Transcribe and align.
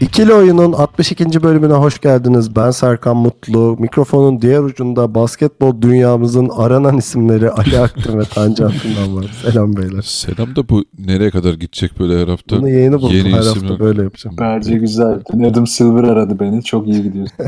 İkili 0.00 0.34
Oyun'un 0.34 0.72
62. 0.72 1.42
bölümüne 1.42 1.72
hoş 1.72 1.98
geldiniz. 2.00 2.56
Ben 2.56 2.70
Serkan 2.70 3.16
Mutlu. 3.16 3.76
Mikrofonun 3.78 4.42
diğer 4.42 4.60
ucunda 4.60 5.14
basketbol 5.14 5.82
dünyamızın 5.82 6.48
aranan 6.48 6.96
isimleri 6.98 7.50
Ali 7.50 7.78
Aktin 7.80 8.18
ve 8.18 8.24
Tancan 8.24 8.70
Finan 8.70 9.16
var. 9.16 9.30
Selam 9.42 9.76
beyler. 9.76 10.02
Selam 10.02 10.56
da 10.56 10.68
bu 10.68 10.84
nereye 11.06 11.30
kadar 11.30 11.54
gidecek 11.54 12.00
böyle 12.00 12.22
her 12.22 12.28
hafta? 12.28 12.56
Bunu 12.56 12.68
yeni 12.68 12.92
buldum. 12.92 13.16
Yeni 13.16 13.32
Her 13.32 13.40
isimler. 13.40 13.68
hafta 13.68 13.84
böyle 13.84 14.02
yapacağım. 14.02 14.36
Bence 14.40 14.74
güzel. 14.74 15.20
Adam 15.50 15.66
Silver 15.66 16.04
aradı 16.04 16.40
beni. 16.40 16.62
Çok 16.64 16.88
iyi 16.88 17.02
gidiyorsun. 17.02 17.36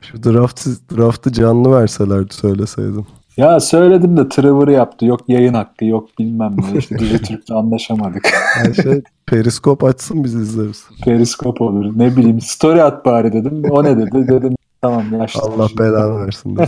Şu 0.00 0.22
draftı, 0.24 0.70
draftı 0.96 1.32
canlı 1.32 1.72
verselerdi 1.72 2.34
söyleseydim. 2.34 3.06
Ya 3.38 3.60
söyledim 3.60 4.16
de 4.16 4.28
Trevor 4.28 4.68
yaptı. 4.68 5.06
Yok 5.06 5.20
yayın 5.28 5.54
hakkı 5.54 5.84
yok 5.84 6.08
bilmem 6.18 6.56
ne. 6.58 6.78
İşte 6.78 6.98
Dijitürk'le 6.98 7.50
anlaşamadık. 7.54 8.28
Her 8.32 8.74
şey 8.74 9.02
periskop 9.26 9.84
açsın 9.84 10.24
biz 10.24 10.34
izleriz. 10.34 10.84
Periskop 11.04 11.60
olur. 11.60 11.92
Ne 11.96 12.16
bileyim 12.16 12.40
story 12.40 12.82
at 12.82 13.04
bari 13.04 13.32
dedim. 13.32 13.62
O 13.70 13.84
ne 13.84 13.96
dedi? 13.98 14.28
Dedim 14.28 14.54
tamam 14.82 15.04
yaşlı. 15.18 15.40
Allah 15.40 15.68
belanı 15.78 16.26
versin. 16.26 16.58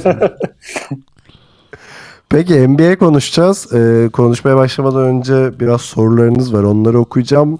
Peki 2.28 2.68
NBA 2.68 2.98
konuşacağız. 2.98 3.72
Ee, 3.74 4.08
konuşmaya 4.12 4.56
başlamadan 4.56 5.02
önce 5.02 5.60
biraz 5.60 5.80
sorularınız 5.80 6.54
var. 6.54 6.62
Onları 6.62 6.98
okuyacağım. 6.98 7.58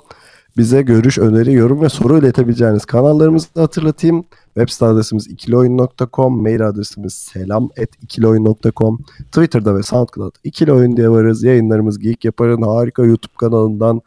Bize 0.61 0.83
görüş, 0.83 1.19
öneri, 1.19 1.53
yorum 1.53 1.83
ve 1.83 1.89
soru 1.89 2.19
iletebileceğiniz 2.19 2.85
kanallarımızı 2.85 3.55
da 3.55 3.63
hatırlatayım. 3.63 4.25
Web 4.45 4.69
site 4.69 4.87
adresimiz 4.87 5.27
ikilioyun.com, 5.27 6.43
mail 6.43 6.69
adresimiz 6.69 7.15
selam.ikilioyun.com, 7.15 8.99
Twitter'da 9.33 9.77
ve 9.77 9.83
SoundCloud 9.83 10.35
ikili 10.45 10.73
oyun 10.73 10.97
diye 10.97 11.11
varız. 11.11 11.43
Yayınlarımız 11.43 11.99
Geek 11.99 12.25
Yapar'ın 12.25 12.63
harika 12.63 13.05
YouTube 13.05 13.33
kanalından 13.39 14.01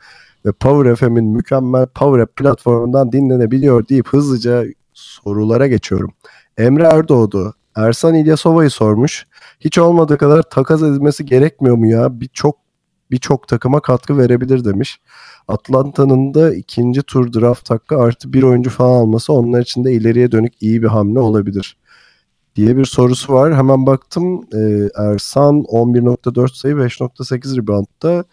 ve 0.45 0.51
Power 0.51 0.95
FM'in 0.95 1.25
mükemmel 1.25 1.87
Power 1.87 2.23
App 2.23 2.35
platformundan 2.35 3.11
dinlenebiliyor 3.11 3.87
deyip 3.87 4.07
hızlıca 4.07 4.63
sorulara 4.93 5.67
geçiyorum. 5.67 6.11
Emre 6.57 6.83
Erdoğdu, 6.83 7.53
Ersan 7.75 8.15
İlyasova'yı 8.15 8.69
sormuş. 8.69 9.27
Hiç 9.59 9.77
olmadığı 9.77 10.17
kadar 10.17 10.41
takas 10.41 10.81
edilmesi 10.81 11.25
gerekmiyor 11.25 11.75
mu 11.75 11.87
ya? 11.87 12.21
Birçok 12.21 12.62
birçok 13.11 13.47
takıma 13.47 13.79
katkı 13.79 14.17
verebilir 14.17 14.65
demiş. 14.65 14.99
Atlanta'nın 15.47 16.33
da 16.33 16.55
ikinci 16.55 17.01
tur 17.03 17.33
draft 17.33 17.69
hakkı 17.69 17.97
artı 17.97 18.33
bir 18.33 18.43
oyuncu 18.43 18.69
falan 18.69 18.99
alması 18.99 19.33
onlar 19.33 19.61
için 19.61 19.83
de 19.83 19.93
ileriye 19.93 20.31
dönük 20.31 20.53
iyi 20.61 20.81
bir 20.81 20.87
hamle 20.87 21.19
olabilir 21.19 21.77
diye 22.55 22.77
bir 22.77 22.85
sorusu 22.85 23.33
var. 23.33 23.55
Hemen 23.55 23.85
baktım 23.85 24.45
e, 24.53 24.89
Ersan 24.95 25.55
11.4 25.61 26.55
sayı 26.55 26.75
5.8 26.75 27.57
reboundda. 27.57 28.23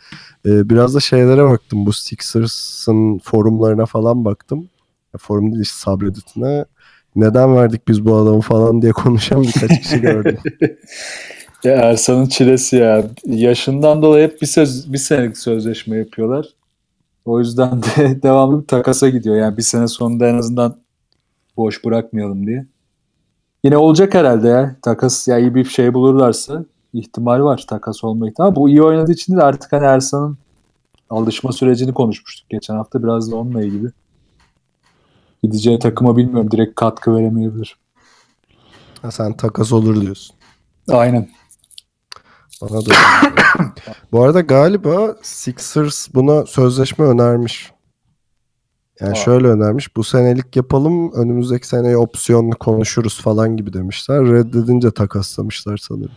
E, 0.47 0.71
biraz 0.71 0.95
da 0.95 1.01
şeylere 1.01 1.45
baktım 1.45 1.87
bu 1.87 1.93
Sixers'ın 1.93 3.19
forumlarına 3.19 3.87
falan 3.87 4.25
baktım. 4.25 4.69
Ya, 5.15 5.19
forum 5.19 5.53
değil 5.53 5.62
işte 5.62 5.79
subreddit'ine. 5.79 6.65
Neden 7.17 7.57
verdik 7.57 7.89
biz 7.89 8.05
bu 8.05 8.17
adamı 8.17 8.41
falan 8.41 8.83
diye 8.83 8.93
konuşan 8.93 9.43
birkaç 9.43 9.83
kişi 9.83 10.01
gördüm. 10.01 10.39
Ya 11.65 11.72
Ersan'ın 11.72 12.26
çilesi 12.26 12.76
ya. 12.76 13.04
Yaşından 13.26 14.03
dolayı 14.03 14.28
hep 14.28 14.43
bir, 14.43 14.47
söz, 14.47 14.93
bir 14.93 14.98
senelik 14.98 15.38
sözleşme 15.38 15.97
yapıyorlar. 15.97 16.47
O 17.25 17.38
yüzden 17.38 17.82
de 17.82 18.22
devamlı 18.22 18.62
bir 18.62 18.66
takasa 18.66 19.09
gidiyor. 19.09 19.37
Yani 19.37 19.56
bir 19.56 19.62
sene 19.62 19.88
sonunda 19.88 20.28
en 20.28 20.34
azından 20.34 20.76
boş 21.56 21.84
bırakmayalım 21.84 22.47
diye. 22.47 22.66
Yine 23.65 23.76
olacak 23.76 24.15
herhalde 24.15 24.49
ya. 24.49 24.76
Takas 24.82 25.28
ya 25.28 25.38
iyi 25.38 25.54
bir 25.54 25.65
şey 25.65 25.94
bulurlarsa 25.94 26.65
ihtimal 26.93 27.43
var. 27.43 27.65
Takas 27.69 28.04
olma 28.04 28.28
ihtimali. 28.28 28.56
Bu 28.56 28.69
iyi 28.69 28.82
oynadığı 28.82 29.12
için 29.12 29.37
de 29.37 29.43
artık 29.43 29.72
hani 29.72 29.84
Ersan'ın 29.84 30.38
alışma 31.10 31.53
sürecini 31.53 31.94
konuşmuştuk 31.94 32.50
geçen 32.50 32.75
hafta. 32.75 33.03
Biraz 33.03 33.31
da 33.31 33.37
onunla 33.37 33.62
ilgili. 33.65 33.91
Gideceği 35.43 35.78
takıma 35.78 36.16
bilmiyorum. 36.16 36.50
Direkt 36.50 36.75
katkı 36.75 37.16
veremeyebilir. 37.16 37.76
Ha, 39.03 39.10
sen 39.10 39.37
takas 39.37 39.72
olur 39.72 40.00
diyorsun. 40.00 40.37
Aynen. 40.88 41.28
Bana 42.62 42.87
da. 42.87 42.91
Bu 44.12 44.22
arada 44.25 44.41
galiba 44.41 45.16
Sixers 45.22 46.09
buna 46.15 46.47
sözleşme 46.47 47.04
önermiş. 47.04 47.71
Yani 49.00 49.12
Aa. 49.12 49.15
şöyle 49.15 49.47
önermiş. 49.47 49.97
Bu 49.97 50.04
senelik 50.04 50.56
yapalım. 50.56 51.12
Önümüzdeki 51.12 51.66
seneye 51.66 51.97
opsiyonlu 51.97 52.54
konuşuruz 52.56 53.20
falan 53.20 53.56
gibi 53.56 53.72
demişler. 53.72 54.20
Reddedince 54.25 54.91
takaslamışlar 54.91 55.76
sanırım. 55.76 56.10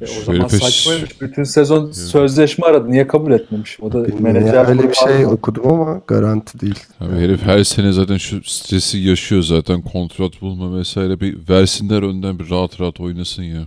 E, 0.00 0.04
o 0.20 0.24
zaman 0.24 0.40
Herife- 0.40 0.58
saçmaymış. 0.60 1.20
Bütün 1.20 1.44
sezon 1.44 1.90
sözleşme 1.90 2.66
aradı. 2.66 2.90
Niye 2.90 3.06
kabul 3.06 3.32
etmemiş? 3.32 3.78
O 3.80 3.92
da 3.92 4.04
Bilmiyorum. 4.04 4.22
menajer 4.22 4.54
Yani 4.54 4.68
öyle 4.68 4.88
bir 4.88 4.94
şey 4.94 5.26
var. 5.26 5.32
okudum 5.32 5.68
ama 5.72 6.00
garanti 6.06 6.60
değil. 6.60 6.78
Abi 7.00 7.14
herif 7.16 7.42
her 7.42 7.64
sene 7.64 7.92
zaten 7.92 8.16
şu 8.16 8.42
stresi 8.44 8.98
yaşıyor 8.98 9.42
zaten 9.42 9.82
kontrat 9.82 10.40
bulma 10.40 10.78
vesaire 10.78 11.20
bir 11.20 11.48
versinler 11.48 12.02
önden 12.02 12.38
bir 12.38 12.50
rahat 12.50 12.80
rahat 12.80 13.00
oynasın 13.00 13.42
ya. 13.42 13.62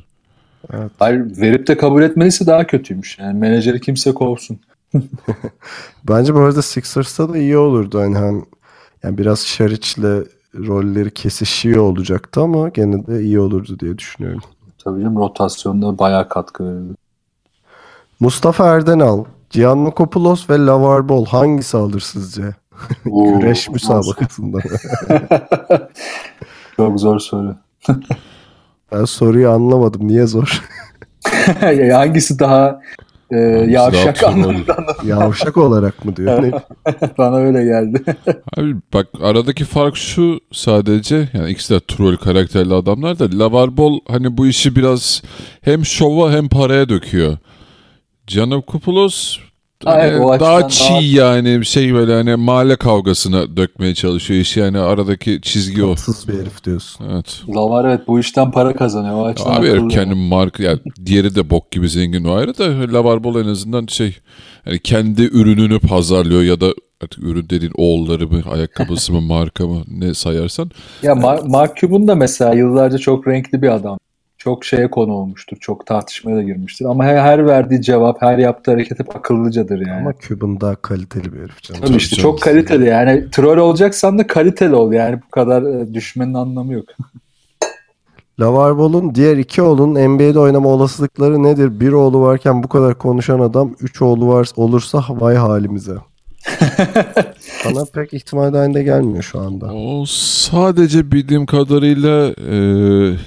Hayır, 0.99 1.41
verip 1.41 1.67
de 1.67 1.77
kabul 1.77 2.01
etmeliyse 2.01 2.47
daha 2.47 2.67
kötüymüş. 2.67 3.19
Yani 3.19 3.39
menajeri 3.39 3.81
kimse 3.81 4.13
kovsun. 4.13 4.59
Bence 6.09 6.35
bu 6.35 6.39
arada 6.39 6.61
Sixers'ta 6.61 7.33
da 7.33 7.37
iyi 7.37 7.57
olurdu. 7.57 7.99
Hani 7.99 8.17
hem 8.17 8.43
yani 9.03 9.17
biraz 9.17 9.45
Şariç'le 9.45 10.25
rolleri 10.55 11.11
kesişiyor 11.11 11.83
olacaktı 11.83 12.41
ama 12.41 12.69
gene 12.69 13.07
de 13.07 13.21
iyi 13.21 13.39
olurdu 13.39 13.79
diye 13.79 13.97
düşünüyorum. 13.97 14.41
Tabii 14.83 15.01
canım 15.01 15.15
rotasyonda 15.15 15.99
bayağı 15.99 16.29
katkı 16.29 16.65
verirdi. 16.65 16.93
Mustafa 18.19 18.65
Erdenal, 18.65 19.25
Giannakopoulos 19.49 20.49
ve 20.49 20.65
Lavar 20.65 21.09
Ball 21.09 21.25
hangisi 21.25 21.77
alır 21.77 21.99
sizce? 21.99 22.55
Oo, 23.09 23.39
Güreş 23.39 23.69
müsabakasında. 23.69 24.57
Çok 26.75 26.99
zor 26.99 27.19
soru. 27.19 27.55
Ben 28.91 29.05
soruyu 29.05 29.49
anlamadım. 29.49 30.07
Niye 30.07 30.25
zor? 30.25 30.63
Hangisi 31.91 32.39
daha 32.39 32.81
e, 33.31 33.37
yavşak 33.69 34.21
daha 34.21 34.31
anlamında 34.31 34.77
Yavşak 35.05 35.57
olarak 35.57 36.05
mı 36.05 36.15
diyor? 36.15 36.43
Ne? 36.43 36.51
bana 37.17 37.35
öyle 37.35 37.63
geldi. 37.63 38.03
Abi 38.57 38.75
bak 38.93 39.07
aradaki 39.21 39.65
fark 39.65 39.95
şu 39.95 40.39
sadece 40.51 41.29
yani 41.33 41.51
ikisi 41.51 41.73
de 41.73 41.79
troll 41.79 42.17
karakterli 42.17 42.73
adamlar 42.73 43.19
da 43.19 43.39
Lavar 43.39 43.77
Ball 43.77 43.99
hani 44.07 44.37
bu 44.37 44.47
işi 44.47 44.75
biraz 44.75 45.23
hem 45.61 45.85
şova 45.85 46.31
hem 46.31 46.49
paraya 46.49 46.89
döküyor. 46.89 47.37
Giannakopoulos 48.27 49.37
Ha, 49.85 50.01
evet, 50.01 50.21
o 50.21 50.39
daha 50.39 50.69
çiğ 50.69 50.89
daha- 50.89 51.01
yani 51.01 51.65
şey 51.65 51.93
böyle 51.93 52.13
hani 52.13 52.35
mahalle 52.35 52.75
kavgasına 52.75 53.57
dökmeye 53.57 53.95
çalışıyor 53.95 54.39
işi 54.39 54.59
yani 54.59 54.79
aradaki 54.79 55.39
çizgi 55.41 55.83
o. 55.83 55.89
Tatsız 55.95 56.27
bir 56.27 56.33
herif 56.33 56.63
diyorsun. 56.63 57.05
Evet. 57.13 57.41
Lavar 57.55 57.85
evet 57.85 58.07
bu 58.07 58.19
işten 58.19 58.51
para 58.51 58.73
kazanıyor. 58.73 59.15
O 59.15 59.25
açıdan 59.25 59.53
Abi 59.53 59.69
herif 59.69 59.89
kendi 59.89 60.15
marka 60.15 60.63
yani 60.63 60.79
diğeri 61.05 61.35
de 61.35 61.49
bok 61.49 61.71
gibi 61.71 61.89
zengin 61.89 62.23
o 62.23 62.33
ayrı 62.35 62.57
da 62.57 62.93
Lavar 62.93 63.23
Ball 63.23 63.35
en 63.35 63.47
azından 63.49 63.85
şey 63.85 64.17
yani 64.65 64.79
kendi 64.79 65.21
ürününü 65.21 65.79
pazarlıyor 65.79 66.41
ya 66.43 66.61
da 66.61 66.67
artık 67.03 67.23
ürün 67.23 67.49
dediğin 67.49 67.73
oğulları 67.75 68.27
mı 68.27 68.41
ayakkabısı 68.51 69.13
mı 69.13 69.21
marka 69.27 69.67
mı 69.67 69.83
ne 69.87 70.13
sayarsan 70.13 70.71
Ya 71.03 71.13
Ma- 71.13 71.49
Mark 71.49 71.77
Cuban 71.77 72.07
da 72.07 72.15
mesela 72.15 72.53
yıllarca 72.53 72.97
çok 72.97 73.27
renkli 73.27 73.61
bir 73.61 73.69
adam. 73.69 73.97
Çok 74.45 74.65
şeye 74.65 74.89
konu 74.89 75.13
olmuştur. 75.13 75.57
Çok 75.59 75.85
tartışmaya 75.85 76.37
da 76.37 76.43
girmiştir. 76.43 76.85
Ama 76.85 77.05
her, 77.05 77.17
her 77.17 77.45
verdiği 77.47 77.81
cevap, 77.81 78.21
her 78.21 78.37
yaptığı 78.37 78.71
hareket 78.71 78.99
hep 78.99 79.15
akıllıcadır 79.15 79.87
yani. 79.87 80.01
Ama 80.01 80.13
Cuban 80.19 80.61
daha 80.61 80.75
kaliteli 80.75 81.33
bir 81.33 81.39
herif 81.39 81.61
canım. 81.61 81.81
Tabii 81.81 81.95
işte 81.95 82.15
çok 82.15 82.41
kaliteli 82.41 82.85
yani. 82.85 83.29
Troll 83.31 83.57
olacaksan 83.57 84.19
da 84.19 84.27
kaliteli 84.27 84.75
ol 84.75 84.91
yani. 84.91 85.21
Bu 85.21 85.29
kadar 85.29 85.63
e, 85.63 85.93
düşmenin 85.93 86.33
anlamı 86.33 86.73
yok. 86.73 86.85
Lavar 88.39 88.77
Ball'un 88.77 89.15
diğer 89.15 89.37
iki 89.37 89.61
oğlunun 89.61 90.07
NBA'de 90.09 90.39
oynama 90.39 90.69
olasılıkları 90.69 91.43
nedir? 91.43 91.79
Bir 91.79 91.91
oğlu 91.91 92.21
varken 92.21 92.63
bu 92.63 92.67
kadar 92.67 92.97
konuşan 92.97 93.39
adam 93.39 93.75
üç 93.79 94.01
oğlu 94.01 94.27
var 94.27 94.49
olursa 94.55 95.03
vay 95.09 95.35
halimize. 95.35 95.95
Bana 97.65 97.85
pek 97.93 98.13
ihtimal 98.13 98.53
dahilinde 98.53 98.83
gelmiyor 98.83 99.23
şu 99.23 99.39
anda. 99.39 99.65
O 99.73 100.05
sadece 100.07 101.11
bildiğim 101.11 101.45
kadarıyla 101.45 102.27
e, 102.27 102.55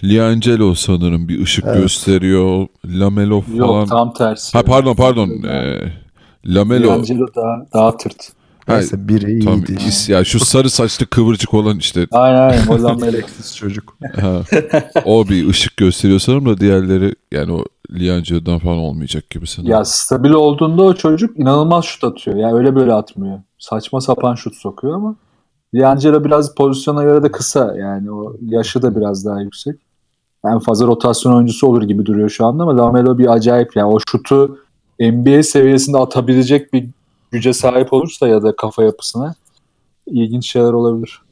Liangelo 0.09 0.75
sanırım 0.75 1.29
bir 1.29 1.43
ışık 1.43 1.65
Evet. 1.69 1.76
gösteriyor. 1.82 2.67
Lamelo 2.87 3.41
falan. 3.41 3.56
Yok 3.56 3.88
tam 3.88 4.12
tersi. 4.15 4.59
ha 4.59 4.62
pardon 4.65 4.94
pardon. 4.94 5.29
E, 5.29 5.79
Lamelo. 6.47 6.88
D'Angelo 6.88 7.26
daha, 7.37 7.67
daha 7.75 7.97
tırt. 7.97 8.32
Neyse 8.69 9.09
biri 9.09 9.44
Tam 9.44 9.55
iyiydi. 9.59 9.73
işte. 9.73 9.88
is- 9.91 10.12
ya 10.12 10.25
şu 10.25 10.38
sarı 10.41 10.71
saçlı 10.71 11.06
kıvırcık 11.06 11.55
olan 11.55 11.79
işte 11.79 12.06
Aynen 12.12 12.38
aynen. 12.49 12.67
Hollandalı. 12.67 13.11
Gereksiz 13.11 13.56
çocuk. 13.56 13.97
ha, 14.21 14.43
o 15.05 15.29
bir 15.29 15.49
ışık 15.49 15.76
gösteriyor 15.76 16.21
sanırım 16.21 16.47
da 16.47 16.59
diğerleri 16.61 17.14
yani 17.32 17.53
o 17.53 17.64
Liancio'dan 17.90 18.58
falan 18.58 18.79
olmayacak 18.79 19.31
gibi 19.31 19.46
sanırım. 19.46 19.73
Ya 19.73 19.85
stabil 19.85 20.31
olduğunda 20.31 20.82
o 20.82 20.94
çocuk 20.94 21.38
inanılmaz 21.38 21.85
şut 21.85 22.05
atıyor. 22.05 22.37
Yani 22.37 22.55
öyle 22.55 22.76
böyle 22.76 22.93
atmıyor. 22.93 23.40
Saçma 23.58 24.00
sapan 24.00 24.35
şut 24.35 24.55
sokuyor 24.55 24.94
ama 24.94 25.17
Liangelo 25.75 26.25
biraz 26.25 26.55
pozisyona 26.55 27.02
göre 27.02 27.23
de 27.23 27.32
kısa. 27.32 27.76
Yani 27.76 28.12
o 28.12 28.37
yaşı 28.40 28.82
da 28.82 28.96
biraz 28.96 29.25
daha 29.25 29.40
yüksek. 29.40 29.76
En 30.44 30.58
fazla 30.58 30.87
rotasyon 30.87 31.35
oyuncusu 31.35 31.67
olur 31.67 31.82
gibi 31.82 32.06
duruyor 32.06 32.29
şu 32.29 32.46
anda 32.46 32.62
ama 32.62 32.76
Lamelo 32.76 33.19
bir 33.19 33.32
acayip. 33.32 33.76
Yani 33.76 33.93
o 33.93 33.99
şutu 34.11 34.58
NBA 35.00 35.43
seviyesinde 35.43 35.99
atabilecek 35.99 36.73
bir 36.73 36.88
güce 37.31 37.52
sahip 37.52 37.93
olursa 37.93 38.29
ya 38.29 38.43
da 38.43 38.56
kafa 38.56 38.82
yapısına 38.82 39.35
ilginç 40.06 40.50
şeyler 40.50 40.73
olabilir. 40.73 41.23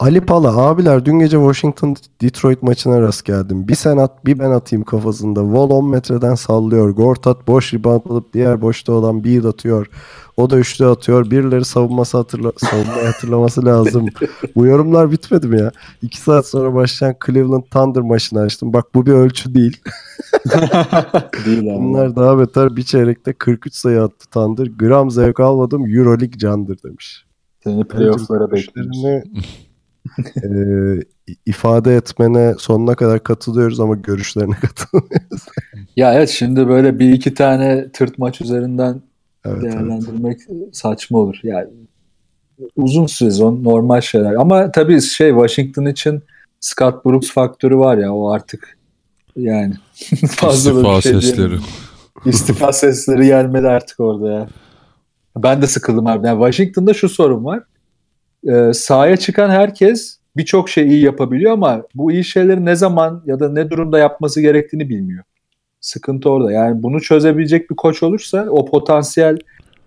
Ali 0.00 0.20
Pala 0.20 0.56
abiler 0.56 1.04
dün 1.04 1.18
gece 1.18 1.36
Washington 1.36 1.96
Detroit 2.22 2.62
maçına 2.62 3.00
rast 3.00 3.24
geldim. 3.24 3.68
Bir 3.68 3.74
sen 3.74 3.96
at 3.96 4.26
bir 4.26 4.38
ben 4.38 4.50
atayım 4.50 4.84
kafasında. 4.84 5.40
Wall 5.40 5.70
10 5.70 5.90
metreden 5.90 6.34
sallıyor. 6.34 6.90
Gortat 6.90 7.48
boş 7.48 7.74
rebound 7.74 8.04
alıp 8.10 8.32
diğer 8.32 8.60
boşta 8.60 8.92
olan 8.92 9.24
bir 9.24 9.44
atıyor. 9.44 9.90
O 10.36 10.50
da 10.50 10.58
üçlü 10.58 10.86
atıyor. 10.86 11.30
Birileri 11.30 11.64
savunması 11.64 12.16
hatırla 12.16 12.52
savunmayı 12.56 13.06
hatırlaması 13.06 13.64
lazım. 13.64 14.06
Bu 14.56 14.66
yorumlar 14.66 15.10
bitmedi 15.10 15.46
mi 15.46 15.60
ya? 15.60 15.70
İki 16.02 16.20
saat 16.20 16.46
sonra 16.46 16.74
başlayan 16.74 17.14
Cleveland 17.26 17.64
Thunder 17.70 18.02
maçını 18.02 18.40
açtım. 18.40 18.72
Bak 18.72 18.94
bu 18.94 19.06
bir 19.06 19.12
ölçü 19.12 19.54
değil. 19.54 19.80
Değil 21.46 21.62
yani. 21.62 21.80
Bunlar 21.80 22.16
daha 22.16 22.38
beter. 22.38 22.76
Bir 22.76 22.82
çeyrekte 22.82 23.32
43 23.32 23.74
sayı 23.74 24.02
attı 24.02 24.30
Thunder. 24.30 24.66
Gram 24.66 25.10
zevk 25.10 25.40
almadım. 25.40 25.96
Euroleague 25.96 26.38
candır 26.38 26.78
demiş. 26.84 27.24
Seni 27.64 27.84
playoff'lara 27.84 28.50
bekliyoruz. 28.50 29.04
E, 30.18 30.48
ifade 31.46 31.96
etmene 31.96 32.54
sonuna 32.58 32.94
kadar 32.94 33.22
katılıyoruz 33.22 33.80
ama 33.80 33.94
görüşlerine 33.94 34.54
katılmıyoruz. 34.60 35.46
Ya 35.96 36.14
evet 36.14 36.28
şimdi 36.28 36.68
böyle 36.68 36.98
bir 36.98 37.12
iki 37.12 37.34
tane 37.34 37.90
tırt 37.92 38.18
maç 38.18 38.40
üzerinden 38.40 39.02
Evet, 39.44 39.58
evet. 39.62 39.72
değerlendirmek 39.72 40.40
saçma 40.72 41.18
olur. 41.18 41.40
Yani 41.42 41.68
uzun 42.76 43.06
sezon 43.06 43.64
normal 43.64 44.00
şeyler. 44.00 44.34
Ama 44.34 44.72
tabii 44.72 45.00
şey 45.00 45.30
Washington 45.30 45.86
için 45.86 46.22
Scott 46.60 47.04
Brooks 47.04 47.30
faktörü 47.30 47.76
var 47.76 47.96
ya 47.98 48.14
o 48.14 48.30
artık 48.30 48.78
yani 49.36 49.74
fazla 50.30 50.70
İstifa 50.70 50.96
bir 50.96 51.02
şey 51.02 51.12
sesleri. 51.12 51.54
İstifa 52.24 52.72
sesleri 52.72 53.26
gelmedi 53.26 53.68
artık 53.68 54.00
orada 54.00 54.32
ya. 54.32 54.48
Ben 55.36 55.62
de 55.62 55.66
sıkıldım 55.66 56.06
abi. 56.06 56.26
Yani 56.26 56.38
Washington'da 56.38 56.94
şu 56.94 57.08
sorun 57.08 57.44
var. 57.44 57.62
Ee, 58.48 58.72
sahaya 58.74 59.16
çıkan 59.16 59.50
herkes 59.50 60.18
birçok 60.36 60.68
şey 60.68 60.88
iyi 60.88 61.04
yapabiliyor 61.04 61.52
ama 61.52 61.82
bu 61.94 62.12
iyi 62.12 62.24
şeyleri 62.24 62.64
ne 62.64 62.76
zaman 62.76 63.22
ya 63.26 63.40
da 63.40 63.52
ne 63.52 63.70
durumda 63.70 63.98
yapması 63.98 64.40
gerektiğini 64.40 64.88
bilmiyor. 64.88 65.24
Sıkıntı 65.80 66.30
orada. 66.30 66.52
Yani 66.52 66.82
bunu 66.82 67.00
çözebilecek 67.00 67.70
bir 67.70 67.76
koç 67.76 68.02
olursa 68.02 68.46
o 68.50 68.64
potansiyel 68.64 69.38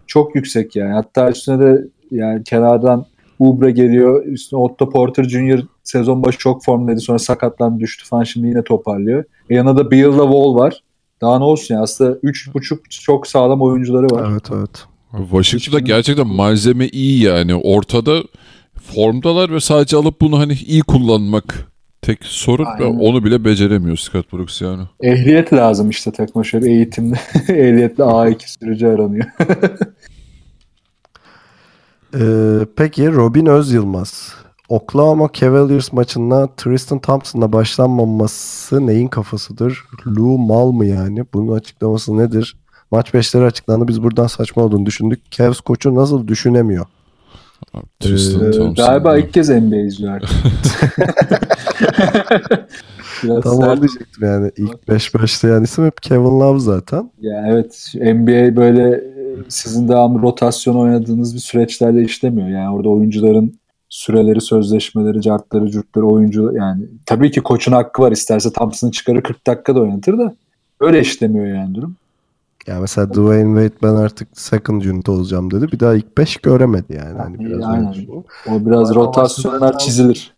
çok 0.08 0.36
yüksek 0.36 0.76
yani. 0.76 0.94
Hatta 0.94 1.30
üstüne 1.30 1.60
de 1.60 1.88
yani 2.12 2.44
kenardan 2.44 3.06
Ubre 3.40 3.72
geliyor. 3.72 4.26
Üstüne 4.26 4.60
Otto 4.60 4.90
Porter 4.90 5.24
Jr. 5.24 5.62
sezon 5.84 6.24
başı 6.24 6.38
çok 6.38 6.64
formdaydı. 6.64 7.00
Sonra 7.00 7.20
sakatlandı 7.20 7.80
düştü 7.80 8.06
falan. 8.06 8.24
Şimdi 8.24 8.48
yine 8.48 8.64
toparlıyor. 8.64 9.24
E 9.50 9.56
yanında 9.56 9.78
da 9.78 9.92
Bill'la 9.92 10.24
Wall 10.24 10.56
var. 10.56 10.84
Daha 11.22 11.38
ne 11.38 11.44
olsun 11.44 11.76
ya. 11.76 11.82
Aslında 11.82 12.18
3.5 12.18 12.80
çok 12.90 13.28
sağlam 13.28 13.62
oyuncuları 13.62 14.06
var. 14.06 14.30
Evet 14.32 14.50
evet. 14.56 14.86
Washington'da 15.18 15.80
gerçekten 15.80 16.28
malzeme 16.28 16.88
iyi 16.88 17.24
yani. 17.24 17.56
Ortada 17.56 18.24
formdalar 18.82 19.52
ve 19.52 19.60
sadece 19.60 19.98
alıp 19.98 20.22
bunu 20.22 20.40
hani 20.40 20.54
iyi 20.54 20.82
kullanmak 20.82 21.74
tek 22.02 22.26
sorun 22.26 22.68
ve 22.80 22.86
onu 22.86 23.24
bile 23.24 23.46
beceremiyor 23.46 23.98
Scott 23.98 24.34
Brooks 24.34 24.62
yani. 24.62 24.84
Ehliyet 25.02 25.54
lazım 25.54 25.90
işte 25.90 26.12
takma 26.12 26.44
şöyle 26.44 26.72
eğitimde. 26.72 27.16
Ehliyetli 27.48 28.04
A2 28.04 28.60
sürücü 28.60 28.88
aranıyor. 28.88 29.26
Ee, 32.20 32.60
peki 32.76 33.12
Robin 33.12 33.46
Özyılmaz. 33.46 34.34
Oklahoma 34.70 35.30
Cavaliers 35.34 35.94
maçında 35.94 36.56
Tristan 36.58 37.00
Thompson'la 37.00 37.54
başlanmaması 37.54 38.88
neyin 38.88 39.08
kafasıdır? 39.08 39.84
Lou 40.08 40.38
mal 40.38 40.72
mı 40.72 40.86
yani? 40.86 41.26
Bunun 41.34 41.56
açıklaması 41.56 42.18
nedir? 42.18 42.56
Maç 42.94 43.10
5'leri 43.10 43.46
açıklandı. 43.46 43.88
Biz 43.88 44.04
buradan 44.04 44.28
saçma 44.28 44.64
olduğunu 44.64 44.86
düşündük. 44.86 45.32
Cavs 45.32 45.60
koçu 45.60 45.96
nasıl 45.96 46.28
düşünemiyor? 46.28 46.86
Tristan 48.00 48.48
Ee, 48.48 48.52
Thompson. 48.52 48.86
Galiba 48.86 49.18
ilk 49.18 49.34
kez 49.34 49.50
NBA 49.50 49.76
izliyor 49.76 50.14
artık. 50.14 50.30
Tam 53.44 53.54
onu 53.54 53.78
diyecektim 53.82 54.24
yani. 54.28 54.52
İlk 54.58 54.90
5 54.90 55.14
başlayan 55.14 55.64
isim 55.64 55.86
hep 55.86 56.02
Kevin 56.02 56.40
Love 56.40 56.60
zaten. 56.60 57.12
Ya 57.22 57.46
evet 57.48 57.94
NBA 57.96 58.56
böyle 58.56 58.90
e, 58.90 59.36
sizin 59.50 59.88
devamlı 59.88 60.22
rotasyon 60.22 60.76
oynadığınız 60.76 61.36
bir 61.36 61.40
süreçlerle 61.40 62.04
işlemiyor. 62.04 62.48
Yani 62.48 62.76
orada 62.76 62.90
oyuncuların 62.90 63.60
süreleri, 63.90 64.42
sözleşmeleri, 64.42 65.22
cartları, 65.22 65.72
cürtleri 65.72 66.06
oyuncu 66.06 66.52
yani 66.56 66.86
tabii 67.06 67.32
ki 67.32 67.42
koçun 67.42 67.72
hakkı 67.72 68.02
var. 68.02 68.12
İsterse 68.12 68.54
Thompson'ı 68.54 68.92
çıkarır 68.92 69.22
40 69.22 69.48
dakikada 69.48 69.82
oynatır 69.82 70.18
da 70.18 70.36
öyle 70.80 71.00
işlemiyor 71.00 71.48
yani 71.48 71.76
durum. 71.76 71.96
Ya 72.68 72.80
mesela 72.80 73.10
Dwayne 73.14 73.62
Wade 73.70 73.88
ben 73.90 73.96
artık 73.96 74.28
second 74.34 74.82
unit 74.82 75.10
olacağım 75.10 75.52
dedi. 75.52 75.68
Bir 75.72 75.80
daha 75.80 75.94
ilk 75.96 76.18
5 76.18 76.38
göremedi 76.38 76.94
yani. 77.06 77.18
Hani 77.18 77.40
biraz 77.40 77.78
öyle 77.78 77.92
düşünüyorum. 77.94 78.24
O 78.48 78.66
biraz 78.66 78.92
Ama 78.92 78.96
rotasyonlar 79.06 79.78
çizilir. 79.78 80.34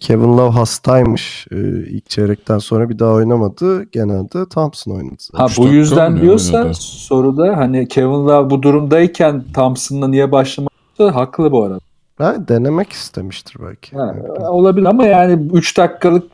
Kevin 0.00 0.38
Love 0.38 0.50
hastaymış. 0.50 1.46
Ee, 1.52 1.56
ilk 1.86 2.10
çeyrekten 2.10 2.58
sonra 2.58 2.88
bir 2.88 2.98
daha 2.98 3.12
oynamadı. 3.12 3.82
Genelde 3.84 4.48
Thompson 4.48 4.92
oynadı. 4.92 5.22
Ha 5.34 5.46
Üç 5.50 5.58
bu 5.58 5.66
yüzden 5.68 6.20
diyorsa 6.20 6.58
oynadı? 6.58 6.74
soruda 6.74 7.56
hani 7.56 7.88
Kevin 7.88 8.10
Love 8.28 8.50
bu 8.50 8.62
durumdayken 8.62 9.44
Thompson'la 9.54 10.08
niye 10.08 10.32
başlamakta 10.32 11.14
haklı 11.14 11.52
bu 11.52 11.64
arada. 11.64 11.78
Ha, 12.18 12.36
denemek 12.48 12.92
istemiştir 12.92 13.56
belki. 13.66 13.96
Ha, 13.96 14.14
olabilir 14.50 14.86
ama 14.86 15.04
yani 15.04 15.48
3 15.52 15.78
dakikalık 15.78 16.24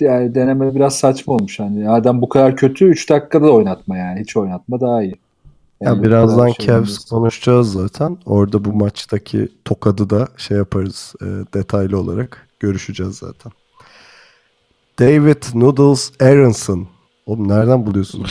yani 0.00 0.34
deneme 0.34 0.74
biraz 0.74 0.98
saçma 0.98 1.34
olmuş 1.34 1.60
hani. 1.60 1.90
Adam 1.90 2.22
bu 2.22 2.28
kadar 2.28 2.56
kötü 2.56 2.84
3 2.84 3.10
dakikada 3.10 3.46
da 3.46 3.52
oynatma 3.52 3.96
yani. 3.96 4.20
Hiç 4.20 4.36
oynatma 4.36 4.80
daha 4.80 5.02
iyi. 5.02 5.14
Ya 5.80 5.90
Yani 5.90 5.98
bu 5.98 6.02
birazdan 6.02 6.48
şey 6.50 6.66
Cavs 6.66 7.04
konuşacağız 7.04 7.72
zaten. 7.72 8.18
Orada 8.26 8.64
bu 8.64 8.72
maçtaki 8.72 9.48
tokadı 9.64 10.10
da 10.10 10.28
şey 10.36 10.56
yaparız 10.56 11.14
e, 11.22 11.26
detaylı 11.54 11.98
olarak 11.98 12.48
görüşeceğiz 12.60 13.16
zaten. 13.16 13.52
David 14.98 15.42
Noodles 15.54 16.12
Aronson. 16.20 16.86
Oğlum 17.26 17.48
nereden 17.48 17.86
buluyorsun? 17.86 18.26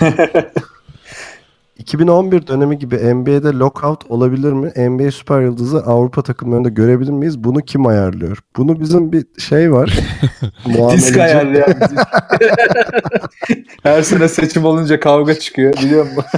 2011 1.78 2.46
dönemi 2.46 2.78
gibi 2.78 3.14
NBA'de 3.14 3.48
lockout 3.48 4.10
olabilir 4.10 4.52
mi? 4.52 4.72
NBA 4.90 5.10
süper 5.10 5.42
yıldızı 5.42 5.78
Avrupa 5.78 6.22
takımlarında 6.22 6.68
görebilir 6.68 7.12
miyiz? 7.12 7.44
Bunu 7.44 7.60
kim 7.60 7.86
ayarlıyor? 7.86 8.38
Bunu 8.56 8.80
bizim 8.80 9.12
bir 9.12 9.26
şey 9.38 9.72
var. 9.72 9.98
Disk 10.92 11.16
ayarlayan. 11.16 11.74
Her 13.82 14.02
sene 14.02 14.28
seçim 14.28 14.64
olunca 14.64 15.00
kavga 15.00 15.34
çıkıyor 15.38 15.72
biliyor 15.72 16.04
musun? 16.04 16.24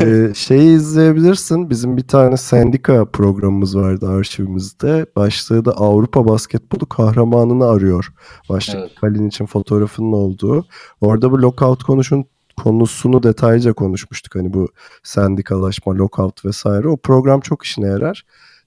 Ee, 0.00 0.34
şeyi 0.34 0.76
izleyebilirsin. 0.76 1.70
Bizim 1.70 1.96
bir 1.96 2.08
tane 2.08 2.36
sendika 2.36 3.04
programımız 3.04 3.76
vardı 3.76 4.08
arşivimizde. 4.08 5.06
Başlığı 5.16 5.64
da 5.64 5.72
Avrupa 5.72 6.28
basketbolu 6.28 6.86
kahramanını 6.86 7.66
arıyor. 7.66 8.12
Başlık 8.48 8.76
Evet. 8.76 8.90
Kalin 9.00 9.28
için 9.28 9.46
fotoğrafının 9.46 10.12
olduğu. 10.12 10.66
Orada 11.00 11.30
bu 11.30 11.42
lockout 11.42 11.82
konuşun 11.82 12.26
konusunu 12.62 13.22
detaylıca 13.22 13.72
konuşmuştuk. 13.72 14.34
Hani 14.34 14.52
bu 14.52 14.68
sendikalaşma, 15.02 15.94
lockout 15.94 16.44
vesaire. 16.44 16.88
O 16.88 16.96
program 16.96 17.40
çok 17.40 17.64
işine 17.64 17.86
yarar. 17.86 18.22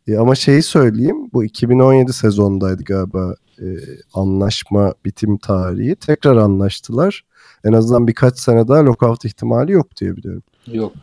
E, 0.08 0.18
ama 0.18 0.36
şeyi 0.36 0.62
söyleyeyim. 0.62 1.30
Bu 1.34 1.44
2017 1.44 2.14
sezondaydı 2.14 2.84
galiba 2.84 3.36
e, 3.60 3.66
anlaşma 4.14 4.94
bitim 5.06 5.38
tarihi. 5.38 5.96
Tekrar 5.96 6.38
anlaştılar. 6.38 7.25
En 7.66 7.74
azından 7.74 8.08
birkaç 8.08 8.40
sene 8.40 8.68
daha 8.68 8.86
lockout 8.86 9.25
ihtimali 9.25 9.72
yok 9.72 9.98
diye 9.98 10.16
biliyorum. 10.16 10.44
Yok. 10.68 10.94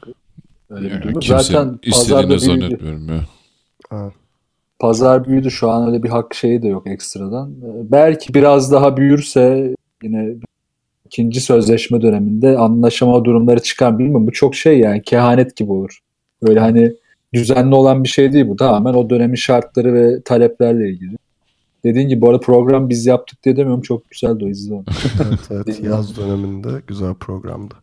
Öyle 0.70 0.86
bir 0.86 0.90
Yani 0.90 1.02
durum. 1.02 1.22
Zaten 1.22 1.78
istediğini 1.82 2.40
zannetmiyorum 2.40 3.08
ya. 3.08 4.12
Pazar 4.78 5.24
büyüdü 5.24 5.50
şu 5.50 5.70
an 5.70 5.88
öyle 5.88 6.02
bir 6.02 6.08
hak 6.08 6.34
şeyi 6.34 6.62
de 6.62 6.68
yok 6.68 6.86
ekstradan. 6.86 7.50
Ee, 7.50 7.92
Belki 7.92 8.34
biraz 8.34 8.72
daha 8.72 8.96
büyürse 8.96 9.74
yine 10.02 10.34
ikinci 11.12 11.40
sözleşme 11.40 12.02
döneminde 12.02 12.58
anlaşama 12.58 13.24
durumları 13.24 13.62
çıkar 13.62 13.98
bilmiyorum. 13.98 14.26
Bu 14.26 14.32
çok 14.32 14.54
şey 14.54 14.78
yani 14.78 15.02
kehanet 15.02 15.56
gibi 15.56 15.72
olur. 15.72 15.98
Öyle 16.42 16.60
hani 16.60 16.92
düzenli 17.34 17.74
olan 17.74 18.04
bir 18.04 18.08
şey 18.08 18.32
değil 18.32 18.48
bu. 18.48 18.56
Tamamen 18.56 18.94
o 18.94 19.10
dönemin 19.10 19.34
şartları 19.34 19.94
ve 19.94 20.22
taleplerle 20.22 20.90
ilgili. 20.90 21.16
dediğin 21.84 22.08
gibi 22.08 22.20
bu 22.22 22.28
arada 22.30 22.40
program 22.40 22.88
biz 22.88 23.06
yaptık 23.06 23.44
diye 23.44 23.56
demiyorum. 23.56 23.82
Çok 23.82 24.10
güzeldi 24.10 24.44
o 24.44 24.48
izle. 24.48 24.74
onu. 24.74 24.84
Evet, 25.28 25.40
evet 25.50 25.80
yaz 25.82 26.16
döneminde 26.16 26.68
güzel 26.86 27.14
programdı. 27.14 27.74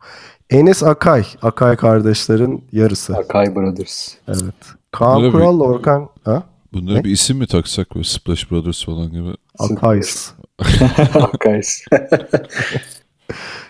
Enes 0.50 0.84
Akay, 0.84 1.24
Akay 1.42 1.76
kardeşlerin 1.76 2.64
yarısı. 2.72 3.18
Akay 3.18 3.56
Brothers. 3.56 4.14
Evet. 4.28 4.56
Kaan 4.92 5.18
Bunlara 5.22 5.34
bir- 5.60 5.66
Orkan 5.66 6.10
ha? 6.24 6.44
Bunlara 6.74 6.96
Ne? 6.98 7.04
bir 7.04 7.10
isim 7.12 7.38
mi 7.38 7.48
taksak 7.48 7.96
böyle 7.96 8.04
Splash 8.08 8.52
Brothers 8.52 8.86
falan 8.86 9.12
gibi? 9.12 9.30
Akays. 9.60 10.32
Akay. 11.14 11.62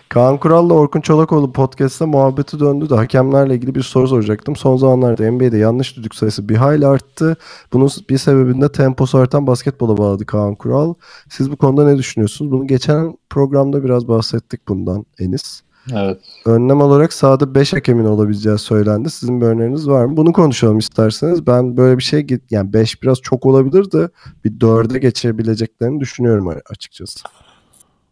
Kaan 0.08 0.38
Kural'la 0.38 0.74
Orkun 0.74 1.00
Çolakoğlu 1.00 1.52
podcast'ta 1.52 2.06
muhabbeti 2.06 2.60
döndü 2.60 2.90
de 2.90 2.94
hakemlerle 2.94 3.54
ilgili 3.54 3.74
bir 3.74 3.82
soru 3.82 4.08
soracaktım. 4.08 4.56
Son 4.56 4.76
zamanlarda 4.76 5.32
NBA'de 5.32 5.58
yanlış 5.58 5.96
düdük 5.96 6.14
sayısı 6.14 6.48
bir 6.48 6.56
hayli 6.56 6.86
arttı. 6.86 7.36
Bunun 7.72 7.90
bir 8.10 8.18
sebebinde 8.18 8.72
temposu 8.72 9.18
artan 9.18 9.46
basketbola 9.46 9.96
bağladı 9.96 10.26
Kaan 10.26 10.54
Kural. 10.54 10.94
Siz 11.28 11.50
bu 11.50 11.56
konuda 11.56 11.84
ne 11.84 11.98
düşünüyorsunuz? 11.98 12.52
Bunu 12.52 12.66
geçen 12.66 13.18
programda 13.30 13.84
biraz 13.84 14.08
bahsettik 14.08 14.68
bundan 14.68 15.06
Enis. 15.18 15.62
Evet. 15.92 16.18
Önlem 16.46 16.80
olarak 16.80 17.12
sahada 17.12 17.54
5 17.54 17.72
hakemin 17.72 18.04
olabileceği 18.04 18.58
söylendi. 18.58 19.10
Sizin 19.10 19.40
bir 19.40 19.46
öneriniz 19.46 19.88
var 19.88 20.04
mı? 20.04 20.16
Bunu 20.16 20.32
konuşalım 20.32 20.78
isterseniz. 20.78 21.46
Ben 21.46 21.76
böyle 21.76 21.98
bir 21.98 22.02
şey 22.02 22.20
git 22.20 22.52
yani 22.52 22.72
5 22.72 23.02
biraz 23.02 23.20
çok 23.20 23.46
olabilir 23.46 23.92
de 23.92 24.08
bir 24.44 24.50
4'e 24.50 24.98
geçebileceklerini 24.98 26.00
düşünüyorum 26.00 26.48
açıkçası. 26.70 27.20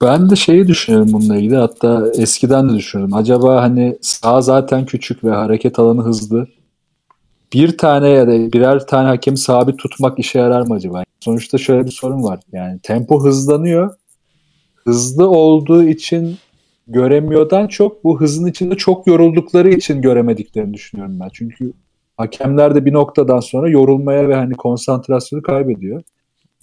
Ben 0.03 0.31
de 0.31 0.37
şeyi 0.37 0.67
düşünüyorum 0.67 1.13
bununla 1.13 1.37
ilgili. 1.37 1.57
Hatta 1.57 2.11
eskiden 2.19 2.69
de 2.69 2.75
düşünüyorum. 2.75 3.15
Acaba 3.15 3.63
hani 3.63 3.99
sağ 4.01 4.43
zaten 4.43 4.87
küçük 4.87 5.25
ve 5.25 5.31
hareket 5.31 5.79
alanı 5.79 6.03
hızlı. 6.03 6.47
Bir 7.53 7.79
tane 7.79 8.09
ya 8.09 8.27
da 8.27 8.33
birer 8.53 8.87
tane 8.87 9.09
hakemi 9.09 9.39
sabit 9.39 9.79
tutmak 9.79 10.19
işe 10.19 10.39
yarar 10.39 10.67
mı 10.67 10.75
acaba? 10.75 11.05
Sonuçta 11.21 11.59
şöyle 11.59 11.87
bir 11.87 11.91
sorun 11.91 12.23
var. 12.23 12.41
Yani 12.53 12.79
tempo 12.83 13.25
hızlanıyor. 13.25 13.95
Hızlı 14.75 15.29
olduğu 15.29 15.83
için 15.83 16.37
göremiyordan 16.89 17.67
çok 17.67 18.05
bu 18.05 18.21
hızın 18.21 18.47
içinde 18.47 18.75
çok 18.77 19.07
yoruldukları 19.07 19.71
için 19.71 20.03
göremediklerini 20.03 20.75
düşünüyorum 20.75 21.21
ben. 21.21 21.29
Çünkü 21.33 21.73
hakemler 22.17 22.75
de 22.75 22.85
bir 22.85 22.93
noktadan 22.93 23.41
sonra 23.41 23.71
yorulmaya 23.71 24.29
ve 24.29 24.35
hani 24.35 24.55
konsantrasyonu 24.55 25.43
kaybediyor. 25.43 26.03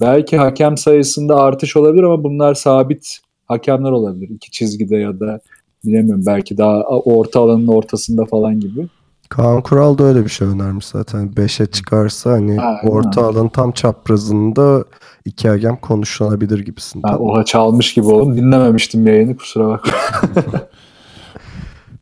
Belki 0.02 0.38
hakem 0.38 0.78
sayısında 0.78 1.36
artış 1.36 1.78
olabilir 1.78 2.04
ama 2.04 2.24
bunlar 2.24 2.54
sabit 2.54 3.18
hakemler 3.46 3.92
olabilir. 3.92 4.30
İki 4.30 4.52
çizgide 4.52 4.96
ya 4.98 5.20
da 5.20 5.40
bilemiyorum 5.86 6.24
belki 6.26 6.58
daha 6.58 6.82
orta 6.84 7.40
alanın 7.40 7.68
ortasında 7.68 8.26
falan 8.26 8.60
gibi. 8.60 8.88
Kaan 9.30 9.62
Kural 9.62 9.98
da 9.98 10.04
öyle 10.04 10.24
bir 10.24 10.30
şey 10.30 10.48
önermiş 10.48 10.86
zaten. 10.86 11.28
5'e 11.36 11.66
çıkarsa 11.66 12.32
hani 12.32 12.58
Ha, 12.58 12.80
orta 12.84 13.22
ha. 13.22 13.26
alanın 13.26 13.50
tam 13.50 13.72
çaprazında 13.72 14.86
iki 15.26 15.50
hakem 15.50 15.76
konuşulabilir 15.78 16.60
gibisinden. 16.60 17.12
Ben 17.14 17.18
oha 17.18 17.46
çalmış 17.46 17.94
gibi 17.94 18.06
oldum. 18.08 18.38
Dinlememiştim 18.38 19.08
yayını 19.08 19.38
kusura 19.38 19.68
bakma. 19.68 19.94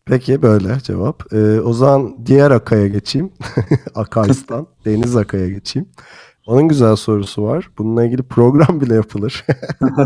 Peki 0.06 0.42
böyle 0.42 0.80
cevap. 0.84 1.34
Ee, 1.34 1.60
o 1.62 1.74
zaman 1.74 2.16
diğer 2.26 2.52
Akay'a 2.52 2.88
geçeyim. 2.88 3.32
Akays'tan. 3.96 4.68
Deniz 4.86 5.16
Akay'a 5.16 5.50
geçeyim. 5.50 5.90
Onun 6.46 6.68
güzel 6.68 6.96
sorusu 6.96 7.44
var. 7.44 7.70
Bununla 7.78 8.06
ilgili 8.06 8.24
program 8.24 8.82
bile 8.82 8.96
yapılır. 8.96 9.46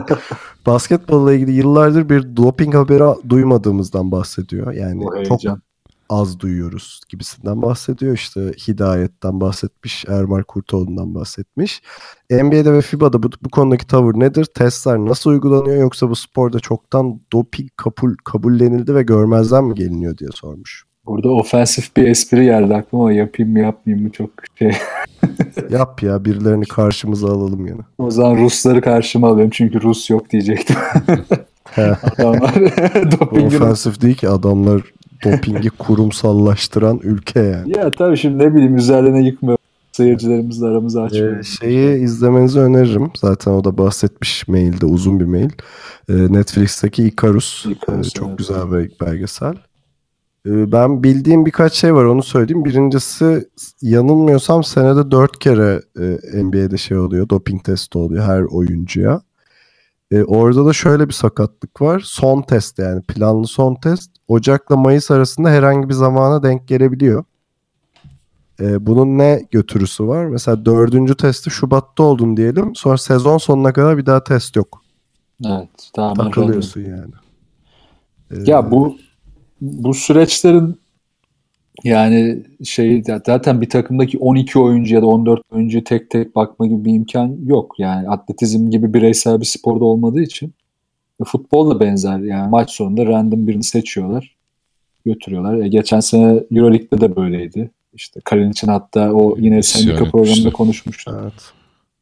Basketbolla 0.65 1.33
ilgili 1.33 1.51
yıllardır 1.51 2.09
bir 2.09 2.37
doping 2.37 2.75
haberi 2.75 3.29
duymadığımızdan 3.29 4.11
bahsediyor. 4.11 4.73
Yani 4.73 5.03
çok 5.03 5.15
heyecan. 5.15 5.61
az 6.09 6.39
duyuyoruz 6.39 7.01
gibisinden 7.09 7.61
bahsediyor. 7.61 8.13
İşte 8.13 8.51
Hidayet'ten 8.67 9.41
bahsetmiş, 9.41 10.05
Ermal 10.07 10.43
Kurtoğlu'ndan 10.43 11.15
bahsetmiş. 11.15 11.81
NBA'de 12.31 12.73
ve 12.73 12.81
FIBA'da 12.81 13.23
bu, 13.23 13.29
bu 13.43 13.49
konudaki 13.49 13.87
tavır 13.87 14.19
nedir? 14.19 14.45
Testler 14.45 14.97
nasıl 14.97 15.29
uygulanıyor 15.29 15.77
yoksa 15.77 16.09
bu 16.09 16.15
sporda 16.15 16.59
çoktan 16.59 17.21
doping 17.33 17.69
kabul, 17.75 18.15
kabullenildi 18.23 18.95
ve 18.95 19.03
görmezden 19.03 19.63
mi 19.63 19.75
geliniyor 19.75 20.17
diye 20.17 20.29
sormuş. 20.33 20.86
Burada 21.07 21.29
ofensif 21.29 21.97
bir 21.97 22.07
espri 22.07 22.45
geldi 22.45 22.75
aklıma. 22.75 23.11
Yapayım 23.11 23.51
mı 23.51 23.59
yapmayayım 23.59 24.05
mı 24.05 24.11
çok 24.11 24.29
şey. 24.59 24.71
Yap 25.69 26.03
ya 26.03 26.25
birilerini 26.25 26.65
karşımıza 26.65 27.27
alalım 27.27 27.65
yine. 27.67 27.81
O 27.97 28.11
zaman 28.11 28.37
Rusları 28.37 28.81
karşıma 28.81 29.27
alıyorum 29.27 29.51
çünkü 29.53 29.81
Rus 29.81 30.09
yok 30.09 30.29
diyecektim. 30.29 30.75
Adamlar 31.77 32.55
dopingin 33.19 33.57
ofensif 33.57 34.01
değil 34.01 34.15
ki 34.15 34.29
adamlar 34.29 34.81
dopingi 35.23 35.69
kurumsallaştıran 35.69 36.99
ülke 37.03 37.39
yani. 37.39 37.77
Ya 37.77 37.91
tabii 37.91 38.17
şimdi 38.17 38.43
ne 38.43 38.53
bileyim 38.55 38.75
üzerlerine 38.75 39.21
yıkmıyor. 39.21 39.57
Seyircilerimizle 39.91 40.65
aramızı 40.65 41.01
açmıyor. 41.01 41.39
Ee, 41.39 41.43
şeyi 41.43 41.99
izlemenizi 42.03 42.59
öneririm. 42.59 43.11
Zaten 43.17 43.51
o 43.51 43.63
da 43.63 43.77
bahsetmiş 43.77 44.47
mailde 44.47 44.85
uzun 44.85 45.19
bir 45.19 45.25
mail. 45.25 45.49
Ee, 46.09 46.13
Netflix'teki 46.13 47.03
Icarus. 47.07 47.65
Icarus, 47.65 48.07
Ee, 48.07 48.09
çok 48.09 48.27
evet. 48.27 48.37
güzel 48.37 48.71
bir 48.71 48.91
belgesel. 49.05 49.55
Ee, 50.47 50.71
ben 50.71 51.03
bildiğim 51.03 51.45
birkaç 51.45 51.73
şey 51.73 51.95
var 51.95 52.05
onu 52.05 52.23
söyleyeyim. 52.23 52.65
Birincisi 52.65 53.49
yanılmıyorsam 53.81 54.63
senede 54.63 55.11
dört 55.11 55.39
kere 55.39 55.81
e, 55.99 56.43
NBA'de 56.43 56.77
şey 56.77 56.97
oluyor. 56.97 57.29
Doping 57.29 57.63
testi 57.63 57.97
oluyor 57.97 58.23
her 58.23 58.41
oyuncuya. 58.41 59.21
Ee, 60.11 60.23
orada 60.23 60.65
da 60.65 60.73
şöyle 60.73 61.07
bir 61.07 61.13
sakatlık 61.13 61.81
var. 61.81 62.01
Son 62.05 62.41
test 62.41 62.79
yani 62.79 63.01
planlı 63.01 63.47
son 63.47 63.75
test. 63.75 64.11
Ocak'la 64.27 64.75
Mayıs 64.75 65.11
arasında 65.11 65.49
herhangi 65.49 65.89
bir 65.89 65.93
zamana 65.93 66.43
denk 66.43 66.67
gelebiliyor. 66.67 67.23
Ee, 68.61 68.85
bunun 68.85 69.17
ne 69.17 69.47
götürüsü 69.51 70.07
var? 70.07 70.25
Mesela 70.25 70.65
dördüncü 70.65 71.17
testi 71.17 71.49
Şubat'ta 71.49 72.03
oldun 72.03 72.37
diyelim. 72.37 72.75
Sonra 72.75 72.97
sezon 72.97 73.37
sonuna 73.37 73.73
kadar 73.73 73.97
bir 73.97 74.05
daha 74.05 74.23
test 74.23 74.55
yok. 74.55 74.81
Evet. 75.45 75.69
Tamam. 75.93 76.15
Takılıyorsun 76.15 76.81
yani. 76.81 77.13
Ee, 78.31 78.35
Ya 78.51 78.71
bu 78.71 78.97
bu 79.61 79.93
süreçlerin 79.93 80.79
yani 81.83 82.43
şey 82.63 83.03
zaten 83.03 83.61
bir 83.61 83.69
takımdaki 83.69 84.17
12 84.17 84.59
oyuncu 84.59 84.95
ya 84.95 85.01
da 85.01 85.07
14 85.07 85.41
oyuncu 85.51 85.83
tek 85.83 86.09
tek 86.09 86.35
bakma 86.35 86.67
gibi 86.67 86.85
bir 86.85 86.93
imkan 86.93 87.37
yok. 87.45 87.79
Yani 87.79 88.09
atletizm 88.09 88.69
gibi 88.69 88.93
bireysel 88.93 89.39
bir 89.39 89.45
sporda 89.45 89.85
olmadığı 89.85 90.21
için 90.21 90.53
futbol 91.25 91.69
da 91.69 91.79
benzer. 91.79 92.19
Yani 92.19 92.49
maç 92.49 92.71
sonunda 92.71 93.05
random 93.05 93.47
birini 93.47 93.63
seçiyorlar. 93.63 94.37
Götürüyorlar. 95.05 95.57
E, 95.57 95.67
geçen 95.67 95.99
sene 95.99 96.43
Euroleague'de 96.51 97.01
de 97.01 97.15
böyleydi. 97.15 97.71
İşte 97.93 98.19
Kalinic'in 98.25 98.67
hatta 98.67 99.11
o 99.11 99.37
yine 99.39 99.63
sendika 99.63 100.05
programında 100.05 100.51
konuşmuştuk. 100.51 101.15
Evet. 101.21 101.33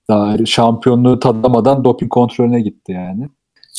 Daha 0.07 0.45
şampiyonluğu 0.45 1.19
tadamadan 1.19 1.83
doping 1.83 2.11
kontrolüne 2.11 2.61
gitti 2.61 2.91
yani. 2.91 3.29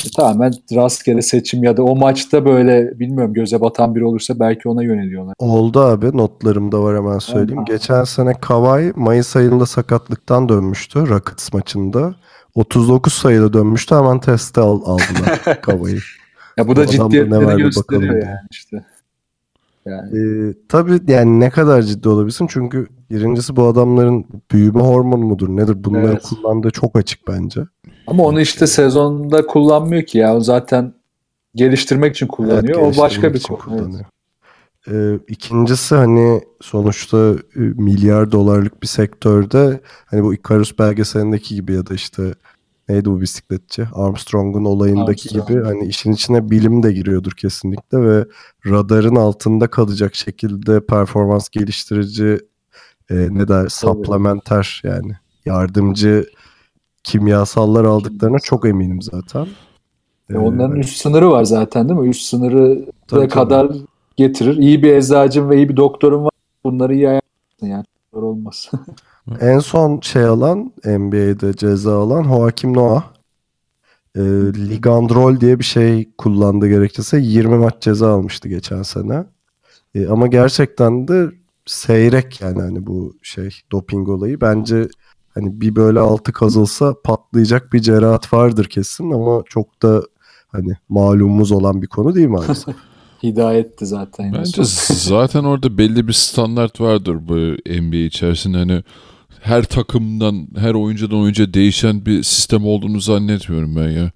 E, 0.05 0.11
tamamen 0.17 0.53
rastgele 0.75 1.23
seçim 1.23 1.65
ya 1.65 1.77
da 1.77 1.83
o 1.85 1.97
maçta 1.97 2.45
böyle 2.45 2.99
bilmiyorum 3.01 3.35
göze 3.35 3.61
batan 3.61 3.95
biri 3.95 4.05
olursa 4.05 4.41
belki 4.41 4.69
ona 4.69 4.83
yöneliyorlar. 4.83 5.35
Oldu 5.39 5.81
abi 5.81 6.17
notlarımda 6.17 6.83
var 6.83 6.97
hemen 6.97 7.19
söyleyeyim. 7.19 7.59
Aha. 7.59 7.65
Geçen 7.69 8.05
sene 8.05 8.33
Kawhi 8.41 8.93
Mayıs 8.97 9.37
ayında 9.37 9.67
sakatlıktan 9.67 10.49
dönmüştü 10.49 11.09
Rockets 11.09 11.53
maçında. 11.53 12.15
39 12.55 13.13
sayıda 13.13 13.53
dönmüştü 13.53 13.95
hemen 13.95 14.21
teste 14.21 14.61
al, 14.61 14.81
aldılar 14.85 15.61
Kawhi'yi. 15.63 15.99
Ya 16.57 16.69
bu 16.69 16.77
da 16.77 16.87
ciddiyetleri 16.87 17.57
gösteriyor 17.63 17.73
bakalım 17.77 18.21
yani 18.21 18.39
işte. 18.51 18.85
Yani 19.87 20.19
Ee, 20.19 20.55
tabii 20.69 21.01
yani 21.09 21.41
ne 21.41 21.51
kadar 21.51 21.83
ciddi 21.83 22.09
olabilirsin 22.09 22.47
çünkü 22.47 22.87
birincisi 23.11 23.57
bu 23.57 23.67
adamların 23.67 24.27
büyüme 24.53 24.81
hormonu 24.81 25.25
mudur 25.25 25.49
nedir 25.49 25.85
bunları 25.85 26.07
Evet. 26.07 26.23
kullandığı 26.23 26.71
çok 26.71 26.97
açık 26.99 27.29
bence. 27.29 27.61
Ama 28.07 28.25
onu 28.25 28.41
işte 28.41 28.67
sezonda 28.67 29.47
kullanmıyor 29.47 30.03
ki 30.03 30.19
ya. 30.19 30.37
O 30.37 30.41
zaten 30.41 30.95
geliştirmek 31.55 32.15
için 32.15 32.27
kullanıyor. 32.27 32.79
Evet, 32.83 32.99
o 32.99 33.03
başka 33.03 33.29
geliştirmek 33.29 33.59
bir 33.59 33.65
konu. 33.65 33.79
kullanıyor. 33.79 34.05
Ee, 34.91 35.19
ikincisi 35.29 35.95
hani 35.95 36.41
sonuçta 36.61 37.35
e, 37.57 37.61
milyar 37.61 38.33
dolarlık 38.33 38.83
bir 38.83 38.87
sektörde 38.87 39.81
hani 40.07 40.23
bu 40.23 40.35
Icarus 40.35 40.79
belgeselindeki 40.79 41.55
gibi 41.55 41.75
ya 41.75 41.87
da 41.87 41.95
işte 41.95 42.35
neydi 42.89 43.11
bu 43.11 43.21
bisikletçi 43.21 43.89
Armstrong'un 43.95 44.65
olayındaki 44.65 45.29
Armstrong. 45.29 45.49
gibi 45.49 45.65
hani 45.65 45.87
işin 45.87 46.13
içine 46.13 46.51
bilim 46.51 46.83
de 46.83 46.93
giriyordur 46.93 47.33
kesinlikle 47.33 48.01
ve 48.01 48.25
radarın 48.67 49.17
altında 49.17 49.67
kalacak 49.67 50.15
şekilde 50.15 50.87
performans 50.87 51.49
geliştirici 51.49 52.39
e, 53.11 53.15
ne 53.15 53.49
der 53.49 53.69
supplementer 53.69 54.83
yani 54.85 55.13
yardımcı 55.45 56.27
kimyasallar 57.07 57.85
aldıklarına 57.85 58.39
çok 58.39 58.67
eminim 58.69 59.03
zaten. 59.03 59.47
E, 60.31 60.35
Ee, 60.35 60.39
onların 60.39 60.77
üst 60.77 60.97
sınırı 60.97 61.31
var 61.31 61.45
zaten 61.45 61.89
değil 61.89 62.01
mi? 62.01 62.09
Üst 62.09 62.23
sınırı 62.23 62.85
Tabii, 63.09 63.21
tabii. 63.21 63.29
kadar 63.29 63.73
getirir. 64.17 64.57
İyi 64.57 64.83
bir 64.83 64.93
eczacın 64.93 65.51
ve 65.51 65.57
iyi 65.57 65.69
bir 65.69 65.77
doktorun 65.77 66.25
var. 66.25 66.31
Bunları 66.65 66.95
iyi 66.95 67.09
ayarlarsın 67.09 67.67
yani. 67.67 67.85
Zor 68.15 68.23
olmaz. 68.23 68.71
En 69.41 69.59
son 69.59 70.01
şey 70.03 70.25
alan 70.25 70.73
NBA'de 70.85 71.53
ceza 71.57 71.99
alan 72.03 72.23
Joakim 72.25 72.75
Noah. 72.77 73.05
E, 74.17 74.21
Ligandrol 74.69 75.41
diye 75.41 75.59
bir 75.59 75.65
şey 75.65 76.09
kullandı 76.19 76.69
gerekirse 76.69 77.19
20 77.19 77.57
maç 77.59 77.75
ceza 77.81 78.13
almıştı 78.15 78.49
geçen 78.49 78.83
sene. 78.83 79.25
E, 79.95 80.07
ama 80.07 80.27
gerçekten 80.27 81.09
de 81.09 81.31
seyrek 81.67 82.41
yani 82.41 82.61
hani 82.61 82.87
bu 82.87 83.15
şey 83.23 83.51
doping 83.73 84.09
olayı. 84.09 84.41
Bence 84.41 84.89
hani 85.37 85.61
bir 85.61 85.77
böyle 85.77 86.01
altı 86.01 86.33
kazılsa 86.33 86.95
patlayacak 87.05 87.73
bir 87.73 87.81
cerahat 87.81 88.33
vardır 88.33 88.65
kesin 88.65 89.11
ama 89.11 89.43
çok 89.49 89.83
da 89.83 90.03
hani 90.49 90.73
malumumuz 90.89 91.53
olan 91.53 91.83
bir 91.83 91.87
konu 91.87 92.15
değil 92.15 92.29
maalesef. 92.29 92.75
Hidayetti 93.23 93.87
zaten. 93.87 94.33
Bence 94.33 94.63
zaten 94.95 95.45
orada 95.45 95.79
belli 95.79 96.09
bir 96.09 96.13
standart 96.13 96.81
vardır 96.81 97.17
bu 97.29 97.35
NBA 97.83 97.97
içerisinde. 97.97 98.59
Hani 98.59 98.83
her 99.41 99.65
takımdan, 99.65 100.49
her 100.57 100.75
oyuncudan 100.75 101.19
oyuncuya 101.19 101.55
değişen 101.55 102.07
bir 102.07 102.23
sistem 102.23 102.67
olduğunu 102.67 103.01
zannetmiyorum 103.01 103.77
ben 103.77 103.89
ya. 103.89 104.11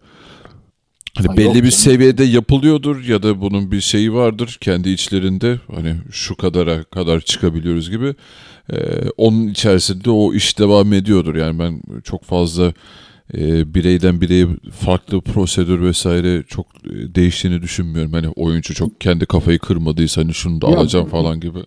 Hani 1.16 1.26
Ha, 1.26 1.36
belli 1.36 1.64
bir 1.64 1.70
seviyede 1.70 2.24
yapılıyordur 2.24 3.04
ya 3.04 3.22
da 3.22 3.40
bunun 3.40 3.72
bir 3.72 3.80
şeyi 3.80 4.14
vardır 4.14 4.58
kendi 4.60 4.90
içlerinde. 4.90 5.60
Hani 5.74 5.94
şu 6.10 6.36
kadara 6.36 6.84
kadar 6.84 7.20
çıkabiliyoruz 7.20 7.90
gibi. 7.90 8.14
Ee, 8.72 8.76
onun 9.16 9.48
içerisinde 9.48 10.10
o 10.10 10.34
iş 10.34 10.58
devam 10.58 10.92
ediyordur. 10.92 11.34
Yani 11.34 11.58
ben 11.58 11.82
çok 12.04 12.24
fazla 12.24 12.72
e, 13.34 13.74
bireyden 13.74 14.20
bireye 14.20 14.46
farklı 14.72 15.20
prosedür 15.20 15.80
vesaire 15.82 16.42
çok 16.48 16.66
e, 16.66 17.14
değiştiğini 17.14 17.62
düşünmüyorum. 17.62 18.12
Hani 18.12 18.28
oyuncu 18.28 18.74
çok 18.74 19.00
kendi 19.00 19.26
kafayı 19.26 19.58
kırmadıysa 19.58 20.20
hani 20.22 20.34
şunu 20.34 20.60
da 20.60 20.70
Ya, 20.70 20.76
alacağım 20.78 21.08
falan 21.08 21.40
gibi. 21.40 21.58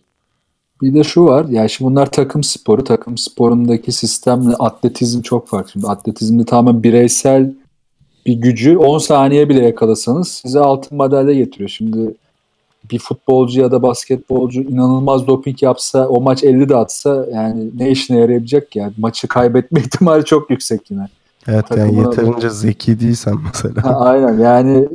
Bir 0.82 0.94
de 0.94 1.04
şu 1.04 1.26
var. 1.26 1.46
Yani 1.50 1.70
şimdi 1.70 1.92
bunlar 1.92 2.12
takım 2.12 2.44
sporu. 2.44 2.84
Takım 2.84 3.18
sporundaki 3.18 3.92
sistemle 3.92 4.56
atletizm 4.56 5.22
çok 5.22 5.48
farklı. 5.48 5.72
Şimdi 5.72 5.88
atletizmde 5.88 6.46
tamamen 6.46 6.84
bireysel 6.84 7.54
bir 8.26 8.34
gücü 8.34 8.78
10 8.78 8.98
saniye 8.98 9.50
bile 9.50 9.66
yakalasanız 9.66 10.28
size 10.28 10.60
altın 10.60 10.98
madalya 10.98 11.34
getiriyor. 11.34 11.70
Şimdi 11.70 12.16
bir 12.92 13.00
futbolcu 13.00 13.62
ya 13.62 13.72
da 13.72 13.82
basketbolcu 13.82 14.62
inanılmaz 14.62 15.28
doping 15.28 15.64
yapsa 15.64 16.08
o 16.08 16.22
maç 16.22 16.44
50 16.44 16.70
de 16.70 16.76
atsa 16.76 17.26
yani 17.34 17.70
ne 17.80 17.92
işine 17.92 18.18
yarayabilecek 18.20 18.76
yani 18.76 18.94
maçı 18.98 19.28
kaybetme 19.28 19.80
ihtimali 19.86 20.26
çok 20.26 20.50
yüksek 20.50 20.92
yine. 20.92 21.08
Evet 21.48 21.66
yani 21.72 21.80
Takımına- 21.80 22.10
yeterince 22.10 22.50
zeki 22.50 23.00
değilsen 23.00 23.36
mesela. 23.46 23.84
Ha, 23.84 24.00
aynen 24.00 24.40
yani 24.40 24.88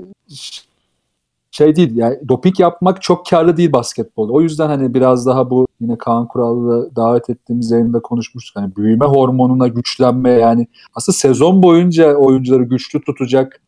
şey 1.50 1.76
değil 1.76 1.96
yani 1.96 2.28
doping 2.28 2.60
yapmak 2.60 3.02
çok 3.02 3.26
karlı 3.26 3.56
değil 3.56 3.72
basketbolda. 3.72 4.32
O 4.32 4.40
yüzden 4.40 4.68
hani 4.68 4.94
biraz 4.94 5.26
daha 5.26 5.50
bu 5.50 5.66
yine 5.80 5.98
Kaan 5.98 6.28
Kural'la 6.28 6.96
davet 6.96 7.30
ettiğimiz 7.30 7.70
yayında 7.70 8.00
konuşmuştuk. 8.00 8.56
Hani 8.56 8.76
büyüme 8.76 9.04
hormonuna 9.04 9.68
güçlenme 9.68 10.30
yani 10.30 10.66
aslında 10.94 11.16
sezon 11.16 11.62
boyunca 11.62 12.14
oyuncuları 12.14 12.62
güçlü 12.62 13.00
tutacak 13.00 13.60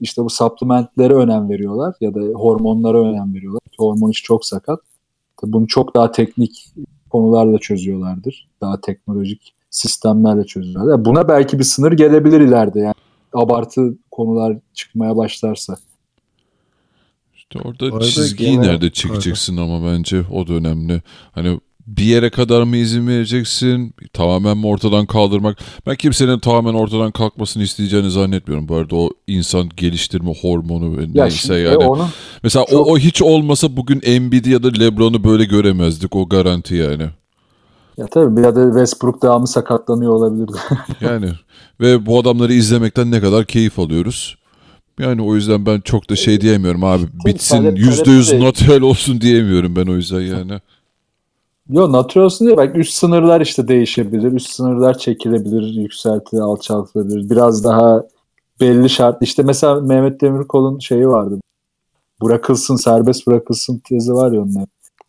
işte 0.00 0.24
bu 0.24 0.30
supplementlere 0.30 1.14
önem 1.14 1.48
veriyorlar 1.48 1.94
ya 2.00 2.14
da 2.14 2.20
hormonlara 2.20 2.98
önem 2.98 3.34
veriyorlar. 3.34 3.60
Hormon 3.78 4.10
işi 4.10 4.22
çok 4.22 4.44
sakat. 4.44 4.80
Tabii 5.36 5.52
Bunu 5.52 5.66
çok 5.66 5.94
daha 5.94 6.10
teknik 6.10 6.74
konularla 7.10 7.58
çözüyorlardır. 7.58 8.48
Daha 8.60 8.80
teknolojik 8.80 9.54
sistemlerle 9.70 10.44
çözüyorlar. 10.44 11.04
Buna 11.04 11.28
belki 11.28 11.58
bir 11.58 11.64
sınır 11.64 11.92
gelebilir 11.92 12.40
ileride 12.40 12.80
yani 12.80 12.94
abartı 13.32 13.98
konular 14.10 14.56
çıkmaya 14.74 15.16
başlarsa. 15.16 15.76
İşte 17.50 17.68
orada 17.68 17.90
Bu 17.92 17.96
arada 17.96 18.06
çizgiyi 18.06 18.50
gene- 18.50 18.62
nerede 18.66 18.90
çekeceksin 18.90 19.56
ama 19.56 19.92
bence 19.92 20.22
o 20.32 20.46
da 20.46 20.52
önemli. 20.52 21.02
Hani 21.32 21.60
bir 21.86 22.04
yere 22.04 22.30
kadar 22.30 22.62
mı 22.62 22.76
izin 22.76 23.08
vereceksin? 23.08 23.94
Tamamen 24.12 24.58
mi 24.58 24.66
ortadan 24.66 25.06
kaldırmak? 25.06 25.58
Ben 25.86 25.96
kimsenin 25.96 26.38
tamamen 26.38 26.74
ortadan 26.74 27.10
kalkmasını 27.12 27.62
isteyeceğini 27.62 28.10
zannetmiyorum. 28.10 28.68
Bu 28.68 28.76
arada 28.76 28.96
o 28.96 29.10
insan 29.26 29.68
geliştirme 29.76 30.34
hormonu 30.40 30.96
ve 30.96 31.02
Ya 31.14 31.24
neyse 31.24 31.54
yani. 31.54 31.76
onu 31.76 32.06
Mesela 32.42 32.64
çok- 32.70 32.86
o, 32.86 32.92
o 32.92 32.98
hiç 32.98 33.22
olmasa 33.22 33.76
bugün 33.76 34.00
Embiid 34.04 34.44
ya 34.46 34.62
da 34.62 34.68
LeBron'u 34.68 35.24
böyle 35.24 35.44
göremezdik. 35.44 36.16
O 36.16 36.28
garanti 36.28 36.74
yani. 36.74 37.06
ya 37.98 38.06
tabii 38.06 38.36
bir 38.36 38.42
de 38.42 38.64
Westbrook 38.72 39.22
devamlı 39.22 39.46
sakatlanıyor 39.46 40.12
olabilirdi. 40.12 40.52
Yani 41.00 41.30
ve 41.80 42.06
bu 42.06 42.18
adamları 42.18 42.52
izlemekten 42.52 43.10
ne 43.10 43.20
kadar 43.20 43.44
keyif 43.46 43.78
alıyoruz. 43.78 44.36
Yani 44.98 45.22
o 45.22 45.34
yüzden 45.34 45.66
ben 45.66 45.80
çok 45.80 46.10
da 46.10 46.16
şey 46.16 46.40
diyemiyorum 46.40 46.84
abi. 46.84 47.02
Bitsin 47.26 47.76
yüzde 47.76 48.10
yüz 48.10 48.32
de- 48.32 48.40
natural 48.40 48.80
olsun 48.80 49.20
diyemiyorum 49.20 49.76
ben 49.76 49.86
o 49.86 49.94
yüzden 49.94 50.20
yani. 50.20 50.60
Yo 51.70 51.92
natural 51.92 52.24
olsun 52.24 52.46
diye 52.46 52.56
belki 52.56 52.78
üst 52.78 52.94
sınırlar 52.94 53.40
işte 53.40 53.68
değişebilir. 53.68 54.32
Üst 54.32 54.50
sınırlar 54.50 54.98
çekilebilir, 54.98 55.62
yükseltilir, 55.82 56.40
alçaltılabilir. 56.42 57.30
Biraz 57.30 57.64
daha 57.64 58.02
belli 58.60 58.90
şart. 58.90 59.22
İşte 59.22 59.42
mesela 59.42 59.80
Mehmet 59.80 60.20
Demirkol'un 60.20 60.78
şeyi 60.78 61.08
vardı. 61.08 61.40
Bırakılsın, 62.22 62.76
serbest 62.76 63.26
bırakılsın 63.26 63.78
tezi 63.88 64.12
var 64.12 64.32
ya 64.32 64.40
onun. 64.40 64.52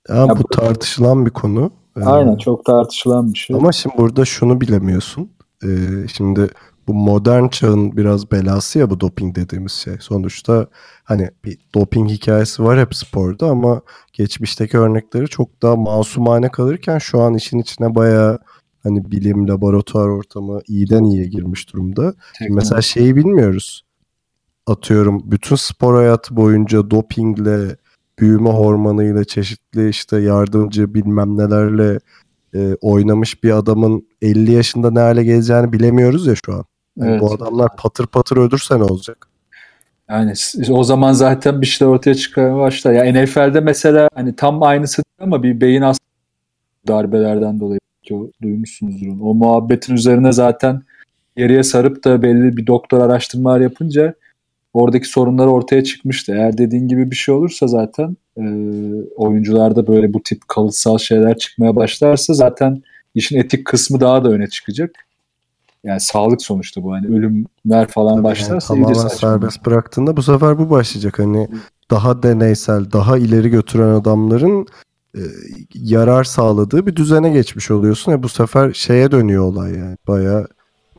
Ya 0.09 0.15
Ya 0.15 0.29
bu 0.29 0.43
bu- 0.43 0.47
tartışılan 0.47 1.25
bir 1.25 1.31
konu. 1.31 1.71
Ee, 1.97 2.03
Aynen 2.03 2.37
çok 2.37 2.65
tartışılan 2.65 3.33
bir 3.33 3.37
şey. 3.39 3.55
Ama 3.55 3.71
şimdi 3.71 3.97
burada 3.97 4.25
şunu 4.25 4.61
bilemiyorsun. 4.61 5.29
Ee, 5.63 5.67
şimdi 6.13 6.49
bu 6.87 6.93
modern 6.93 7.47
çağın 7.47 7.97
biraz 7.97 8.31
belası 8.31 8.79
ya 8.79 8.89
bu 8.89 8.99
doping 8.99 9.35
dediğimiz 9.35 9.71
şey. 9.71 9.95
Sonuçta 9.99 10.67
hani 11.03 11.29
bir 11.45 11.57
doping 11.75 12.09
hikayesi 12.09 12.63
var 12.63 12.79
hep 12.79 12.95
sporda 12.95 13.47
ama 13.47 13.81
geçmişteki 14.13 14.77
örnekleri 14.77 15.27
çok 15.27 15.61
daha 15.61 15.75
masumane 15.75 16.49
kalırken 16.49 16.97
şu 16.97 17.21
an 17.21 17.33
işin 17.33 17.59
içine 17.59 17.95
bayağı 17.95 18.39
hani 18.83 19.11
bilim, 19.11 19.47
laboratuvar 19.47 20.07
ortamı 20.07 20.61
iyiden 20.67 21.03
iyiye 21.03 21.25
girmiş 21.25 21.73
durumda. 21.73 22.13
Teknoloji. 22.39 22.55
Mesela 22.55 22.81
şeyi 22.81 23.15
bilmiyoruz. 23.15 23.85
Atıyorum 24.67 25.31
bütün 25.31 25.55
spor 25.55 25.95
hayatı 25.95 26.35
boyunca 26.35 26.91
dopingle, 26.91 27.77
büyüme 28.19 28.49
hormonuyla, 28.49 29.23
çeşitli 29.23 29.89
işte 29.89 30.17
yardımcı 30.17 30.93
bilmem 30.93 31.37
nelerle 31.37 31.99
e, 32.55 32.75
oynamış 32.81 33.43
bir 33.43 33.57
adamın 33.57 34.07
50 34.21 34.51
yaşında 34.51 34.91
ne 34.91 34.99
hale 34.99 35.23
geleceğini 35.23 35.73
bilemiyoruz 35.73 36.27
ya 36.27 36.33
şu 36.45 36.53
an. 36.53 36.65
Yani 36.97 37.11
Evet. 37.11 37.21
Bu 37.21 37.33
adamlar 37.33 37.75
patır 37.77 38.07
patır 38.07 38.37
ölürse 38.37 38.79
ne 38.79 38.83
olacak? 38.83 39.27
Yani 40.09 40.33
o 40.69 40.83
zaman 40.83 41.13
zaten 41.13 41.61
bir 41.61 41.65
şeyler 41.65 41.91
ortaya 41.91 42.15
çıkmaya 42.15 42.55
başlar. 42.55 42.93
Ya 42.93 43.13
NFL'de 43.13 43.59
mesela 43.59 44.09
hani 44.15 44.35
tam 44.35 44.63
aynısı 44.63 44.97
değil 44.97 45.27
ama 45.27 45.43
bir 45.43 45.61
beyin 45.61 45.81
hastalığı 45.81 46.05
darbelerden 46.87 47.59
dolayı 47.59 47.79
ki 48.03 48.15
duymuşsunuzdur. 48.41 49.07
O 49.21 49.33
muhabbetin 49.33 49.93
üzerine 49.93 50.31
zaten 50.31 50.81
geriye 51.37 51.63
sarıp 51.63 52.03
da 52.03 52.21
belli 52.21 52.57
bir 52.57 52.67
doktor 52.67 53.01
araştırmalar 53.01 53.59
yapınca 53.59 54.13
oradaki 54.73 55.07
sorunlar 55.07 55.47
ortaya 55.47 55.83
çıkmıştı. 55.83 56.33
Eğer 56.35 56.57
dediğin 56.57 56.87
gibi 56.87 57.11
bir 57.11 57.15
şey 57.15 57.35
olursa 57.35 57.67
zaten 57.67 58.17
e, 58.37 58.43
oyuncularda 59.15 59.87
böyle 59.87 60.13
bu 60.13 60.23
tip 60.23 60.47
kalıtsal 60.47 60.97
şeyler 60.97 61.37
çıkmaya 61.37 61.75
başlarsa 61.75 62.33
zaten 62.33 62.83
işin 63.15 63.39
etik 63.39 63.65
kısmı 63.65 63.99
daha 63.99 64.23
da 64.23 64.29
öne 64.29 64.47
çıkacak. 64.47 65.04
Yani 65.85 65.99
sağlık 65.99 66.41
sonuçta 66.41 66.83
bu. 66.83 66.93
Hani 66.93 67.07
ölümler 67.07 67.87
falan 67.87 68.13
Yani 68.15 68.23
başlarsa 68.23 68.75
iyice 68.75 68.93
tamamen 68.93 69.07
serbest 69.07 69.65
bıraktığında 69.65 70.17
bu 70.17 70.23
sefer 70.23 70.59
bu 70.59 70.69
başlayacak. 70.69 71.19
Hani 71.19 71.47
daha 71.91 72.23
deneysel, 72.23 72.91
daha 72.91 73.17
ileri 73.17 73.49
götüren 73.49 73.87
adamların 73.87 74.67
e, 75.15 75.21
yarar 75.73 76.23
sağladığı 76.23 76.85
bir 76.85 76.95
düzene 76.95 77.29
geçmiş 77.29 77.71
oluyorsun. 77.71 78.11
E 78.11 78.23
bu 78.23 78.29
sefer 78.29 78.73
şeye 78.73 79.11
dönüyor 79.11 79.43
olay 79.43 79.71
yani. 79.71 79.97
Bayağı 80.07 80.47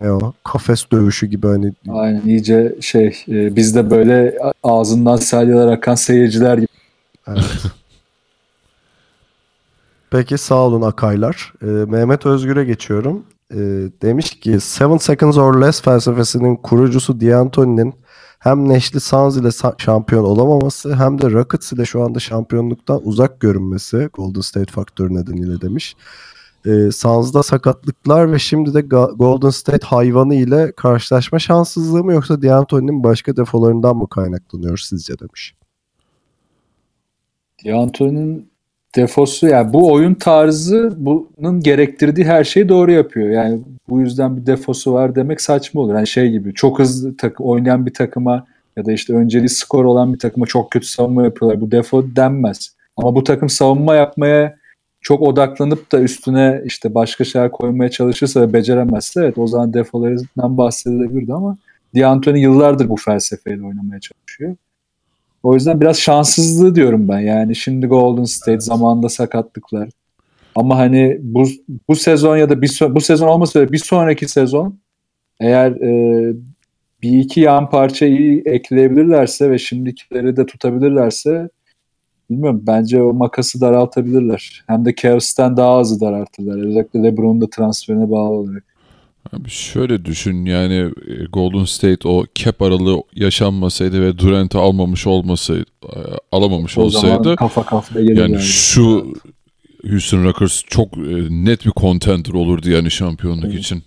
ne 0.00 0.12
o 0.12 0.32
kafes 0.44 0.90
dövüşü 0.92 1.26
gibi 1.26 1.46
hani 1.46 1.72
Aynen 1.88 2.22
iyice 2.26 2.76
şey 2.80 3.24
e, 3.28 3.56
bizde 3.56 3.90
böyle 3.90 4.38
ağzından 4.62 5.16
salyalar 5.16 5.72
akan 5.72 5.94
seyirciler 5.94 6.56
gibi. 6.56 6.66
Evet. 7.28 7.62
Peki 10.10 10.38
sağ 10.38 10.54
olun 10.54 10.82
Akaylar. 10.82 11.52
Ee, 11.62 11.66
Mehmet 11.66 12.26
Özgür'e 12.26 12.64
geçiyorum. 12.64 13.24
Ee, 13.52 13.56
demiş 14.02 14.40
ki 14.40 14.50
7 14.50 14.60
seconds 15.00 15.38
or 15.38 15.60
less 15.60 15.82
felsefesinin 15.82 16.56
kurucusu 16.56 17.20
D'Antoni'nin 17.20 17.94
hem 18.38 18.68
Neşli 18.68 19.00
Suns 19.00 19.36
ile 19.36 19.48
şampiyon 19.78 20.24
olamaması 20.24 20.94
hem 20.94 21.20
de 21.20 21.30
Rockets 21.30 21.72
ile 21.72 21.84
şu 21.84 22.02
anda 22.02 22.18
şampiyonluktan 22.18 23.00
uzak 23.04 23.40
görünmesi 23.40 24.08
Golden 24.12 24.40
State 24.40 24.72
faktörü 24.72 25.14
nedeniyle 25.14 25.60
demiş. 25.60 25.96
Ee, 26.66 26.90
Suns'da 26.92 27.42
sakatlıklar 27.42 28.32
ve 28.32 28.38
şimdi 28.38 28.74
de 28.74 28.80
Golden 29.16 29.50
State 29.50 29.86
hayvanı 29.86 30.34
ile 30.34 30.72
karşılaşma 30.72 31.38
şanssızlığı 31.38 32.04
mı 32.04 32.12
yoksa 32.12 32.42
D'Antoni'nin 32.42 33.04
başka 33.04 33.36
defolarından 33.36 33.96
mı 33.96 34.08
kaynaklanıyor 34.08 34.78
sizce 34.78 35.18
demiş. 35.18 35.54
D'Antoni'nin 37.64 38.50
defosu 38.96 39.46
yani 39.46 39.72
bu 39.72 39.92
oyun 39.92 40.14
tarzı 40.14 40.92
bunun 40.96 41.60
gerektirdiği 41.60 42.26
her 42.26 42.44
şeyi 42.44 42.68
doğru 42.68 42.92
yapıyor. 42.92 43.30
Yani 43.30 43.60
bu 43.88 44.00
yüzden 44.00 44.36
bir 44.36 44.46
defosu 44.46 44.92
var 44.92 45.14
demek 45.14 45.40
saçma 45.40 45.80
olur. 45.80 45.94
Yani 45.94 46.06
şey 46.06 46.30
gibi 46.30 46.54
çok 46.54 46.78
hızlı 46.78 47.16
takım 47.16 47.46
oynayan 47.46 47.86
bir 47.86 47.94
takıma 47.94 48.46
ya 48.76 48.86
da 48.86 48.92
işte 48.92 49.14
önceliği 49.14 49.48
skor 49.48 49.84
olan 49.84 50.14
bir 50.14 50.18
takıma 50.18 50.46
çok 50.46 50.70
kötü 50.70 50.86
savunma 50.86 51.24
yapıyorlar. 51.24 51.60
Bu 51.60 51.70
defo 51.70 52.04
denmez. 52.16 52.76
Ama 52.96 53.14
bu 53.14 53.24
takım 53.24 53.48
savunma 53.48 53.94
yapmaya 53.94 54.56
çok 55.00 55.22
odaklanıp 55.22 55.92
da 55.92 56.00
üstüne 56.00 56.62
işte 56.64 56.94
başka 56.94 57.24
şeyler 57.24 57.50
koymaya 57.50 57.90
çalışırsa 57.90 58.40
ve 58.40 58.52
beceremezse 58.52 59.20
evet 59.20 59.38
o 59.38 59.46
zaman 59.46 59.74
defolarından 59.74 60.58
bahsedilebilirdi 60.58 61.32
ama 61.32 61.56
D'Antoni 61.96 62.40
yıllardır 62.40 62.88
bu 62.88 62.96
felsefeyle 62.96 63.62
oynamaya 63.62 64.00
çalışıyor. 64.00 64.56
O 65.46 65.54
yüzden 65.54 65.80
biraz 65.80 65.98
şanssızlığı 65.98 66.74
diyorum 66.74 67.08
ben. 67.08 67.20
Yani 67.20 67.56
şimdi 67.56 67.86
Golden 67.86 68.24
State 68.24 68.60
zamanında 68.60 69.08
sakatlıklar. 69.08 69.88
Ama 70.54 70.78
hani 70.78 71.18
bu 71.20 71.44
bu 71.88 71.96
sezon 71.96 72.36
ya 72.36 72.50
da 72.50 72.62
bir 72.62 72.80
bu 72.90 73.00
sezon 73.00 73.28
olmasa 73.28 73.60
da 73.60 73.72
bir 73.72 73.78
sonraki 73.78 74.28
sezon 74.28 74.78
eğer 75.40 75.70
e, 75.70 76.34
bir 77.02 77.18
iki 77.18 77.40
yan 77.40 77.70
parçayı 77.70 78.42
ekleyebilirlerse 78.44 79.50
ve 79.50 79.58
şimdikileri 79.58 80.36
de 80.36 80.46
tutabilirlerse 80.46 81.48
bilmiyorum 82.30 82.64
bence 82.66 83.02
o 83.02 83.12
makası 83.12 83.60
daraltabilirler. 83.60 84.64
Hem 84.66 84.84
de 84.84 84.94
Cavs'ten 84.94 85.56
daha 85.56 85.78
azı 85.78 86.00
daraltırlar. 86.00 86.66
Özellikle 86.66 87.02
LeBron'un 87.02 87.40
da 87.40 87.50
transferine 87.50 88.10
bağlı 88.10 88.34
olarak. 88.34 88.64
Abi 89.32 89.50
şöyle 89.50 90.04
düşün 90.04 90.44
yani 90.46 90.74
e, 91.08 91.24
Golden 91.32 91.64
State 91.64 92.08
o 92.08 92.24
cap 92.34 92.62
aralığı 92.62 93.02
yaşanmasaydı 93.14 94.02
ve 94.02 94.18
Durant'ı 94.18 94.58
almamış 94.58 95.06
olmasaydı 95.06 95.64
e, 95.84 95.98
alamamış 96.32 96.78
O 96.78 96.82
olsaydı 96.82 97.36
kafa 97.36 97.62
kafaya 97.66 98.04
gelirler. 98.04 98.22
yani 98.28 98.38
şu 98.42 99.14
Houston 99.90 100.24
Rockets 100.24 100.62
çok 100.66 100.96
e, 100.98 101.26
net 101.30 101.66
bir 101.66 101.70
contender 101.76 102.32
olurdu 102.32 102.70
yani 102.70 102.90
şampiyonluk 102.90 103.44
Evet. 103.44 103.58
için. 103.58 103.82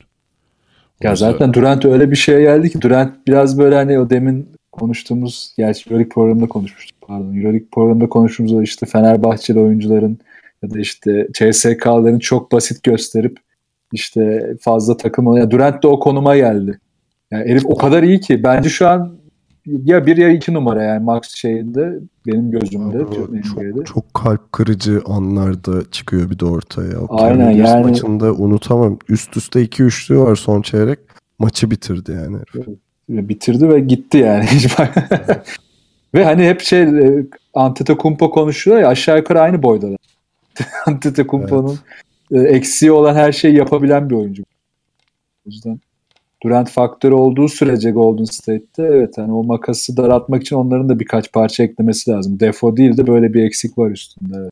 Ya 1.04 1.10
Oysa- 1.12 1.32
zaten 1.32 1.54
Durant 1.54 1.86
öyle 1.86 2.12
bir 2.12 2.16
şeye 2.16 2.42
geldi 2.42 2.70
ki 2.70 2.82
Durant 2.82 3.28
biraz 3.28 3.60
böyle 3.60 3.76
hani 3.76 4.00
o 4.00 4.10
demin 4.10 4.50
konuştuğumuz 4.72 5.54
gerçi 5.58 5.90
Euroleague 5.90 6.10
programında 6.10 6.48
konuşmuştuk 6.48 6.98
pardon. 7.02 7.34
Euroleague 7.36 7.68
programında 7.72 8.10
konuştuğumuz 8.10 8.64
işte 8.64 8.86
Fenerbahçeli 8.86 9.60
oyuncuların 9.60 10.20
ya 10.64 10.70
da 10.72 10.80
işte 10.80 11.28
CSK'ların 11.34 12.20
çok 12.20 12.52
basit 12.52 12.84
gösterip 12.84 13.38
işte 13.94 14.54
fazla 14.62 14.98
takım 14.98 15.38
ya 15.38 15.52
Durant 15.52 15.84
de 15.84 15.88
o 15.88 16.00
konuma 16.00 16.38
geldi. 16.38 16.80
Yani 17.32 17.50
herif 17.50 17.66
o 17.66 17.76
kadar 17.76 18.04
iyi 18.04 18.20
ki 18.20 18.44
bence 18.44 18.70
şu 18.70 18.88
an 18.88 19.20
ya 19.66 20.06
bir 20.06 20.18
ya 20.18 20.30
iki 20.30 20.54
numara 20.54 20.84
yani 20.84 21.04
Max 21.04 21.22
şeyinde 21.36 22.00
benim 22.28 22.52
gözümde 22.52 22.98
Ama 22.98 23.16
çok, 23.16 23.30
NBA'de. 23.30 23.84
çok, 23.84 24.14
kalp 24.14 24.52
kırıcı 24.52 25.02
anlarda 25.06 25.92
çıkıyor 25.92 26.30
bir 26.30 26.40
de 26.40 26.46
ortaya. 26.46 27.00
O 27.00 27.22
Aynen, 27.22 27.52
yani- 27.52 27.84
maçında 27.84 28.34
unutamam. 28.34 28.98
Üst 29.10 29.38
üste 29.38 29.62
iki 29.62 29.84
üçlü 29.84 30.20
var 30.20 30.36
son 30.36 30.62
çeyrek. 30.62 31.00
Maçı 31.40 31.72
bitirdi 31.72 32.12
yani. 32.12 32.38
bitirdi 33.10 33.70
ve 33.70 33.80
gitti 33.80 34.18
yani. 34.18 34.46
ve 36.14 36.26
hani 36.26 36.48
hep 36.48 36.62
şey 36.62 36.82
e, 36.82 37.26
Antetokounmpo 37.54 38.32
konuşuyor 38.32 38.80
ya 38.80 38.88
aşağı 38.88 39.18
yukarı 39.18 39.42
aynı 39.42 39.64
boydalar. 39.64 39.98
Antetokounmpo'nun 40.86 41.80
e, 42.32 42.40
eksiği 42.40 42.92
olan 42.92 43.16
her 43.16 43.32
şeyi 43.32 43.56
yapabilen 43.56 44.10
bir 44.10 44.16
oyuncu. 44.16 44.44
O 45.46 45.50
yüzden 45.50 45.80
Durant 46.44 46.70
faktörü 46.70 47.14
olduğu 47.14 47.48
sürece 47.48 47.92
Golden 47.92 48.24
State'te 48.24 48.84
evet 48.84 49.18
hani 49.18 49.34
o 49.34 49.44
makası 49.44 49.98
daraltmak 49.98 50.42
için 50.42 50.56
onların 50.56 50.90
da 50.90 51.00
birkaç 51.00 51.32
parça 51.32 51.64
eklemesi 51.64 52.12
lazım. 52.12 52.40
Defo 52.40 52.78
değil 52.78 52.98
de 52.98 53.08
böyle 53.08 53.34
bir 53.34 53.44
eksik 53.44 53.78
var 53.78 53.92
üstünde. 53.92 54.38
Evet. 54.38 54.52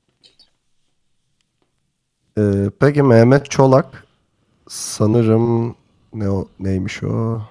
Ee, 2.38 2.70
peki 2.80 3.04
Mehmet 3.04 3.50
Çolak 3.52 4.06
sanırım 4.68 5.76
ne 6.14 6.30
o 6.30 6.48
neymiş 6.60 7.04
o? 7.04 7.42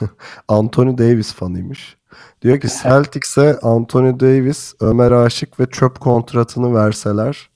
Anthony 0.48 0.98
Davis 0.98 1.32
fanıymış. 1.32 1.96
Diyor 2.42 2.60
ki 2.60 2.68
Celtics'e 2.82 3.58
Anthony 3.58 4.20
Davis, 4.20 4.74
Ömer 4.80 5.12
Aşık 5.12 5.60
ve 5.60 5.66
çöp 5.66 6.00
kontratını 6.00 6.74
verseler 6.74 7.50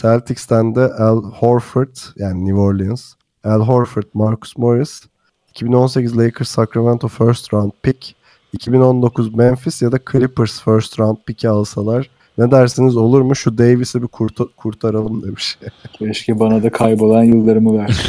Celtics'ten 0.00 0.74
de 0.74 0.80
Al 0.94 1.22
Horford 1.22 1.96
yani 2.16 2.44
New 2.46 2.60
Orleans, 2.60 3.14
Al 3.44 3.60
Horford, 3.60 4.06
Marcus 4.14 4.56
Morris, 4.56 5.02
2018 5.50 6.18
Lakers 6.18 6.48
Sacramento 6.48 7.08
first 7.08 7.54
round 7.54 7.72
pick, 7.82 8.16
2019 8.52 9.34
Memphis 9.34 9.82
ya 9.82 9.92
da 9.92 9.98
Clippers 10.12 10.60
first 10.60 10.98
round 11.00 11.16
pick'i 11.26 11.48
alsalar 11.48 12.10
ne 12.38 12.50
dersiniz 12.50 12.96
olur 12.96 13.20
mu? 13.22 13.36
Şu 13.36 13.58
Davis'i 13.58 14.02
bir 14.02 14.08
kurta- 14.08 14.48
kurtaralım 14.56 15.22
demiş. 15.22 15.58
Keşke 15.92 16.38
bana 16.40 16.62
da 16.62 16.70
kaybolan 16.70 17.22
yıllarımı 17.22 17.78
ver. 17.78 18.00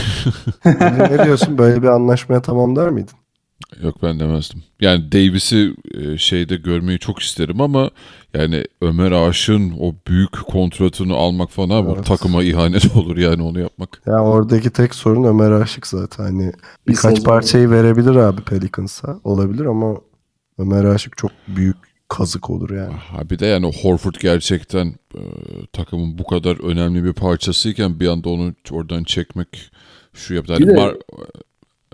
ne 1.12 1.26
diyorsun? 1.26 1.58
Böyle 1.58 1.82
bir 1.82 1.88
anlaşmaya 1.88 2.42
tamam 2.42 2.76
der 2.76 2.90
miydin? 2.90 3.14
Yok 3.84 4.04
ben 4.04 4.20
demezdim. 4.20 4.64
Yani 4.82 5.12
Davis'i 5.12 5.74
e, 5.94 6.18
şeyde 6.18 6.56
görmeyi 6.56 7.00
çok 7.00 7.20
isterim 7.20 7.62
ama 7.62 7.90
yani 8.34 8.66
Ömer 8.82 9.12
Aşık'ın 9.12 9.74
o 9.80 9.96
büyük 10.08 10.32
kontratını 10.48 11.14
almak 11.16 11.50
falan 11.52 11.70
abi, 11.84 11.92
Evet. 11.96 12.06
takıma 12.06 12.44
ihanet 12.44 12.86
olur 12.96 13.18
yani 13.18 13.44
onu 13.44 13.60
yapmak. 13.60 14.02
Ya 14.06 14.20
oradaki 14.24 14.70
tek 14.70 14.96
sorun 14.96 15.24
Ömer 15.24 15.52
Aşık 15.52 15.88
zaten. 15.88 16.24
Hani 16.24 16.52
birkaç 16.88 17.18
sezon- 17.18 17.24
parçayı 17.24 17.70
verebilir 17.70 18.16
abi 18.16 18.42
Pelicans'a. 18.42 19.20
Olabilir 19.24 19.66
ama 19.66 19.96
Ömer 20.58 20.84
Aşık 20.86 21.18
çok 21.18 21.32
büyük 21.48 21.78
kazık 22.08 22.50
olur 22.50 22.70
yani. 22.70 22.94
Ha 22.94 23.30
bir 23.30 23.40
de 23.40 23.46
yani 23.46 23.74
Horford 23.82 24.16
gerçekten 24.20 24.88
e, 25.16 25.22
takımın 25.74 26.18
bu 26.18 26.24
kadar 26.24 26.66
önemli 26.72 27.04
bir 27.04 27.14
parçasıyken 27.14 28.00
bir 28.00 28.08
anda 28.08 28.30
onu 28.30 28.54
oradan 28.72 29.04
çekmek 29.04 29.72
şu 30.14 30.34
yaptı. 30.34 30.54
Hani, 30.54 30.62
Bir 30.68 30.70
de- 30.70 30.74
Mar- 30.80 31.00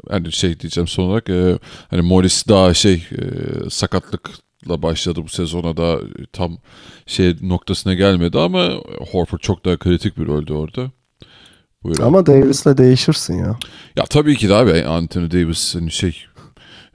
hani 0.10 0.32
şey 0.32 0.60
diyeceğim 0.60 0.88
son 0.88 1.04
olarak 1.04 1.30
e, 1.30 1.60
hani 1.90 2.02
Morris 2.02 2.48
daha 2.48 2.74
şey 2.74 2.94
e, 2.94 3.24
sakatlıkla 3.70 4.82
başladı 4.82 5.20
bu 5.24 5.30
sezona 5.30 5.78
da 5.78 6.00
tam 6.34 6.58
şey 7.06 7.36
noktasına 7.42 7.94
gelmedi 7.94 8.40
ama 8.40 8.70
Horford 9.12 9.40
çok 9.40 9.66
daha 9.66 9.78
kritik 9.78 10.18
bir 10.18 10.26
roldü 10.26 10.54
orada. 10.54 10.92
Buyurun. 11.84 12.04
Ama 12.04 12.26
Davis'le 12.26 12.78
değişirsin 12.78 13.34
ya. 13.34 13.58
Ya 13.96 14.04
tabii 14.10 14.36
ki 14.36 14.50
de 14.50 14.56
abi 14.56 14.84
Anthony 14.84 15.32
Davis 15.32 15.76
hani 15.76 15.92
şey 15.92 16.26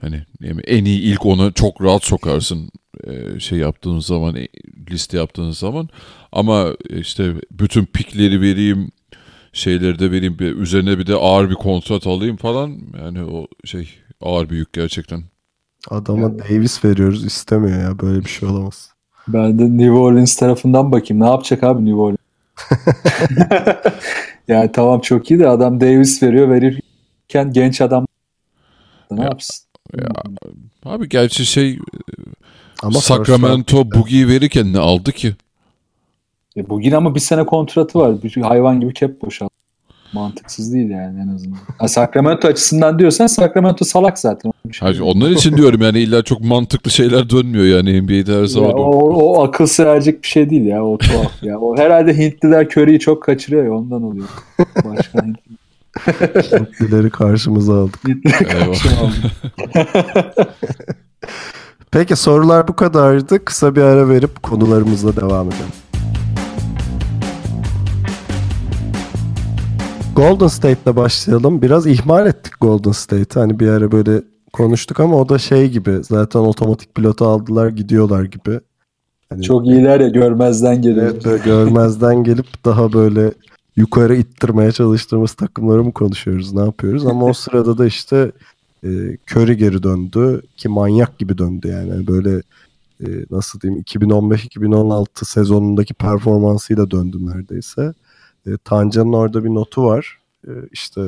hani 0.01 0.23
en 0.67 0.85
iyi 0.85 1.01
ilk 1.01 1.25
ona 1.25 1.51
çok 1.51 1.81
rahat 1.81 2.03
sokarsın 2.03 2.69
e, 3.03 3.39
şey 3.39 3.59
yaptığın 3.59 3.99
zaman 3.99 4.35
e, 4.35 4.47
liste 4.91 5.17
yaptığın 5.17 5.51
zaman 5.51 5.89
ama 6.31 6.73
işte 6.89 7.33
bütün 7.51 7.85
pikleri 7.85 8.41
vereyim 8.41 8.91
şeyleri 9.55 9.99
de 9.99 10.11
vereyim 10.11 10.39
bir 10.39 10.55
üzerine 10.55 10.99
bir 10.99 11.07
de 11.07 11.15
ağır 11.15 11.49
bir 11.49 11.55
kontrat 11.55 12.07
alayım 12.07 12.37
falan 12.37 12.79
yani 13.03 13.23
o 13.23 13.47
şey 13.65 13.89
ağır 14.21 14.49
bir 14.49 14.57
yük 14.57 14.73
gerçekten. 14.73 15.23
Adama 15.89 16.39
Davis 16.39 16.85
veriyoruz 16.85 17.25
istemiyor 17.25 17.81
ya. 17.81 17.99
Böyle 17.99 18.19
bir 18.25 18.29
şey 18.29 18.49
olamaz. 18.49 18.91
Ben 19.27 19.59
de 19.59 19.63
New 19.77 19.91
Orleans 19.91 20.35
tarafından 20.35 20.91
bakayım. 20.91 21.23
Ne 21.23 21.27
yapacak 21.27 21.63
abi 21.63 21.85
New 21.85 21.99
Orleans? 21.99 22.17
yani 24.47 24.71
tamam 24.71 24.99
çok 25.01 25.31
iyi 25.31 25.39
de 25.39 25.47
adam 25.47 25.81
Davis 25.81 26.23
veriyor 26.23 26.49
verirken 26.49 27.53
genç 27.53 27.81
adam 27.81 28.07
ne 29.11 29.21
Ya, 29.21 29.27
yapsın? 29.27 29.65
Abi 30.85 31.09
gerçi 31.09 31.45
şey 31.45 31.79
Ama 32.83 33.01
Sacramento 33.01 33.91
Boogie'yi 33.91 34.27
verirken 34.27 34.73
ne 34.73 34.79
aldı 34.79 35.11
ki? 35.11 35.35
E, 36.57 36.69
bugün 36.69 36.91
ama 36.91 37.15
bir 37.15 37.19
sene 37.19 37.45
kontratı 37.45 37.99
var. 37.99 38.23
Bir 38.23 38.35
hayvan 38.35 38.79
gibi 38.79 38.93
cap 38.93 39.21
boşalt. 39.21 39.49
Mantıksız 40.13 40.73
değil 40.73 40.89
yani 40.89 41.21
en 41.21 41.35
azından. 41.35 41.57
Ha, 41.77 41.87
Sacramento 41.87 42.47
açısından 42.47 42.99
diyorsan 42.99 43.27
Sacramento 43.27 43.85
salak 43.85 44.19
zaten. 44.19 44.51
Hayır, 44.79 44.99
onlar 44.99 45.29
için 45.29 45.57
diyorum 45.57 45.81
yani 45.81 45.99
illa 45.99 46.23
çok 46.23 46.41
mantıklı 46.41 46.91
şeyler 46.91 47.29
dönmüyor 47.29 47.65
yani 47.65 48.01
NBA'de 48.01 48.33
her 48.35 48.39
Ya 48.39 48.47
zaman. 48.47 48.73
o, 48.73 48.89
o 48.99 49.43
akıl 49.43 49.67
erecek 49.85 50.23
bir 50.23 50.27
şey 50.27 50.49
değil 50.49 50.65
ya. 50.65 50.85
O 50.85 50.97
tuhaf 50.97 51.43
ya. 51.43 51.59
O 51.59 51.77
herhalde 51.77 52.17
Hintliler 52.17 52.65
Curry'i 52.65 52.99
çok 52.99 53.23
kaçırıyor 53.23 53.65
ya 53.65 53.73
ondan 53.73 54.03
oluyor. 54.03 54.27
Başka 54.85 55.19
Hintli- 55.19 56.59
Hintlileri 56.59 57.09
karşımıza 57.09 57.81
aldık. 57.81 58.07
Hintliler 58.07 58.55
Eyvah. 58.55 58.65
karşı 58.65 58.89
aldı. 58.99 59.31
Peki 61.91 62.15
sorular 62.15 62.67
bu 62.67 62.75
kadardı. 62.75 63.45
Kısa 63.45 63.75
bir 63.75 63.81
ara 63.81 64.09
verip 64.09 64.43
konularımızla 64.43 65.15
devam 65.15 65.47
edelim. 65.47 65.65
Golden 70.15 70.47
State'le 70.47 70.95
başlayalım. 70.95 71.61
Biraz 71.61 71.87
ihmal 71.87 72.27
ettik 72.27 72.53
Golden 72.61 72.91
State'i. 72.91 73.39
Hani 73.39 73.59
bir 73.59 73.67
ara 73.67 73.91
böyle 73.91 74.21
konuştuk 74.53 74.99
ama 74.99 75.15
o 75.15 75.29
da 75.29 75.37
şey 75.37 75.69
gibi. 75.69 75.99
Zaten 76.03 76.39
otomatik 76.39 76.95
pilotu 76.95 77.25
aldılar 77.25 77.69
gidiyorlar 77.69 78.23
gibi. 78.23 78.59
Hani 79.29 79.43
Çok 79.43 79.67
iyiler 79.67 79.99
ya 79.99 80.07
görmezden 80.09 80.81
geliyor. 80.81 81.15
Evet, 81.25 81.45
görmezden 81.45 82.23
gelip 82.23 82.65
daha 82.65 82.93
böyle 82.93 83.33
yukarı 83.75 84.15
ittirmeye 84.15 84.71
çalıştığımız 84.71 85.33
takımları 85.33 85.83
mı 85.83 85.91
konuşuyoruz, 85.91 86.53
ne 86.53 86.61
yapıyoruz? 86.61 87.05
Ama 87.05 87.25
o 87.25 87.33
sırada 87.33 87.77
da 87.77 87.85
işte 87.85 88.31
e, 88.83 88.89
Curry 89.31 89.57
geri 89.57 89.83
döndü 89.83 90.41
ki 90.57 90.69
manyak 90.69 91.19
gibi 91.19 91.37
döndü 91.37 91.67
yani. 91.67 91.91
Hani 91.91 92.07
böyle 92.07 92.41
e, 92.99 93.07
nasıl 93.31 93.61
diyeyim 93.61 93.81
2015-2016 93.81 95.05
sezonundaki 95.25 95.93
performansıyla 95.93 96.91
döndü 96.91 97.17
neredeyse. 97.21 97.93
E, 98.47 98.57
Tancan'ın 98.63 99.13
orada 99.13 99.43
bir 99.43 99.49
notu 99.49 99.85
var. 99.85 100.19
E, 100.47 100.51
işte 100.71 101.01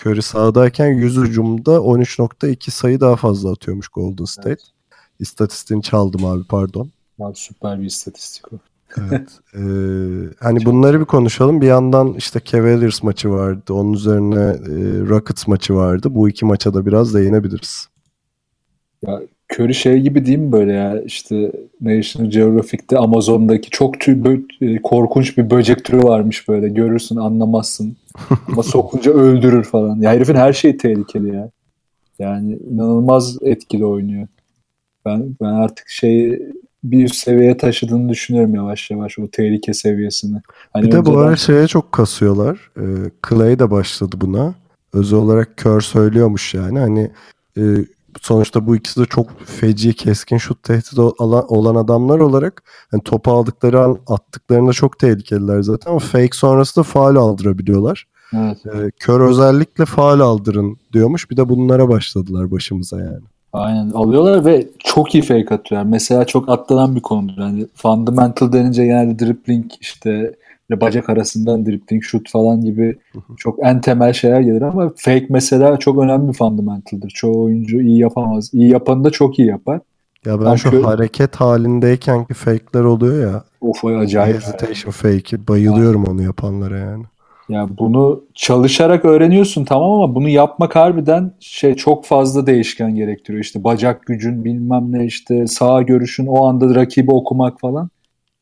Curry 0.00 0.22
sahadayken 0.22 0.86
100 0.86 1.16
hücumda 1.16 1.70
13.2 1.70 2.70
sayı 2.70 3.00
daha 3.00 3.16
fazla 3.16 3.52
atıyormuş 3.52 3.88
Golden 3.88 4.24
State. 4.24 4.62
İstatistiğini 5.18 5.82
çaldım 5.82 6.24
abi 6.24 6.44
pardon. 6.44 6.90
Abi 7.20 7.36
süper 7.36 7.80
bir 7.80 7.86
istatistik 7.86 8.52
o. 8.52 8.56
Evet. 8.98 9.28
Ee, 9.54 9.58
hani 10.40 10.64
bunları 10.64 11.00
bir 11.00 11.04
konuşalım. 11.04 11.60
Bir 11.60 11.66
yandan 11.66 12.14
işte 12.14 12.40
Cavaliers 12.44 13.02
maçı 13.02 13.30
vardı. 13.30 13.72
Onun 13.72 13.92
üzerine 13.92 14.44
e, 14.44 15.00
Rockets 15.08 15.46
maçı 15.46 15.74
vardı. 15.74 16.14
Bu 16.14 16.28
iki 16.28 16.44
maça 16.44 16.74
da 16.74 16.86
biraz 16.86 17.14
değinebiliriz. 17.14 17.88
Curry 19.52 19.74
şey 19.74 20.00
gibi 20.00 20.26
değil 20.26 20.38
mi 20.38 20.52
böyle 20.52 20.72
ya 20.72 21.00
işte 21.00 21.52
National 21.80 22.30
Geographic'te 22.30 22.98
Amazon'daki 22.98 23.70
çok 23.70 24.00
tüy, 24.00 24.14
bö- 24.14 24.74
e, 24.76 24.82
korkunç 24.82 25.38
bir 25.38 25.50
böcek 25.50 25.84
türü 25.84 26.02
varmış 26.02 26.48
böyle 26.48 26.68
görürsün 26.68 27.16
anlamazsın 27.16 27.96
ama 28.48 28.62
sokunca 28.62 29.12
öldürür 29.12 29.64
falan. 29.64 30.00
Ya 30.00 30.10
herifin 30.10 30.34
her 30.34 30.52
şeyi 30.52 30.76
tehlikeli 30.76 31.34
ya. 31.34 31.50
Yani 32.18 32.58
inanılmaz 32.70 33.38
etkili 33.42 33.84
oynuyor. 33.84 34.26
Ben 35.04 35.36
ben 35.40 35.52
artık 35.52 35.88
şeyi 35.88 36.52
bir 36.84 37.04
üst 37.04 37.16
seviyeye 37.16 37.56
taşıdığını 37.56 38.08
düşünüyorum 38.08 38.54
yavaş 38.54 38.90
yavaş 38.90 39.18
o 39.18 39.28
tehlike 39.28 39.74
seviyesini. 39.74 40.40
Hani 40.72 40.86
Bir 40.86 40.92
de 40.92 41.06
bu 41.06 41.18
ara 41.18 41.36
şeye 41.36 41.66
çok 41.66 41.92
kasıyorlar. 41.92 42.70
Ee, 42.76 42.84
Clay 43.28 43.58
de 43.58 43.70
başladı 43.70 44.16
buna. 44.20 44.54
Özel 44.92 45.18
olarak 45.18 45.56
Kör 45.56 45.80
söylüyormuş 45.80 46.54
yani. 46.54 46.78
Hani 46.78 47.10
e, 47.56 47.62
sonuçta 48.22 48.66
bu 48.66 48.76
ikisi 48.76 49.00
de 49.00 49.04
çok 49.04 49.40
feci, 49.46 49.94
keskin 49.94 50.38
şut 50.38 50.62
tehdidi 50.62 51.00
olan, 51.00 51.74
adamlar 51.74 52.18
olarak 52.18 52.62
hani 52.90 53.02
topu 53.02 53.30
aldıkları 53.32 53.80
an 53.84 53.98
attıklarında 54.06 54.72
çok 54.72 54.98
tehlikeliler 54.98 55.62
zaten 55.62 55.90
ama 55.90 56.00
fake 56.00 56.30
sonrası 56.32 56.76
da 56.76 56.82
faal 56.82 57.16
aldırabiliyorlar. 57.16 58.06
Evet. 58.34 58.58
Ee, 58.66 58.90
Kör 58.98 59.20
özellikle 59.20 59.84
faal 59.84 60.20
aldırın 60.20 60.76
diyormuş. 60.92 61.30
Bir 61.30 61.36
de 61.36 61.48
bunlara 61.48 61.88
başladılar 61.88 62.50
başımıza 62.50 63.00
yani. 63.00 63.24
Aynen 63.52 63.90
alıyorlar 63.90 64.44
ve 64.44 64.68
çok 64.78 65.14
iyi 65.14 65.22
fake 65.22 65.54
atıyorlar. 65.54 65.90
Mesela 65.90 66.24
çok 66.24 66.48
atlanan 66.48 66.96
bir 66.96 67.00
konudur. 67.00 67.42
Yani 67.42 67.66
fundamental 67.74 68.52
denince 68.52 68.84
genelde 68.84 69.18
dribbling 69.18 69.72
işte 69.80 70.34
bacak 70.70 71.08
arasından 71.08 71.66
dribbling, 71.66 72.02
şut 72.02 72.30
falan 72.30 72.60
gibi 72.60 72.98
çok 73.36 73.58
en 73.66 73.80
temel 73.80 74.12
şeyler 74.12 74.40
gelir 74.40 74.62
ama 74.62 74.92
fake 74.96 75.26
mesela 75.30 75.76
çok 75.76 75.98
önemli 75.98 76.28
bir 76.28 76.32
fundamentaldır. 76.32 77.10
Çoğu 77.10 77.42
oyuncu 77.42 77.80
iyi 77.80 77.98
yapamaz. 77.98 78.50
İyi 78.52 78.70
yapanı 78.70 79.04
da 79.04 79.10
çok 79.10 79.38
iyi 79.38 79.48
yapar. 79.48 79.80
Ya 80.24 80.40
ben 80.40 80.46
Ben 80.46 80.54
şu 80.54 80.70
Kör- 80.70 80.82
hareket 80.82 81.36
halindeyken 81.36 82.24
ki 82.24 82.34
fake'ler 82.34 82.84
oluyor 82.84 83.32
ya. 83.32 83.44
Of 83.60 83.84
o 83.84 83.88
acayip. 83.88 84.36
Hesitation 84.36 84.90
fake'i. 84.92 85.48
Bayılıyorum 85.48 86.04
onu 86.04 86.22
yapanlara 86.22 86.78
yani. 86.78 87.04
Ya 87.48 87.68
bunu 87.78 88.24
çalışarak 88.34 89.04
öğreniyorsun 89.04 89.64
tamam 89.64 89.90
ama 89.90 90.14
bunu 90.14 90.28
yapmak 90.28 90.76
harbiden 90.76 91.32
şey 91.40 91.74
çok 91.74 92.04
fazla 92.04 92.46
değişken 92.46 92.94
gerektiriyor. 92.94 93.44
İşte 93.44 93.64
bacak 93.64 94.06
gücün 94.06 94.44
bilmem 94.44 94.92
ne 94.92 95.04
işte 95.04 95.46
sağ 95.46 95.82
görüşün 95.82 96.26
o 96.26 96.46
anda 96.46 96.74
rakibi 96.74 97.10
okumak 97.10 97.60
falan. 97.60 97.90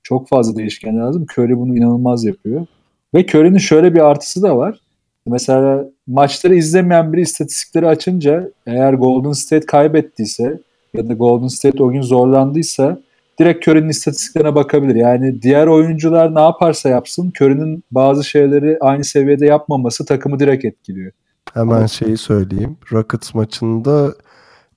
Çok 0.04 0.28
fazla 0.28 0.56
değişken 0.56 0.98
lazım. 0.98 1.26
Curry 1.32 1.56
bunu 1.56 1.76
inanılmaz 1.76 2.24
yapıyor. 2.24 2.66
Ve 3.14 3.26
Curry'nin 3.26 3.58
şöyle 3.58 3.94
bir 3.94 4.00
artısı 4.00 4.42
da 4.42 4.56
var. 4.56 4.80
Mesela 5.26 5.84
maçları 6.06 6.54
izlemeyen 6.54 7.12
biri 7.12 7.20
istatistikleri 7.20 7.88
açınca 7.88 8.50
eğer 8.66 8.92
Golden 8.94 9.32
State 9.32 9.66
kaybettiyse 9.66 10.60
ya 10.94 11.08
da 11.08 11.12
Golden 11.12 11.48
State 11.48 11.82
o 11.82 11.90
gün 11.90 12.02
zorlandıysa 12.02 13.00
direkt 13.40 13.68
Curry'nin 13.68 13.88
istatistiklerine 13.88 14.54
bakabilir. 14.54 14.94
Yani 14.94 15.42
diğer 15.42 15.66
oyuncular 15.66 16.34
ne 16.34 16.40
yaparsa 16.40 16.88
yapsın 16.88 17.32
Curry'nin 17.40 17.84
bazı 17.90 18.24
şeyleri 18.24 18.78
aynı 18.80 19.04
seviyede 19.04 19.46
yapmaması 19.46 20.04
takımı 20.04 20.40
direkt 20.40 20.64
etkiliyor. 20.64 21.12
Hemen 21.54 21.86
şeyi 21.86 22.16
söyleyeyim. 22.16 22.76
Rockets 22.92 23.34
maçında 23.34 24.14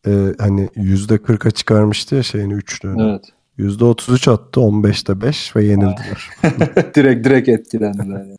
e, 0.08 0.12
hani 0.40 0.70
%40'a 0.76 1.52
çıkarmıştı 1.52 2.16
ya 2.16 2.24
şeyini 2.24 2.54
üçlüğünü. 2.54 3.10
Evet. 3.10 3.24
%33 3.60 4.32
attı 4.32 4.60
15'te 4.60 5.22
5 5.22 5.56
ve 5.56 5.66
yenildiler. 5.66 6.30
direkt 6.96 7.26
direkt 7.26 7.50
etkilendiler. 7.50 8.20
Yani. 8.20 8.36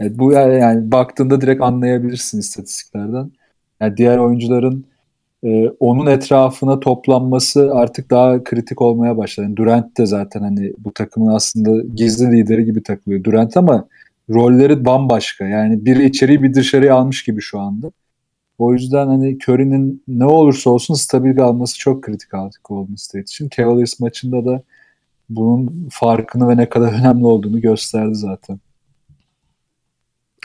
Yani 0.00 0.18
bu 0.18 0.32
yani, 0.32 0.92
baktığında 0.92 1.40
direkt 1.40 1.62
anlayabilirsin 1.62 2.38
istatistiklerden. 2.38 3.32
Yani 3.80 3.96
diğer 3.96 4.18
oyuncuların 4.18 4.84
e, 5.44 5.68
onun 5.68 6.06
etrafına 6.06 6.80
toplanması 6.80 7.70
artık 7.74 8.10
daha 8.10 8.44
kritik 8.44 8.82
olmaya 8.82 9.16
başladı. 9.16 9.46
Yani 9.46 9.56
Durant 9.56 9.98
de 9.98 10.06
zaten 10.06 10.40
hani 10.40 10.72
bu 10.78 10.92
takımın 10.92 11.34
aslında 11.34 11.82
gizli 11.94 12.32
lideri 12.32 12.64
gibi 12.64 12.82
takılıyor 12.82 13.24
Durant 13.24 13.56
ama 13.56 13.88
rolleri 14.30 14.84
bambaşka. 14.84 15.44
Yani 15.44 15.84
biri 15.84 16.04
içeriği 16.04 16.42
bir 16.42 16.54
dışarıya 16.54 16.94
almış 16.94 17.24
gibi 17.24 17.40
şu 17.40 17.60
anda. 17.60 17.90
O 18.58 18.72
yüzden 18.72 19.06
hani 19.06 19.38
Curry'nin 19.48 20.02
ne 20.08 20.24
olursa 20.24 20.70
olsun 20.70 20.94
stabil 20.94 21.36
kalması 21.36 21.78
çok 21.78 22.02
kritik 22.02 22.34
artık 22.34 22.60
Golden 22.64 22.94
State 22.94 23.22
için. 23.22 23.48
Cavaliers 23.56 24.00
maçında 24.00 24.44
da 24.44 24.62
bunun 25.28 25.88
farkını 25.90 26.48
ve 26.48 26.56
ne 26.56 26.68
kadar 26.68 26.92
önemli 27.00 27.26
olduğunu 27.26 27.60
gösterdi 27.60 28.14
zaten. 28.14 28.60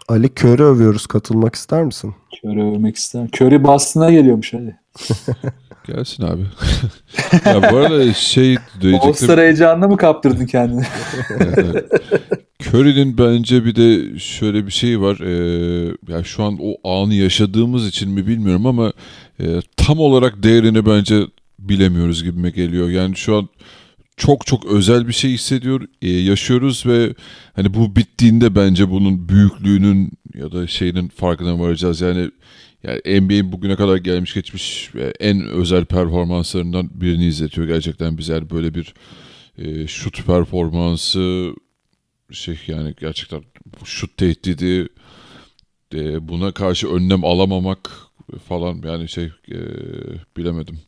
Ali 0.08 0.30
Kör'ü 0.30 0.64
övüyoruz. 0.64 1.08
Katılmak 1.08 1.56
ister 1.56 1.84
misin? 1.84 2.16
Curry 2.44 2.62
övmek 2.62 2.96
ister. 2.96 3.30
Curry 3.42 3.64
Boston'a 3.64 4.12
geliyormuş 4.12 4.54
hadi. 4.54 4.80
Gelsin 5.84 6.24
abi. 6.24 6.42
ya 7.46 7.72
bu 7.72 7.78
arada 7.78 8.14
şey 8.14 8.58
All-Star 9.02 9.40
heyecanına 9.40 9.88
mı 9.88 9.98
kaptırdın 9.98 10.46
kendini? 10.46 10.84
Evet, 11.30 11.58
evet. 11.58 11.92
Curry'nin 12.66 13.18
bence 13.18 13.66
bir 13.66 13.76
de 13.76 14.20
şöyle 14.20 14.66
bir 14.66 14.72
şey 14.72 15.02
var. 15.02 15.20
Ee, 15.20 15.96
ya 16.08 16.24
şu 16.24 16.44
an 16.44 16.58
o 16.62 17.02
anı 17.04 17.14
yaşadığımız 17.14 17.88
için 17.88 18.12
mi 18.12 18.28
bilmiyorum 18.28 18.66
ama 18.66 18.94
e, 19.40 19.62
tam 19.78 20.00
olarak 20.00 20.44
değerini 20.44 20.86
bence 20.86 21.24
bilemiyoruz 21.60 22.24
gibime 22.24 22.50
geliyor. 22.50 22.90
Yani 22.90 23.16
şu 23.16 23.36
an 23.36 23.50
çok 24.18 24.46
çok 24.46 24.66
özel 24.66 25.08
bir 25.08 25.14
şey 25.14 25.32
hissediyor, 25.32 25.88
e, 26.02 26.10
yaşıyoruz 26.10 26.86
ve 26.86 27.14
hani 27.54 27.74
bu 27.74 27.96
bittiğinde 27.96 28.56
bence 28.56 28.90
bunun 28.90 29.30
büyüklüğünün 29.30 30.12
ya 30.36 30.52
da 30.52 30.68
şeyinin 30.68 31.08
farkına 31.08 31.60
varacağız. 31.60 32.02
Yani 32.02 32.32
yani 32.84 33.22
NBA'in 33.22 33.52
bugüne 33.52 33.76
kadar 33.76 33.98
gelmiş 33.98 34.34
geçmiş 34.34 34.90
e, 34.96 35.14
en 35.20 35.48
özel 35.48 35.86
performanslarından 35.86 36.90
birini 36.94 37.26
izletiyor 37.26 37.68
gerçekten 37.68 38.18
bize. 38.18 38.50
Böyle 38.50 38.74
bir 38.74 38.94
e, 39.58 39.88
şut 39.88 40.26
performansı 40.26 41.54
şey 42.34 42.60
yani 42.68 42.94
gerçekten 43.00 43.44
şut 43.86 44.18
tehdidi 44.18 44.88
e, 45.94 46.28
buna 46.28 46.52
karşı 46.52 46.88
önlem 46.88 47.26
alamamak 47.26 47.92
falan 48.48 48.82
yani 48.86 49.10
şey 49.10 49.32
e, 49.52 49.58
bilemedim. 50.38 50.80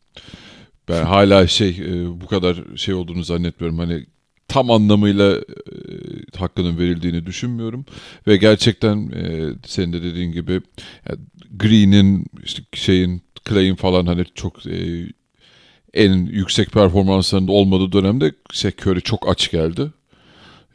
Ben 0.88 1.04
hala 1.04 1.46
şey 1.46 1.68
e, 1.68 2.20
bu 2.20 2.26
kadar 2.26 2.64
şey 2.76 2.94
olduğunu 2.94 3.22
zannetmiyorum. 3.24 3.78
Hani 3.78 4.06
tam 4.48 4.70
anlamıyla 4.70 5.36
e, 5.36 5.42
hakkının 6.38 6.78
verildiğini 6.78 7.26
düşünmüyorum 7.26 7.84
ve 8.26 8.36
gerçekten 8.36 9.10
e, 9.10 9.52
senin 9.66 9.92
de 9.92 10.02
dediğin 10.02 10.32
gibi 10.32 10.60
yani 11.08 11.20
Green'in 11.56 12.26
işte 12.44 12.62
şeyin 12.72 13.22
Clay'in 13.48 13.74
falan 13.74 14.06
hani 14.06 14.24
çok 14.34 14.66
e, 14.66 15.06
en 15.94 16.12
yüksek 16.26 16.70
performanslarında 16.70 17.52
olmadığı 17.52 17.92
dönemde 17.92 18.32
şey 18.52 18.70
Curry 18.70 19.00
çok 19.00 19.28
aç 19.28 19.50
geldi. 19.50 19.92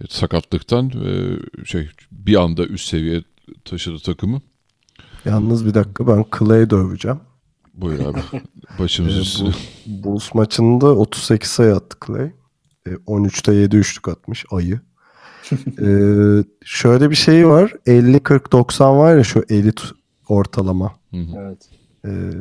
E, 0.02 0.08
sakatlıktan 0.10 0.90
e, 0.90 1.38
şey 1.66 1.90
bir 2.12 2.36
anda 2.36 2.66
üst 2.66 2.90
seviye 2.90 3.24
taşıdı 3.66 4.00
takımı. 4.00 4.42
Yalnız 5.26 5.66
bir 5.66 5.74
dakika 5.74 6.08
ben 6.08 6.26
Clay'i 6.40 6.70
de 6.70 6.76
öveceğim. 6.76 7.20
Buyur 7.74 8.00
abi. 8.00 8.20
Başımız 8.80 9.18
Ee, 9.18 9.22
üstüne. 9.22 9.52
bu 9.86 10.04
Bulls 10.04 10.34
maçında 10.34 10.86
38 10.86 11.50
sayı 11.50 11.76
attı 11.76 11.98
Clay. 12.08 12.32
Ee, 12.88 12.90
13'te 12.90 13.54
7 13.54 13.76
üçlük 13.78 14.08
atmış 14.08 14.46
ayı. 14.52 14.80
Ee, 15.82 16.44
şöyle 16.66 17.10
bir 17.10 17.16
şey 17.16 17.48
var. 17.48 17.74
50-40-90 17.88 18.98
var 18.98 19.18
ya 19.18 19.24
şu 19.24 19.44
elit 19.50 19.82
ortalama. 20.28 20.96
Evet. 21.14 21.70
Ee, 22.06 22.32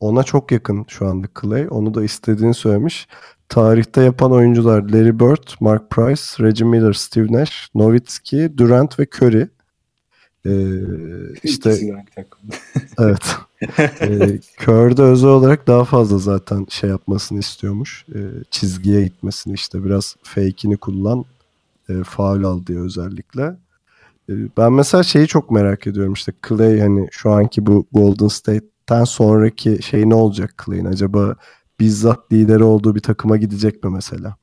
ona 0.00 0.22
çok 0.22 0.52
yakın 0.52 0.84
şu 0.88 1.06
anda 1.06 1.26
Clay. 1.40 1.66
Onu 1.70 1.94
da 1.94 2.04
istediğini 2.04 2.54
söylemiş. 2.54 3.08
Tarihte 3.48 4.02
yapan 4.02 4.32
oyuncular 4.32 4.82
Larry 4.82 5.20
Bird, 5.20 5.48
Mark 5.60 5.90
Price, 5.90 6.22
Reggie 6.40 6.66
Miller, 6.66 6.92
Steve 6.92 7.32
Nash, 7.32 7.68
Nowitzki, 7.74 8.58
Durant 8.58 8.98
ve 9.00 9.06
Curry. 9.16 9.48
Ee, 10.46 10.50
işte. 11.42 11.78
Evet. 12.98 13.36
ee, 14.00 14.40
Curry'de 14.60 15.02
özel 15.02 15.30
olarak 15.30 15.66
daha 15.66 15.84
fazla 15.84 16.18
zaten 16.18 16.66
şey 16.70 16.90
yapmasını 16.90 17.38
istiyormuş. 17.38 18.04
Ee, 18.14 18.18
çizgiye 18.50 19.04
gitmesini 19.04 19.54
işte 19.54 19.84
biraz 19.84 20.16
fake'ini 20.22 20.76
kullan. 20.76 21.24
E, 21.88 22.02
faul 22.04 22.44
al 22.44 22.66
diye 22.66 22.80
özellikle. 22.80 23.42
Ee, 24.30 24.32
ben 24.56 24.72
mesela 24.72 25.02
şeyi 25.02 25.26
çok 25.26 25.50
merak 25.50 25.86
ediyorum 25.86 26.12
işte 26.12 26.32
Clay 26.48 26.80
hani 26.80 27.08
şu 27.10 27.30
anki 27.30 27.66
bu 27.66 27.86
Golden 27.92 28.28
State'ten 28.28 29.04
sonraki 29.04 29.82
şey 29.82 30.08
ne 30.08 30.14
olacak 30.14 30.62
Clay'in? 30.66 30.84
Acaba 30.84 31.36
bizzat 31.80 32.32
lideri 32.32 32.64
olduğu 32.64 32.94
bir 32.94 33.00
takıma 33.00 33.36
gidecek 33.36 33.84
mi 33.84 33.90
mesela? 33.90 34.36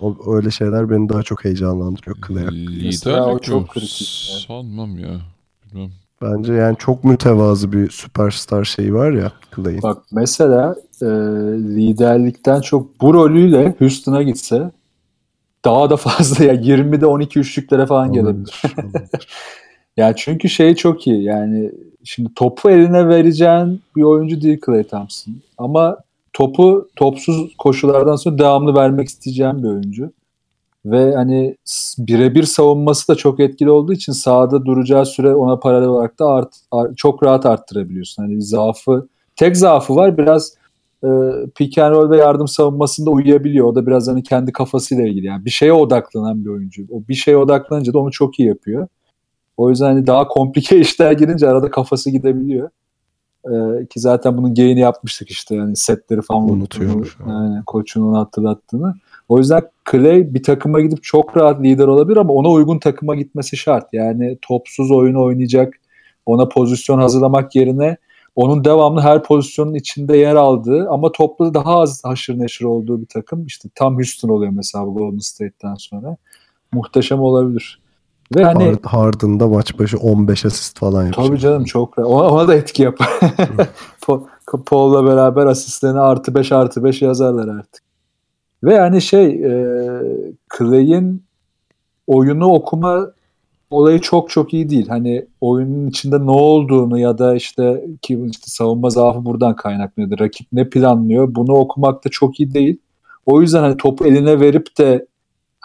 O, 0.00 0.34
öyle 0.36 0.50
şeyler 0.50 0.90
beni 0.90 1.08
daha 1.08 1.22
çok 1.22 1.44
heyecanlandırıyor 1.44 2.16
o 2.30 2.34
Liderlik 2.50 3.42
çok 3.42 3.68
kritik 3.68 4.30
ya. 4.30 4.38
Sanmam 4.48 4.98
ya. 4.98 5.20
Bilmem. 5.64 5.90
Bence 6.22 6.52
yani 6.52 6.76
çok 6.78 7.04
mütevazı 7.04 7.72
bir 7.72 7.90
süperstar 7.90 8.64
şeyi 8.64 8.94
var 8.94 9.12
ya 9.12 9.32
Clay'in. 9.56 9.82
Bak 9.82 10.02
mesela 10.12 10.76
e, 11.02 11.06
liderlikten 11.76 12.60
çok 12.60 13.00
bu 13.00 13.14
rolüyle 13.14 13.74
Houston'a 13.78 14.22
gitse 14.22 14.70
daha 15.64 15.90
da 15.90 15.96
fazla 15.96 16.44
ya 16.52 16.54
20'de 16.54 17.06
12 17.06 17.38
üçlüklere 17.38 17.86
falan 17.86 18.12
gelebilir. 18.12 18.62
yani 19.96 20.14
çünkü 20.16 20.48
şey 20.48 20.74
çok 20.74 21.06
iyi 21.06 21.22
yani 21.22 21.72
şimdi 22.04 22.34
topu 22.34 22.70
eline 22.70 23.08
vereceğin 23.08 23.82
bir 23.96 24.02
oyuncu 24.02 24.42
değil 24.42 24.60
Clay 24.66 24.84
Thompson 24.84 25.34
ama 25.58 25.96
topu 26.38 26.88
topsuz 26.96 27.56
koşulardan 27.58 28.16
sonra 28.16 28.38
devamlı 28.38 28.74
vermek 28.74 29.08
isteyeceğim 29.08 29.62
bir 29.62 29.68
oyuncu. 29.68 30.12
Ve 30.86 31.14
hani 31.14 31.56
birebir 31.98 32.42
savunması 32.42 33.08
da 33.08 33.14
çok 33.14 33.40
etkili 33.40 33.70
olduğu 33.70 33.92
için 33.92 34.12
sahada 34.12 34.66
duracağı 34.66 35.06
süre 35.06 35.34
ona 35.34 35.58
paralel 35.58 35.88
olarak 35.88 36.18
da 36.18 36.26
art, 36.26 36.54
art- 36.70 36.96
çok 36.96 37.22
rahat 37.22 37.46
arttırabiliyorsun. 37.46 38.22
Hani 38.22 38.42
zaafı 38.42 39.08
tek 39.36 39.56
zaafı 39.56 39.96
var 39.96 40.18
biraz 40.18 40.54
e, 41.04 41.08
pick 41.56 41.78
and 41.78 41.92
roll 41.94 42.10
ve 42.10 42.16
yardım 42.16 42.48
savunmasında 42.48 43.10
uyuyabiliyor. 43.10 43.66
O 43.66 43.74
da 43.74 43.86
biraz 43.86 44.08
hani 44.08 44.22
kendi 44.22 44.52
kafasıyla 44.52 45.06
ilgili. 45.06 45.26
Yani 45.26 45.44
bir 45.44 45.50
şeye 45.50 45.72
odaklanan 45.72 46.44
bir 46.44 46.50
oyuncu. 46.50 46.82
O 46.90 47.08
bir 47.08 47.14
şeye 47.14 47.36
odaklanınca 47.36 47.92
da 47.92 47.98
onu 47.98 48.10
çok 48.10 48.40
iyi 48.40 48.48
yapıyor. 48.48 48.88
O 49.56 49.70
yüzden 49.70 49.86
hani 49.86 50.06
daha 50.06 50.28
komplike 50.28 50.78
işler 50.80 51.12
girince 51.12 51.48
arada 51.48 51.70
kafası 51.70 52.10
gidebiliyor. 52.10 52.70
Ee, 53.52 53.86
ki 53.86 54.00
zaten 54.00 54.36
bunun 54.36 54.54
geyini 54.54 54.80
yapmıştık 54.80 55.30
işte 55.30 55.54
yani 55.54 55.76
setleri 55.76 56.22
falan 56.22 56.50
unuttuğunu, 56.50 57.04
Yani 57.26 57.64
koçun 57.66 58.02
onu 58.02 58.18
hatırlattığını. 58.18 58.94
O 59.28 59.38
yüzden 59.38 59.62
Clay 59.90 60.34
bir 60.34 60.42
takıma 60.42 60.80
gidip 60.80 61.02
çok 61.02 61.36
rahat 61.36 61.62
lider 61.62 61.86
olabilir 61.86 62.16
ama 62.16 62.34
ona 62.34 62.50
uygun 62.50 62.78
takıma 62.78 63.14
gitmesi 63.14 63.56
şart. 63.56 63.84
Yani 63.92 64.38
topsuz 64.42 64.90
oyun 64.90 65.14
oynayacak, 65.14 65.74
ona 66.26 66.48
pozisyon 66.48 66.98
hazırlamak 66.98 67.56
yerine 67.56 67.96
onun 68.36 68.64
devamlı 68.64 69.00
her 69.00 69.22
pozisyonun 69.22 69.74
içinde 69.74 70.16
yer 70.16 70.34
aldığı 70.34 70.88
ama 70.90 71.12
toplu 71.12 71.54
daha 71.54 71.80
az 71.80 72.04
haşır 72.04 72.38
neşir 72.38 72.64
olduğu 72.64 73.00
bir 73.00 73.06
takım. 73.06 73.46
işte 73.46 73.68
tam 73.74 73.94
Houston 73.94 74.28
oluyor 74.28 74.52
mesela 74.52 74.86
bu 74.86 74.94
Golden 74.94 75.18
State'ten 75.18 75.74
sonra. 75.74 76.16
Muhteşem 76.72 77.20
olabilir. 77.20 77.80
Ve 78.36 78.44
hani 78.44 78.64
Hard- 78.64 78.86
Harden'da 78.86 79.46
maç 79.46 79.78
başı 79.78 79.98
15 79.98 80.44
asist 80.44 80.78
falan 80.78 81.06
yapıyor. 81.06 81.26
Tabii 81.26 81.38
canım 81.38 81.64
çok. 81.64 81.98
Ona, 81.98 82.30
ona 82.30 82.48
da 82.48 82.54
etki 82.54 82.82
yapar. 82.82 83.08
Paul'la 84.66 85.04
beraber 85.04 85.46
asistlerini 85.46 86.00
artı 86.00 86.34
5 86.34 86.52
artı 86.52 86.84
5 86.84 87.02
yazarlar 87.02 87.48
artık. 87.48 87.82
Ve 88.64 88.74
yani 88.74 89.02
şey 89.02 89.26
e, 89.26 89.52
Clay'in 90.58 91.22
oyunu 92.06 92.46
okuma 92.46 93.06
olayı 93.70 94.00
çok 94.00 94.30
çok 94.30 94.54
iyi 94.54 94.70
değil. 94.70 94.88
Hani 94.88 95.26
oyunun 95.40 95.86
içinde 95.86 96.26
ne 96.26 96.30
olduğunu 96.30 96.98
ya 96.98 97.18
da 97.18 97.34
işte 97.34 97.84
ki 98.02 98.20
işte 98.30 98.46
savunma 98.46 98.90
zaafı 98.90 99.24
buradan 99.24 99.56
kaynaklanıyor. 99.56 100.18
Rakip 100.18 100.46
ne 100.52 100.68
planlıyor 100.68 101.34
bunu 101.34 101.52
okumak 101.52 102.04
da 102.04 102.08
çok 102.08 102.40
iyi 102.40 102.54
değil. 102.54 102.78
O 103.26 103.40
yüzden 103.42 103.60
hani 103.60 103.76
topu 103.76 104.06
eline 104.06 104.40
verip 104.40 104.78
de 104.78 105.06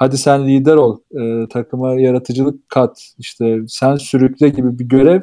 hadi 0.03 0.17
sen 0.17 0.47
lider 0.47 0.75
ol, 0.75 0.99
e, 1.21 1.47
takıma 1.47 1.93
yaratıcılık 1.93 2.69
kat, 2.69 3.13
işte 3.17 3.59
sen 3.67 3.95
sürükle 3.95 4.49
gibi 4.49 4.79
bir 4.79 4.85
görev 4.85 5.21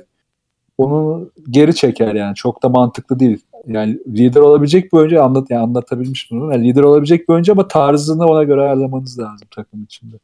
onu 0.79 1.31
geri 1.51 1.75
çeker 1.75 2.14
yani. 2.14 2.35
Çok 2.35 2.62
da 2.62 2.69
mantıklı 2.69 3.19
değil. 3.21 3.38
Yani 3.66 3.99
lider 4.07 4.40
olabilecek 4.40 4.93
bir 4.93 4.99
oyuncu 4.99 5.23
anlat 5.23 5.51
yani 5.51 5.62
anlatabilmiş 5.62 6.31
bunu. 6.31 6.53
Yani 6.53 6.69
lider 6.69 6.83
olabilecek 6.83 7.29
bir 7.29 7.35
oyuncu 7.35 7.53
ama 7.53 7.69
tarzını 7.69 8.27
ona 8.27 8.45
göre 8.45 8.61
ayarlamanız 8.61 9.19
lazım 9.19 9.49
takım 9.51 9.85
içinde. 9.85 10.16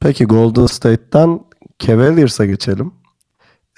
Peki 0.00 0.24
Golden 0.24 0.66
State'ten 0.66 1.40
Cavaliers'a 1.78 2.46
geçelim. 2.46 2.92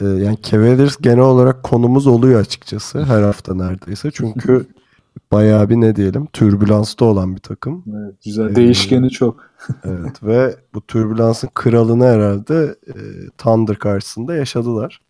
Ee, 0.00 0.04
yani 0.04 0.38
Cavaliers 0.42 0.96
genel 0.96 1.18
olarak 1.18 1.62
konumuz 1.62 2.06
oluyor 2.06 2.40
açıkçası 2.40 3.04
her 3.04 3.22
hafta 3.22 3.54
neredeyse. 3.54 4.10
Çünkü 4.14 4.66
bayağı 5.32 5.68
bir 5.68 5.76
ne 5.76 5.96
diyelim 5.96 6.26
türbülansta 6.32 7.04
olan 7.04 7.36
bir 7.36 7.40
takım. 7.40 7.84
Evet, 7.96 8.14
güzel. 8.24 8.50
Ee, 8.50 8.56
Değişkeni 8.56 9.10
çok. 9.10 9.54
Evet 9.84 10.22
ve 10.22 10.56
bu 10.74 10.80
türbülansın 10.80 11.50
kralını 11.54 12.04
herhalde 12.04 12.74
e, 12.88 12.94
Thunder 13.38 13.76
karşısında 13.78 14.34
yaşadılar. 14.34 15.00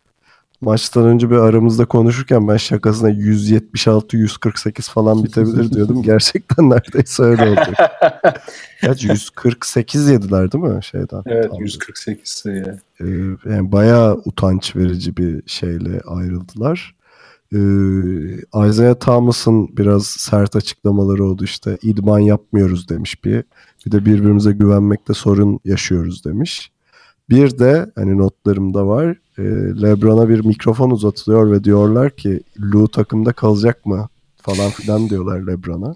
Maçtan 0.61 1.05
önce 1.05 1.29
bir 1.29 1.35
aramızda 1.35 1.85
konuşurken 1.85 2.47
ben 2.47 2.57
şakasına 2.57 3.09
176-148 3.09 4.91
falan 4.91 5.23
bitebilir 5.23 5.71
diyordum. 5.71 6.01
Gerçekten 6.03 6.69
neredeyse 6.69 7.23
öyle 7.23 7.49
oldu. 7.49 7.73
Gerçi 8.81 9.07
148 9.07 10.09
yediler 10.09 10.51
değil 10.51 10.63
mi 10.63 10.83
şeyden? 10.83 11.21
Evet 11.25 11.45
Thunder? 11.45 11.61
148 11.61 12.29
sayı. 12.29 12.79
Ee, 13.01 13.05
yani 13.49 13.71
bayağı 13.71 14.21
utanç 14.25 14.75
verici 14.75 15.17
bir 15.17 15.43
şeyle 15.45 16.01
ayrıldılar. 16.07 16.95
Ee, 17.53 17.57
Isaiah 18.67 18.95
Thomas'ın 18.99 19.77
biraz 19.77 20.05
sert 20.05 20.55
açıklamaları 20.55 21.25
oldu 21.25 21.43
işte 21.43 21.77
idman 21.81 22.19
yapmıyoruz 22.19 22.89
demiş 22.89 23.23
bir. 23.23 23.43
Bir 23.85 23.91
de 23.91 24.05
birbirimize 24.05 24.51
güvenmekte 24.51 25.13
sorun 25.13 25.59
yaşıyoruz 25.65 26.25
demiş. 26.25 26.71
Bir 27.29 27.59
de 27.59 27.91
hani 27.95 28.17
notlarımda 28.17 28.87
var 28.87 29.15
e, 29.37 29.43
Lebron'a 29.81 30.29
bir 30.29 30.45
mikrofon 30.45 30.89
uzatılıyor 30.89 31.51
ve 31.51 31.63
diyorlar 31.63 32.11
ki 32.11 32.43
Lou 32.59 32.87
takımda 32.87 33.33
kalacak 33.33 33.85
mı 33.85 34.09
falan 34.37 34.69
filan 34.71 35.09
diyorlar 35.09 35.39
Lebron'a. 35.39 35.95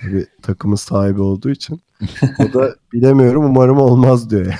Tabii 0.00 0.26
takımın 0.42 0.76
sahibi 0.76 1.20
olduğu 1.20 1.50
için. 1.50 1.80
O 2.38 2.52
da 2.52 2.74
bilemiyorum 2.92 3.44
umarım 3.44 3.78
olmaz 3.78 4.30
diyor 4.30 4.42
yani. 4.42 4.54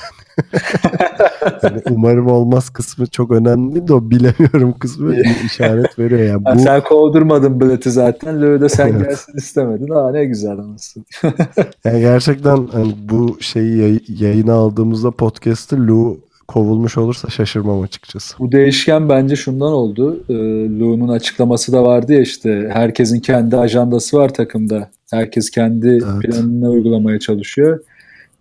Yani 1.62 1.80
umarım 1.90 2.26
olmaz 2.26 2.70
kısmı 2.70 3.07
çok 3.07 3.30
önemli 3.30 3.88
de 3.88 3.94
o 3.94 4.11
bilemiyorum 4.11 4.74
kısmı 4.78 5.12
bir 5.12 5.26
işaret 5.46 5.98
veriyor 5.98 6.20
yani. 6.20 6.44
Bu, 6.44 6.59
Sen 6.59 6.85
kovdurmadın 6.85 7.61
Blatt'i 7.61 7.90
zaten. 7.90 8.42
Löw 8.42 8.61
de 8.61 8.68
sen 8.68 8.98
gelsin 8.98 9.37
istemedin. 9.37 9.88
Aa 9.90 10.11
ne 10.11 10.24
güzel 10.24 10.52
anasın. 10.59 11.04
yani 11.85 12.00
gerçekten 12.00 12.66
hani 12.72 12.94
bu 13.11 13.37
şeyi 13.40 13.78
yay- 13.78 14.04
yayına 14.20 14.52
aldığımızda 14.54 15.11
podcast'ı 15.11 15.76
Lou 15.87 16.18
kovulmuş 16.48 16.98
olursa 16.98 17.28
şaşırmam 17.28 17.80
açıkçası. 17.83 18.38
Bu 18.38 18.52
değişken 18.52 19.09
bence 19.09 19.37
şundan 19.37 19.72
oldu. 19.72 20.24
Ee, 20.28 20.35
Lou'nun 20.78 21.09
açıklaması 21.09 21.72
da 21.72 21.83
vardı 21.85 22.12
ya 22.12 22.20
işte 22.20 22.70
herkesin 22.72 23.20
kendi 23.20 23.57
ajandası 23.57 24.16
var 24.16 24.35
takımda. 24.35 24.90
Herkes 25.11 25.50
kendi 25.50 25.88
Evet. 25.88 26.22
planını 26.22 26.70
uygulamaya 26.70 27.18
çalışıyor. 27.18 27.80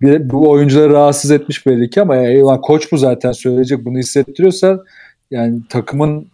Bir, 0.04 0.30
bu 0.30 0.50
oyuncuları 0.50 0.94
rahatsız 0.94 1.32
etmiş 1.32 1.66
belli 1.66 1.90
ki 1.90 2.02
ama 2.02 2.18
eyvah 2.18 2.60
koç 2.62 2.92
bu 2.92 2.98
zaten 2.98 3.32
söyleyecek 3.32 3.86
bunu 3.86 3.98
hissettiriyorsa 3.98 4.80
yani 5.32 5.60
takımın 5.70 6.28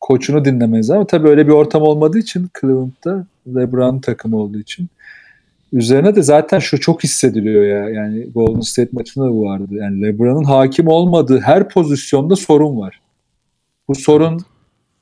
koçunu 0.00 0.44
dinlemeyiz 0.44 0.90
ama 0.90 1.06
tabii 1.06 1.28
öyle 1.28 1.46
bir 1.46 1.52
ortam 1.52 1.82
olmadığı 1.82 2.18
için 2.18 2.48
Cleveland'da 2.60 3.26
LeBron 3.54 3.98
takımı 3.98 4.38
olduğu 4.38 4.58
için 4.58 4.88
Üzerine 5.74 6.16
de 6.16 6.22
zaten 6.22 6.58
şu 6.58 6.80
çok 6.80 7.04
hissediliyor 7.04 7.64
ya. 7.64 7.88
Yani 7.88 8.26
Golden 8.34 8.60
State 8.60 8.90
maçında 8.92 9.24
da 9.24 9.30
bu 9.30 9.44
vardı. 9.44 9.66
Yani 9.70 10.02
LeBron'un 10.02 10.44
hakim 10.44 10.88
olmadığı 10.88 11.40
her 11.40 11.68
pozisyonda 11.68 12.36
sorun 12.36 12.78
var. 12.78 13.00
Bu 13.88 13.94
sorun 13.94 14.40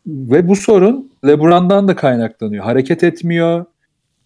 ve 0.07 0.49
bu 0.49 0.57
sorun 0.57 1.11
LeBron'dan 1.27 1.89
da 1.89 1.97
kaynaklanıyor. 1.97 2.65
Hareket 2.65 3.05
etmiyor. 3.05 3.65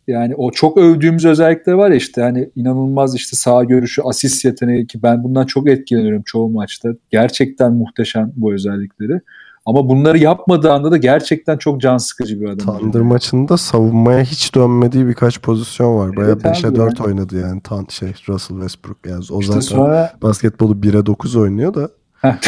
Yani 0.06 0.34
o 0.34 0.50
çok 0.50 0.76
övdüğümüz 0.76 1.24
özellikler 1.24 1.72
var 1.72 1.90
ya 1.90 1.96
işte 1.96 2.22
hani 2.22 2.50
inanılmaz 2.56 3.14
işte 3.14 3.36
sağ 3.36 3.64
görüşü, 3.64 4.02
asist 4.02 4.44
yeteneği 4.44 4.86
ki 4.86 5.02
ben 5.02 5.24
bundan 5.24 5.46
çok 5.46 5.68
etkileniyorum 5.68 6.22
çoğu 6.22 6.50
maçta. 6.50 6.88
Gerçekten 7.10 7.72
muhteşem 7.72 8.32
bu 8.36 8.52
özellikleri. 8.52 9.20
Ama 9.66 9.88
bunları 9.88 10.18
yapmadığı 10.18 10.72
anda 10.72 10.90
da 10.90 10.96
gerçekten 10.96 11.58
çok 11.58 11.80
can 11.80 11.96
sıkıcı 11.96 12.40
bir 12.40 12.48
adam. 12.48 12.78
Thunder 12.78 13.02
maçında 13.02 13.56
savunmaya 13.56 14.22
hiç 14.22 14.54
dönmediği 14.54 15.06
birkaç 15.06 15.40
pozisyon 15.40 15.96
var. 15.96 16.16
Bayağı 16.16 16.32
Evet 16.32 16.46
abi 16.46 16.56
5'e 16.56 16.76
4 16.76 16.98
yani. 16.98 17.08
oynadı 17.08 17.40
yani 17.40 17.60
Tan 17.60 17.86
şey 17.90 18.08
Russell 18.28 18.56
Westbrook 18.56 19.06
yani 19.06 19.24
o 19.30 19.40
İşte 19.40 19.52
zaten 19.52 19.60
sonra 19.60 20.12
basketbolu 20.22 20.72
1'e 20.72 21.06
9 21.06 21.36
oynuyor 21.36 21.74
da 21.74 21.90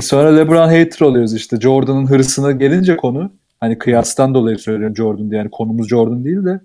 Sonra 0.00 0.36
LeBron 0.36 0.68
hater 0.68 1.06
oluyoruz 1.06 1.34
işte. 1.34 1.60
Jordan'ın 1.60 2.06
hırsına 2.06 2.52
gelince 2.52 2.96
konu. 2.96 3.30
Hani 3.62 3.78
kıyastan 3.78 4.34
dolayı 4.34 4.58
söylüyorum 4.58 4.96
Jordan 4.96 5.30
diye. 5.30 5.38
Yani 5.38 5.50
konumuz 5.50 5.88
Jordan 5.88 6.24
değil 6.24 6.44
de 6.44 6.60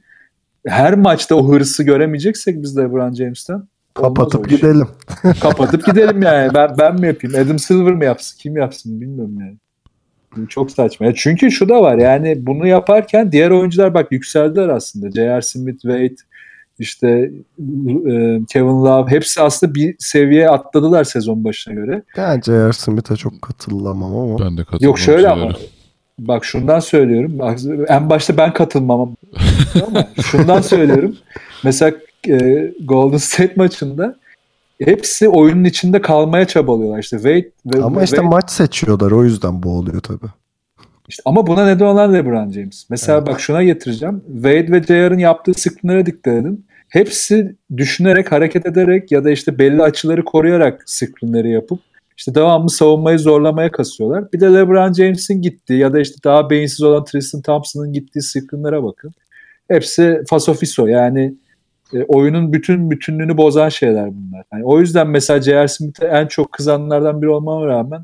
her 0.67 0.93
maçta 0.93 1.35
o 1.35 1.49
hırsı 1.49 1.83
göremeyeceksek 1.83 2.61
biz 2.61 2.77
LeBron 2.77 3.13
James'ten 3.13 3.63
kapatıp 3.93 4.49
gidelim. 4.49 4.87
Kapatıp 5.41 5.85
gidelim 5.85 6.21
yani. 6.21 6.53
Ben, 6.53 6.75
ben 6.79 6.99
mi 6.99 7.07
yapayım? 7.07 7.45
Adam 7.45 7.59
Silver 7.59 7.93
mi 7.93 8.05
yapsın? 8.05 8.37
Kim 8.39 8.57
yapsın 8.57 9.01
bilmiyorum 9.01 9.37
yani. 9.39 9.55
Bu 10.37 10.47
Çok 10.47 10.71
saçma. 10.71 11.05
Ya 11.05 11.13
çünkü 11.15 11.51
şu 11.51 11.69
da 11.69 11.81
var 11.81 11.97
yani 11.97 12.35
bunu 12.45 12.67
yaparken 12.67 13.31
diğer 13.31 13.51
oyuncular 13.51 13.93
bak 13.93 14.11
yükseldiler 14.11 14.69
aslında. 14.69 15.11
J.R. 15.11 15.41
Smith, 15.41 15.81
Wade, 15.81 16.15
işte 16.79 17.07
e, 18.07 18.39
Kevin 18.49 18.85
Love 18.85 19.11
hepsi 19.11 19.41
aslında 19.41 19.75
bir 19.75 19.95
seviye 19.99 20.49
atladılar 20.49 21.03
sezon 21.03 21.43
başına 21.43 21.73
göre. 21.73 22.03
Yani 22.15 22.43
J.R. 22.43 22.73
Smith'e 22.73 23.15
çok 23.15 23.41
katılamam 23.41 24.15
ama. 24.15 24.39
Ben 24.39 24.57
de 24.57 24.63
katılmam. 24.63 24.89
Yok 24.89 24.99
şöyle 24.99 25.29
ama. 25.29 25.51
Bak 26.19 26.45
şundan 26.45 26.79
söylüyorum. 26.79 27.39
Bak, 27.39 27.59
en 27.87 28.09
başta 28.09 28.37
ben 28.37 28.53
katılmam 28.53 29.15
ama 29.87 30.07
şundan 30.23 30.61
söylüyorum. 30.61 31.15
Mesela 31.63 31.91
e, 32.27 32.71
Golden 32.85 33.17
State 33.17 33.53
maçında 33.55 34.15
hepsi 34.81 35.29
oyunun 35.29 35.63
içinde 35.63 36.01
kalmaya 36.01 36.47
çabalıyorlar. 36.47 36.99
İşte 36.99 37.17
Wade 37.17 37.51
ve 37.65 37.83
Ama 37.83 38.03
işte 38.03 38.17
Wade- 38.17 38.29
maç 38.29 38.49
seçiyorlar 38.51 39.11
o 39.11 39.23
yüzden 39.23 39.63
bu 39.63 39.69
oluyor 39.77 40.01
tabii. 40.01 40.31
işte 41.07 41.21
ama 41.25 41.47
buna 41.47 41.65
neden 41.65 41.85
olan 41.85 42.13
LeBron 42.13 42.51
James. 42.51 42.85
Mesela 42.89 43.25
bak 43.25 43.39
şuna 43.41 43.63
getireceğim. 43.63 44.21
Wade 44.33 44.71
ve 44.71 44.83
J.R.'ın 44.83 45.17
yaptığı 45.17 45.53
screenlere 45.53 46.05
dikkat 46.05 46.33
edin. 46.33 46.65
Hepsi 46.89 47.55
düşünerek, 47.77 48.31
hareket 48.31 48.65
ederek 48.65 49.11
ya 49.11 49.23
da 49.23 49.31
işte 49.31 49.59
belli 49.59 49.83
açıları 49.83 50.23
koruyarak 50.25 50.83
screenleri 50.85 51.51
yapıp 51.51 51.79
işte 52.17 52.35
devamlı 52.35 52.69
savunmayı 52.69 53.19
zorlamaya 53.19 53.71
kasıyorlar. 53.71 54.31
Bir 54.33 54.39
de 54.39 54.53
LeBron 54.53 54.93
James'in 54.93 55.41
gittiği 55.41 55.79
ya 55.79 55.93
da 55.93 55.99
işte 55.99 56.15
daha 56.23 56.49
beyinsiz 56.49 56.81
olan 56.81 57.05
Tristan 57.05 57.41
Thompson'ın 57.41 57.93
gittiği 57.93 58.21
screenlere 58.21 58.83
bakın. 58.83 59.11
Hepsi 59.67 60.21
fasofiso 60.29 60.87
yani 60.87 61.33
e, 61.93 62.03
oyunun 62.03 62.53
bütün 62.53 62.91
bütünlüğünü 62.91 63.37
bozan 63.37 63.69
şeyler 63.69 64.09
bunlar. 64.15 64.43
Yani 64.53 64.65
o 64.65 64.79
yüzden 64.79 65.07
mesela 65.07 65.41
J.R. 65.41 65.67
Smith'e 65.67 66.07
en 66.07 66.27
çok 66.27 66.51
kızanlardan 66.51 67.21
biri 67.21 67.29
olmama 67.29 67.67
rağmen 67.67 68.03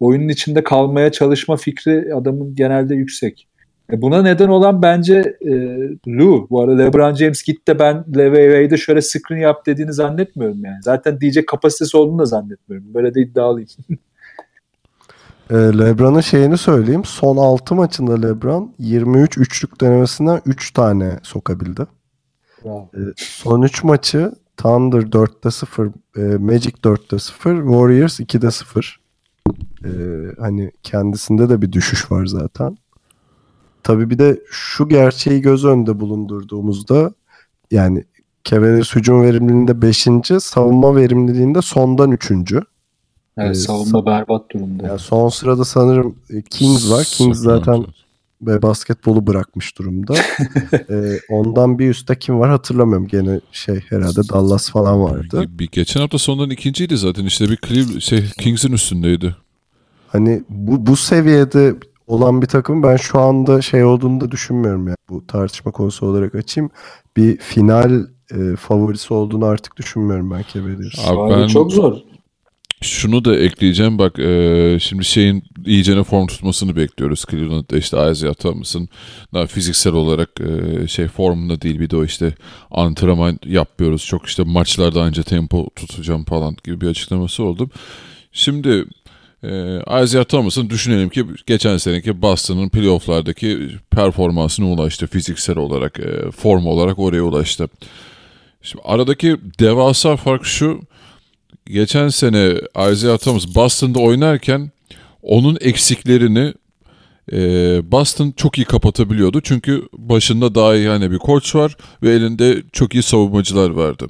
oyunun 0.00 0.28
içinde 0.28 0.64
kalmaya 0.64 1.12
çalışma 1.12 1.56
fikri 1.56 2.14
adamın 2.14 2.54
genelde 2.54 2.94
yüksek. 2.94 3.48
E 3.92 4.02
buna 4.02 4.22
neden 4.22 4.48
olan 4.48 4.82
bence 4.82 5.36
e, 5.40 5.52
Lou. 6.08 6.46
Bu 6.50 6.62
arada 6.62 6.82
LeBron 6.82 7.14
James 7.14 7.42
gitti 7.42 7.66
de 7.66 7.78
ben 7.78 8.04
LeVay'de 8.16 8.76
şöyle 8.76 9.02
screen 9.02 9.40
yap 9.40 9.66
dediğini 9.66 9.92
zannetmiyorum 9.92 10.64
yani. 10.64 10.82
Zaten 10.82 11.20
diyecek 11.20 11.48
kapasitesi 11.48 11.96
olduğunu 11.96 12.18
da 12.18 12.24
zannetmiyorum. 12.24 12.94
Böyle 12.94 13.14
de 13.14 13.20
iddialıyım. 13.20 13.68
E, 15.50 15.54
LeBron'un 15.54 16.20
şeyini 16.20 16.58
söyleyeyim. 16.58 17.04
Son 17.04 17.36
6 17.36 17.74
maçında 17.74 18.26
LeBron 18.26 18.74
23 18.78 19.38
üçlük 19.38 19.80
denemesinden 19.80 20.40
3 20.46 20.70
tane 20.70 21.18
sokabildi. 21.22 21.86
Bravo. 22.64 22.90
E, 22.94 23.00
son 23.16 23.62
3 23.62 23.84
maçı 23.84 24.32
Thunder 24.56 25.02
4'te 25.02 25.50
0, 25.50 25.90
e, 26.16 26.20
Magic 26.20 26.72
4'te 26.82 27.18
0, 27.18 27.62
Warriors 27.62 28.20
2'de 28.20 28.50
0. 28.50 29.00
E, 29.84 29.90
hani 30.38 30.70
kendisinde 30.82 31.48
de 31.48 31.62
bir 31.62 31.72
düşüş 31.72 32.12
var 32.12 32.26
zaten. 32.26 32.76
Tabii 33.82 34.10
bir 34.10 34.18
de 34.18 34.40
şu 34.50 34.88
gerçeği 34.88 35.40
göz 35.40 35.64
önünde 35.64 36.00
bulundurduğumuzda 36.00 37.12
yani 37.70 38.04
Cavaliers 38.44 38.94
hücum 38.94 39.22
verimliliğinde 39.22 39.82
5. 39.82 40.08
savunma 40.40 40.96
verimliliğinde 40.96 41.62
sondan 41.62 42.10
3. 42.10 42.30
Evet, 43.38 43.50
Ee, 43.50 43.54
savunma 43.54 44.06
berbat 44.06 44.50
durumda. 44.50 44.86
Yani 44.86 44.98
son 44.98 45.28
sırada 45.28 45.64
sanırım 45.64 46.14
e, 46.30 46.42
Kings 46.42 46.90
var. 46.90 47.04
Kings 47.04 47.38
zaten 47.38 47.84
ve 48.42 48.62
basketbolu 48.62 49.26
bırakmış 49.26 49.78
durumda. 49.78 50.14
Ee, 50.90 51.18
ondan 51.30 51.78
bir 51.78 51.90
üstte 51.90 52.18
kim 52.18 52.40
var 52.40 52.50
hatırlamıyorum. 52.50 53.06
Gene 53.08 53.40
şey 53.52 53.80
herhalde 53.88 54.28
Dallas 54.28 54.70
falan 54.70 55.02
vardı. 55.02 55.42
Bir, 55.42 55.58
bir 55.58 55.68
geçen 55.72 56.00
hafta 56.00 56.18
sondan 56.18 56.50
ikinciydi 56.50 56.96
zaten 56.96 57.24
işte 57.24 57.48
bir 57.48 57.58
Cleveland 57.68 58.00
şey 58.00 58.24
Kings'in 58.38 58.72
üstündeydi. 58.72 59.36
Hani 60.08 60.42
bu, 60.48 60.86
bu 60.86 60.96
seviyede 60.96 61.74
olan 62.06 62.42
bir 62.42 62.46
takım 62.46 62.82
ben 62.82 62.96
şu 62.96 63.20
anda 63.20 63.62
şey 63.62 63.84
olduğunu 63.84 64.20
da 64.20 64.30
düşünmüyorum 64.30 64.86
yani. 64.86 64.96
Bu 65.08 65.26
tartışma 65.26 65.72
konusu 65.72 66.06
olarak 66.06 66.34
açayım. 66.34 66.70
Bir 67.16 67.36
final 67.36 68.06
e, 68.30 68.56
favorisi 68.56 69.14
olduğunu 69.14 69.44
artık 69.44 69.76
düşünmüyorum 69.76 70.30
ben 70.30 70.44
Cavaliers. 70.54 71.08
Abi 71.08 71.32
ben 71.32 71.46
çok 71.46 71.72
zor. 71.72 71.96
şunu 72.80 73.24
da 73.24 73.36
ekleyeceğim 73.36 73.98
bak 73.98 74.18
e, 74.18 74.78
şimdi 74.80 75.04
şeyin 75.04 75.44
iyicene 75.66 76.02
form 76.04 76.26
tutmasını 76.26 76.76
bekliyoruz 76.76 77.24
Cleveland'da 77.30 77.76
işte 77.76 78.10
Isaiah 78.10 78.34
Thomas'ın 78.34 78.88
daha 79.34 79.46
fiziksel 79.46 79.92
olarak 79.92 80.30
e, 80.40 80.88
şey 80.88 81.08
formunda 81.08 81.60
değil 81.60 81.80
bir 81.80 81.90
de 81.90 81.96
o 81.96 82.04
işte 82.04 82.34
antrenman 82.70 83.38
yapmıyoruz 83.44 84.06
çok 84.06 84.26
işte 84.26 84.42
maçlarda 84.42 85.02
anca 85.02 85.22
tempo 85.22 85.70
tutacağım 85.76 86.24
falan 86.24 86.56
gibi 86.64 86.80
bir 86.80 86.88
açıklaması 86.88 87.44
oldu. 87.44 87.70
Şimdi 88.32 88.84
e, 89.42 89.80
Isaiah 90.02 90.24
Thomas'ın 90.24 90.70
düşünelim 90.70 91.08
ki 91.08 91.24
geçen 91.46 91.76
seneki 91.76 92.22
Boston'ın 92.22 92.68
playofflardaki 92.68 93.68
performansına 93.90 94.66
ulaştı 94.66 95.06
fiziksel 95.06 95.56
olarak 95.56 96.00
e, 96.00 96.30
form 96.30 96.66
olarak 96.66 96.98
oraya 96.98 97.22
ulaştı. 97.22 97.68
Şimdi 98.62 98.82
aradaki 98.86 99.36
devasa 99.60 100.16
fark 100.16 100.44
şu 100.44 100.80
geçen 101.66 102.08
sene 102.08 102.54
Isaiah 102.92 103.18
Thomas 103.18 103.54
Boston'da 103.54 103.98
oynarken 103.98 104.70
onun 105.22 105.58
eksiklerini 105.60 106.54
e, 107.32 107.38
Boston 107.92 108.32
çok 108.36 108.58
iyi 108.58 108.64
kapatabiliyordu. 108.64 109.40
Çünkü 109.40 109.88
başında 109.92 110.54
daha 110.54 110.76
iyi 110.76 110.88
hani 110.88 111.10
bir 111.10 111.18
koç 111.18 111.54
var 111.54 111.76
ve 112.02 112.10
elinde 112.10 112.62
çok 112.72 112.94
iyi 112.94 113.02
savunmacılar 113.02 113.70
vardı. 113.70 114.06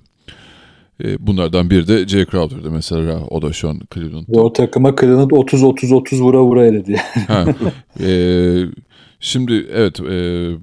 E, 1.05 1.27
bunlardan 1.27 1.71
biri 1.71 1.89
de 1.89 2.09
Jay 2.09 2.27
Crowder'dı 2.27 2.71
mesela. 2.71 3.21
O 3.31 3.43
da 3.43 3.53
şu 3.53 3.69
an 3.69 3.81
Cleveland'da. 3.95 4.33
Ve 4.33 4.41
o 4.41 4.53
takıma 4.53 4.97
Cleveland 5.01 5.31
30-30-30 5.31 6.21
vura 6.21 6.43
vura 6.43 6.67
eledi. 6.67 6.97
Ha, 7.29 7.45
e, 8.01 8.11
şimdi 9.21 9.67
evet 9.73 10.01
e, 10.01 10.05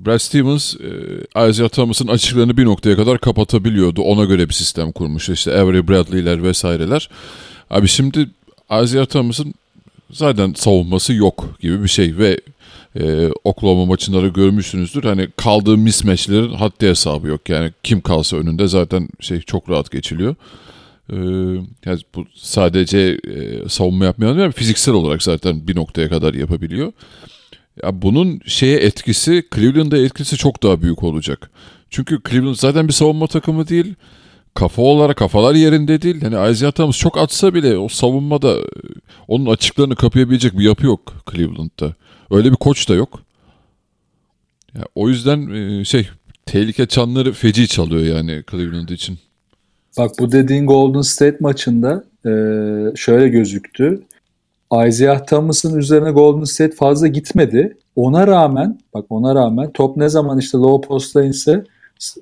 Brad 0.06 0.18
Stevens 0.18 0.76
e, 0.76 1.50
Isaiah 1.50 1.70
Thomas'ın 1.70 2.08
açıklarını 2.08 2.58
bir 2.58 2.66
noktaya 2.66 2.96
kadar 2.96 3.18
kapatabiliyordu. 3.18 4.02
Ona 4.02 4.26
göre 4.26 4.50
bir 4.50 4.54
sistem 4.54 4.92
kurmuş. 4.92 5.30
İşte 5.30 5.60
Avery 5.60 5.88
Bradley'ler 5.88 6.44
vesaireler. 6.44 7.10
Abi 7.70 7.88
şimdi 7.88 8.30
Isaiah 8.84 9.06
Thomas'ın 9.06 9.54
zaten 10.12 10.54
savunması 10.54 11.14
yok 11.14 11.50
gibi 11.62 11.84
bir 11.84 11.90
şey 11.90 12.18
ve 12.18 12.40
e, 12.96 13.30
Oklahoma 13.44 13.86
maçında 13.86 14.22
da 14.22 14.28
görmüşsünüzdür. 14.28 15.04
Hani 15.04 15.28
kaldığı 15.38 15.78
mismatchlerin 15.78 16.54
haddi 16.54 16.88
hesabı 16.88 17.28
yok. 17.28 17.50
Yani 17.50 17.72
kim 17.84 18.02
kalsa 18.02 18.38
önünde 18.38 18.68
zaten 18.68 19.10
şey 19.20 19.42
çok 19.42 19.70
rahat 19.70 19.92
geçiliyor. 19.92 20.36
Ee, 21.14 21.16
yani 21.86 22.00
bu 22.16 22.26
sadece 22.36 23.20
e, 23.28 23.70
savunma 23.70 24.06
yapmayan 24.06 24.38
değil, 24.38 24.52
fiziksel 24.52 24.94
olarak 24.94 25.24
zaten 25.24 25.68
bir 25.68 25.76
noktaya 25.76 26.10
kadar 26.10 26.34
yapabiliyor. 26.34 26.92
Ya 27.84 28.02
bunun 28.02 28.40
şeye 28.46 28.78
etkisi, 28.78 29.44
Cleveland'a 29.56 29.98
etkisi 29.98 30.38
çok 30.38 30.64
daha 30.64 30.82
büyük 30.82 31.04
olacak. 31.04 31.52
Çünkü 31.90 32.20
Cleveland 32.30 32.56
zaten 32.56 32.88
bir 32.88 32.94
savunma 32.94 33.28
takımı 33.28 33.68
değil. 33.68 33.96
Kafa 34.54 34.82
olarak 34.82 35.18
kafalar 35.18 35.56
yerinde 35.56 36.02
değil. 36.02 36.22
Hani 36.22 36.52
Isaiah 36.52 36.72
Thomas 36.72 36.98
çok 36.98 37.18
atsa 37.18 37.54
bile 37.54 37.78
o 37.78 37.90
savunmada 37.90 38.52
e, 38.58 38.64
onun 39.28 39.46
açıklarını 39.46 39.96
kapayabilecek 39.96 40.58
bir 40.58 40.64
yapı 40.64 40.86
yok 40.86 41.14
Cleveland'da. 41.32 41.96
Öyle 42.32 42.52
bir 42.52 42.56
koç 42.56 42.90
da 42.90 42.96
yok. 42.96 43.20
Ya, 44.76 44.84
o 44.96 45.10
yüzden 45.10 45.50
e, 45.50 45.86
şey 45.86 46.10
tehlike 46.46 46.86
çanları 46.86 47.32
feci 47.32 47.68
çalıyor 47.68 48.16
yani 48.16 48.44
Cleveland 48.52 48.90
için. 48.90 49.18
Bak 49.98 50.12
bu 50.20 50.32
dediğin 50.32 50.68
Golden 50.68 51.02
State 51.02 51.38
maçında 51.40 52.04
e, 52.26 52.32
şöyle 52.96 53.28
gözüktü. 53.28 54.02
Isaiah 54.88 55.28
Thomas'ın 55.28 55.78
üzerine 55.78 56.12
Golden 56.12 56.44
State 56.44 56.76
fazla 56.76 57.08
gitmedi. 57.08 57.78
Ona 57.96 58.28
rağmen 58.28 58.80
bak 58.94 59.06
ona 59.10 59.36
rağmen 59.36 59.72
top 59.74 59.98
ne 59.98 60.10
zaman 60.10 60.40
işte 60.40 60.58
low 60.58 60.88
post'a 60.88 61.24
inse 61.24 61.64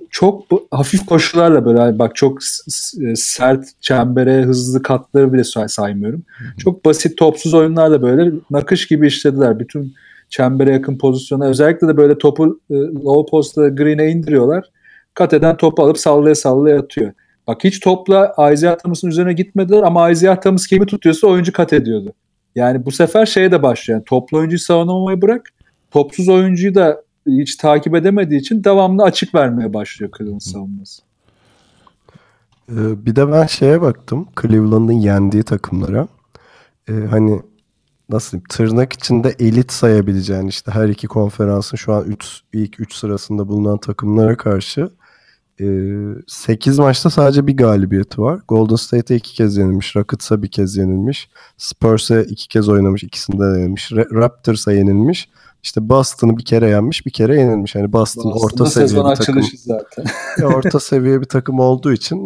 çok 0.10 0.52
bu, 0.52 0.68
hafif 0.72 1.06
koşularla 1.06 1.66
böyle 1.66 1.80
hani 1.80 2.00
bak 2.00 2.16
çok 2.16 2.44
s- 2.44 3.16
sert 3.16 3.66
çembere 3.82 4.44
hızlı 4.44 4.82
katları 4.84 5.34
bile 5.34 5.44
say- 5.44 5.68
saymıyorum. 5.70 6.24
Çok 6.58 6.86
basit 6.86 7.18
topsuz 7.18 7.54
oyunlarla 7.54 8.02
böyle 8.02 8.32
nakış 8.52 8.88
gibi 8.88 9.08
işlediler. 9.08 9.60
Bütün 9.60 9.94
çembere 10.30 10.74
yakın 10.74 10.98
pozisyona 10.98 11.46
özellikle 11.46 11.88
de 11.88 11.98
böyle 11.98 12.18
topu 12.18 12.60
e, 12.70 12.74
low 12.76 13.32
post'a 13.32 13.68
green'e 13.68 14.10
indiriyorlar. 14.12 14.66
Kat 15.14 15.34
eden 15.34 15.58
topu 15.58 15.84
alıp 15.84 15.98
sallaya 15.98 16.36
sallaya 16.36 16.80
atıyor. 16.80 17.12
Bak 17.48 17.64
hiç 17.64 17.80
topla 17.80 18.36
Isaiah 18.54 18.78
Thomas'ın 18.78 19.08
üzerine 19.08 19.34
gitmediler 19.34 19.84
ama 19.84 20.10
Isaiah 20.10 20.42
Thomas 20.42 20.68
kimi 20.68 20.86
tutuyorsa 20.86 21.28
oyuncu 21.28 21.52
kat 21.54 21.74
ediyordu. 21.74 22.14
Yani 22.56 22.86
bu 22.86 22.92
sefer 22.92 23.26
şeye 23.26 23.52
de 23.52 23.64
başlıyor. 23.64 23.98
Yani 24.00 24.06
toplu 24.06 24.38
oyuncuyu 24.38 24.60
savunmayı 24.60 25.22
bırak. 25.22 25.50
Topsuz 25.92 26.30
oyuncuyu 26.30 26.76
da 26.76 27.02
hiç 27.28 27.56
takip 27.56 27.96
edemediği 27.96 28.40
için 28.40 28.64
devamlı 28.64 29.04
açık 29.04 29.36
vermeye 29.36 29.74
başlıyor 29.74 30.12
Cleveland 30.18 30.42
savunması. 30.42 31.02
Ee, 32.72 33.06
bir 33.06 33.16
de 33.16 33.32
ben 33.32 33.46
şeye 33.46 33.82
baktım. 33.82 34.28
Cleveland'ın 34.42 34.94
yendiği 34.94 35.44
takımlara. 35.44 36.08
Ee, 36.90 36.94
hani 36.94 37.42
nasıl 38.10 38.32
diyeyim, 38.32 38.48
tırnak 38.50 38.94
içinde 38.94 39.36
elit 39.40 39.72
sayabileceğin 39.72 40.48
işte 40.48 40.72
her 40.72 40.90
iki 40.90 41.08
konferansın 41.08 41.78
şu 41.78 41.94
an 41.94 42.04
üç, 42.04 42.42
ilk 42.54 42.80
3 42.80 42.94
sırasında 42.94 43.48
bulunan 43.48 43.78
takımlara 43.78 44.38
karşı 44.38 44.90
8 46.28 46.80
maçta 46.80 47.10
sadece 47.10 47.48
bir 47.48 47.58
galibiyeti 47.58 48.22
var. 48.22 48.40
Golden 48.48 48.76
State'e 48.76 49.18
iki 49.18 49.34
kez 49.34 49.58
yenilmiş. 49.58 49.96
Rockets'a 49.96 50.44
bir 50.44 50.48
kez 50.48 50.78
yenilmiş. 50.78 51.30
Spurs'e 51.58 52.24
iki 52.24 52.48
kez 52.48 52.70
oynamış. 52.70 53.04
ikisinde 53.04 53.54
de 53.54 53.60
yenilmiş. 53.60 53.92
Ra- 53.92 54.16
Raptors'a 54.16 54.72
yenilmiş. 54.72 55.30
İşte 55.68 55.90
Boston'ı 55.90 56.38
bir 56.38 56.46
kere 56.46 56.70
yenmiş, 56.70 57.06
bir 57.06 57.12
kere 57.12 57.40
yenilmiş. 57.40 57.76
Yani 57.76 57.94
Boston 57.94 58.32
orta 58.32 58.64
Aslında 58.64 58.70
seviye 58.70 58.88
sezon 58.88 59.12
bir 59.12 59.16
takım. 59.16 59.38
açılışı 59.38 59.58
zaten. 59.58 60.06
orta 60.44 60.80
seviye 60.80 61.22
bir 61.22 61.26
takım 61.26 61.60
olduğu 61.60 61.94
için. 61.94 62.26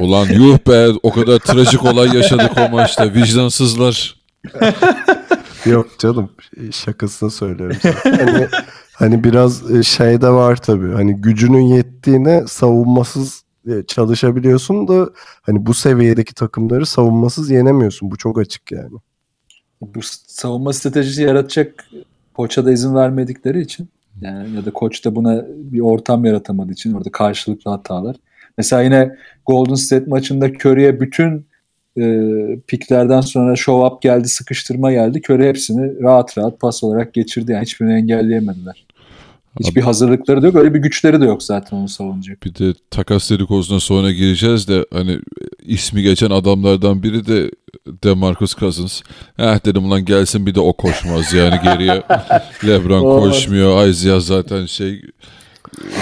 Ulan 0.00 0.26
yuh 0.26 0.58
be 0.68 0.88
o 1.02 1.12
kadar 1.12 1.38
trajik 1.38 1.84
olay 1.84 2.16
yaşadık 2.16 2.52
o 2.58 2.68
maçta. 2.68 3.14
Vicdansızlar. 3.14 4.20
Yok 5.66 5.98
canım 5.98 6.30
şakasını 6.70 7.30
söylüyorum. 7.30 7.76
zaten. 7.82 8.18
Hani, 8.26 8.48
hani 8.92 9.24
biraz 9.24 9.70
e, 9.70 9.82
şey 9.82 10.20
de 10.20 10.28
var 10.28 10.56
tabii. 10.56 10.92
Hani 10.92 11.16
gücünün 11.16 11.60
yettiğine 11.60 12.44
savunmasız 12.46 13.42
e, 13.66 13.86
çalışabiliyorsun 13.86 14.88
da 14.88 15.10
hani 15.42 15.66
bu 15.66 15.74
seviyedeki 15.74 16.34
takımları 16.34 16.86
savunmasız 16.86 17.50
yenemiyorsun. 17.50 18.10
Bu 18.10 18.16
çok 18.16 18.38
açık 18.38 18.72
yani. 18.72 18.98
Bu 19.80 20.00
savunma 20.26 20.72
stratejisi 20.72 21.22
yaratacak 21.22 21.86
koça 22.34 22.64
da 22.64 22.72
izin 22.72 22.94
vermedikleri 22.94 23.60
için 23.60 23.88
yani 24.20 24.56
ya 24.56 24.64
da 24.64 24.70
koç 24.70 25.04
da 25.04 25.16
buna 25.16 25.44
bir 25.48 25.80
ortam 25.80 26.24
yaratamadığı 26.24 26.72
için 26.72 26.92
orada 26.92 27.10
karşılıklı 27.12 27.70
hatalar. 27.70 28.16
Mesela 28.58 28.82
yine 28.82 29.16
Golden 29.46 29.74
State 29.74 30.06
maçında 30.06 30.48
Curry'e 30.48 31.00
bütün 31.00 31.46
e, 31.98 32.26
piklerden 32.66 33.20
sonra 33.20 33.56
show 33.56 33.86
up 33.86 34.02
geldi, 34.02 34.28
sıkıştırma 34.28 34.92
geldi. 34.92 35.20
Curry 35.28 35.48
hepsini 35.48 36.02
rahat 36.02 36.38
rahat 36.38 36.60
pas 36.60 36.84
olarak 36.84 37.14
geçirdi. 37.14 37.52
Yani 37.52 37.62
hiçbirini 37.62 37.94
engelleyemediler. 37.94 38.86
Hiçbir 39.60 39.80
hazırlıkları 39.82 40.42
da 40.42 40.46
yok. 40.46 40.56
Öyle 40.56 40.74
bir 40.74 40.78
güçleri 40.78 41.20
de 41.20 41.24
yok 41.24 41.42
zaten 41.42 41.76
onu 41.76 41.88
savunacak. 41.88 42.42
Bir 42.44 42.54
de 42.54 42.74
takas 42.90 43.30
dedikodusuna 43.30 43.80
sonra 43.80 44.12
gireceğiz 44.12 44.68
de 44.68 44.86
hani 44.92 45.18
ismi 45.62 46.02
geçen 46.02 46.30
adamlardan 46.30 47.02
biri 47.02 47.26
de 47.26 47.50
Demarcus 48.04 48.54
Cousins. 48.56 49.02
Eh 49.38 49.64
dedim 49.64 49.84
ulan 49.84 50.04
gelsin 50.04 50.46
bir 50.46 50.54
de 50.54 50.60
o 50.60 50.72
koşmaz 50.72 51.32
yani 51.32 51.60
geriye. 51.64 52.02
Lebron 52.66 53.20
koşmuyor. 53.20 53.86
Isaiah 53.86 54.20
zaten 54.20 54.66
şey 54.66 55.02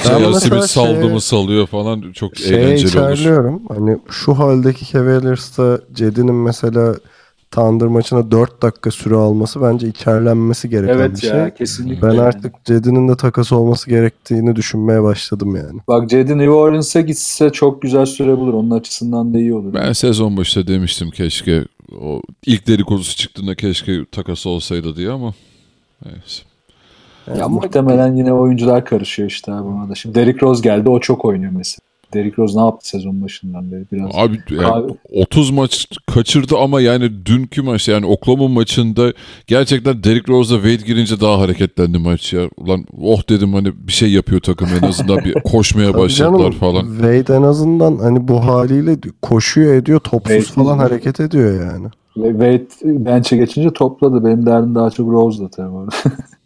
şey, 0.02 0.32
Smith 0.34 0.62
saldı 0.66 1.00
şeye- 1.00 1.12
mı 1.12 1.20
salıyor 1.20 1.66
falan 1.66 2.12
çok 2.12 2.36
Şeye 2.36 2.56
eğlenceli 2.60 3.00
olur. 3.00 3.12
içerliyorum. 3.12 3.62
Hani 3.68 3.98
şu 4.10 4.38
haldeki 4.38 4.92
Cavaliers'ta 4.92 5.80
Cedi'nin 5.92 6.34
mesela 6.34 6.94
Thunder 7.50 7.88
maçına 7.88 8.30
4 8.30 8.62
dakika 8.62 8.90
süre 8.90 9.14
alması 9.14 9.62
bence 9.62 9.88
içerlenmesi 9.88 10.68
gereken 10.68 10.94
Evet 10.94 11.22
bir 11.22 11.26
ya 11.28 11.44
şey. 11.44 11.54
kesinlikle. 11.54 12.08
Ben 12.08 12.16
artık 12.16 12.64
Cedi'nin 12.64 13.08
de 13.08 13.16
takas 13.16 13.52
olması 13.52 13.90
gerektiğini 13.90 14.56
düşünmeye 14.56 15.02
başladım 15.02 15.56
yani. 15.56 15.80
Bak 15.88 16.10
Cedi 16.10 16.38
New 16.38 16.50
Orleans'a 16.50 17.00
gitse 17.00 17.50
çok 17.50 17.82
güzel 17.82 18.06
süre 18.06 18.36
bulur. 18.38 18.54
Onun 18.54 18.70
açısından 18.70 19.34
da 19.34 19.38
iyi 19.38 19.54
olur. 19.54 19.74
Ben 19.74 19.92
sezon 19.92 20.36
başında 20.36 20.66
demiştim 20.66 21.10
keşke 21.10 21.64
o 22.00 22.22
ilk 22.46 22.66
dedikodusu 22.66 23.16
çıktığında 23.16 23.54
keşke 23.54 24.04
takas 24.12 24.46
olsaydı 24.46 24.96
diye 24.96 25.10
ama 25.10 25.34
neyse. 26.04 26.42
Ya 27.38 27.48
muhtemelen 27.48 28.14
yine 28.14 28.32
oyuncular 28.32 28.84
karışıyor 28.84 29.28
işte 29.30 29.52
abi 29.52 29.68
ona 29.68 29.88
da. 29.88 29.94
Şimdi 29.94 30.14
Derrick 30.14 30.46
Rose 30.46 30.62
geldi 30.62 30.88
o 30.90 31.00
çok 31.00 31.24
oynuyor 31.24 31.52
mesela. 31.56 31.87
Derrick 32.14 32.42
Rose 32.42 32.58
ne 32.58 32.64
yaptı 32.64 32.88
sezon 32.88 33.22
başından 33.22 33.72
beri 33.72 33.84
biraz. 33.92 34.10
Abi 34.14 34.38
yani 34.50 34.66
Abi- 34.66 34.92
30 35.12 35.50
maç 35.50 35.86
kaçırdı 36.06 36.56
ama 36.58 36.80
yani 36.80 37.26
dünkü 37.26 37.62
maç 37.62 37.88
yani 37.88 38.06
Oklahoma 38.06 38.48
maçında 38.48 39.12
gerçekten 39.46 40.04
Derrick 40.04 40.32
Rose'la 40.32 40.56
Wade 40.56 40.86
girince 40.86 41.20
daha 41.20 41.38
hareketlendi 41.38 41.98
maç 41.98 42.32
ya. 42.32 42.48
Ulan 42.56 42.84
oh 43.02 43.28
dedim 43.28 43.54
hani 43.54 43.72
bir 43.86 43.92
şey 43.92 44.12
yapıyor 44.12 44.40
takım 44.40 44.68
en 44.82 44.88
azından 44.88 45.18
bir 45.18 45.32
koşmaya 45.44 45.94
başladılar 45.94 46.38
canım, 46.38 46.52
falan. 46.52 46.86
Wade 46.86 47.34
en 47.36 47.42
azından 47.42 47.96
hani 47.96 48.28
bu 48.28 48.44
haliyle 48.44 48.96
koşuyor 49.22 49.74
ediyor 49.74 50.00
topsuz 50.00 50.36
Wade- 50.36 50.54
falan 50.54 50.78
hareket 50.78 51.20
ediyor 51.20 51.72
yani. 51.72 51.86
Ve 52.16 52.30
Wade 52.30 53.04
bench'e 53.04 53.36
geçince 53.36 53.72
topladı. 53.72 54.24
Benim 54.24 54.46
derdim 54.46 54.74
daha 54.74 54.90
çok 54.90 55.10
Rose'da 55.10 55.48
tabii 55.48 55.68
orada. 55.68 55.96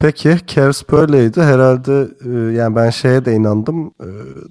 Peki 0.00 0.36
Cavs 0.46 0.82
böyleydi. 0.92 1.40
Herhalde 1.42 2.08
e, 2.24 2.54
yani 2.56 2.76
ben 2.76 2.90
şeye 2.90 3.24
de 3.24 3.34
inandım. 3.34 3.86
E, 3.86 4.08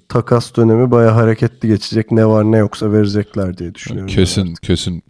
takas 0.08 0.56
dönemi 0.56 0.90
baya 0.90 1.16
hareketli 1.16 1.68
geçecek. 1.68 2.12
Ne 2.12 2.26
var 2.26 2.44
ne 2.52 2.56
yoksa 2.56 2.92
verecekler 2.92 3.58
diye 3.58 3.66
Yani 3.66 3.74
düşünüyorum. 3.74 4.06
kesin 4.14 4.54
kesin 4.54 5.02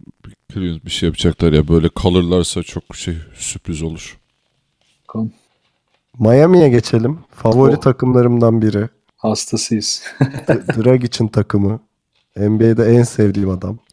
bir, 0.55 0.85
bir 0.85 0.91
şey 0.91 1.07
yapacaklar 1.07 1.53
ya 1.53 1.67
böyle 1.67 1.89
kalırlarsa 1.89 2.63
çok 2.63 2.83
şey 2.95 3.17
sürpriz 3.35 3.81
olur. 3.83 4.17
Bakalım. 5.07 5.31
Miami'ye 6.19 6.69
geçelim. 6.69 7.19
Favori 7.31 7.75
Oh. 7.75 7.81
takımlarımdan 7.81 8.61
biri. 8.61 8.89
Hastasıyız. 9.17 10.03
Dragic'in 10.49 11.27
takımı. 11.31 11.79
NBA'de 12.37 12.83
en 12.85 13.03
sevdiğim 13.03 13.49
adam. 13.49 13.79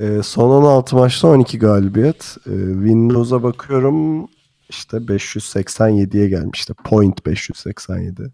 E, 0.00 0.22
son 0.22 0.50
16 0.50 0.96
maçta 0.96 1.28
12 1.28 1.58
galibiyet. 1.58 2.36
E, 2.46 2.50
Windows'a 2.72 3.42
bakıyorum 3.42 4.28
işte 4.70 4.96
587'ye 4.96 6.28
gelmiş. 6.28 6.58
İşte 6.58 6.74
point 6.84 7.26
587. 7.26 8.32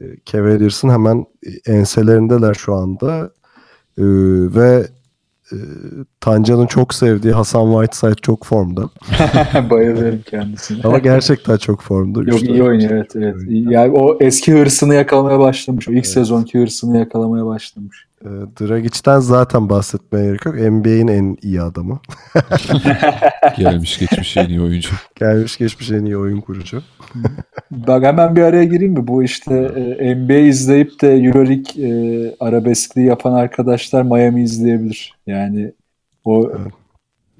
E, 0.00 0.04
Cavaliers'ın 0.26 0.88
hemen 0.88 1.26
enselerindeler 1.66 2.54
şu 2.54 2.74
anda. 2.74 3.30
E, 3.98 4.04
ve 4.54 4.86
e, 5.52 5.56
Tancan'ın 6.20 6.66
çok 6.66 6.94
sevdiği 6.94 7.32
Hasan 7.32 7.72
Whiteside 7.72 8.22
çok 8.22 8.44
formda. 8.44 8.90
Bayılıyorum 9.70 10.22
kendisine. 10.30 10.80
Ama 10.84 10.98
gerçekten 10.98 11.56
çok 11.56 11.82
formda. 11.82 12.18
Yok 12.18 12.42
Üçte 12.42 12.52
iyi 12.52 12.62
oynuyor 12.62 12.90
evet 12.90 13.16
evet. 13.16 13.36
Yani 13.48 13.92
o 13.92 14.18
eski 14.20 14.52
hırsını 14.52 14.94
yakalamaya 14.94 15.38
başlamış. 15.38 15.88
O 15.88 15.92
ilk 15.92 16.06
sezonki 16.06 16.58
hırsını 16.58 16.98
yakalamaya 16.98 17.46
başlamış. 17.46 18.06
E, 18.26 18.30
Dragic'ten 18.60 19.20
zaten 19.20 19.68
bahsetmeye 19.68 20.26
gerek 20.26 20.46
yok. 20.46 20.54
NBA'in 20.54 21.08
en 21.08 21.36
iyi 21.42 21.62
adamı. 21.62 22.00
Gelmiş 23.56 23.98
geçmiş 23.98 24.36
en 24.36 24.48
iyi 24.48 24.60
oyuncu. 24.60 24.90
Gelmiş 25.14 25.56
geçmiş 25.58 25.90
en 25.90 26.04
iyi 26.04 26.16
oyun 26.16 26.40
kurucu. 26.40 26.82
Bak 27.70 28.04
hemen 28.04 28.36
bir 28.36 28.42
araya 28.42 28.64
gireyim 28.64 28.92
mi? 28.92 29.06
Bu 29.06 29.22
işte 29.22 29.54
e, 29.98 30.14
NBA 30.16 30.38
izleyip 30.38 31.02
de 31.02 31.08
Euroleague 31.08 31.88
e, 31.88 31.90
arabeskliği 32.40 33.06
yapan 33.06 33.32
arkadaşlar 33.32 34.02
Miami 34.02 34.42
izleyebilir. 34.42 35.14
Yani 35.26 35.72
o 36.24 36.50
Evet. 36.50 36.72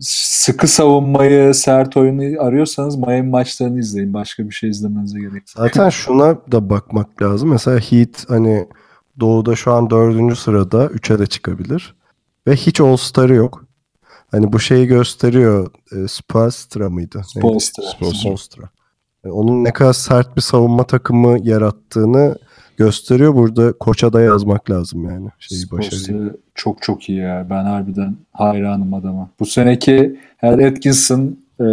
sıkı 0.00 0.68
savunmayı, 0.68 1.54
sert 1.54 1.96
oyunu 1.96 2.42
arıyorsanız 2.42 2.96
Miami 2.96 3.28
maçlarını 3.28 3.78
izleyin. 3.78 4.14
Başka 4.14 4.48
bir 4.48 4.54
şey 4.54 4.70
izlemenize 4.70 5.20
gerek 5.20 5.34
yok. 5.34 5.42
Zaten 5.46 5.88
şuna 5.88 6.36
da 6.52 6.70
bakmak 6.70 7.22
lazım. 7.22 7.50
Mesela 7.50 7.78
Heat 7.78 8.24
hani 8.28 8.66
Doğu'da 9.20 9.56
şu 9.56 9.72
an 9.72 9.90
dördüncü 9.90 10.36
sırada 10.36 10.86
3'e 10.86 11.18
de 11.18 11.26
çıkabilir. 11.26 11.94
Ve 12.46 12.56
hiç 12.56 12.80
All-Star'ı 12.80 13.34
yok. 13.34 13.64
Hani 14.30 14.52
bu 14.52 14.60
şeyi 14.60 14.86
gösteriyor. 14.86 15.70
E, 15.92 16.08
Spolstra 16.08 16.90
mıydı? 16.90 17.22
Spolstra. 18.14 18.62
Yani 19.24 19.34
onun 19.34 19.64
ne 19.64 19.72
kadar 19.72 19.92
sert 19.92 20.36
bir 20.36 20.42
savunma 20.42 20.84
takımı 20.84 21.38
yarattığını 21.42 22.36
gösteriyor. 22.76 23.34
Burada 23.34 23.72
koça 23.72 24.12
da 24.12 24.20
yazmak 24.20 24.70
lazım 24.70 25.04
yani. 25.04 25.28
Şeyi 25.38 25.70
başarıyı. 25.70 26.36
Çok 26.54 26.82
çok 26.82 27.08
iyi 27.08 27.18
ya. 27.18 27.46
Ben 27.50 27.64
harbiden 27.64 28.16
hayranım 28.32 28.94
adama. 28.94 29.28
Bu 29.40 29.46
seneki 29.46 30.20
her 30.36 30.58
Atkinson 30.58 31.36
e, 31.60 31.66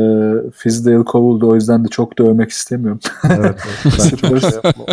Fizdale 0.56 1.04
kovuldu. 1.04 1.50
O 1.50 1.56
yüzden 1.56 1.84
de 1.84 1.88
çok 1.88 2.20
da 2.20 2.24
övmek 2.24 2.50
istemiyorum. 2.50 3.00
Evet, 3.24 3.40
evet. 3.86 4.00
Ben 4.00 4.10
çok 4.10 4.40
şey 4.40 4.50
yapmam. 4.50 4.88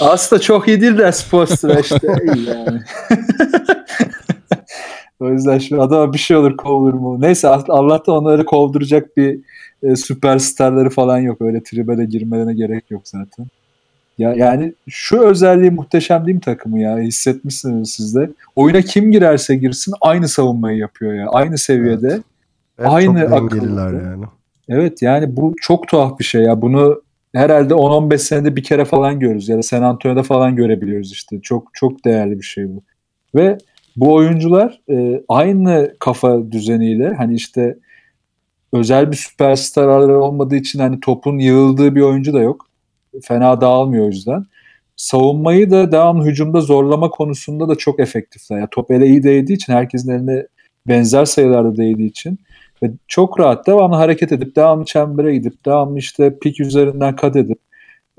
Aslında 0.00 0.42
çok 0.42 0.68
iyi 0.68 0.80
değil 0.80 0.98
de 0.98 1.12
Spolstra 1.12 1.80
işte 1.80 1.98
iyi 2.34 2.46
yani. 2.48 2.80
o 5.20 5.30
yüzden 5.30 5.58
şu 5.58 5.82
adama 5.82 6.12
bir 6.12 6.18
şey 6.18 6.36
olur 6.36 6.56
kovulur 6.56 6.94
mu? 6.94 7.20
Neyse 7.20 7.48
Allah'tan 7.48 8.16
onları 8.16 8.44
kovduracak 8.44 9.16
bir 9.16 9.40
e, 9.82 9.96
süperstarları 9.96 10.90
falan 10.90 11.18
yok. 11.18 11.40
Öyle 11.42 11.62
tribe 11.62 11.98
de 11.98 12.04
girmelerine 12.04 12.54
gerek 12.54 12.90
yok 12.90 13.02
zaten. 13.04 13.46
Ya 14.18 14.34
yani 14.34 14.72
şu 14.88 15.18
özelliği 15.20 15.70
muhteşem 15.70 16.26
değil 16.26 16.34
mi 16.34 16.40
takımı 16.40 16.80
ya? 16.80 16.98
Hissetmişsiniz 16.98 17.90
siz 17.90 18.14
de. 18.14 18.30
Oyuna 18.56 18.82
kim 18.82 19.12
girerse 19.12 19.56
girsin 19.56 19.94
aynı 20.00 20.28
savunmayı 20.28 20.78
yapıyor 20.78 21.14
ya. 21.14 21.26
Aynı 21.28 21.58
seviyede. 21.58 22.20
Evet, 22.78 22.90
Aynı 22.90 23.20
çok 23.20 23.32
akıllı. 23.32 23.80
yani. 23.80 24.24
Evet 24.68 25.02
yani 25.02 25.36
bu 25.36 25.54
çok 25.60 25.88
tuhaf 25.88 26.18
bir 26.18 26.24
şey 26.24 26.42
ya. 26.42 26.62
Bunu 26.62 27.02
herhalde 27.34 27.74
10-15 27.74 28.18
senede 28.18 28.56
bir 28.56 28.62
kere 28.62 28.84
falan 28.84 29.20
görürüz 29.20 29.48
ya 29.48 29.58
da 29.58 29.62
San 29.62 29.82
Antonio'da 29.82 30.22
falan 30.22 30.56
görebiliyoruz 30.56 31.12
işte. 31.12 31.40
Çok 31.40 31.68
çok 31.72 32.04
değerli 32.04 32.38
bir 32.38 32.44
şey 32.44 32.68
bu. 32.68 32.82
Ve 33.34 33.58
bu 33.96 34.14
oyuncular 34.14 34.80
e, 34.90 35.22
aynı 35.28 35.94
kafa 35.98 36.52
düzeniyle 36.52 37.14
hani 37.14 37.34
işte 37.34 37.78
özel 38.72 39.10
bir 39.12 39.16
süperstarları 39.16 40.20
olmadığı 40.20 40.56
için 40.56 40.78
hani 40.78 41.00
topun 41.00 41.38
yığıldığı 41.38 41.94
bir 41.94 42.00
oyuncu 42.00 42.32
da 42.32 42.40
yok. 42.40 42.66
Fena 43.22 43.60
dağılmıyor 43.60 44.04
o 44.04 44.08
yüzden. 44.08 44.44
Savunmayı 44.96 45.70
da 45.70 45.92
devamlı 45.92 46.24
hücumda 46.24 46.60
zorlama 46.60 47.10
konusunda 47.10 47.68
da 47.68 47.74
çok 47.74 48.00
efektifler. 48.00 48.58
Yani 48.58 48.68
top 48.70 48.90
ele 48.90 49.06
iyi 49.06 49.22
değdiği 49.22 49.56
için 49.56 49.72
herkesin 49.72 50.10
eline 50.12 50.46
benzer 50.88 51.24
sayılarda 51.24 51.76
değdiği 51.76 52.10
için 52.10 52.38
ve 52.82 52.90
çok 53.08 53.40
rahat 53.40 53.66
devamlı 53.66 53.96
hareket 53.96 54.32
edip 54.32 54.56
devamlı 54.56 54.84
çembere 54.84 55.34
gidip 55.34 55.64
devamlı 55.66 55.98
işte 55.98 56.38
pik 56.38 56.60
üzerinden 56.60 57.16
kat 57.16 57.36
edip 57.36 57.58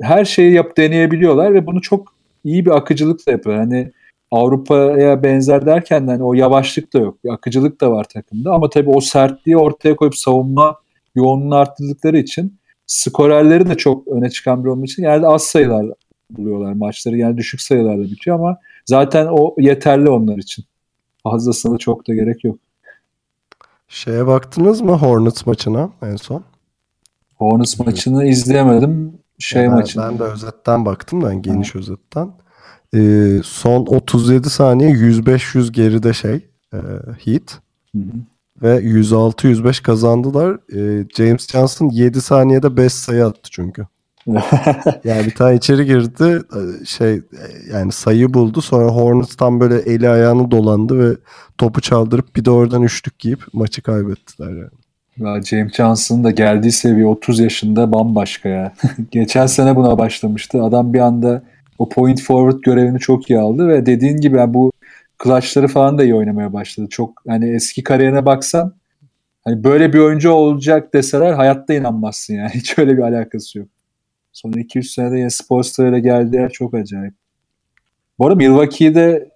her 0.01 0.25
şeyi 0.25 0.53
yap 0.53 0.77
deneyebiliyorlar 0.77 1.53
ve 1.53 1.65
bunu 1.65 1.81
çok 1.81 2.13
iyi 2.43 2.65
bir 2.65 2.71
akıcılıkla 2.71 3.31
yapıyor. 3.31 3.57
Hani 3.57 3.91
Avrupa'ya 4.31 5.23
benzer 5.23 5.65
derken 5.65 6.07
de 6.07 6.11
hani 6.11 6.23
o 6.23 6.33
yavaşlık 6.33 6.93
da 6.93 6.99
yok. 6.99 7.23
Bir 7.23 7.29
akıcılık 7.29 7.81
da 7.81 7.91
var 7.91 8.03
takımda 8.03 8.53
ama 8.53 8.69
tabii 8.69 8.89
o 8.89 9.01
sertliği 9.01 9.57
ortaya 9.57 9.95
koyup 9.95 10.15
savunma 10.15 10.75
yoğunluğunu 11.15 11.55
arttırdıkları 11.55 12.17
için 12.17 12.59
skorerleri 12.87 13.69
de 13.69 13.75
çok 13.77 14.07
öne 14.07 14.29
çıkan 14.29 14.63
bir 14.63 14.69
olmak 14.69 14.89
için 14.89 15.03
yani 15.03 15.27
az 15.27 15.43
sayılar 15.43 15.85
buluyorlar 16.29 16.73
maçları. 16.73 17.17
Yani 17.17 17.37
düşük 17.37 17.61
sayılarla 17.61 18.03
bitiyor 18.03 18.35
ama 18.35 18.57
zaten 18.85 19.27
o 19.31 19.55
yeterli 19.57 20.09
onlar 20.09 20.37
için. 20.37 20.65
Fazlasına 21.23 21.73
da 21.73 21.77
çok 21.77 22.07
da 22.07 22.13
gerek 22.13 22.43
yok. 22.43 22.59
Şeye 23.91 24.27
baktınız 24.27 24.81
mı 24.81 24.91
Hornets 24.91 25.45
maçına 25.45 25.89
en 26.01 26.15
son? 26.15 26.43
Hornets 27.35 27.79
maçını 27.79 28.25
izleyemedim. 28.25 29.13
Şey 29.39 29.63
ben, 29.63 29.71
maçını. 29.71 30.03
ben 30.03 30.19
de 30.19 30.23
özetten 30.23 30.85
baktım 30.85 31.23
ben 31.23 31.41
geniş 31.41 31.75
özetten. 31.75 32.31
Ee, 32.95 33.41
son 33.43 33.85
37 33.85 34.49
saniye 34.49 34.91
105-100 34.91 35.71
geride 35.71 36.13
şey 36.13 36.49
e, 36.73 36.77
Heat 37.25 37.59
Hı 37.95 37.99
hı. 37.99 38.11
ve 38.61 38.79
106-105 38.79 39.83
kazandılar. 39.83 40.57
Ee, 40.73 41.07
James 41.17 41.47
Johnson 41.47 41.89
7 41.89 42.21
saniyede 42.21 42.77
5 42.77 42.93
sayı 42.93 43.25
attı 43.25 43.49
çünkü. 43.51 43.87
Yani 45.03 45.25
bir 45.25 45.35
tane 45.35 45.55
içeri 45.55 45.85
girdi 45.85 46.41
şey 46.85 47.21
yani 47.73 47.91
sayı 47.91 48.33
buldu 48.33 48.61
sonra 48.61 48.87
Hornets 48.87 49.35
tam 49.35 49.59
böyle 49.59 49.75
eli 49.75 50.09
ayağını 50.09 50.51
dolandı 50.51 50.99
ve 50.99 51.17
topu 51.57 51.81
çaldırıp 51.81 52.35
bir 52.35 52.45
de 52.45 52.51
oradan 52.51 52.83
üçlük 52.83 53.19
giyip 53.19 53.39
maçı 53.53 53.81
kaybettiler 53.81 54.49
yani. 54.49 54.81
Ya 55.17 55.41
James 55.41 55.73
Johnson'ın 55.73 56.23
da 56.23 56.31
geldiği 56.31 56.71
seviye 56.71 57.05
30 57.05 57.39
yaşında 57.39 57.93
bambaşka 57.93 58.49
ya. 58.49 58.73
Geçen 59.11 59.45
sene 59.45 59.75
buna 59.75 59.97
başlamıştı. 59.97 60.63
Adam 60.63 60.93
bir 60.93 60.99
anda 60.99 61.43
o 61.79 61.89
point 61.89 62.21
forward 62.21 62.63
görevini 62.63 62.99
çok 62.99 63.29
iyi 63.29 63.39
aldı 63.39 63.67
ve 63.67 63.85
dediğin 63.85 64.17
gibi 64.17 64.37
yani 64.37 64.53
bu 64.53 64.71
clutchları 65.23 65.67
falan 65.67 65.97
da 65.97 66.03
iyi 66.03 66.15
oynamaya 66.15 66.53
başladı. 66.53 66.87
Çok 66.89 67.23
hani 67.27 67.55
eski 67.55 67.83
kariyerine 67.83 68.25
baksan 68.25 68.73
hani 69.43 69.63
böyle 69.63 69.93
bir 69.93 69.99
oyuncu 69.99 70.31
olacak 70.31 70.93
deseler 70.93 71.33
hayatta 71.33 71.73
inanmazsın 71.73 72.33
yani. 72.33 72.49
Hiç 72.53 72.79
öyle 72.79 72.97
bir 72.97 73.01
alakası 73.01 73.59
yok. 73.59 73.67
Son 74.33 74.51
2-3 74.51 74.83
senede 74.83 75.17
yine 75.17 75.29
Sports'ta 75.29 75.83
öyle 75.83 75.99
geldi 75.99 76.35
yer 76.35 76.49
çok 76.49 76.73
acayip. 76.73 77.13
Bu 78.19 78.25
arada 78.27 78.35
Milwaukee'de 78.35 79.29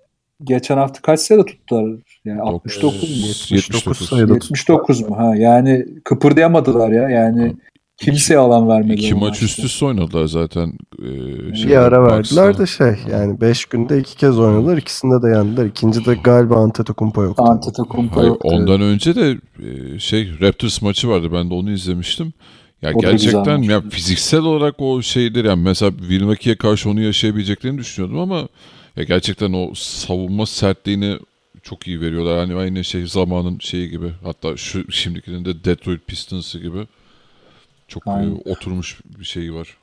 geçen 0.43 0.77
hafta 0.77 1.01
kaç 1.01 1.19
sayıda 1.19 1.45
tuttular? 1.45 1.99
Yani 2.25 2.41
69 2.41 3.01
mu? 3.03 3.27
79 3.55 3.97
sayıda 4.09 4.33
tuttu. 4.33 4.45
79 4.45 5.01
mu? 5.01 5.17
Ha 5.17 5.35
yani 5.35 5.85
kıpırdayamadılar 6.03 6.91
ya. 6.91 7.09
Yani 7.09 7.55
kimseye 7.97 8.37
alan 8.37 8.69
vermediler. 8.69 8.97
İki 8.97 9.15
maç 9.15 9.43
üst 9.43 9.59
üste 9.59 9.85
oynadılar 9.85 10.25
zaten. 10.25 10.73
Ee, 10.99 11.05
Bir 11.53 11.75
ara 11.75 12.03
verdiler 12.07 12.57
de 12.57 12.65
şey 12.65 12.93
yani 13.11 13.41
5 13.41 13.65
günde 13.65 13.99
iki 13.99 14.17
kez 14.17 14.39
oynadılar 14.39 14.77
ikisinde 14.77 15.21
de 15.27 15.37
yendiler. 15.37 15.65
İkinci 15.65 16.05
de 16.05 16.15
galiba 16.15 16.55
Antetokounmpo 16.55 17.23
yoktu. 17.23 17.43
Antetokounmpo 17.43 18.19
Hayır, 18.19 18.27
yoktu. 18.27 18.47
ondan 18.51 18.81
önce 18.81 19.15
de 19.15 19.37
e, 19.63 19.99
şey 19.99 20.29
Raptors 20.41 20.81
maçı 20.81 21.09
vardı. 21.09 21.29
Ben 21.33 21.49
de 21.49 21.53
onu 21.53 21.71
izlemiştim. 21.71 22.33
Ya 22.85 22.91
O 22.95 22.99
gerçekten 22.99 23.61
ya 23.61 23.81
fiziksel 23.81 24.39
olarak 24.39 24.75
o 24.81 25.01
şeydir 25.01 25.45
yani 25.45 25.63
mesela 25.63 25.91
Milwaukee'ye 26.09 26.55
karşı 26.55 26.89
onu 26.89 27.01
yaşayabileceklerini 27.01 27.77
düşünüyordum 27.77 28.19
ama 28.19 28.47
ya 28.95 29.03
gerçekten 29.03 29.53
o 29.53 29.71
savunma 29.75 30.45
sertliğini 30.45 31.17
çok 31.63 31.87
iyi 31.87 32.01
veriyorlar. 32.01 32.37
Yani 32.37 32.55
aynı 32.55 32.83
şey 32.83 33.07
zamanın 33.07 33.59
şeyi 33.59 33.89
gibi. 33.89 34.11
Hatta 34.23 34.57
şu 34.57 34.91
şimdikinin 34.91 35.45
de 35.45 35.63
Detroit 35.63 36.07
Pistons'ı 36.07 36.59
gibi. 36.59 36.87
Çok 37.87 38.07
e, 38.07 38.09
Aynen. 38.09 38.37
oturmuş 38.45 38.99
bir 39.19 39.25
şey 39.25 39.53
var. 39.53 39.77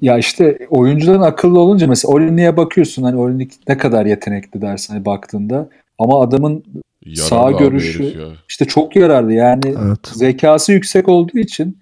Ya 0.00 0.18
işte 0.18 0.58
oyuncuların 0.70 1.20
akıllı 1.20 1.60
olunca 1.60 1.86
mesela 1.86 2.14
Olinik'e 2.14 2.56
bakıyorsun 2.56 3.02
hani 3.02 3.16
Olinik 3.16 3.52
ne 3.68 3.78
kadar 3.78 4.06
yetenekli 4.06 4.60
dersin 4.60 4.94
hani 4.94 5.04
baktığında 5.04 5.68
ama 5.98 6.20
adamın 6.22 6.64
Sağ 7.16 7.50
görüşü- 7.50 8.18
ya. 8.18 8.26
işte 8.48 8.64
çok 8.64 8.96
yararlı 8.96 9.32
yani 9.32 9.74
Evet. 9.86 9.98
zekası 10.14 10.72
yüksek 10.72 11.08
olduğu 11.08 11.38
için 11.38 11.78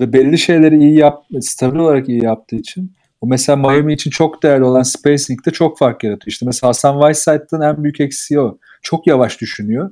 ve 0.00 0.12
belli 0.12 0.38
şeyleri 0.38 0.78
iyi 0.78 0.98
yap, 0.98 1.24
stabil 1.40 1.78
olarak 1.78 2.08
iyi 2.08 2.24
yaptığı 2.24 2.56
için 2.56 2.92
o 3.20 3.26
mesela 3.26 3.56
Miami 3.56 3.92
için 3.92 4.10
çok 4.10 4.42
değerli 4.42 4.64
olan 4.64 4.82
spacing'de 4.82 5.50
çok 5.50 5.78
fark 5.78 6.04
yaratıyor. 6.04 6.32
İşte 6.32 6.46
mesela 6.46 6.68
Hasan 6.68 7.00
Whiteside'ın 7.00 7.60
en 7.60 7.84
büyük 7.84 8.00
eksiği 8.00 8.40
o. 8.40 8.58
Çok 8.82 9.06
yavaş 9.06 9.40
düşünüyor. 9.40 9.90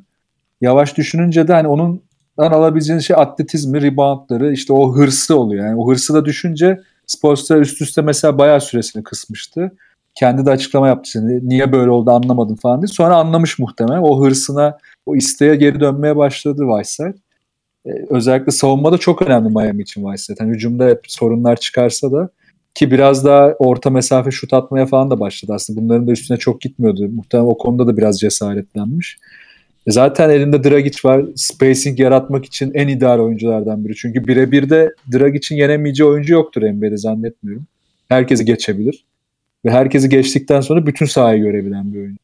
Yavaş 0.61 0.97
düşününce 0.97 1.49
de 1.49 1.53
hani 1.53 1.68
onun 1.68 2.03
alabileceğin 2.39 3.01
şey 3.01 3.16
atletizmi, 3.18 3.82
reboundları, 3.82 4.53
işte 4.53 4.72
o 4.72 4.97
hırsı 4.97 5.39
oluyor. 5.39 5.66
Yani 5.66 5.76
o 5.80 5.91
hırsı 5.91 6.14
da 6.14 6.24
düşünce 6.24 6.80
Sports'ta 7.07 7.59
üst 7.59 7.82
üste 7.82 8.03
mesela 8.03 8.39
bayağı 8.39 8.61
süresini 8.61 9.03
kısmıştı. 9.03 9.72
Kendi 10.19 10.47
de 10.47 10.51
açıklama 10.51 10.89
yaptı. 10.89 11.11
Şimdi, 11.11 11.49
Niye 11.49 11.73
böyle 11.73 11.91
oldu 11.91 12.11
anlamadım 12.11 12.57
falan 12.57 12.83
diye. 12.83 12.89
Sonra 12.89 13.16
anlamış 13.16 13.59
muhtemelen. 13.59 14.03
O 14.03 14.25
hırsına, 14.25 14.79
o 15.07 15.16
isteğe 15.16 15.57
geri 15.57 15.81
dönmeye 15.81 16.16
başladı 16.16 16.62
Whiteside. 16.69 17.14
Ee, 17.87 17.91
özellikle 18.11 18.53
savunmada 18.53 18.99
çok 18.99 19.23
önemli 19.23 19.49
Miami 19.49 19.83
için 19.83 20.01
Whiteside. 20.01 20.37
Yani 20.41 20.55
hücumda 20.55 20.87
hep 20.87 21.01
sorunlar 21.09 21.57
çıkarsa 21.57 22.12
da 22.12 22.29
ki 22.75 22.91
biraz 22.91 23.25
daha 23.25 23.55
orta 23.59 23.91
mesafe 23.91 24.31
şut 24.31 24.53
atmaya 24.53 24.87
falan 24.87 25.11
da 25.11 25.21
başladı 25.21 25.53
aslında. 25.55 25.81
Bunların 25.81 26.07
da 26.07 26.12
üstüne 26.12 26.39
çok 26.39 26.61
gitmiyordu. 26.61 27.09
Muhtemelen 27.09 27.49
o 27.49 27.59
konuda 27.59 27.87
da 27.87 27.97
biraz 27.97 28.21
cesaretlenmiş. 28.21 29.19
E 29.87 29.91
zaten 29.91 30.31
elinde 30.31 30.64
Dragic 30.64 30.99
var. 31.05 31.25
Spacing 31.37 32.01
yaratmak 32.01 32.45
için 32.45 32.71
en 32.75 32.89
ideal 32.89 33.19
oyunculardan 33.19 33.85
biri. 33.85 33.95
Çünkü 33.97 34.27
birebir 34.27 34.71
de 34.71 34.95
Dragic'in 35.12 35.59
yenemeyeceği 35.59 36.09
oyuncu 36.09 36.33
yoktur 36.33 36.62
NBA'de 36.62 36.97
zannetmiyorum. 36.97 37.66
Herkesi 38.09 38.45
geçebilir. 38.45 39.05
Ve 39.65 39.71
herkesi 39.71 40.09
geçtikten 40.09 40.61
sonra 40.61 40.87
bütün 40.87 41.07
sahayı 41.07 41.43
görebilen 41.43 41.93
bir 41.93 41.99
oyuncu. 41.99 42.19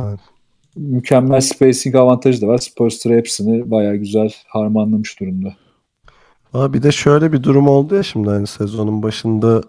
Evet. 0.00 0.20
Mükemmel 0.76 1.40
spacing 1.40 1.94
avantajı 1.96 2.42
da 2.42 2.46
var. 2.46 2.58
Spolstra 2.58 3.14
hepsini 3.14 3.70
bayağı 3.70 3.96
güzel 3.96 4.32
harmanlamış 4.46 5.20
durumda. 5.20 5.56
Aa, 6.54 6.72
bir 6.72 6.82
de 6.82 6.92
şöyle 6.92 7.32
bir 7.32 7.42
durum 7.42 7.68
oldu 7.68 7.94
ya 7.94 8.02
şimdi 8.02 8.30
hani 8.30 8.46
sezonun 8.46 9.02
başında 9.02 9.62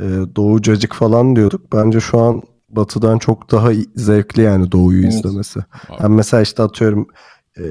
e, 0.00 0.04
Doğu 0.36 0.62
Cacık 0.62 0.94
falan 0.94 1.36
diyorduk. 1.36 1.72
Bence 1.72 2.00
şu 2.00 2.18
an 2.18 2.42
Batı'dan 2.70 3.18
çok 3.18 3.50
daha 3.50 3.70
zevkli 3.94 4.42
yani 4.42 4.72
Doğu'yu 4.72 5.02
Evet. 5.02 5.12
izlemesi. 5.14 5.60
Hem 5.98 6.14
mesela 6.14 6.42
işte 6.42 6.62
atıyorum 6.62 7.08
e, 7.58 7.62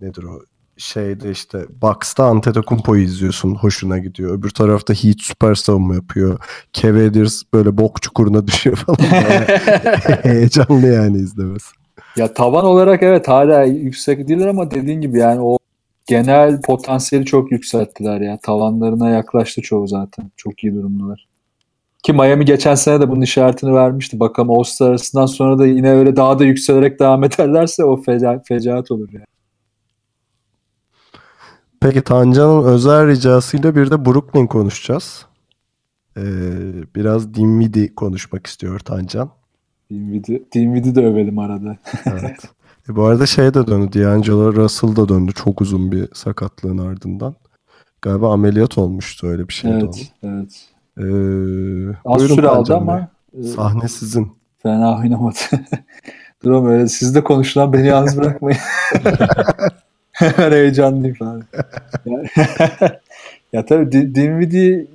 nedir 0.00 0.22
o 0.22 0.40
şeyde 0.82 1.30
işte 1.30 1.58
Bucks'ta 1.82 2.24
Antetokounmpo'yu 2.24 3.02
izliyorsun 3.02 3.54
hoşuna 3.54 3.98
gidiyor. 3.98 4.38
Öbür 4.38 4.50
tarafta 4.50 4.94
Heat 4.94 5.20
süper 5.20 5.54
savunma 5.54 5.94
yapıyor. 5.94 6.38
Cavaliers 6.72 7.42
böyle 7.54 7.78
bok 7.78 8.02
çukuruna 8.02 8.46
düşüyor 8.46 8.76
falan. 8.76 8.98
Heyecanlı 10.22 10.86
yani 10.86 11.16
izlemesi. 11.16 11.66
Ya 12.16 12.34
tavan 12.34 12.64
olarak 12.64 13.02
evet 13.02 13.28
hala 13.28 13.64
yüksek 13.64 14.28
değiller 14.28 14.46
ama 14.46 14.70
dediğin 14.70 15.00
gibi 15.00 15.18
yani 15.18 15.40
o 15.40 15.58
genel 16.06 16.60
potansiyeli 16.60 17.26
çok 17.26 17.52
yükselttiler 17.52 18.20
ya. 18.20 18.38
Tavanlarına 18.42 19.10
yaklaştı 19.10 19.62
çoğu 19.62 19.88
zaten. 19.88 20.30
Çok 20.36 20.64
iyi 20.64 20.74
durumdalar. 20.74 21.26
Ki 22.02 22.12
Miami 22.12 22.44
geçen 22.44 22.74
sene 22.74 23.00
de 23.00 23.10
bunun 23.10 23.20
işaretini 23.20 23.74
vermişti. 23.74 24.20
Bakalım 24.20 24.50
All-Star 24.50 24.88
arasından 24.88 25.26
sonra 25.26 25.58
da 25.58 25.66
yine 25.66 25.90
öyle 25.90 26.16
daha 26.16 26.38
da 26.38 26.44
yükselerek 26.44 27.00
devam 27.00 27.24
ederlerse 27.24 27.84
o 27.84 28.02
feca, 28.02 28.42
fecaat 28.48 28.90
olur 28.90 29.08
yani. 29.12 29.24
Peki 31.82 32.02
Tancan'ın 32.02 32.64
özel 32.64 33.06
ricasıyla 33.06 33.76
bir 33.76 33.90
de 33.90 34.04
Brooklyn 34.04 34.46
konuşacağız. 34.46 35.26
Ee, 36.16 36.22
biraz 36.94 37.34
Dinwiddie 37.34 37.94
konuşmak 37.94 38.46
istiyor 38.46 38.80
Tancan. 38.80 39.30
Dinwiddie, 39.90 40.42
Dinwiddie 40.54 40.94
de 40.94 41.06
övelim 41.06 41.38
arada. 41.38 41.76
Evet. 42.06 42.40
E, 42.88 42.96
bu 42.96 43.04
arada 43.04 43.26
şey 43.26 43.54
de 43.54 43.66
döndü. 43.66 44.02
D'Angelo 44.02 44.54
Russell 44.54 44.96
da 44.96 45.08
döndü 45.08 45.32
çok 45.32 45.60
uzun 45.60 45.92
bir 45.92 46.08
sakatlığın 46.14 46.78
ardından. 46.78 47.34
Galiba 48.02 48.32
ameliyat 48.32 48.78
olmuştu 48.78 49.26
öyle 49.26 49.48
bir 49.48 49.52
şeydi 49.54 49.74
evet, 49.74 50.12
evet. 50.22 50.66
onun. 50.98 51.92
Ee, 51.92 51.96
Az 52.04 52.22
süre 52.22 52.48
aldı 52.48 52.76
ama 52.76 53.08
e, 53.38 53.42
Sahne 53.42 53.88
sizin. 53.88 54.32
fena 54.58 54.98
oynamadı. 54.98 55.38
Durum 56.44 56.66
öyle. 56.66 56.88
Siz 56.88 57.14
de 57.14 57.24
konuşulan 57.24 57.72
beni 57.72 57.86
yalnız 57.86 58.18
bırakmayın. 58.18 58.58
Hemen 60.36 60.52
heyecanlıyım 60.52 61.16
falan. 61.16 61.42
Ya, 62.06 62.22
ya 63.52 63.66
tabii 63.66 63.92
Di- 63.92 64.14
Dinwiddie 64.14 64.86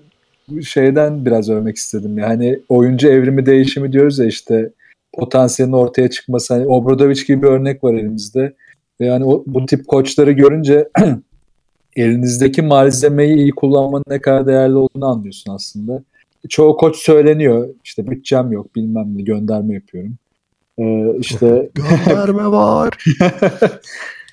şeyden 0.64 1.26
biraz 1.26 1.50
övmek 1.50 1.76
istedim. 1.76 2.18
Yani 2.18 2.60
oyuncu 2.70 3.08
evrimi 3.08 3.46
değişimi 3.46 3.94
diyoruz 3.94 4.20
ya 4.20 4.26
işte 4.26 4.70
potansiyelin 5.14 5.74
ortaya 5.74 6.10
çıkması. 6.10 6.54
Hani 6.54 6.66
Obradovic 6.68 7.24
gibi 7.28 7.42
bir 7.42 7.48
örnek 7.48 7.84
var 7.84 7.94
elimizde. 7.94 8.54
Yani 9.00 9.26
o, 9.26 9.44
bu 9.48 9.66
tip 9.66 9.88
koçları 9.88 10.32
görünce 10.32 10.90
elinizdeki 11.96 12.62
malzemeyi 12.62 13.36
iyi 13.38 13.52
kullanmanın 13.52 14.04
ne 14.10 14.22
kadar 14.22 14.48
değerli 14.48 14.76
olduğunu 14.76 15.06
anlıyorsun 15.06 15.54
aslında. 15.54 16.04
Çoğu 16.50 16.78
koç 16.78 16.98
söyleniyor. 16.98 17.70
İşte 17.84 18.08
bütçem 18.08 18.52
yok 18.52 18.76
bilmem 18.76 19.18
ne 19.18 19.22
gönderme 19.22 19.74
yapıyorum. 19.74 20.14
Ee, 20.80 21.18
işte 21.20 21.70
Gönderme 21.76 22.52
var. 22.52 22.98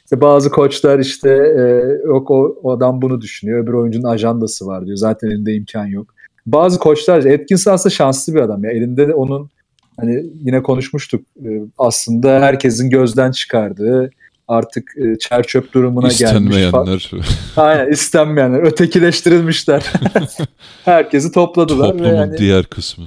İşte 0.04 0.20
bazı 0.20 0.50
koçlar 0.50 0.98
işte 0.98 1.30
e, 1.30 1.62
yok 2.06 2.30
o, 2.30 2.58
o 2.62 2.72
adam 2.72 3.02
bunu 3.02 3.20
düşünüyor. 3.20 3.62
Öbür 3.64 3.72
oyuncunun 3.72 4.08
ajandası 4.08 4.66
var 4.66 4.86
diyor. 4.86 4.96
Zaten 4.96 5.28
elinde 5.28 5.54
imkan 5.54 5.86
yok. 5.86 6.14
Bazı 6.46 6.78
koçlar 6.78 7.24
Atkinson 7.24 7.72
aslında 7.72 7.94
şanslı 7.94 8.34
bir 8.34 8.40
adam 8.40 8.64
ya. 8.64 8.70
Elinde 8.70 9.08
de 9.08 9.14
onun 9.14 9.50
hani 9.96 10.24
yine 10.44 10.62
konuşmuştuk. 10.62 11.20
e, 11.44 11.48
aslında 11.78 12.40
herkesin 12.40 12.90
gözden 12.90 13.30
çıkardığı 13.30 14.10
artık 14.48 14.90
e, 14.96 15.18
çerçöp 15.18 15.72
durumuna 15.72 16.08
gelmiş. 16.08 16.22
fa- 16.22 16.26
İstenmeyenler, 16.26 17.10
Aynen 17.56 17.92
istenmeyenler. 17.92 18.62
Ötekileştirilmişler. 18.62 19.92
Herkesi 20.84 21.32
topladılar. 21.32 21.88
ve 21.88 21.98
toplumun 21.98 22.16
hani 22.16 22.38
diğer 22.38 22.64
kısmı. 22.64 23.04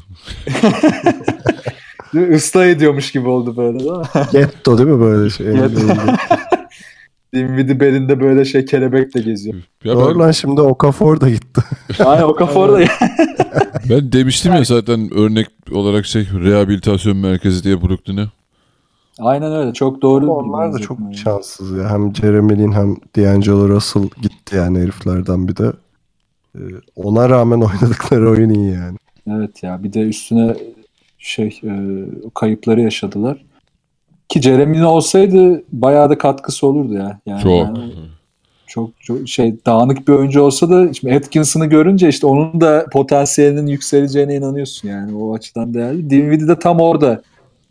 ıslah 2.34 2.66
ediyormuş 2.66 3.12
gibi 3.12 3.28
oldu 3.28 3.58
böyle 3.58 3.80
değil 3.80 3.91
mi? 3.91 4.04
Getto 4.32 4.78
değil 4.78 4.89
mi 4.89 5.00
böyle 5.00 5.30
şey? 5.30 5.48
Dinwiddie 7.34 7.80
belinde 7.80 8.20
böyle 8.20 8.46
şey 8.46 8.66
kelebekle 8.66 9.22
geziyor. 9.22 9.56
Ya 9.84 9.94
Doğru 9.94 10.20
ben, 10.20 10.20
lan 10.20 10.32
şimdi 10.32 10.62
Okafor 10.62 11.22
da 11.22 11.30
gitti. 11.30 11.62
Aynen 12.06 12.24
o 12.24 12.36
kafa 12.36 12.60
orada. 12.60 12.80
ben 13.90 14.12
demiştim 14.12 14.54
ya 14.54 14.64
zaten 14.64 15.14
örnek 15.14 15.48
olarak 15.72 16.06
şey 16.06 16.28
rehabilitasyon 16.44 17.18
merkezi 17.18 17.64
diye 17.64 17.82
Brooklyn'e. 17.82 18.26
Aynen 19.20 19.52
öyle. 19.56 19.74
Çok 19.74 20.02
doğru. 20.02 20.32
Onlar 20.32 20.74
da 20.74 20.80
çok 20.80 21.00
yani. 21.00 21.18
şanssız 21.18 21.72
ya. 21.72 21.90
Hem 21.90 22.16
Jeremy 22.16 22.58
Lin 22.58 22.72
hem 22.72 22.96
D'Angelo 23.16 23.70
Russell 23.70 24.10
gitti 24.22 24.56
yani 24.56 24.80
heriflerden 24.80 25.48
bir 25.48 25.56
de. 25.56 25.74
e, 26.56 26.62
ona 26.96 27.30
rağmen 27.30 27.62
oynadıkları 27.62 28.30
oyun 28.30 28.50
iyi 28.50 28.74
yani. 28.74 28.98
Evet 29.30 29.64
ya 29.64 29.84
bir 29.84 29.94
de 29.94 30.02
üstüne 30.02 30.56
şey 31.18 31.60
e, 31.64 31.72
kayıpları 32.36 32.82
yaşadılar. 32.82 33.46
Ki 34.30 34.42
Jeremy'nin 34.42 34.84
olsaydı 34.84 35.64
bayağı 35.72 36.10
da 36.10 36.18
katkısı 36.18 36.68
olurdu 36.68 36.94
ya. 36.94 37.20
Yani 37.26 37.42
Çok. 37.42 37.52
yani 37.52 37.94
çok, 38.68 39.02
çok 39.02 39.28
şey 39.28 39.56
dağınık 39.66 40.08
bir 40.08 40.14
oyuncu 40.14 40.42
olsa 40.42 40.70
da 40.70 40.94
şimdi 40.94 41.16
Atkinson'ı 41.16 41.66
görünce 41.66 42.10
işte 42.10 42.28
onun 42.28 42.62
da 42.62 42.86
potansiyelinin 42.94 43.68
yükseleceğine 43.68 44.36
inanıyorsun 44.36 44.90
yani 44.90 45.16
o 45.16 45.36
açıdan 45.36 45.74
değerli. 45.74 46.10
Dinwiddie 46.10 46.48
de 46.48 46.60
tam 46.60 46.80
orada 46.80 47.22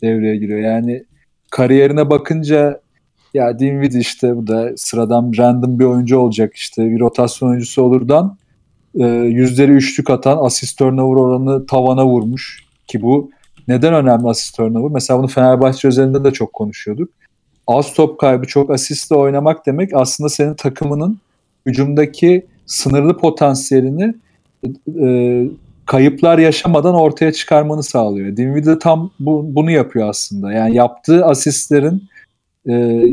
devreye 0.01 0.37
giriyor. 0.37 0.59
Yani 0.59 1.03
kariyerine 1.51 2.09
bakınca 2.09 2.81
ya 3.33 3.59
Dinwiddie 3.59 3.99
işte 3.99 4.35
bu 4.35 4.47
da 4.47 4.71
sıradan 4.77 5.31
random 5.37 5.79
bir 5.79 5.85
oyuncu 5.85 6.19
olacak 6.19 6.55
işte 6.55 6.89
bir 6.89 6.99
rotasyon 6.99 7.49
oyuncusu 7.49 7.83
olurdan 7.83 8.37
e, 8.99 9.05
yüzleri 9.07 9.71
üçlük 9.71 10.09
atan 10.09 10.37
asist 10.41 10.77
turnover 10.77 11.21
oranı 11.21 11.65
tavana 11.65 12.05
vurmuş 12.05 12.63
ki 12.87 13.01
bu 13.01 13.31
neden 13.67 13.93
önemli 13.93 14.27
asist 14.27 14.57
turnover? 14.57 14.91
Mesela 14.91 15.19
bunu 15.19 15.27
Fenerbahçe 15.27 15.87
özelinde 15.87 16.23
de 16.23 16.31
çok 16.31 16.53
konuşuyorduk. 16.53 17.09
Az 17.67 17.93
top 17.93 18.19
kaybı 18.19 18.47
çok 18.47 18.71
asistle 18.71 19.15
oynamak 19.15 19.65
demek 19.65 19.93
aslında 19.93 20.29
senin 20.29 20.53
takımının 20.53 21.19
hücumdaki 21.65 22.45
sınırlı 22.65 23.17
potansiyelini 23.17 24.15
e, 25.01 25.45
kayıplar 25.85 26.37
yaşamadan 26.37 26.95
ortaya 26.95 27.31
çıkarmanı 27.31 27.83
sağlıyor. 27.83 28.37
Dinwiddie 28.37 28.79
tam 28.79 29.11
bu, 29.19 29.55
bunu 29.55 29.71
yapıyor 29.71 30.09
aslında. 30.09 30.53
Yani 30.53 30.75
yaptığı 30.75 31.25
asistlerin 31.25 32.03
e, 32.69 33.03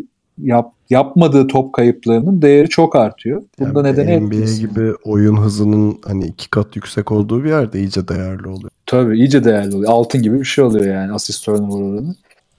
yap, 0.42 0.72
yapmadığı 0.90 1.46
top 1.46 1.72
kayıplarının 1.72 2.42
değeri 2.42 2.68
çok 2.68 2.96
artıyor. 2.96 3.42
Bunda 3.60 3.88
Yani 3.88 3.92
nedeni 3.92 4.20
NBA 4.20 4.36
Atkins. 4.36 4.60
gibi 4.60 4.92
oyun 5.04 5.36
hızının 5.36 5.98
hani 6.04 6.26
iki 6.26 6.50
kat 6.50 6.76
yüksek 6.76 7.12
olduğu 7.12 7.44
bir 7.44 7.48
yerde 7.48 7.78
iyice 7.78 8.08
değerli 8.08 8.48
oluyor. 8.48 8.70
Tabii 8.86 9.18
iyice 9.18 9.44
değerli 9.44 9.76
oluyor. 9.76 9.92
Altın 9.92 10.22
gibi 10.22 10.40
bir 10.40 10.44
şey 10.44 10.64
oluyor 10.64 10.94
yani 10.94 11.12
asist 11.12 11.44
turnover 11.44 11.82
oranı. 11.82 12.14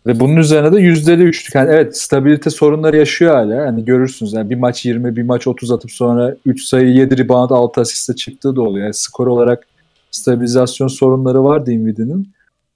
Ve 0.07 0.19
bunun 0.19 0.35
üzerine 0.35 0.73
de 0.73 0.81
yüzdeli 0.81 1.23
üçlük. 1.23 1.55
Yani 1.55 1.69
evet 1.71 1.97
stabilite 1.97 2.49
sorunları 2.49 2.97
yaşıyor 2.97 3.35
hala. 3.35 3.65
Hani 3.65 3.85
görürsünüz 3.85 4.33
yani 4.33 4.49
bir 4.49 4.55
maç 4.55 4.85
20, 4.85 5.15
bir 5.15 5.23
maç 5.23 5.47
30 5.47 5.71
atıp 5.71 5.91
sonra 5.91 6.35
3 6.45 6.63
sayı 6.63 6.87
7 6.87 7.17
rebound 7.17 7.49
6 7.49 7.81
asiste 7.81 8.15
çıktığı 8.15 8.55
da 8.55 8.61
oluyor. 8.61 8.83
Yani 8.83 8.93
skor 8.93 9.27
olarak 9.27 9.67
stabilizasyon 10.11 10.87
sorunları 10.87 11.43
var 11.43 11.65
Dinwiddie'nin. 11.65 12.29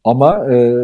Ama 0.03 0.53
e, 0.53 0.75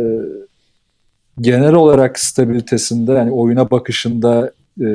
genel 1.41 1.73
olarak 1.73 2.19
stabilitesinde 2.19 3.11
yani 3.11 3.31
oyuna 3.31 3.71
bakışında 3.71 4.51
e, 4.81 4.85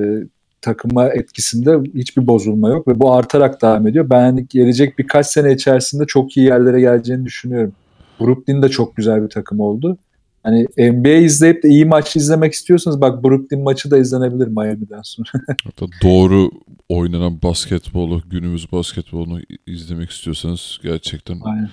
takıma 0.60 1.08
etkisinde 1.08 1.90
hiçbir 1.94 2.26
bozulma 2.26 2.68
yok 2.68 2.88
ve 2.88 3.00
bu 3.00 3.12
artarak 3.12 3.62
devam 3.62 3.86
ediyor. 3.86 4.10
Ben 4.10 4.20
hani 4.20 4.46
gelecek 4.48 4.98
birkaç 4.98 5.26
sene 5.26 5.52
içerisinde 5.52 6.06
çok 6.06 6.36
iyi 6.36 6.46
yerlere 6.46 6.80
geleceğini 6.80 7.24
düşünüyorum. 7.24 7.72
Brooklyn 8.20 8.62
de 8.62 8.68
çok 8.68 8.96
güzel 8.96 9.22
bir 9.22 9.28
takım 9.28 9.60
oldu. 9.60 9.98
Hani 10.42 10.66
NBA 10.78 11.08
izleyip 11.08 11.62
de 11.62 11.68
iyi 11.68 11.84
maç 11.84 12.16
izlemek 12.16 12.52
istiyorsanız 12.52 13.00
bak 13.00 13.24
Brooklyn 13.24 13.62
maçı 13.62 13.90
da 13.90 13.98
izlenebilir 13.98 14.46
Miami'den 14.46 15.02
sonra. 15.02 15.28
Hatta 15.64 15.86
doğru 16.02 16.50
oynanan 16.88 17.42
basketbolu, 17.42 18.22
günümüz 18.30 18.72
basketbolunu 18.72 19.40
izlemek 19.66 20.10
istiyorsanız 20.10 20.80
gerçekten 20.82 21.40
Aynen. 21.44 21.70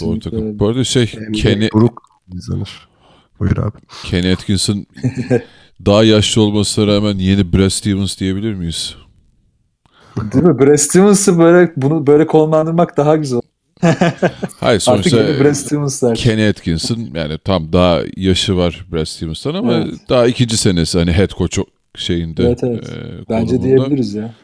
doğru 0.00 0.20
takım. 0.20 0.46
öyle. 0.46 0.58
Bu 0.58 0.66
arada 0.66 0.84
şey 0.84 1.04
NBA 1.04 1.32
Kenny, 1.32 1.68
Brook 1.74 2.02
izlenir. 2.34 2.88
Buyur 3.40 3.56
abi. 3.56 3.78
Kenny 4.04 4.32
Atkinson 4.32 4.86
daha 5.86 6.04
yaşlı 6.04 6.42
olmasına 6.42 6.86
rağmen 6.86 7.18
yeni 7.18 7.52
Brad 7.52 7.68
Stevens 7.68 8.18
diyebilir 8.20 8.54
miyiz? 8.54 8.94
Değil 10.32 10.44
mi? 10.44 10.58
Brad 10.58 10.76
Stevens'ı 10.76 11.38
böyle 11.38 11.72
bunu 11.76 12.06
böyle 12.06 12.26
konumlandırmak 12.26 12.96
daha 12.96 13.16
güzel. 13.16 13.40
Hayır 14.60 14.84
Artık 14.86 15.12
sonuçta 15.12 15.54
Stevens'lar. 15.54 16.16
Kenny 16.16 16.48
Atkinson 16.48 17.08
yani 17.14 17.38
tam 17.38 17.72
daha 17.72 18.00
yaşı 18.16 18.56
var 18.56 18.86
Brad 18.92 19.04
Stevens'tan 19.04 19.54
ama 19.54 19.74
Evet. 19.74 19.94
daha 20.08 20.26
ikinci 20.26 20.56
senesi 20.56 20.98
hani 20.98 21.12
head 21.12 21.30
coach 21.30 21.58
şeyinde. 21.96 22.42
Evet, 22.42 22.64
evet. 22.64 22.88
e, 22.88 23.28
Bence 23.28 23.62
diyebiliriz 23.62 24.14
ya. 24.14 24.34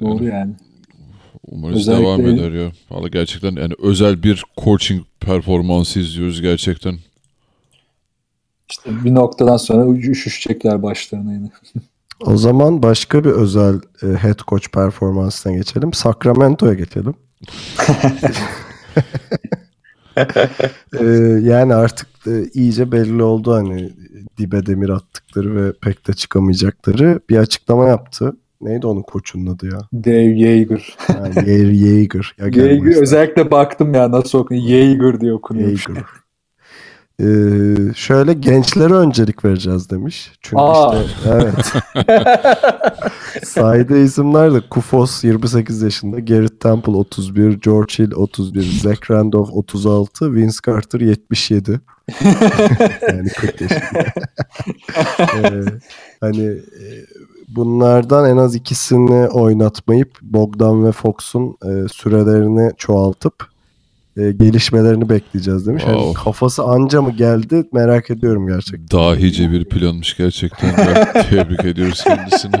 Doğru 0.00 0.24
yani. 0.24 0.52
Umarız 1.46 1.76
Özellikle- 1.78 2.02
devam 2.04 2.26
eder 2.26 2.52
ya. 2.52 2.72
Valla 2.90 3.08
gerçekten 3.08 3.56
yani 3.56 3.74
özel 3.82 4.22
bir 4.22 4.44
coaching 4.64 5.02
performansı 5.20 6.00
izliyoruz 6.00 6.40
gerçekten. 6.42 6.98
İşte 8.70 8.90
bir 9.04 9.14
noktadan 9.14 9.56
sonra 9.56 9.96
üşüşecekler 9.96 10.82
başlarına 10.82 11.32
yine. 11.32 11.50
O 12.20 12.36
zaman 12.36 12.82
başka 12.82 13.24
bir 13.24 13.30
özel 13.30 13.74
e, 14.02 14.06
head 14.06 14.38
coach 14.48 14.68
performansına 14.68 15.52
geçelim. 15.52 15.92
Sacramento'ya 15.92 16.74
geçelim. 16.74 17.14
E, 21.00 21.04
yani 21.42 21.74
artık 21.74 22.08
e, 22.26 22.44
iyice 22.54 22.92
belli 22.92 23.22
oldu 23.22 23.54
hani 23.54 23.90
dibe 24.38 24.66
demir 24.66 24.88
attıkları 24.88 25.56
ve 25.56 25.72
pek 25.82 26.08
de 26.08 26.12
çıkamayacakları 26.12 27.20
bir 27.30 27.36
açıklama 27.36 27.88
yaptı. 27.88 28.36
Neydi 28.60 28.86
onun 28.86 29.02
koçunun 29.02 29.54
adı 29.54 29.66
ya? 29.66 29.78
Dave 29.92 30.38
Yeager. 30.38 30.96
Yani 31.08 31.50
Yeager. 31.76 32.34
Ya 32.38 32.46
Yeager 32.64 33.02
özellikle 33.02 33.50
baktım 33.50 33.94
ya 33.94 34.10
nasıl 34.10 34.38
okunuyor. 34.38 34.66
Yeager 34.66 35.20
diye 35.20 35.32
okunuyor. 35.32 35.68
Yeager. 35.68 36.04
Ee, 37.20 37.74
şöyle 37.94 38.32
gençlere 38.32 38.94
öncelik 38.94 39.44
vereceğiz 39.44 39.90
demiş. 39.90 40.32
Çünkü 40.40 40.62
Aa. 40.62 41.02
işte 41.02 41.30
evet. 41.30 41.72
Saydığı 43.46 43.98
isimler 43.98 44.54
de 44.54 44.60
Kufos 44.70 45.24
28 45.24 45.82
yaşında, 45.82 46.20
Garrett 46.20 46.60
Temple 46.60 46.92
31, 46.92 47.60
George 47.60 47.94
Hill 47.98 48.12
31, 48.12 48.62
Zach 48.62 49.10
Randolph 49.10 49.52
36, 49.52 50.34
Vince 50.34 50.56
Carter 50.66 51.00
77. 51.00 51.70
yani 53.08 53.28
40 53.28 53.60
yaşında. 53.60 54.04
Ee, 55.18 55.64
hani 56.20 56.46
e, 56.46 56.86
bunlardan 57.48 58.30
en 58.30 58.36
az 58.36 58.54
ikisini 58.54 59.28
oynatmayıp 59.28 60.18
Bogdan 60.22 60.86
ve 60.86 60.92
Fox'un 60.92 61.56
e, 61.64 61.88
sürelerini 61.88 62.72
çoğaltıp 62.76 63.53
e, 64.16 64.32
gelişmelerini 64.32 65.08
bekleyeceğiz 65.08 65.66
demiş. 65.66 65.82
Wow. 65.82 66.24
kafası 66.24 66.62
anca 66.62 67.02
mı 67.02 67.12
geldi 67.12 67.64
merak 67.72 68.10
ediyorum 68.10 68.46
gerçekten. 68.46 68.98
Dahice 68.98 69.50
bir 69.50 69.64
planmış 69.64 70.16
gerçekten. 70.16 70.74
Tebrik 71.30 71.64
ediyoruz 71.64 72.04
kendisini. 72.04 72.54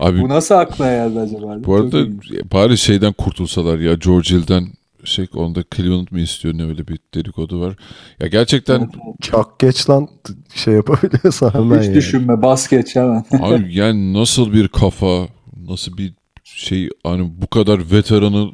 Abi 0.00 0.20
Bu 0.20 0.28
nasıl 0.28 0.54
aklına 0.54 0.90
geldi 0.90 1.20
acaba? 1.20 1.64
bu 1.64 1.74
arada 1.74 2.06
bari 2.52 2.78
şeyden 2.78 3.12
kurtulsalar 3.12 3.78
ya 3.78 3.94
George 3.94 4.30
Hill'den 4.30 4.66
şey 5.04 5.26
onda 5.34 5.64
Cleveland 5.76 6.08
mı 6.10 6.20
istiyor 6.20 6.54
ne 6.58 6.64
öyle 6.64 6.88
bir 6.88 6.98
dedikodu 7.14 7.60
var. 7.60 7.76
Ya 8.20 8.26
gerçekten 8.26 8.90
Çok 9.20 9.60
geç 9.60 9.90
lan 9.90 10.08
şey 10.54 10.74
yapabiliyorsa 10.74 11.54
hemen 11.54 11.78
Hiç 11.78 11.84
yani. 11.86 11.94
düşünme 11.94 12.42
bas 12.42 12.68
geç 12.68 12.96
hemen. 12.96 13.24
abi 13.42 13.74
yani 13.74 14.12
nasıl 14.12 14.52
bir 14.52 14.68
kafa 14.68 15.28
nasıl 15.68 15.96
bir 15.96 16.14
şey 16.44 16.88
hani 17.04 17.32
bu 17.42 17.46
kadar 17.46 17.90
veteranı 17.92 18.50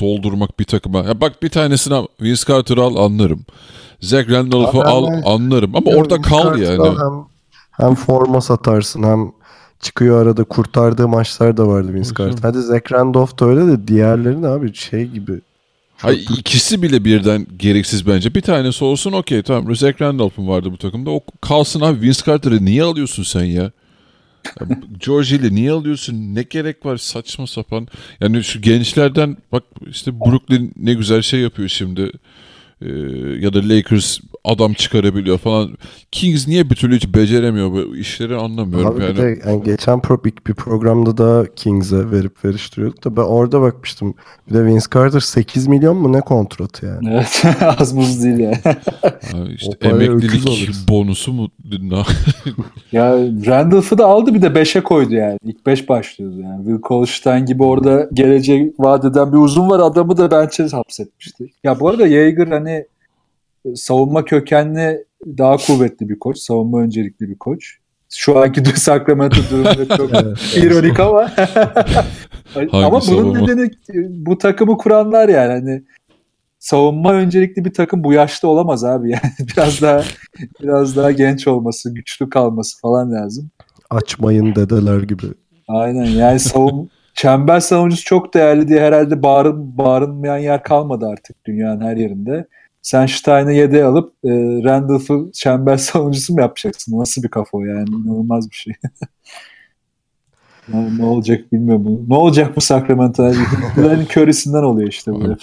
doldurmak 0.00 0.60
bir 0.60 0.64
takıma. 0.64 0.98
Ya 0.98 1.20
bak 1.20 1.42
bir 1.42 1.48
tanesini 1.48 1.94
al, 1.94 2.06
Vince 2.20 2.42
Carter'ı 2.48 2.82
al 2.82 2.96
anlarım. 2.96 3.44
Zach 4.00 4.30
Randolph'u 4.30 4.80
Abi 4.80 4.88
al 4.88 5.06
anlarım 5.24 5.76
ama 5.76 5.90
Ya 5.90 5.96
orada 5.96 6.16
Vince 6.16 6.28
kal 6.28 6.44
Carter'dan 6.44 6.84
yani. 6.84 6.98
Hem, 6.98 7.24
hem 7.70 7.94
forma 7.94 8.40
satarsın 8.40 9.02
hem 9.02 9.32
çıkıyor 9.80 10.22
arada 10.22 10.44
kurtardığı 10.44 11.08
maçlar 11.08 11.56
da 11.56 11.66
vardı 11.66 11.94
Vince 11.94 12.10
Carter. 12.18 12.38
Hadi 12.42 12.62
Zach 12.62 12.92
Randolph 12.92 13.40
da 13.40 13.46
öyle 13.46 13.66
de 13.66 13.88
diğerleri 13.88 14.48
abi 14.48 14.74
şey 14.74 15.04
gibi. 15.04 15.40
Hayır, 15.96 16.26
ikisi 16.38 16.82
bile 16.82 17.04
birden 17.04 17.46
gereksiz 17.58 18.06
bence. 18.06 18.34
Bir 18.34 18.40
tanesi 18.40 18.84
olsun 18.84 19.12
okey 19.12 19.42
tamam. 19.42 19.76
Zach 19.76 20.00
Randolph'un 20.00 20.48
vardı 20.48 20.72
bu 20.72 20.76
takımda. 20.78 21.10
O 21.10 21.20
kalsın 21.40 21.80
abi. 21.80 22.00
Vince 22.00 22.20
Carter'ı 22.26 22.64
niye 22.64 22.82
alıyorsun 22.82 23.22
sen 23.22 23.44
ya? 23.44 23.70
Hill'i 25.30 25.54
niye 25.54 25.72
alıyorsun? 25.72 26.34
Ne 26.34 26.42
gerek 26.42 26.86
var 26.86 26.96
saçma 26.96 27.46
sapan. 27.46 27.88
Yani 28.20 28.44
şu 28.44 28.60
gençlerden 28.60 29.36
bak 29.52 29.64
işte 29.90 30.20
Brooklyn 30.20 30.72
ne 30.76 30.94
güzel 30.94 31.22
şey 31.22 31.40
yapıyor 31.40 31.68
şimdi. 31.68 32.12
Ee, 32.82 32.88
ya 33.40 33.54
da 33.54 33.68
Lakers 33.68 34.18
adam 34.44 34.72
çıkarabiliyor 34.72 35.38
falan. 35.38 35.70
Kings 36.12 36.48
niye 36.48 36.70
bir 36.70 36.74
türlü 36.74 36.96
hiç 36.96 37.14
beceremiyor 37.14 37.72
bu 37.72 37.96
işleri 37.96 38.36
anlamıyorum 38.36 38.96
Abi 38.96 39.02
yani. 39.02 39.16
bir 39.16 39.22
de 39.22 39.38
yani 39.46 39.62
geçen 39.62 40.00
pro, 40.00 40.24
bir, 40.24 40.32
bir 40.46 40.54
programda 40.54 41.16
da 41.16 41.46
Kings'e 41.56 42.10
verip 42.10 42.44
veriştiriyorduk 42.44 43.04
da 43.04 43.16
ben 43.16 43.22
orada 43.22 43.60
bakmıştım. 43.60 44.14
Bir 44.48 44.54
de 44.54 44.64
Vince 44.64 44.86
Carter 44.94 45.20
8 45.20 45.66
milyon 45.66 45.96
mu 45.96 46.12
ne 46.12 46.20
kontratı 46.20 46.86
yani? 46.86 47.10
Evet 47.12 47.42
az 47.78 47.96
buz 47.96 48.24
değil 48.24 48.38
ya. 48.38 48.52
Ha, 49.32 49.38
işte 49.54 49.88
emeklilik 49.88 50.88
bonusu 50.88 51.32
mu? 51.32 51.48
ya 52.92 53.12
Randolph'ı 53.46 53.98
da 53.98 54.06
aldı 54.06 54.34
bir 54.34 54.42
de 54.42 54.46
5'e 54.46 54.80
koydu 54.80 55.14
yani. 55.14 55.38
İlk 55.44 55.66
5 55.66 55.88
başlıyordu 55.88 56.40
yani. 56.40 56.64
Will 56.64 56.82
Colstein 56.88 57.46
gibi 57.46 57.62
orada 57.62 58.08
gelecek 58.12 58.72
vadeden 58.78 59.32
bir 59.32 59.38
uzun 59.38 59.70
var 59.70 59.80
adamı 59.80 60.16
da 60.16 60.30
bench'e 60.30 60.68
hapsetmişti. 60.68 61.50
Ya 61.64 61.80
bu 61.80 61.88
arada 61.88 62.06
Yeager 62.06 62.46
hani 62.46 62.84
savunma 63.74 64.24
kökenli 64.24 65.04
daha 65.26 65.56
kuvvetli 65.56 66.08
bir 66.08 66.18
koç. 66.18 66.38
Savunma 66.38 66.80
öncelikli 66.80 67.28
bir 67.28 67.38
koç. 67.38 67.78
Şu 68.10 68.38
anki 68.38 68.64
Sacramento 68.80 69.36
durumu 69.50 69.88
çok 69.96 70.10
ironik 70.56 71.00
ama 71.00 71.20
ama 72.72 72.90
bunun 72.90 73.00
savunma? 73.00 73.40
nedeni 73.40 73.70
bu 74.08 74.38
takımı 74.38 74.76
kuranlar 74.76 75.28
yani 75.28 75.52
hani 75.52 75.82
savunma 76.58 77.12
öncelikli 77.12 77.64
bir 77.64 77.72
takım 77.72 78.04
bu 78.04 78.12
yaşta 78.12 78.48
olamaz 78.48 78.84
abi 78.84 79.10
yani 79.10 79.32
biraz 79.56 79.82
daha 79.82 80.02
biraz 80.62 80.96
daha 80.96 81.10
genç 81.12 81.48
olması, 81.48 81.94
güçlü 81.94 82.30
kalması 82.30 82.80
falan 82.80 83.12
lazım. 83.12 83.50
Açmayın 83.90 84.54
dedeler 84.54 85.02
gibi. 85.02 85.26
Aynen 85.68 86.04
yani 86.04 86.38
savun 86.38 86.90
çember 87.14 87.60
savunucusu 87.60 88.04
çok 88.04 88.34
değerli 88.34 88.68
diye 88.68 88.80
herhalde 88.80 89.22
bağırın, 89.22 89.78
bağırılmayan 89.78 90.38
yer 90.38 90.62
kalmadı 90.62 91.06
artık 91.06 91.46
dünyanın 91.46 91.80
her 91.80 91.96
yerinde. 91.96 92.46
Sen 92.84 93.06
Stein'ı 93.06 93.52
yedeğe 93.52 93.84
alıp 93.84 94.12
e, 94.24 94.30
Randolph'ı 94.64 95.30
çember 95.32 95.76
savunucusu 95.76 96.34
mu 96.34 96.40
yapacaksın? 96.40 96.98
Nasıl 96.98 97.22
bir 97.22 97.28
kafa 97.28 97.58
o 97.58 97.64
yani? 97.64 97.88
İnanılmaz 97.88 98.50
bir 98.50 98.56
şey. 98.56 98.72
ne, 100.68 100.98
ne 100.98 101.04
olacak 101.04 101.52
bilmiyorum. 101.52 102.06
Ne 102.08 102.14
olacak 102.14 102.56
bu 102.56 102.60
Sacramento? 102.60 103.32
Hintlilerin 103.32 104.04
körisinden 104.08 104.62
oluyor 104.62 104.88
işte 104.88 105.12
bu. 105.12 105.36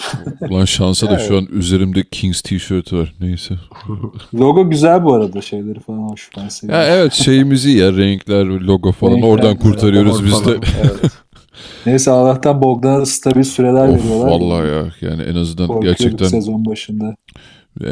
Ulan 0.50 0.64
şansa 0.64 1.10
da 1.10 1.18
şu 1.18 1.36
an 1.36 1.46
üzerimde 1.46 2.04
Kings 2.10 2.40
tişörtü 2.40 2.96
var. 2.96 3.14
Neyse. 3.20 3.54
Logo 4.34 4.70
güzel 4.70 5.04
bu 5.04 5.14
arada 5.14 5.40
şeyleri 5.40 5.80
falan 5.80 5.98
hoş 5.98 6.30
ben 6.36 6.48
seviyorum. 6.48 6.84
Ya 6.84 6.96
evet 6.96 7.12
şeyimiz 7.12 7.66
iyi 7.66 7.78
ya 7.78 7.92
renkler, 7.92 8.44
logo 8.44 8.92
falan 8.92 9.12
Renkler 9.12 9.28
oradan 9.28 9.56
kurtarıyoruz 9.56 10.24
biz 10.24 10.46
de. 10.46 10.50
Evet. 10.82 11.12
Neyse 11.86 12.10
Allah'tan 12.10 12.62
Bogdan'a 12.62 13.06
stabil 13.06 13.42
süreler 13.42 13.88
of 13.88 14.04
veriyorlar. 14.04 14.30
vallahi 14.30 14.68
ya 14.68 15.10
yani 15.10 15.22
en 15.22 15.34
azından 15.34 15.66
Korkuyorduk 15.66 15.98
gerçekten 15.98 16.26
sezon 16.26 16.64
başında. 16.66 17.16
e, 17.84 17.88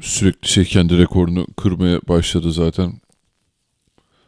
sürekli 0.00 0.48
şey 0.48 0.64
kendi 0.64 0.98
rekorunu 0.98 1.46
kırmaya 1.56 2.00
başladı 2.08 2.52
zaten. 2.52 2.92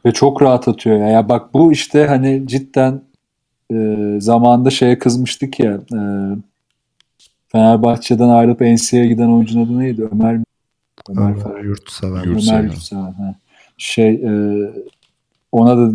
Ve 0.07 0.12
çok 0.12 0.43
rahat 0.43 0.68
atıyor 0.68 0.99
ya. 1.01 1.07
ya 1.07 1.28
bak 1.28 1.55
bu 1.55 1.72
işte 1.72 2.07
hani 2.07 2.43
cidden 2.47 3.03
e, 3.72 3.76
zamanında 4.20 4.70
şeye 4.70 4.99
kızmıştık 4.99 5.61
ya 5.61 5.72
e, 5.72 6.01
Fenerbahçe'den 7.49 8.28
ayrılıp 8.28 8.61
NCA'ye 8.61 9.07
giden 9.07 9.28
oyuncunun 9.28 9.64
adı 9.66 9.78
neydi? 9.78 10.09
Ömer 10.12 10.32
Ömer, 11.11 11.22
Ömer 11.30 11.41
falan. 11.41 11.62
Yurtseven. 11.64 12.22
Yurt- 12.24 12.49
Ömer 12.53 12.70
ha. 12.93 13.34
Şey 13.78 14.09
e, 14.14 14.30
ona 15.53 15.76
da 15.76 15.93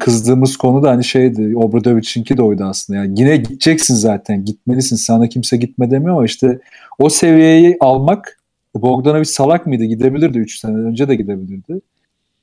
kızdığımız 0.00 0.56
konu 0.56 0.82
da 0.82 0.90
hani 0.90 1.04
şeydi 1.04 1.56
Obradovic'inki 1.56 2.36
de 2.36 2.42
oydu 2.42 2.64
aslında. 2.64 2.98
Yani 2.98 3.20
yine 3.20 3.36
gideceksin 3.36 3.94
zaten. 3.94 4.44
Gitmelisin. 4.44 4.96
Sana 4.96 5.28
kimse 5.28 5.56
gitme 5.56 5.90
demiyor 5.90 6.16
ama 6.16 6.24
işte 6.24 6.58
o 6.98 7.08
seviyeyi 7.08 7.76
almak 7.80 8.38
Bogdanovic 8.74 9.24
salak 9.24 9.66
mıydı? 9.66 9.84
Gidebilirdi 9.84 10.38
3 10.38 10.58
sene 10.58 10.76
önce 10.76 11.08
de 11.08 11.14
gidebilirdi. 11.14 11.80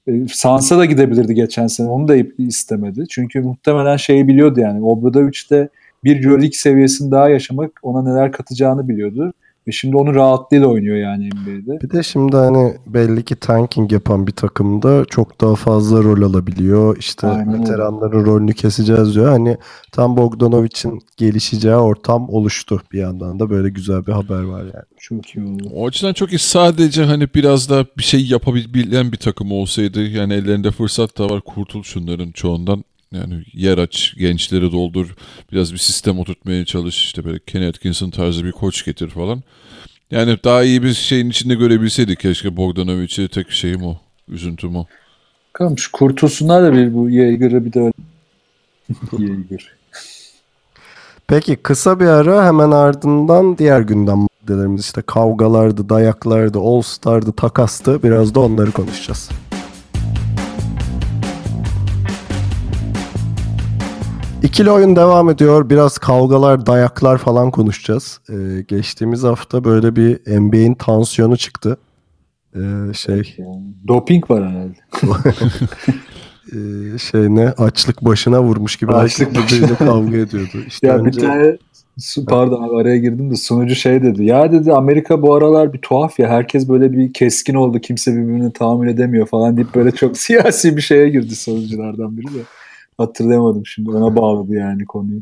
E, 0.07 0.27
Sansa 0.27 0.77
da 0.77 0.85
gidebilirdi 0.85 1.33
geçen 1.33 1.67
sene. 1.67 1.87
Onu 1.87 2.07
da 2.07 2.15
istemedi. 2.37 3.05
Çünkü 3.09 3.41
muhtemelen 3.41 3.97
şeyi 3.97 4.27
biliyordu 4.27 4.59
yani. 4.59 4.83
Obradovic 4.83 5.39
de 5.51 5.69
bir 6.03 6.25
Euroleague 6.25 6.51
seviyesini 6.51 7.11
daha 7.11 7.29
yaşamak 7.29 7.71
ona 7.81 8.13
neler 8.13 8.31
katacağını 8.31 8.89
biliyordu. 8.89 9.33
Ve 9.67 9.71
şimdi 9.71 9.97
onu 9.97 10.15
rahatlığıyla 10.15 10.67
oynuyor 10.67 10.97
yani 10.97 11.29
NBA'de. 11.29 11.81
Bir 11.81 11.89
de 11.89 12.03
şimdi 12.03 12.35
hani 12.35 12.73
belli 12.87 13.25
ki 13.25 13.35
tanking 13.35 13.91
yapan 13.91 14.27
bir 14.27 14.31
takımda 14.31 15.05
çok 15.05 15.41
daha 15.41 15.55
fazla 15.55 16.03
rol 16.03 16.21
alabiliyor. 16.21 16.97
İşte 16.97 17.27
Aynen 17.27 17.61
veteranların 17.61 18.25
rolünü 18.25 18.53
keseceğiz 18.53 19.15
diyor. 19.15 19.29
Hani 19.29 19.57
tam 19.91 20.17
Bogdanovic'in 20.17 20.99
gelişeceği 21.17 21.75
ortam 21.75 22.29
oluştu 22.29 22.81
bir 22.91 22.99
yandan 22.99 23.39
da 23.39 23.49
böyle 23.49 23.69
güzel 23.69 24.05
bir 24.07 24.11
haber 24.11 24.43
var 24.43 24.61
yani. 24.61 24.85
Çok 24.99 25.35
iyi 25.35 25.45
oldu. 25.45 25.69
O 25.73 25.87
açıdan 25.87 26.13
çok 26.13 26.33
iyi. 26.33 26.39
Sadece 26.39 27.03
hani 27.03 27.27
biraz 27.35 27.69
da 27.69 27.85
bir 27.97 28.03
şey 28.03 28.25
yapabilen 28.25 29.11
bir 29.11 29.17
takım 29.17 29.51
olsaydı 29.51 30.01
yani 30.03 30.33
ellerinde 30.33 30.71
fırsat 30.71 31.17
da 31.17 31.29
var. 31.29 31.41
Kurtul 31.41 31.83
şunların 31.83 32.31
çoğundan. 32.31 32.83
Yani 33.11 33.43
yer 33.53 33.77
aç, 33.77 34.13
gençleri 34.17 34.71
doldur, 34.71 35.15
biraz 35.51 35.73
bir 35.73 35.77
sistem 35.77 36.19
oturtmaya 36.19 36.65
çalış. 36.65 37.03
işte 37.05 37.25
böyle 37.25 37.39
Kenny 37.47 37.67
Atkinson 37.67 38.09
tarzı 38.09 38.45
bir 38.45 38.51
koç 38.51 38.85
getir 38.85 39.09
falan. 39.09 39.43
Yani 40.11 40.37
daha 40.43 40.63
iyi 40.63 40.83
bir 40.83 40.93
şeyin 40.93 41.29
içinde 41.29 41.55
görebilseydik 41.55 42.19
keşke 42.19 42.57
Bogdanovic'i 42.57 43.27
tek 43.27 43.51
şeyim 43.51 43.83
o. 43.83 43.97
Üzüntüm 44.27 44.75
o. 44.75 44.85
Bakalım 45.53 45.77
şu 45.77 45.91
kurtulsunlar 45.91 46.63
da 46.63 46.73
bir 46.73 46.93
bu 46.93 47.09
Yeager'ı 47.09 47.65
bir 47.65 47.73
de 47.73 47.79
öyle. 47.79 47.93
Yeager. 49.27 49.71
Peki 51.27 51.55
kısa 51.55 51.99
bir 51.99 52.05
ara 52.05 52.45
hemen 52.45 52.71
ardından 52.71 53.57
diğer 53.57 53.81
gündem 53.81 54.17
maddelerimiz 54.17 54.81
işte 54.81 55.01
kavgalardı, 55.01 55.89
dayaklardı, 55.89 56.59
All 56.59 56.81
Star'dı, 56.81 57.31
takastı. 57.31 58.03
Biraz 58.03 58.35
da 58.35 58.39
onları 58.39 58.71
konuşacağız. 58.71 59.29
İkili 64.43 64.71
oyun 64.71 64.95
devam 64.95 65.29
ediyor. 65.29 65.69
Biraz 65.69 65.97
kavgalar, 65.97 66.65
dayaklar 66.65 67.17
falan 67.17 67.51
konuşacağız. 67.51 68.19
Ee, 68.29 68.61
geçtiğimiz 68.67 69.23
hafta 69.23 69.63
böyle 69.63 69.95
bir 69.95 70.39
NBA'in 70.39 70.73
tansiyonu 70.73 71.37
çıktı. 71.37 71.77
Ee, 72.55 72.93
şey 72.93 73.37
Doping 73.87 74.31
var 74.31 74.49
herhalde. 74.49 74.77
e, 76.95 76.97
şey 76.97 77.21
ne 77.35 77.49
açlık 77.49 78.05
başına 78.05 78.43
vurmuş 78.43 78.75
gibi 78.75 78.91
Açlık 78.91 79.27
herkes 79.27 79.53
birbiriyle 79.53 79.75
kavga 79.75 80.17
ediyordu. 80.17 80.57
İşte 80.67 80.87
Ya 80.87 80.97
önce... 80.97 81.21
bir 81.21 81.25
tane 81.27 81.57
pardon 82.27 82.63
abi 82.63 82.81
araya 82.81 82.97
girdim 82.97 83.31
de 83.31 83.35
sunucu 83.35 83.75
şey 83.75 84.03
dedi. 84.03 84.25
Ya 84.25 84.51
dedi 84.51 84.73
Amerika 84.73 85.21
bu 85.21 85.33
aralar 85.33 85.73
bir 85.73 85.79
tuhaf 85.79 86.19
ya. 86.19 86.29
Herkes 86.29 86.69
böyle 86.69 86.91
bir 86.91 87.13
keskin 87.13 87.53
oldu. 87.53 87.79
Kimse 87.79 88.11
birbirini 88.11 88.53
tahammül 88.53 88.87
edemiyor 88.87 89.27
falan 89.27 89.57
deyip 89.57 89.75
böyle 89.75 89.91
çok 89.91 90.17
siyasi 90.27 90.77
bir 90.77 90.81
şeye 90.81 91.09
girdi 91.09 91.35
sunuculardan 91.35 92.17
biri 92.17 92.27
de. 92.27 92.39
Hatırlayamadım 92.97 93.65
şimdi. 93.65 93.91
Ona 93.91 94.15
bağladı 94.15 94.53
yani 94.53 94.85
konuyu. 94.85 95.21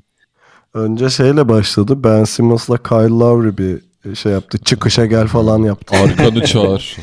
Önce 0.74 1.10
şeyle 1.10 1.50
başladı. 1.50 2.04
Ben 2.04 2.24
Simmons'la 2.24 2.78
Kyle 2.78 3.10
Lowry 3.10 3.58
bir 3.58 3.82
şey 4.16 4.32
yaptı. 4.32 4.58
Çıkışa 4.58 5.06
gel 5.06 5.28
falan 5.28 5.60
yaptı. 5.60 5.96
Arkanı 6.04 6.42
çağır. 6.46 6.98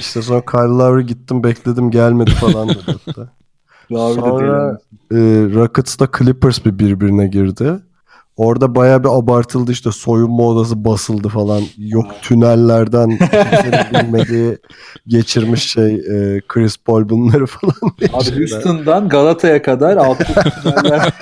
İşte 0.00 0.22
sonra 0.22 0.40
Kyle 0.44 0.60
Lowry 0.78 1.06
gittim 1.06 1.44
bekledim 1.44 1.90
gelmedi 1.90 2.30
falan 2.30 2.68
dedi. 2.68 2.96
Sonra 3.88 4.78
e, 5.12 5.16
Rockets'la 5.54 6.08
Clippers 6.18 6.64
bir 6.64 6.78
birbirine 6.78 7.26
girdi. 7.26 7.72
Orada 8.42 8.74
baya 8.74 9.04
bir 9.04 9.08
abartıldı 9.08 9.72
işte 9.72 9.90
soyunma 9.92 10.42
odası 10.42 10.84
basıldı 10.84 11.28
falan. 11.28 11.62
Yok 11.78 12.06
tünellerden 12.22 13.10
bilmediği 13.92 14.58
geçirmiş 15.06 15.70
şey 15.72 15.94
e, 15.94 16.40
Chris 16.48 16.76
Paul 16.76 17.08
bunları 17.08 17.46
falan. 17.46 17.74
Abi 18.12 18.24
şeyler. 18.24 18.38
Houston'dan 18.38 19.08
Galata'ya 19.08 19.62
kadar 19.62 19.96
altı 19.96 20.24
tüneller. 20.62 21.12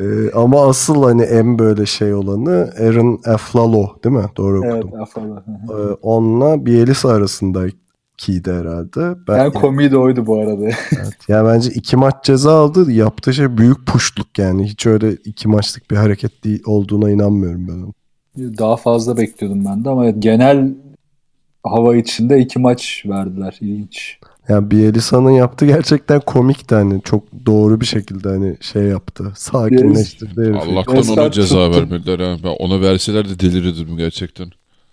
E, 0.00 0.04
ama 0.34 0.68
asıl 0.68 1.04
hani 1.04 1.22
en 1.22 1.58
böyle 1.58 1.86
şey 1.86 2.14
olanı 2.14 2.70
Aaron 2.80 3.20
Aflalo 3.26 3.88
değil 4.04 4.16
mi? 4.16 4.24
Doğru 4.36 4.60
evet 4.64 4.84
okudum. 4.84 5.00
afalı. 5.02 5.44
Ee, 5.70 5.92
onunla 6.02 6.66
Bielisa 6.66 7.12
arasındakiydi 8.16 8.52
herhalde. 8.52 9.18
Ben, 9.28 9.44
En 9.44 9.52
komiği 9.52 9.90
de 9.90 9.96
oydu 9.96 10.26
bu 10.26 10.40
arada. 10.40 10.64
evet. 10.92 11.28
Yani 11.28 11.48
bence 11.48 11.70
iki 11.70 11.96
maç 11.96 12.14
ceza 12.24 12.52
aldı. 12.52 12.92
Yaptığı 12.92 13.34
şey 13.34 13.58
büyük 13.58 13.86
puştluk 13.86 14.38
yani. 14.38 14.64
Hiç 14.64 14.86
öyle 14.86 15.12
iki 15.12 15.48
maçlık 15.48 15.90
bir 15.90 15.96
hareket 15.96 16.44
değil, 16.44 16.62
olduğuna 16.66 17.10
inanmıyorum 17.10 17.68
ben. 17.68 17.92
Daha 18.58 18.76
fazla 18.76 19.16
bekliyordum 19.16 19.64
ben 19.64 19.84
de 19.84 19.90
ama 19.90 20.10
genel 20.10 20.74
hava 21.64 21.96
içinde 21.96 22.40
iki 22.40 22.58
maç 22.58 23.02
verdiler. 23.06 23.58
İlginç. 23.60 24.18
Yani 24.48 24.70
Bielisa'nın 24.70 25.30
yaptığı 25.30 25.66
gerçekten 25.66 26.20
komikti 26.20 26.74
hani. 26.74 27.02
Çok 27.02 27.24
doğru 27.46 27.80
bir 27.80 27.86
şekilde 27.86 28.28
hani 28.28 28.56
şey 28.60 28.82
yaptı. 28.82 29.32
Sakinleştirdi 29.36 30.40
herifi. 30.40 30.58
Allah'tan 30.58 31.18
ona 31.18 31.30
ceza 31.30 31.70
vermediler 31.70 32.18
ha. 32.18 32.36
Ben 32.44 32.56
ona 32.58 32.80
verseler 32.80 33.28
de 33.28 33.40
delirirdim 33.40 33.96
gerçekten. 33.96 34.50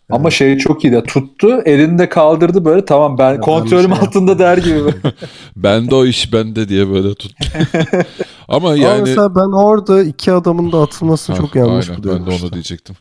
Ama 0.10 0.32
şey 0.32 0.58
çok 0.58 0.84
iyi 0.84 0.94
de 0.94 1.04
tuttu 1.04 1.62
elinde 1.66 2.10
kaldırdı 2.10 2.66
böyle 2.66 2.86
tamam 2.86 3.18
ben 3.18 3.34
ben 3.36 3.42
kontrolüm 3.42 3.92
bir 3.92 3.96
şey 3.96 4.08
altında 4.08 4.40
der 4.40 4.58
gibi. 4.58 4.80
Bende 5.56 5.96
o 5.96 6.06
iş 6.06 6.34
bende 6.34 6.70
diye 6.70 6.90
böyle 6.90 7.16
tut. 7.16 7.32
Ama 8.48 8.70
Ama 8.70 8.78
yani 8.78 9.02
mesela 9.02 9.36
ben 9.36 9.58
orada 9.58 10.04
iki 10.04 10.32
adamın 10.32 10.72
da 10.72 10.82
atılmasını 10.82 11.36
Ha, 11.36 11.42
çok 11.42 11.56
yanlış 11.56 11.90
aynen, 11.90 12.04
buluyorum. 12.04 12.26
Ben 12.26 12.32
de 12.32 12.36
işte. 12.36 12.46
onu 12.46 12.54
diyecektim. 12.54 12.96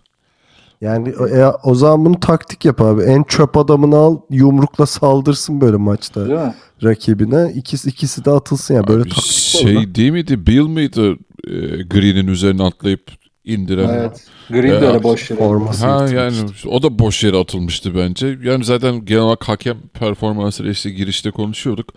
Yani 0.80 1.08
e, 1.08 1.44
o 1.64 1.74
zaman 1.74 2.04
bunu 2.04 2.20
taktik 2.20 2.64
yap 2.64 2.80
abi. 2.80 3.02
En 3.02 3.22
çöp 3.22 3.56
adamını 3.56 3.96
al 3.96 4.16
yumrukla 4.30 4.86
saldırsın 4.86 5.60
böyle 5.60 5.76
maçta. 5.76 6.28
Değil 6.28 6.38
mi? 6.38 6.54
rakibine. 6.84 7.52
İkisi, 7.54 7.88
ikisi 7.88 8.24
de 8.24 8.30
atılsın 8.30 8.74
ya. 8.74 8.88
Böyle 8.88 9.02
Abi 9.02 9.08
taktik 9.08 9.32
şey 9.32 9.94
değil 9.94 10.10
miydi? 10.10 10.46
Bill 10.46 10.66
miydi? 10.66 11.16
E, 11.46 11.50
Green'in 11.82 12.26
üzerine 12.26 12.62
atlayıp 12.62 13.21
indiren. 13.44 13.88
Evet. 13.88 14.26
Green 14.48 14.62
de 14.80 14.84
Ya, 14.84 14.92
öyle 14.92 15.02
boş 15.02 15.30
yere. 15.30 15.40
forması. 15.40 15.86
Ha 15.86 16.08
yani 16.14 16.36
o 16.66 16.82
da 16.82 16.98
boş 16.98 17.24
yere 17.24 17.36
atılmıştı 17.36 17.94
bence. 17.96 18.38
Yani 18.42 18.64
zaten 18.64 19.04
genel 19.04 19.22
olarak 19.22 19.48
hakem 19.48 19.78
performansıyla 19.94 20.72
işte 20.72 20.90
girişte 20.90 21.30
konuşuyorduk. 21.30 21.94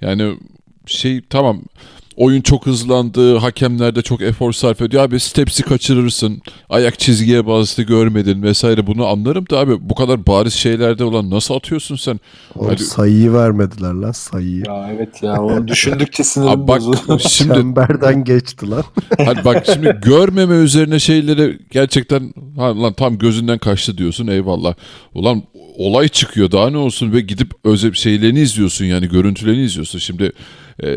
Yani 0.00 0.34
şey 0.86 1.22
tamam 1.30 1.62
oyun 2.18 2.40
çok 2.40 2.66
hızlandı, 2.66 3.36
hakemler 3.36 3.94
de 3.94 4.02
çok 4.02 4.22
efor 4.22 4.52
sarf 4.52 4.82
ediyor. 4.82 5.02
Abi 5.02 5.20
stepsi 5.20 5.62
kaçırırsın, 5.62 6.42
ayak 6.68 6.98
çizgiye 6.98 7.46
bastı 7.46 7.82
görmedin 7.82 8.42
vesaire 8.42 8.86
bunu 8.86 9.06
anlarım 9.06 9.44
da 9.50 9.58
abi 9.58 9.76
bu 9.80 9.94
kadar 9.94 10.26
bariz 10.26 10.54
şeylerde 10.54 11.04
olan 11.04 11.30
nasıl 11.30 11.54
atıyorsun 11.54 11.96
sen? 11.96 12.20
Oğlum 12.54 12.70
Hadi- 12.70 12.84
sayıyı 12.84 13.32
vermediler 13.32 13.92
lan 13.92 14.12
sayıyı. 14.12 14.62
Ya 14.66 14.90
evet 14.96 15.22
ya 15.22 15.42
onu 15.42 15.68
düşündükçe 15.68 16.24
sinirim 16.24 16.50
Abi 16.50 16.68
bak 16.68 16.78
bozuldu. 16.80 17.18
şimdi 17.28 17.54
Çemberden 17.54 18.24
geçti 18.24 18.70
lan. 18.70 18.84
Hadi 19.18 19.44
bak 19.44 19.66
şimdi 19.72 19.98
görmeme 20.02 20.54
üzerine 20.54 20.98
şeyleri 20.98 21.58
gerçekten 21.70 22.32
ha, 22.56 22.82
lan 22.82 22.92
tam 22.92 23.18
gözünden 23.18 23.58
kaçtı 23.58 23.98
diyorsun 23.98 24.26
eyvallah. 24.26 24.74
Ulan 25.14 25.42
olay 25.76 26.08
çıkıyor 26.08 26.50
daha 26.50 26.70
ne 26.70 26.76
olsun 26.76 27.12
ve 27.12 27.20
gidip 27.20 27.50
özel 27.64 27.92
şeylerini 27.92 28.40
izliyorsun 28.40 28.84
yani 28.84 29.08
görüntülerini 29.08 29.62
izliyorsun. 29.62 29.98
Şimdi 29.98 30.32
e, 30.84 30.88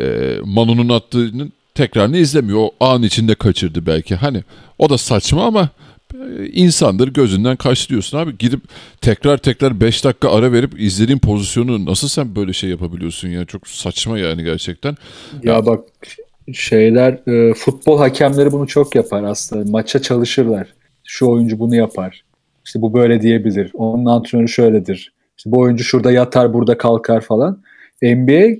Manu'nun 0.45 0.89
attığının 0.89 1.51
tekrarını 1.75 2.17
izlemiyor. 2.17 2.59
O 2.59 2.85
an 2.85 3.03
içinde 3.03 3.35
kaçırdı 3.35 3.85
belki. 3.85 4.15
Hani 4.15 4.43
o 4.79 4.89
da 4.89 4.97
saçma 4.97 5.45
ama 5.45 5.69
e, 6.13 6.45
insandır 6.45 7.07
gözünden 7.07 7.55
kaçtı 7.55 7.89
diyorsun 7.89 8.17
abi. 8.17 8.37
Gidip 8.37 8.61
tekrar 9.01 9.37
tekrar 9.37 9.81
5 9.81 10.03
dakika 10.03 10.31
ara 10.31 10.51
verip 10.51 10.79
izlediğin 10.81 11.19
pozisyonu 11.19 11.85
nasıl 11.85 12.07
sen 12.07 12.35
böyle 12.35 12.53
şey 12.53 12.69
yapabiliyorsun 12.69 13.27
ya? 13.27 13.45
Çok 13.45 13.67
saçma 13.67 14.19
yani 14.19 14.43
gerçekten. 14.43 14.97
Ya 15.43 15.65
bak 15.65 15.79
şeyler 16.53 17.27
e, 17.27 17.53
futbol 17.53 17.97
hakemleri 17.97 18.51
bunu 18.51 18.67
çok 18.67 18.95
yapar 18.95 19.23
aslında. 19.23 19.71
Maça 19.71 20.01
çalışırlar. 20.01 20.67
Şu 21.03 21.27
oyuncu 21.27 21.59
bunu 21.59 21.75
yapar. 21.75 22.23
İşte 22.65 22.81
bu 22.81 22.93
böyle 22.93 23.21
diyebilir. 23.21 23.71
Onun 23.73 24.05
antrenörü 24.05 24.47
şöyledir. 24.47 25.13
İşte 25.37 25.51
bu 25.51 25.59
oyuncu 25.59 25.83
şurada 25.83 26.11
yatar 26.11 26.53
burada 26.53 26.77
kalkar 26.77 27.21
falan. 27.21 27.61
NBA 28.01 28.55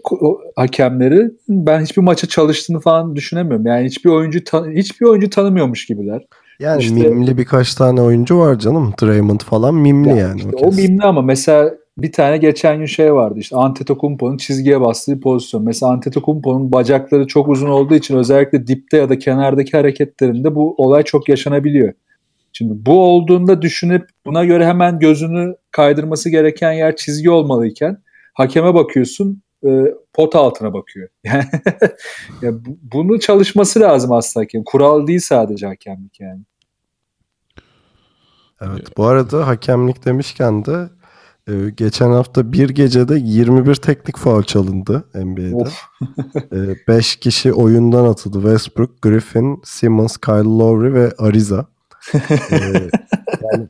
hakemleri 0.56 1.32
ben 1.50 1.82
hiçbir 1.82 2.02
maça 2.02 2.28
çalıştığını 2.28 2.80
falan 2.80 3.16
düşünemiyorum. 3.16 3.66
Yani 3.66 3.86
hiçbir 3.86 4.10
oyuncu 4.10 4.40
hiçbir 4.76 5.06
oyuncu 5.06 5.30
tanımıyormuş 5.30 5.86
gibiler. 5.86 6.22
Yani 6.60 6.82
İşte- 6.82 6.96
mimli 6.96 7.38
birkaç 7.38 7.76
tane 7.76 8.02
oyuncu 8.02 8.40
var 8.40 8.60
canım. 8.60 8.94
Draymond 9.02 9.40
falan 9.40 9.76
mimli 9.76 10.10
Ya 10.10 10.16
yani. 10.16 10.38
işte 10.38 10.50
o 10.56 10.68
o 10.68 10.72
mimli 10.72 11.04
ama 11.04 11.22
mesela 11.22 11.74
bir 11.98 12.12
tane 12.12 12.38
geçen 12.38 12.78
gün 12.78 12.86
şey 12.86 13.14
vardı 13.14 13.40
işte 13.40 13.56
Antetokounmpo'nun 13.56 14.38
çizgiye 14.38 14.82
bastığı 14.82 15.20
pozisyon. 15.20 15.64
Mesela 15.64 15.92
Antetokounmpo'nun 15.92 16.72
bacakları 16.72 17.28
çok 17.28 17.48
uzun 17.48 17.70
olduğu 17.70 17.96
için 17.96 18.18
özellikle 18.18 18.68
dipte 18.68 18.98
ya 18.98 19.10
da 19.10 19.20
kenardaki 19.20 19.78
hareketlerinde 19.78 20.56
bu 20.56 20.76
olay 20.78 21.04
çok 21.04 21.30
yaşanabiliyor. 21.30 21.94
Şimdi 22.54 22.74
bu 22.86 23.00
olduğunda 23.04 23.62
düşünüp 23.62 24.06
buna 24.26 24.46
göre 24.46 24.66
hemen 24.66 25.00
gözünü 25.00 25.56
kaydırması 25.72 26.30
gereken 26.30 26.72
yer 26.72 26.96
çizgi 26.96 27.30
olmalıyken 27.30 27.98
hakeme 28.34 28.74
bakıyorsun 28.74 29.44
e, 29.66 29.70
pot 30.14 30.36
altına 30.36 30.74
bakıyor. 30.74 31.10
Yani 31.24 31.46
ya 32.42 32.66
bu- 32.66 32.78
bunu 32.82 33.20
çalışması 33.20 33.80
lazım 33.80 34.12
aslında 34.12 34.44
hakem. 34.44 34.64
Kural 34.64 35.08
değil 35.08 35.20
sadece 35.20 35.68
hakemlik 35.68 36.20
yani. 36.20 36.42
Evet. 38.62 38.98
Bu 38.98 39.06
arada 39.06 39.48
hakemlik 39.48 40.06
demişken 40.06 40.66
de 40.66 40.90
e, 41.48 41.54
geçen 41.70 42.12
hafta 42.12 42.52
bir 42.54 42.70
gecede 42.70 43.16
21 43.24 43.76
teknik 43.76 44.18
faul 44.18 44.44
çalındı 44.44 45.04
NBA'de. 45.16 45.70
5 46.88 47.16
kişi 47.16 47.54
oyundan 47.54 48.06
atıldı. 48.06 48.42
Westbrook, 48.42 49.02
Griffin, 49.02 49.62
Simmons, 49.64 50.18
Kyle 50.18 50.34
Lowry 50.44 50.94
ve 50.94 51.12
Ariza. 51.18 51.66
E, 52.52 52.58
yani 53.54 53.68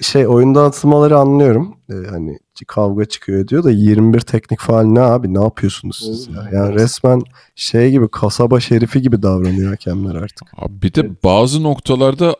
şey 0.00 0.26
oyundan 0.26 0.64
atılmaları 0.64 1.18
anlıyorum. 1.18 1.74
E, 1.90 1.94
hani 2.10 2.38
kavga 2.66 3.04
çıkıyor 3.04 3.48
diyor 3.48 3.64
da 3.64 3.70
21 3.70 4.20
teknik 4.20 4.60
faul 4.60 4.82
ne 4.84 5.00
abi? 5.00 5.34
Ne 5.34 5.42
yapıyorsunuz 5.42 6.02
siz 6.06 6.28
ya? 6.28 6.48
Yani 6.52 6.74
resmen 6.74 7.22
şey 7.54 7.90
gibi 7.90 8.08
kasaba 8.08 8.60
şerifi 8.60 9.02
gibi 9.02 9.22
davranıyor 9.22 9.70
hakemler 9.70 10.14
artık. 10.14 10.48
Abi 10.56 10.82
bir 10.82 10.94
de 10.94 11.10
bazı 11.24 11.62
noktalarda 11.62 12.36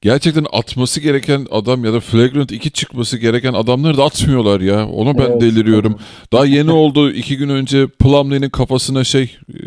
gerçekten 0.00 0.46
atması 0.52 1.00
gereken 1.00 1.46
adam 1.50 1.84
ya 1.84 1.92
da 1.92 2.00
flagrant 2.00 2.52
2 2.52 2.70
çıkması 2.70 3.18
gereken 3.18 3.52
adamları 3.52 3.96
da 3.96 4.04
atmıyorlar 4.04 4.60
ya. 4.60 4.88
Ona 4.88 5.18
ben 5.18 5.30
Evet, 5.30 5.40
deliriyorum. 5.40 5.98
Daha 6.32 6.46
yeni 6.46 6.70
oldu 6.70 7.10
iki 7.10 7.36
gün 7.36 7.48
önce 7.48 7.86
Plumlee'nin 7.86 8.50
kafasına 8.50 9.04
şey 9.04 9.36
e, 9.48 9.58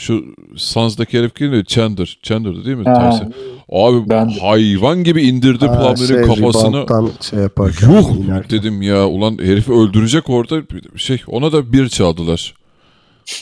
şu 0.00 0.24
Suns'daki 0.56 1.18
herif 1.18 1.34
kimdi? 1.34 1.64
Chandler. 1.64 2.18
Chandler'dı 2.22 2.64
değil 2.64 2.76
mi? 2.76 2.84
Ha, 2.84 2.94
Tersi. 3.10 3.24
Abi 3.72 4.08
Ben 4.10 4.30
de. 4.30 4.40
hayvan 4.40 5.04
gibi 5.04 5.22
indirdi 5.22 5.66
Ha, 5.66 5.72
Plumlee'nin 5.94 6.26
şey, 6.26 6.34
kafasını. 6.34 6.86
şey 7.30 7.38
yaparken 7.38 7.90
Yuh 7.90 8.10
inerken. 8.24 8.50
dedim 8.58 8.82
ya 8.82 9.06
ulan 9.08 9.38
herifi 9.38 9.72
öldürecek 9.72 10.30
orada 10.30 10.62
şey 10.96 11.22
ona 11.26 11.52
da 11.52 11.72
bir 11.72 11.88
çaldılar. 11.88 12.54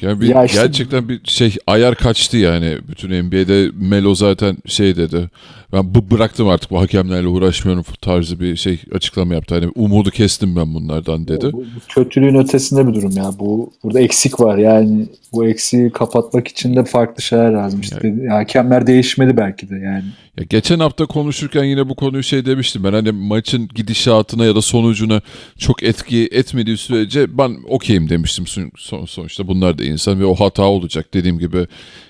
ya 0.00 0.20
bir 0.20 0.28
Ya 0.28 0.44
işte- 0.44 0.62
gerçekten 0.62 1.08
bir 1.08 1.20
şey 1.24 1.56
ayar 1.66 1.94
kaçtı 1.94 2.36
yani 2.36 2.78
bütün 2.88 3.10
NBA'de 3.10 3.70
Melo 3.74 4.14
zaten 4.14 4.56
şey 4.66 4.96
dedi. 4.96 5.30
Ben 5.72 5.94
bu 5.94 6.10
bıraktım 6.10 6.48
artık 6.48 6.70
bu 6.70 6.80
hakemlerle 6.80 7.26
uğraşmıyorum 7.26 7.84
tarzı 8.00 8.40
bir 8.40 8.56
şey 8.56 8.80
açıklama 8.94 9.34
yaptı. 9.34 9.54
Hani 9.54 9.68
umudu 9.74 10.10
kestim 10.10 10.56
ben 10.56 10.74
bunlardan 10.74 11.28
dedi. 11.28 11.52
Bu, 11.52 11.58
bu 11.60 11.64
kötülüğün 11.94 12.34
ötesinde 12.34 12.86
bir 12.88 12.94
durum 12.94 13.16
ya. 13.16 13.30
Bu 13.38 13.72
burada 13.82 14.00
eksik 14.00 14.40
var 14.40 14.58
yani. 14.58 15.06
Bu 15.32 15.46
eksiği 15.46 15.90
kapatmak 15.90 16.48
için 16.48 16.76
de 16.76 16.84
farklı 16.84 17.22
şeyler 17.22 17.50
lazım. 17.50 17.80
İşte 17.80 18.00
dedi- 18.02 18.28
hakemler 18.28 18.86
değişmeli 18.86 19.36
belki 19.36 19.70
de 19.70 19.74
yani. 19.74 20.04
Ya 20.38 20.44
geçen 20.50 20.78
hafta 20.78 21.06
konuşurken 21.06 21.64
yine 21.64 21.88
bu 21.88 21.94
konuyu 21.94 22.22
şey 22.22 22.46
demiştim 22.46 22.84
ben 22.84 22.92
hani 22.92 23.12
maçın 23.12 23.68
gidişatına 23.74 24.44
ya 24.44 24.54
da 24.54 24.62
sonucuna 24.62 25.20
çok 25.58 25.82
etki 25.82 26.28
etmediği 26.32 26.76
sürece 26.76 27.38
ben 27.38 27.56
okeyim 27.68 28.08
demiştim 28.08 28.44
son- 28.76 29.04
sonuçta 29.06 29.47
bunlar 29.48 29.78
da 29.78 29.84
insan 29.84 30.20
ve 30.20 30.24
o 30.24 30.34
hata 30.34 30.62
olacak 30.62 31.06
dediğim 31.14 31.38
gibi 31.38 31.66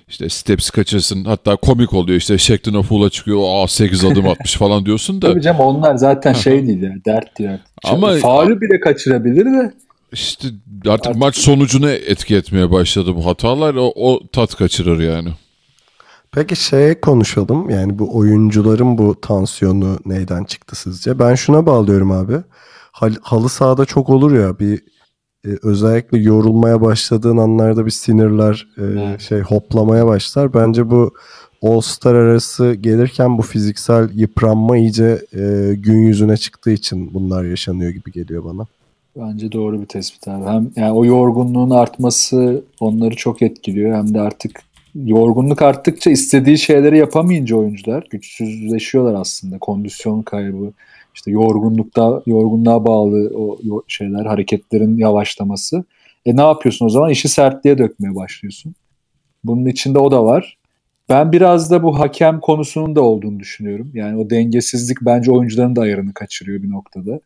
işte 0.08 0.28
steps 0.28 0.70
kaçırsın 0.70 1.24
hatta 1.24 1.56
komik 1.56 1.94
oluyor 1.94 2.18
işte 2.18 2.38
Shaquille 2.38 2.78
O'Neal'a 2.78 3.10
çıkıyor 3.10 3.38
aa 3.44 3.68
8 3.68 4.04
adım 4.04 4.28
atmış 4.28 4.54
falan 4.54 4.86
diyorsun 4.86 5.22
da 5.22 5.30
Tabii 5.32 5.42
canım 5.42 5.60
onlar 5.60 5.96
zaten 5.96 6.32
şey 6.32 6.66
değil 6.66 6.82
ya. 6.82 6.92
Dert 7.06 7.38
değil. 7.38 7.50
Ama- 7.84 8.08
Ama 8.08 8.16
faulü 8.18 8.60
bile 8.60 8.80
kaçırabilir 8.80 9.44
de. 9.44 9.72
işte 10.12 10.48
artık 10.88 11.16
maç 11.16 11.36
sonucuna 11.36 11.90
etki 11.90 12.36
etmeye 12.36 12.70
başladı 12.70 13.14
bu 13.16 13.26
hatalar 13.26 13.74
o, 13.74 13.92
o 13.96 14.20
tat 14.32 14.54
kaçırır 14.54 15.00
yani. 15.00 15.28
Peki 16.32 16.56
şeye 16.56 17.00
konuşalım. 17.00 17.70
Yani 17.70 17.98
bu 17.98 18.16
oyuncuların 18.16 18.98
bu 18.98 19.20
tansiyonu 19.20 19.98
neyden 20.06 20.44
çıktı 20.44 20.76
sizce? 20.76 21.18
Ben 21.18 21.34
şuna 21.34 21.66
bağlıyorum 21.66 22.10
abi. 22.10 22.36
Hal- 22.92 23.16
halı 23.22 23.48
sahada 23.48 23.84
çok 23.84 24.08
olur 24.10 24.38
ya 24.38 24.58
bir 24.58 24.80
e, 25.46 25.48
özellikle 25.62 26.18
yorulmaya 26.18 26.80
başladığın 26.80 27.36
anlarda 27.36 27.86
bir 27.86 27.90
sinirler 27.90 28.66
e, 28.78 28.82
Evet. 28.82 29.20
şey 29.20 29.40
hoplamaya 29.40 30.06
başlar. 30.06 30.54
Bence 30.54 30.90
bu 30.90 31.12
All 31.62 31.80
Star 31.80 32.14
arası 32.14 32.74
gelirken 32.74 33.38
bu 33.38 33.42
fiziksel 33.42 34.08
yıpranma 34.14 34.76
iyice 34.76 35.18
e, 35.32 35.74
gün 35.74 35.98
yüzüne 36.02 36.36
çıktığı 36.36 36.70
için 36.70 37.14
bunlar 37.14 37.44
yaşanıyor 37.44 37.90
gibi 37.90 38.12
geliyor 38.12 38.44
bana. 38.44 38.66
Bence 39.16 39.52
doğru 39.52 39.80
bir 39.80 39.86
tespit 39.86 40.28
abi. 40.28 40.44
Hem 40.44 40.70
yani 40.76 40.92
o 40.92 41.04
yorgunluğun 41.04 41.70
artması 41.70 42.64
onları 42.80 43.16
çok 43.16 43.42
etkiliyor. 43.42 43.94
Hem 43.96 44.14
de 44.14 44.20
artık 44.20 44.60
yorgunluk 44.94 45.62
arttıkça 45.62 46.10
istediği 46.10 46.58
şeyleri 46.58 46.98
yapamayınca 46.98 47.56
oyuncular 47.56 48.06
güçsüzleşiyorlar 48.10 49.20
aslında. 49.20 49.58
Kondisyon 49.58 50.22
kaybı, 50.22 50.72
işte 51.18 51.30
yorgunlukta 51.30 52.22
yorgunluğa 52.26 52.86
bağlı 52.86 53.32
o 53.36 53.58
şeyler, 53.88 54.24
hareketlerin 54.24 54.96
yavaşlaması. 54.96 55.84
E 56.26 56.36
ne 56.36 56.40
yapıyorsun 56.40 56.86
o 56.86 56.88
zaman? 56.88 57.10
İşi 57.10 57.28
sertliğe 57.28 57.78
dökmeye 57.78 58.14
başlıyorsun. 58.14 58.74
Bunun 59.44 59.66
içinde 59.66 59.98
o 59.98 60.10
da 60.10 60.24
var. 60.24 60.58
Ben 61.08 61.32
biraz 61.32 61.70
da 61.70 61.82
bu 61.82 61.98
hakem 61.98 62.40
konusunun 62.40 62.96
da 62.96 63.02
olduğunu 63.02 63.40
düşünüyorum. 63.40 63.90
Yani 63.94 64.16
o 64.16 64.30
dengesizlik 64.30 64.98
bence 65.02 65.32
oyuncuların 65.32 65.76
da 65.76 65.80
ayarını 65.80 66.14
kaçırıyor 66.14 66.62
bir 66.62 66.70
noktada. 66.70 67.20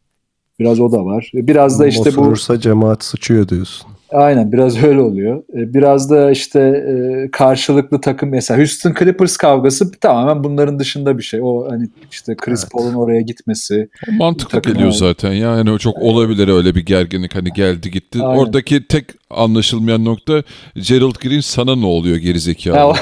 Biraz 0.59 0.81
o 0.81 0.93
da 0.93 1.05
var. 1.05 1.33
E, 1.35 1.47
Biraz 1.47 1.81
da 1.81 1.87
işte 1.87 2.05
bu 2.17 2.21
Osurursa 2.21 2.61
cemaat 2.61 3.05
sıçıyor 3.05 3.49
diyorsun. 3.49 3.92
Aynen 4.13 4.53
biraz 4.53 4.83
öyle 4.85 5.01
oluyor. 5.01 5.39
E, 5.39 5.75
Biraz 5.75 6.11
da 6.11 6.31
işte 6.31 6.61
e, 6.61 7.31
karşılıklı 7.31 8.01
takım 8.01 8.29
mesela 8.31 8.59
Houston 8.61 8.95
Clippers 8.99 9.37
kavgası 9.37 9.91
tamamen 9.93 10.45
bunların 10.45 10.79
dışında 10.79 11.19
bir 11.19 11.23
şey. 11.23 11.41
O 11.43 11.67
hani 11.71 11.89
işte 12.11 12.35
Chris 12.37 12.61
Evet. 12.63 12.73
Paul'un 12.73 12.95
oraya 12.95 13.21
gitmesi. 13.21 13.89
O 14.09 14.13
mantıklı 14.13 14.63
geliyor 14.63 14.89
abi. 14.89 14.97
zaten 14.97 15.33
yani 15.33 15.71
o 15.71 15.79
çok 15.79 15.99
olabilir 15.99 16.49
öyle 16.49 16.75
bir 16.75 16.87
gerginlik 16.87 17.35
hani 17.35 17.49
geldi 17.53 17.91
gitti. 17.91 18.19
Aynen. 18.23 18.39
Oradaki 18.39 18.87
tek 18.87 19.05
anlaşılmayan 19.31 20.05
nokta 20.05 20.43
Gerald 20.77 21.15
Green 21.23 21.41
sana 21.41 21.77
ne 21.77 21.87
oluyor 21.87 22.17
gerizekalı. 22.17 22.77
Ya, 22.77 22.89
o, 22.89 22.95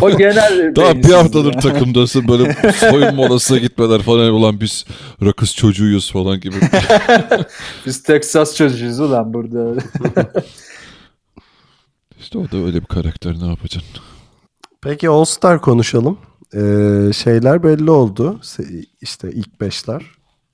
o 0.00 0.16
genel 0.18 0.76
Daha 0.76 0.96
bir 0.96 1.10
haftadır 1.12 1.54
ya. 1.54 1.60
takımdasın 1.60 2.28
böyle 2.28 2.56
soyunma 2.90 3.22
odasına 3.22 3.58
gitmeler 3.58 4.00
falan 4.02 4.32
ulan 4.32 4.60
biz 4.60 4.84
rakız 5.24 5.54
çocuğuyuz 5.54 6.12
falan 6.12 6.40
gibi. 6.40 6.54
Biz 7.86 8.02
Texas 8.02 8.56
çocuğuyuz 8.56 9.00
ulan 9.00 9.34
burada. 9.34 9.74
İşte 12.20 12.38
o 12.38 12.50
da 12.50 12.56
öyle 12.56 12.80
bir 12.80 12.86
karakter 12.86 13.38
ne 13.40 13.46
yapacaksın? 13.46 14.02
Peki 14.80 15.08
All 15.08 15.24
Star 15.24 15.60
konuşalım. 15.60 16.18
Ee, 16.54 17.10
şeyler 17.14 17.62
belli 17.62 17.90
oldu. 17.90 18.40
İşte 19.00 19.30
ilk 19.32 19.60
beşler. 19.60 20.02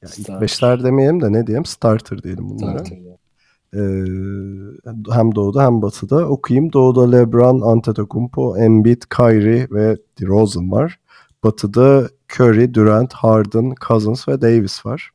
Ya 0.02 0.08
ilk 0.18 0.40
beşler 0.40 0.84
demeyelim 0.84 1.20
de 1.22 1.32
ne 1.32 1.46
diyelim? 1.46 1.64
Starter 1.64 2.22
diyelim 2.22 2.50
bunlara. 2.50 2.82
Ee, 3.74 5.12
hem 5.12 5.34
doğuda 5.34 5.64
hem 5.64 5.82
batıda 5.82 6.28
okuyayım. 6.28 6.72
Doğuda 6.72 7.10
LeBron, 7.10 7.60
Antetokounmpo, 7.60 8.56
Embiid, 8.56 9.02
Kyrie 9.16 9.66
ve 9.70 9.96
DeRozan 10.20 10.70
var. 10.72 10.98
Batıda 11.44 12.08
Curry, 12.36 12.74
Durant, 12.74 13.12
Harden, 13.12 13.74
Cousins 13.88 14.28
ve 14.28 14.40
Davis 14.42 14.86
var. 14.86 15.10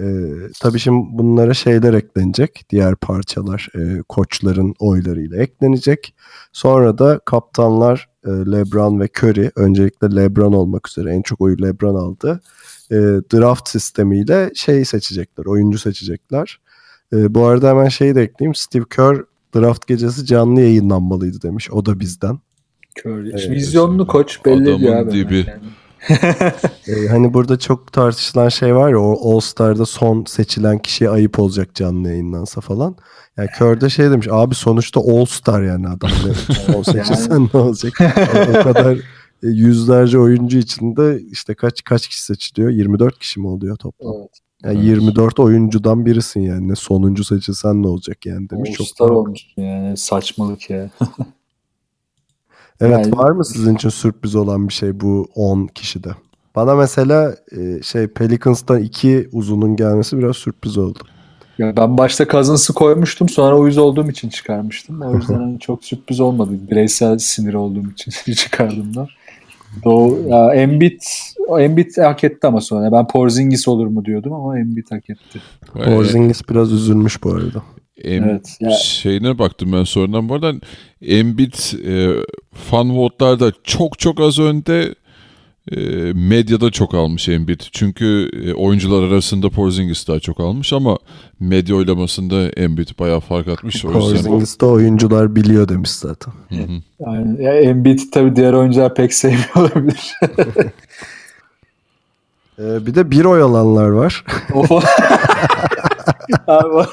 Ee, 0.00 0.04
tabii 0.60 0.78
şimdi 0.78 1.06
bunlara 1.10 1.54
şeyler 1.54 1.94
eklenecek. 1.94 2.64
Diğer 2.70 2.96
parçalar 2.96 3.68
e, 3.74 4.02
koçların 4.08 4.74
oylarıyla 4.78 5.36
eklenecek. 5.36 6.14
Sonra 6.52 6.98
da 6.98 7.20
kaptanlar 7.24 8.08
e, 8.26 8.30
LeBron 8.30 9.00
ve 9.00 9.08
Curry 9.18 9.50
öncelikle 9.56 10.16
LeBron 10.16 10.52
olmak 10.52 10.88
üzere 10.88 11.14
en 11.14 11.22
çok 11.22 11.40
oyu 11.40 11.62
LeBron 11.62 11.94
aldı. 11.94 12.40
E, 12.90 12.96
draft 13.32 13.68
sistemiyle 13.68 14.50
şey 14.54 14.84
seçecekler, 14.84 15.44
oyuncu 15.44 15.78
seçecekler. 15.78 16.60
E, 17.12 17.34
bu 17.34 17.44
arada 17.46 17.68
hemen 17.68 17.88
şeyi 17.88 18.14
de 18.14 18.22
ekleyeyim. 18.22 18.54
Steve 18.54 18.84
Kerr 18.96 19.24
draft 19.56 19.86
gecesi 19.86 20.26
canlı 20.26 20.60
yayınlanmalıydı 20.60 21.42
demiş. 21.42 21.70
O 21.70 21.86
da 21.86 22.00
bizden. 22.00 22.38
Curry. 23.04 23.30
Evet. 23.30 23.50
Vizyonlu 23.50 24.06
koç 24.06 24.44
belli 24.44 24.70
Adamın 24.70 24.92
abi. 24.92 25.12
dibi. 25.12 25.44
Yani. 25.48 25.62
E, 26.88 27.08
hani 27.08 27.34
burada 27.34 27.58
çok 27.58 27.92
tartışılan 27.92 28.48
şey 28.48 28.74
var 28.74 28.90
ya 28.90 29.00
o 29.00 29.34
All 29.34 29.40
Star'da 29.40 29.86
son 29.86 30.24
seçilen 30.24 30.78
kişiye 30.78 31.10
ayıp 31.10 31.38
olacak 31.38 31.74
canlı 31.74 32.08
yayınlansa 32.08 32.60
falan. 32.60 32.96
Yani 33.36 33.48
Kör'de 33.58 33.90
şey 33.90 34.10
demiş 34.10 34.28
abi 34.30 34.54
sonuçta 34.54 35.00
All 35.00 35.24
Star 35.24 35.62
yani 35.62 35.88
adam. 35.88 36.10
O 36.78 36.84
seçilsen 36.84 37.48
ne 37.54 37.60
olacak? 37.60 38.00
Yani 38.00 38.58
o 38.58 38.62
kadar 38.62 38.96
e, 39.42 39.48
yüzlerce 39.48 40.18
oyuncu 40.18 40.58
içinde 40.58 41.20
işte 41.30 41.54
kaç 41.54 41.84
kaç 41.84 42.08
kişi 42.08 42.22
seçiliyor? 42.22 42.70
24 42.70 43.18
kişi 43.18 43.40
mi 43.40 43.46
oluyor 43.46 43.76
toplam? 43.76 44.12
Evet. 44.18 44.30
Yani 44.64 44.74
Evet. 44.76 44.84
24 44.86 45.40
oyuncudan 45.40 46.06
birisin 46.06 46.40
yani. 46.40 46.76
Sonuncu 46.76 47.24
seçilsen 47.24 47.82
ne 47.82 47.86
olacak 47.86 48.26
yani 48.26 48.50
demiş. 48.50 48.72
Çok 48.72 48.80
All-Star 48.86 49.10
olmuş 49.10 49.40
yani 49.56 49.96
saçmalık 49.96 50.70
ya. 50.70 50.90
Evet 52.80 53.06
Yani- 53.06 53.16
var 53.16 53.30
mı 53.30 53.44
sizin 53.44 53.74
için 53.74 53.88
sürpriz 53.88 54.34
olan 54.34 54.68
bir 54.68 54.72
şey 54.72 55.00
bu 55.00 55.28
10 55.34 55.66
kişide? 55.66 56.08
Bana 56.56 56.74
mesela 56.74 57.34
e, 57.58 57.82
şey 57.82 58.06
Pelicans'tan 58.06 58.80
iki 58.80 59.28
uzunun 59.32 59.76
gelmesi 59.76 60.18
biraz 60.18 60.36
sürpriz 60.36 60.78
oldu. 60.78 60.98
Ya 61.58 61.76
ben 61.76 61.98
başta 61.98 62.26
Cousins'ı 62.26 62.72
koymuştum 62.72 63.28
sonra 63.28 63.58
uyuz 63.58 63.78
olduğum 63.78 64.10
için 64.10 64.28
çıkarmıştım. 64.28 65.02
O 65.02 65.14
yüzden 65.14 65.34
hani 65.34 65.60
çok 65.60 65.84
sürpriz 65.84 66.20
olmadı. 66.20 66.52
Bireysel 66.70 67.18
sinir 67.18 67.54
olduğum 67.54 67.90
için 67.90 68.32
çıkardım 68.32 68.94
da. 68.94 69.08
Doğu, 69.84 70.28
ya 70.28 70.54
Embiid, 70.54 71.00
Embiid 71.58 71.98
hak 71.98 72.24
etti 72.24 72.46
ama 72.46 72.60
sonra. 72.60 72.92
Ben 72.92 73.06
Porzingis 73.06 73.68
olur 73.68 73.86
mu 73.86 74.04
diyordum 74.04 74.32
ama 74.32 74.58
Embiid 74.58 74.86
hak 74.90 75.10
etti. 75.10 75.40
Porzingis 75.84 76.48
biraz 76.50 76.72
üzülmüş 76.72 77.24
bu 77.24 77.30
arada. 77.30 77.62
Em- 78.02 78.24
Evet, 78.24 78.56
ya- 78.60 78.70
Şeyine 78.70 79.38
baktım 79.38 79.72
ben 79.72 79.84
sonradan. 79.84 80.28
Bu 80.28 80.34
arada 80.34 80.52
Embiid 81.02 81.54
e, 81.86 82.24
fan 82.54 82.96
vote'larda 82.96 83.52
çok 83.64 83.98
çok 83.98 84.20
az 84.20 84.38
önde 84.38 84.94
e, 85.72 85.76
medyada 86.14 86.70
çok 86.70 86.94
almış 86.94 87.28
Embiid. 87.28 87.60
Çünkü 87.72 88.30
e, 88.46 88.52
oyuncular 88.54 89.02
arasında 89.02 89.50
Porzingis 89.50 90.08
daha 90.08 90.20
çok 90.20 90.40
almış 90.40 90.72
ama 90.72 90.98
medya 91.40 91.76
oylamasında 91.76 92.48
Embiid 92.48 92.88
bayağı 92.98 93.20
fark 93.20 93.48
atmış. 93.48 93.84
O 93.84 93.88
yüzden 93.88 94.00
Porzingis'te 94.00 94.66
oyuncular 94.66 95.36
biliyor 95.36 95.68
demiş 95.68 95.90
zaten. 95.90 96.32
Hı 96.48 96.54
hı. 96.56 96.80
Yani 97.00 97.42
ya 97.42 97.60
Embiid 97.60 98.00
tabii 98.12 98.36
diğer 98.36 98.52
oyuncular 98.52 98.94
pek 98.94 99.14
sevmiyor 99.14 99.56
olabilir. 99.56 100.12
E, 102.58 102.86
bir 102.86 102.94
de 102.94 103.10
bir 103.10 103.24
oy 103.24 103.42
alanlar 103.42 103.88
var. 103.88 104.24
Abi, 106.46 106.86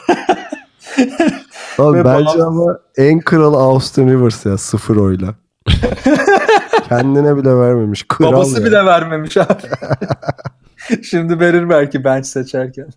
Abi 1.77 1.97
Ve 1.99 2.05
bence 2.05 2.25
bazı- 2.25 2.45
ama 2.45 2.79
en 2.97 3.19
kralı 3.19 3.57
Austin 3.57 4.07
Rivers 4.07 4.45
ya 4.45 4.57
sıfır 4.57 4.95
oyla. 4.95 5.35
Kendine 6.89 7.37
bile 7.37 7.55
vermemiş. 7.55 8.03
Kral 8.07 8.31
babası 8.33 8.59
ya. 8.59 8.65
bile 8.65 8.85
vermemiş 8.85 9.37
abi. 9.37 9.61
Şimdi 11.03 11.39
verir 11.39 11.69
belki 11.69 12.03
bench 12.03 12.25
seçerken. 12.25 12.87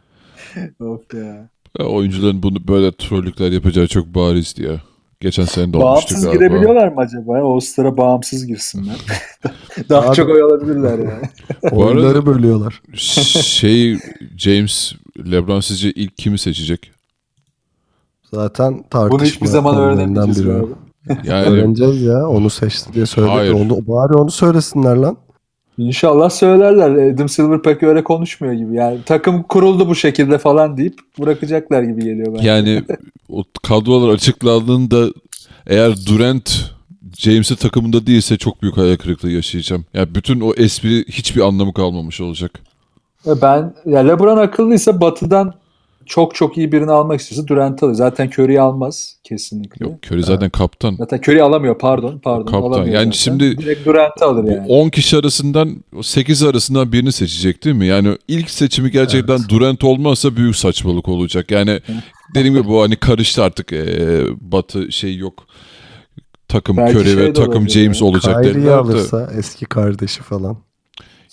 of 0.80 1.14
ya. 1.14 1.48
Ya 1.78 1.84
oyuncuların 1.86 2.42
bunu 2.42 2.68
böyle 2.68 2.92
trollükler 2.92 3.52
yapacağı 3.52 3.86
çok 3.86 4.06
barizdi 4.06 4.62
ya. 4.62 4.80
Geçen 5.20 5.44
sene 5.44 5.72
de 5.72 5.76
olmuştu 5.76 5.86
Bağımsız 6.14 6.24
galiba. 6.24 6.44
girebiliyorlar 6.44 6.88
mı 6.88 7.00
acaba? 7.00 7.38
All-Star'a 7.54 7.96
bağımsız 7.96 8.46
girsinler. 8.46 8.96
Daha 9.88 10.08
Abi- 10.08 10.16
çok 10.16 10.28
oy 10.30 10.42
alabilirler 10.42 10.98
yani. 10.98 11.28
Oyunları 11.72 12.26
bölüyorlar. 12.26 12.82
şey 12.96 13.98
James 14.36 14.92
LeBron 15.30 15.60
sizce 15.60 15.90
ilk 15.92 16.16
kimi 16.18 16.38
seçecek? 16.38 16.92
Zaten 18.34 18.84
tartışma 18.90 19.18
Bunu 19.18 19.26
hiçbir 19.26 19.46
zaman 19.46 19.76
öğrenemeyeceğiz 19.76 20.44
biri 20.44 20.52
abi. 20.52 20.66
Yani 21.24 21.46
Öğreneceğiz 21.46 22.02
ya. 22.02 22.28
Onu 22.28 22.50
seçti 22.50 22.92
diye 22.92 23.06
söyledi. 23.06 23.32
Hayır. 23.32 23.52
Onu, 23.52 23.86
bari 23.86 24.14
onu 24.14 24.30
söylesinler 24.30 24.96
lan. 24.96 25.16
İnşallah 25.78 26.30
söylerler. 26.30 27.12
Adam 27.12 27.28
Silver 27.28 27.62
pek 27.62 27.82
öyle 27.82 28.04
konuşmuyor 28.04 28.54
gibi. 28.54 28.76
Yani 28.76 28.98
takım 29.06 29.42
kuruldu 29.42 29.88
bu 29.88 29.94
şekilde 29.94 30.38
falan 30.38 30.76
deyip 30.76 30.98
bırakacaklar 31.20 31.82
gibi 31.82 32.04
geliyor 32.04 32.34
bence. 32.34 32.48
yani 32.48 32.82
o 33.28 33.44
kadrolar 33.62 34.14
açıklandığında 34.14 35.06
eğer 35.66 35.94
Durant 36.06 36.72
James'i 37.18 37.56
takımında 37.56 38.06
değilse 38.06 38.36
çok 38.36 38.62
büyük 38.62 38.76
hayal 38.76 38.96
kırıklığı 38.96 39.30
yaşayacağım. 39.30 39.84
Yani 39.94 40.14
bütün 40.14 40.40
o 40.40 40.52
espri 40.56 41.04
hiçbir 41.08 41.40
anlamı 41.40 41.72
kalmamış 41.72 42.20
olacak. 42.20 42.60
Ve 43.26 43.42
Ben 43.42 43.74
ya 43.86 44.00
LeBron 44.00 44.36
akıllıysa 44.36 45.00
Batı'dan 45.00 45.54
çok 46.12 46.34
çok 46.34 46.58
iyi 46.58 46.72
birini 46.72 46.90
almak 46.90 47.20
istiyorsa 47.20 47.48
Durant 47.48 47.82
alır. 47.82 47.94
Zaten 47.94 48.30
Curry'i 48.38 48.60
almaz 48.60 49.16
kesinlikle. 49.24 49.86
Yok 49.86 49.94
Curry 50.06 50.22
zaten 50.22 50.50
kaptan. 50.50 50.94
Zaten 50.98 51.18
Curry 51.18 51.42
alamıyor 51.42 51.78
pardon. 51.78 52.18
Pardon. 52.18 52.44
Kaptan. 52.44 52.62
alamıyor 52.68 52.94
Yani 52.94 53.04
zaten. 53.04 53.10
şimdi- 53.10 53.58
Direkt 53.58 53.86
Durant'ı 53.86 54.24
alır 54.24 54.44
yani. 54.44 54.66
10 54.68 54.88
kişi 54.88 55.16
arasından 55.16 55.76
8 56.02 56.42
arasından 56.42 56.92
birini 56.92 57.12
seçecek 57.12 57.64
değil 57.64 57.76
mi? 57.76 57.86
Yani 57.86 58.16
ilk 58.28 58.50
seçimi 58.50 58.90
gerçekten 58.90 59.38
Durant 59.48 59.84
olmazsa 59.84 60.36
büyük 60.36 60.56
saçmalık 60.56 61.08
olacak. 61.08 61.50
Yani 61.50 61.80
dediğim 62.34 62.54
gibi 62.54 62.68
bu 62.68 62.82
hani 62.82 62.96
karıştı 62.96 63.42
artık 63.42 63.72
ee, 63.72 64.22
Batı 64.40 64.92
şey 64.92 65.16
yok. 65.16 65.46
Takım 66.48 66.76
Belki 66.76 66.98
Curry 66.98 67.08
şey 67.08 67.16
ve 67.16 67.26
de 67.26 67.32
takım 67.32 67.68
James 67.68 68.00
ya. 68.00 68.06
olacak 68.06 68.44
Kyrie'yi 68.44 68.70
alırsa 68.70 69.30
eski 69.38 69.64
kardeşi 69.66 70.22
falan. 70.22 70.56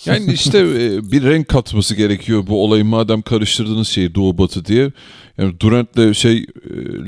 Yani 0.05 0.25
işte 0.33 0.59
e, 0.59 1.11
bir 1.11 1.23
renk 1.23 1.47
katması 1.47 1.95
gerekiyor 1.95 2.43
bu 2.47 2.63
olayı 2.63 2.85
madem 2.85 3.21
karıştırdığınız 3.21 3.87
şeyi 3.87 4.15
Doğu 4.15 4.37
Batı 4.37 4.65
diye. 4.65 4.91
Yani 5.37 5.59
Durant'le 5.59 6.13
şey 6.13 6.37
e, 6.37 6.45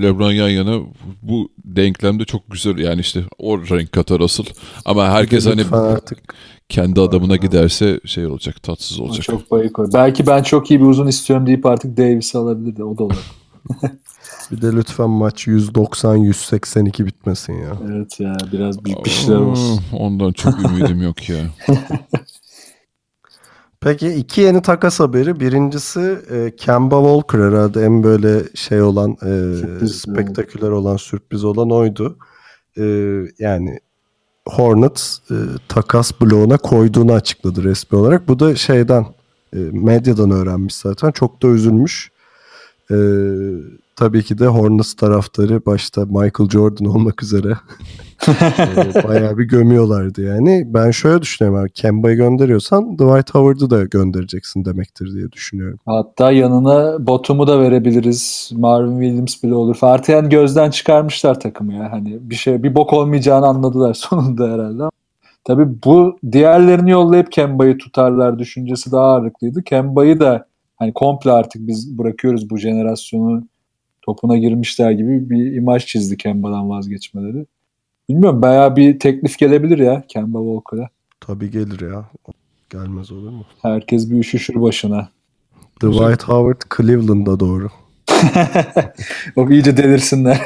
LeBron 0.02 0.32
yan 0.32 0.50
yana 0.50 0.80
bu 1.22 1.50
denklemde 1.66 2.26
çok 2.26 2.52
güzel 2.52 2.78
yani 2.78 3.02
işte 3.02 3.24
o 3.38 3.60
renk 3.60 3.92
katar 3.92 4.20
asıl. 4.20 4.46
Ama 4.86 5.10
herkes 5.10 5.46
hani 5.46 5.66
artık 5.72 6.36
kendi 6.70 7.02
adamına 7.02 7.36
giderse 7.36 8.00
şey 8.06 8.26
olacak 8.26 8.64
tatsız 8.64 9.00
olacak. 9.00 9.24
çok 9.24 9.52
bayık 9.52 9.80
o. 9.80 9.94
Belki 9.94 10.28
ben 10.28 10.44
çok 10.44 10.72
iyi 10.72 10.82
bir 10.82 10.86
uzun 10.86 11.08
istiyorum 11.08 11.48
deyip 11.48 11.66
artık 11.66 11.98
Davis'i 11.98 12.38
alabilir 12.38 12.78
de 12.78 12.84
o 12.84 12.98
da 12.98 13.04
olur. 13.04 13.32
bir 14.52 14.62
de 14.62 14.72
lütfen 14.72 15.10
maç 15.10 15.48
190-182 15.48 17.06
bitmesin 17.06 17.54
ya. 17.54 17.78
Evet 17.92 18.20
ya 18.20 18.38
biraz 18.52 18.86
bir, 18.86 18.96
bir 19.06 19.10
şeyler 19.10 19.40
olsun. 19.40 19.80
Ondan 19.94 20.32
çok 20.32 20.70
ümidim 20.70 21.02
yok 21.02 21.30
ya. 21.30 21.38
Peki 23.82 24.08
iki 24.08 24.42
yeni 24.42 24.62
takas 24.62 25.00
haberi. 25.00 25.40
Birincisi 25.40 26.20
e, 26.32 26.56
Kemba 26.56 26.96
Walker 26.96 27.40
herhalde 27.40 27.86
en 27.86 28.04
böyle 28.04 28.44
şey 28.56 28.82
olan 28.82 29.12
e, 29.12 29.56
Sürpriz, 29.60 29.96
spektaküler 29.96 30.70
olan 30.70 30.98
sürpriz 30.98 31.44
olan 31.44 31.72
oydu. 31.72 32.18
E, 32.78 32.84
yani 33.40 33.80
Hornets 34.48 35.18
e, 35.32 35.36
takas 35.68 36.22
bloğuna 36.22 36.58
koyduğunu 36.58 37.14
açıkladı 37.14 37.64
resmi 37.64 38.00
olarak. 38.00 38.28
Bu 38.28 38.40
da 38.40 38.56
şeyden 38.56 39.06
e, 39.54 39.58
medyadan 39.72 40.32
öğrenmiş 40.32 40.76
zaten. 40.76 41.12
Çok 41.12 41.44
da 41.44 41.48
üzülmüş. 41.48 42.12
E, 42.92 42.96
tabii 43.96 44.24
ki 44.24 44.38
de 44.38 44.48
Hornets 44.48 44.94
taraftarı 44.94 45.66
başta 45.66 46.06
Michael 46.06 46.50
Jordan 46.50 46.86
olmak 46.86 47.24
üzere 47.24 47.54
e, 48.28 49.04
bayağı 49.08 49.38
bir 49.38 49.44
gömüyorlardı 49.44 50.22
yani. 50.22 50.64
Ben 50.68 50.92
şöyle 50.92 51.22
düşünüyorum 51.22 51.62
abi. 51.62 51.72
Kemba'yı 51.72 52.18
gönderiyorsan 52.18 52.94
Dwight 52.94 53.36
Howard'ı 53.36 53.70
da 53.70 53.84
göndereceksin 53.84 54.66
demektir 54.66 55.14
diye 55.14 55.32
düşünüyorum. 55.32 55.80
Hatta 55.86 56.32
yanına 56.32 57.08
Botum'u 57.08 57.48
da 57.48 57.62
verebiliriz. 57.62 58.52
Marvin 58.56 59.02
Williams 59.02 59.44
bile 59.44 59.54
olur. 59.54 59.78
Yani 60.08 60.30
gözden 60.30 60.70
çıkarmışlar 60.70 61.40
takımı 61.40 61.74
ya. 61.74 61.92
Hani 61.92 62.18
bir 62.22 62.36
şey 62.36 62.64
bir 62.64 62.76
bok 62.76 62.94
olmayacağını 62.94 63.46
anladılar 63.46 63.94
sonunda 63.98 64.48
herhalde. 64.48 64.84
Tabii 65.44 65.84
bu 65.86 66.18
diğerlerini 66.32 66.92
yollayıp 66.92 67.32
Kemba'yı 67.32 67.78
tutarlar 67.78 68.40
düşüncesi 68.40 68.92
daha 68.92 69.06
ağırlıklıydı. 69.06 69.64
Kemba'yı 69.64 70.20
da 70.20 70.46
hani 70.76 70.94
komple 70.94 71.32
artık 71.32 71.68
biz 71.68 71.98
bırakıyoruz 71.98 72.50
bu 72.50 72.58
jenerasyonu 72.58 73.44
topuna 74.02 74.38
girmişler 74.38 74.92
gibi 74.92 75.30
bir 75.30 75.56
imaj 75.56 75.86
çizdi 75.86 76.18
Kemba'dan 76.18 76.70
vazgeçmeleri. 76.70 77.46
Bilmiyorum 78.10 78.42
bayağı 78.42 78.76
bir 78.76 79.00
teklif 79.00 79.38
gelebilir 79.38 79.78
ya 79.78 80.04
Kemba 80.08 80.40
Walker'a. 80.40 80.90
Tabii 81.20 81.52
gelir 81.52 81.92
ya. 81.92 82.10
Gelmez 82.70 83.12
olur 83.12 83.30
mu? 83.30 83.46
Herkes 83.62 84.12
bir 84.12 84.20
üşüşür 84.20 84.62
başına. 84.62 85.10
Dwight 85.82 86.24
Howard 86.24 86.62
Cleveland'a 86.78 87.40
doğru. 87.40 87.70
o 89.36 89.50
iyice 89.50 89.78
delirsinler. 89.78 90.42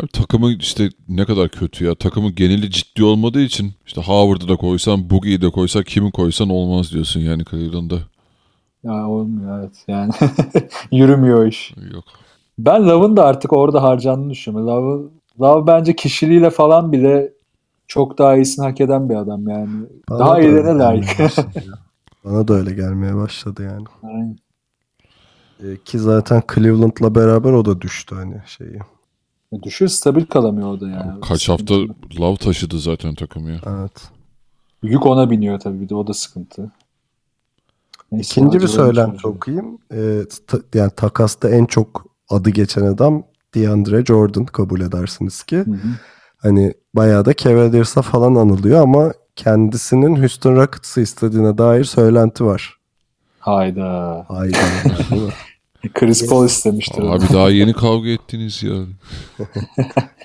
Abi 0.00 0.08
takımı 0.08 0.52
işte 0.52 0.90
ne 1.08 1.24
kadar 1.24 1.48
kötü 1.48 1.84
ya. 1.84 1.94
Takımın 1.94 2.34
geneli 2.34 2.70
ciddi 2.70 3.04
olmadığı 3.04 3.42
için 3.42 3.72
işte 3.86 4.00
Howard'ı 4.00 4.48
da 4.48 4.56
koysan, 4.56 5.10
Boogie'yi 5.10 5.40
de 5.40 5.50
koysan, 5.50 5.82
kimi 5.82 6.10
koysan 6.10 6.48
olmaz 6.48 6.92
diyorsun 6.92 7.20
yani 7.20 7.44
Cleveland'da. 7.50 7.98
Ya 8.84 9.08
olmuyor 9.08 9.58
evet 9.58 9.84
yani. 9.88 10.12
Yürümüyor 10.92 11.46
iş. 11.46 11.74
Yok. 11.92 12.04
Ben 12.58 12.88
Love'ın 12.88 13.16
da 13.16 13.24
artık 13.24 13.52
orada 13.52 13.82
harcandığını 13.82 14.30
düşünüyorum. 14.30 14.68
Love, 14.68 15.08
Love 15.40 15.66
bence 15.66 15.96
kişiliğiyle 15.96 16.50
falan 16.50 16.92
bile 16.92 17.32
çok 17.86 18.18
daha 18.18 18.36
iyisini 18.36 18.66
hak 18.66 18.80
eden 18.80 19.08
bir 19.08 19.14
adam 19.14 19.48
yani. 19.48 19.86
Bana 20.10 20.18
daha 20.18 20.40
iyilerine 20.40 20.78
layık. 20.78 21.18
ya. 21.18 21.28
Bana 22.24 22.48
da 22.48 22.54
öyle 22.54 22.72
gelmeye 22.74 23.16
başladı 23.16 23.62
yani. 23.62 23.84
Aynen. 24.02 24.38
E, 25.62 25.76
ki 25.84 25.98
zaten 25.98 26.42
Cleveland'la 26.54 27.14
beraber 27.14 27.52
o 27.52 27.64
da 27.64 27.80
düştü 27.80 28.14
hani 28.14 28.42
şeyi. 28.46 28.78
Düşüyor 29.62 29.88
stabil 29.88 30.24
kalamıyor 30.26 30.68
orada 30.68 30.88
yani. 30.88 31.20
Kaç 31.20 31.48
hafta 31.48 31.74
Love 32.20 32.36
taşıdı 32.36 32.78
zaten 32.78 33.14
takımı 33.14 33.50
ya. 33.50 33.60
Evet. 33.66 34.10
Yük 34.82 35.06
ona 35.06 35.30
biniyor 35.30 35.60
tabii 35.60 35.80
bir 35.80 35.88
de 35.88 35.94
o 35.94 36.06
da 36.06 36.14
sıkıntı. 36.14 36.70
Neyse, 38.12 38.30
İkinci 38.30 38.60
bir 38.60 38.66
söylenti 38.66 39.26
okuyayım. 39.26 39.78
E, 39.94 40.00
ta- 40.46 40.60
yani 40.74 40.90
takasta 40.96 41.50
en 41.50 41.64
çok 41.64 42.06
adı 42.28 42.50
geçen 42.50 42.82
adam 42.82 43.22
DeAndre 43.54 44.04
Jordan 44.04 44.44
kabul 44.44 44.80
edersiniz 44.80 45.42
ki. 45.42 45.56
Hı 45.56 45.70
hı. 45.70 45.76
Hani 46.36 46.74
bayağı 46.94 47.24
da 47.24 47.34
Cavaliers'a 47.34 48.02
falan 48.02 48.34
anılıyor 48.34 48.82
ama 48.82 49.12
kendisinin 49.36 50.16
Houston 50.16 50.56
Rockets'ı 50.56 51.00
istediğine 51.00 51.58
dair 51.58 51.84
söylenti 51.84 52.44
var. 52.44 52.76
Hayda. 53.38 54.24
Hayda. 54.28 54.58
Chris 55.94 56.28
Paul 56.28 56.46
istemiştir. 56.46 57.02
Abi 57.02 57.24
daha 57.32 57.50
yeni 57.60 57.72
kavga 57.72 58.08
ettiniz 58.08 58.62
ya. 58.62 58.74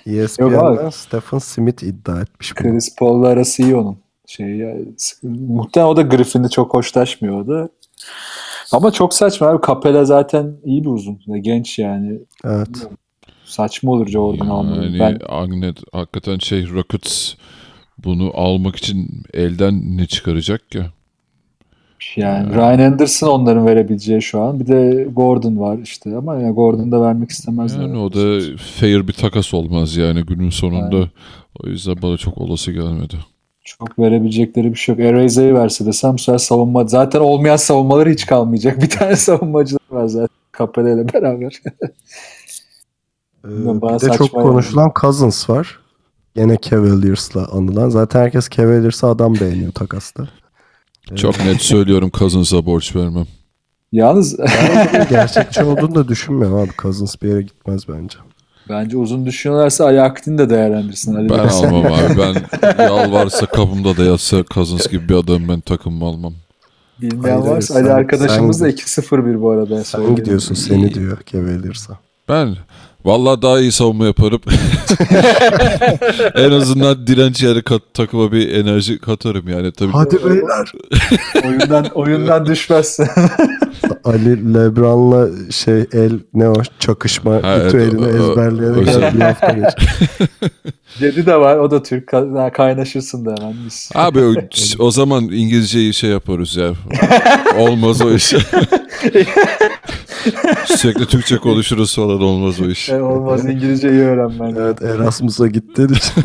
ESPN'den 0.23 0.89
Stephen 0.89 1.39
Smith 1.39 1.83
iddia 1.83 2.21
etmiş. 2.21 2.53
Chris 2.53 2.95
Paul'la 2.95 3.27
arası 3.27 3.61
iyi 3.63 3.75
onun. 3.75 3.97
Şey, 4.27 4.63
muhtemelen 5.23 5.91
o 5.91 5.95
da 5.95 6.01
Griffin'de 6.01 6.49
çok 6.49 6.73
hoşlaşmıyor 6.73 7.41
o 7.41 7.47
da. 7.47 7.69
Ama 8.71 8.91
çok 8.91 9.13
saçma 9.13 9.47
abi. 9.47 9.67
Capella 9.67 10.05
zaten 10.05 10.57
iyi 10.63 10.83
bir 10.83 10.89
uzun. 10.89 11.19
Ve 11.27 11.39
Genç 11.39 11.79
yani. 11.79 12.19
Evet. 12.45 12.87
Saçma 13.45 13.91
olur 13.91 14.07
Jordan. 14.07 14.45
Yani 14.45 14.99
Ben 14.99 15.19
Agnet 15.29 15.77
hakikaten 15.91 16.37
şey 16.37 16.69
Rockets 16.69 17.33
bunu 18.03 18.31
almak 18.33 18.75
için 18.75 19.23
elden 19.33 19.97
ne 19.97 20.05
çıkaracak 20.05 20.71
ki? 20.71 20.81
yani 22.15 22.55
Ryan 22.55 22.79
Anderson 22.79 23.27
onların 23.27 23.65
verebileceği 23.65 24.21
şu 24.21 24.41
an. 24.41 24.59
Bir 24.59 24.67
de 24.67 25.07
Gordon 25.11 25.59
var 25.59 25.77
işte 25.83 26.17
ama 26.17 26.35
ya 26.35 26.51
Gordon 26.51 26.91
da 26.91 27.01
vermek 27.01 27.29
istemezler. 27.29 27.81
Yani 27.81 27.97
o 27.97 28.13
da 28.13 28.39
fair 28.57 29.07
bir 29.07 29.13
takas 29.13 29.53
olmaz 29.53 29.97
yani 29.97 30.21
günün 30.21 30.49
sonunda. 30.49 31.09
O 31.63 31.67
yüzden 31.67 31.95
bana 32.01 32.17
çok 32.17 32.37
olası 32.37 32.71
gelmedi. 32.71 33.15
Çok 33.67 33.99
verebilecekleri 33.99 34.73
bir 34.73 34.77
şey 34.77 34.95
yok. 34.95 35.03
Eraze'yi 35.05 35.53
verse 35.53 35.85
desem 35.85 36.13
bu 36.13 36.17
sefer 36.17 36.37
savunma. 36.37 36.87
Zaten 36.87 37.19
olmayan 37.19 37.55
savunmaları 37.55 38.09
hiç 38.09 38.25
kalmayacak. 38.25 38.81
Bir 38.81 38.89
tane 38.89 39.15
savunmacılar 39.15 39.81
var 39.89 40.07
zaten. 40.07 40.37
Capella 40.57 40.89
ile 40.89 41.13
beraber. 41.13 41.61
Ee, 43.45 43.49
bir 43.49 43.81
de 43.81 43.99
çok 43.99 43.99
saçma 43.99 44.41
yani. 44.41 44.49
konuşulan 44.49 44.91
Cousins 45.01 45.49
var. 45.49 45.79
Gene 46.35 46.57
Cavaliers'la 46.61 47.47
anılan. 47.51 47.89
Zaten 47.89 48.19
herkes 48.19 48.49
Cavaliers'a 48.49 49.09
adam 49.09 49.35
beğeniyor 49.35 49.71
takasta. 49.71 50.27
Çok 51.15 51.45
net 51.45 51.61
söylüyorum 51.61 52.11
Cousins'a 52.13 52.65
borç 52.65 52.95
vermem. 52.95 53.25
Yalnız 53.91 54.37
gerçekçi 55.09 55.63
olduğunu 55.63 55.95
da 55.95 56.07
düşünmüyorum 56.07 56.57
abi. 56.57 56.69
Cousins 56.81 57.15
bir 57.21 57.29
yere 57.29 57.41
gitmez 57.41 57.87
bence. 57.87 58.17
Bence 58.69 58.97
uzun 58.97 59.25
düşünüyorlarsa 59.25 59.85
Ali 59.85 60.01
Aktin 60.01 60.37
de 60.37 60.49
değerlendirsinler. 60.49 61.29
Ben 61.29 61.37
almam 61.47 61.85
abi. 61.85 62.17
Ben 62.17 62.83
yalvarsa 62.83 63.45
kapımda 63.45 63.97
da 63.97 64.03
yatsa 64.03 64.43
Cousins 64.53 64.87
gibi 64.87 65.09
bir 65.09 65.13
adam 65.15 65.47
ben 65.49 65.59
takımımı 65.59 66.05
almam. 66.05 66.33
Bilmeyen 67.01 67.41
Hayır, 67.41 67.51
varsa 67.55 67.73
Ali 67.75 67.83
sen- 67.87 67.91
arkadaşımız 67.93 68.61
da 68.61 68.65
sen- 68.71 68.77
2-0-1 68.77 69.41
bu 69.41 69.49
arada. 69.51 69.83
Sen 69.83 70.15
gidiyorsun 70.15 70.55
seni 70.55 70.93
diyor 70.93 71.17
Cavaliers'a. 71.31 71.93
Ben 72.29 72.55
vallahi 73.05 73.41
daha 73.41 73.59
iyi 73.59 73.71
savunma 73.71 74.05
yaparım. 74.05 74.41
en 76.35 76.51
azından 76.51 77.07
direnç 77.07 77.43
yarı 77.43 77.63
kat, 77.63 77.81
takıma 77.93 78.31
bir 78.31 78.53
enerji 78.55 78.99
katarım 78.99 79.47
yani. 79.49 79.71
Tabii 79.71 79.91
Hadi 79.91 80.15
beyler. 80.25 80.71
oyundan, 81.47 81.85
oyundan 81.85 82.45
düşmezsin. 82.45 83.07
Ali 84.03 84.53
Lebron'la 84.53 85.27
şey 85.51 85.85
el 85.93 86.19
ne 86.33 86.49
o 86.49 86.53
çakışma 86.79 87.33
Ha, 87.43 87.59
ritüelini 87.59 88.05
evet, 88.09 88.21
o- 88.21 88.23
o- 88.27 88.31
ezberleyene 88.31 88.77
özel- 88.77 88.93
kadar 88.93 89.13
bir 89.15 89.19
hafta 89.21 89.51
geç. 89.51 89.73
Cedi 90.99 91.25
de 91.25 91.35
var. 91.35 91.57
O 91.57 91.71
da 91.71 91.83
Türk. 91.83 92.09
Ka- 92.09 92.51
Kaynaşırsın 92.51 93.25
da 93.25 93.35
hemen. 93.39 93.55
Mis. 93.65 93.89
Abi 93.95 94.19
o, 94.19 94.33
o 94.79 94.91
zaman 94.91 95.23
İngilizceyi 95.23 95.93
şey 95.93 96.09
yaparız 96.09 96.55
ya. 96.55 96.71
Olmaz 97.59 98.01
o 98.01 98.11
iş. 98.13 98.23
Sürekli 100.65 101.05
Türkçe 101.05 101.37
konuşuruz 101.37 101.95
falan 101.95 102.21
olmaz 102.21 102.61
o 102.61 102.65
iş. 102.65 102.89
E, 102.89 103.01
olmaz 103.01 103.45
İngilizceyi 103.45 104.01
öğrenmen. 104.01 104.55
Evet 104.59 104.81
Erasmus'a 104.81 105.47
gittiğin 105.47 105.89
için. 105.89 106.23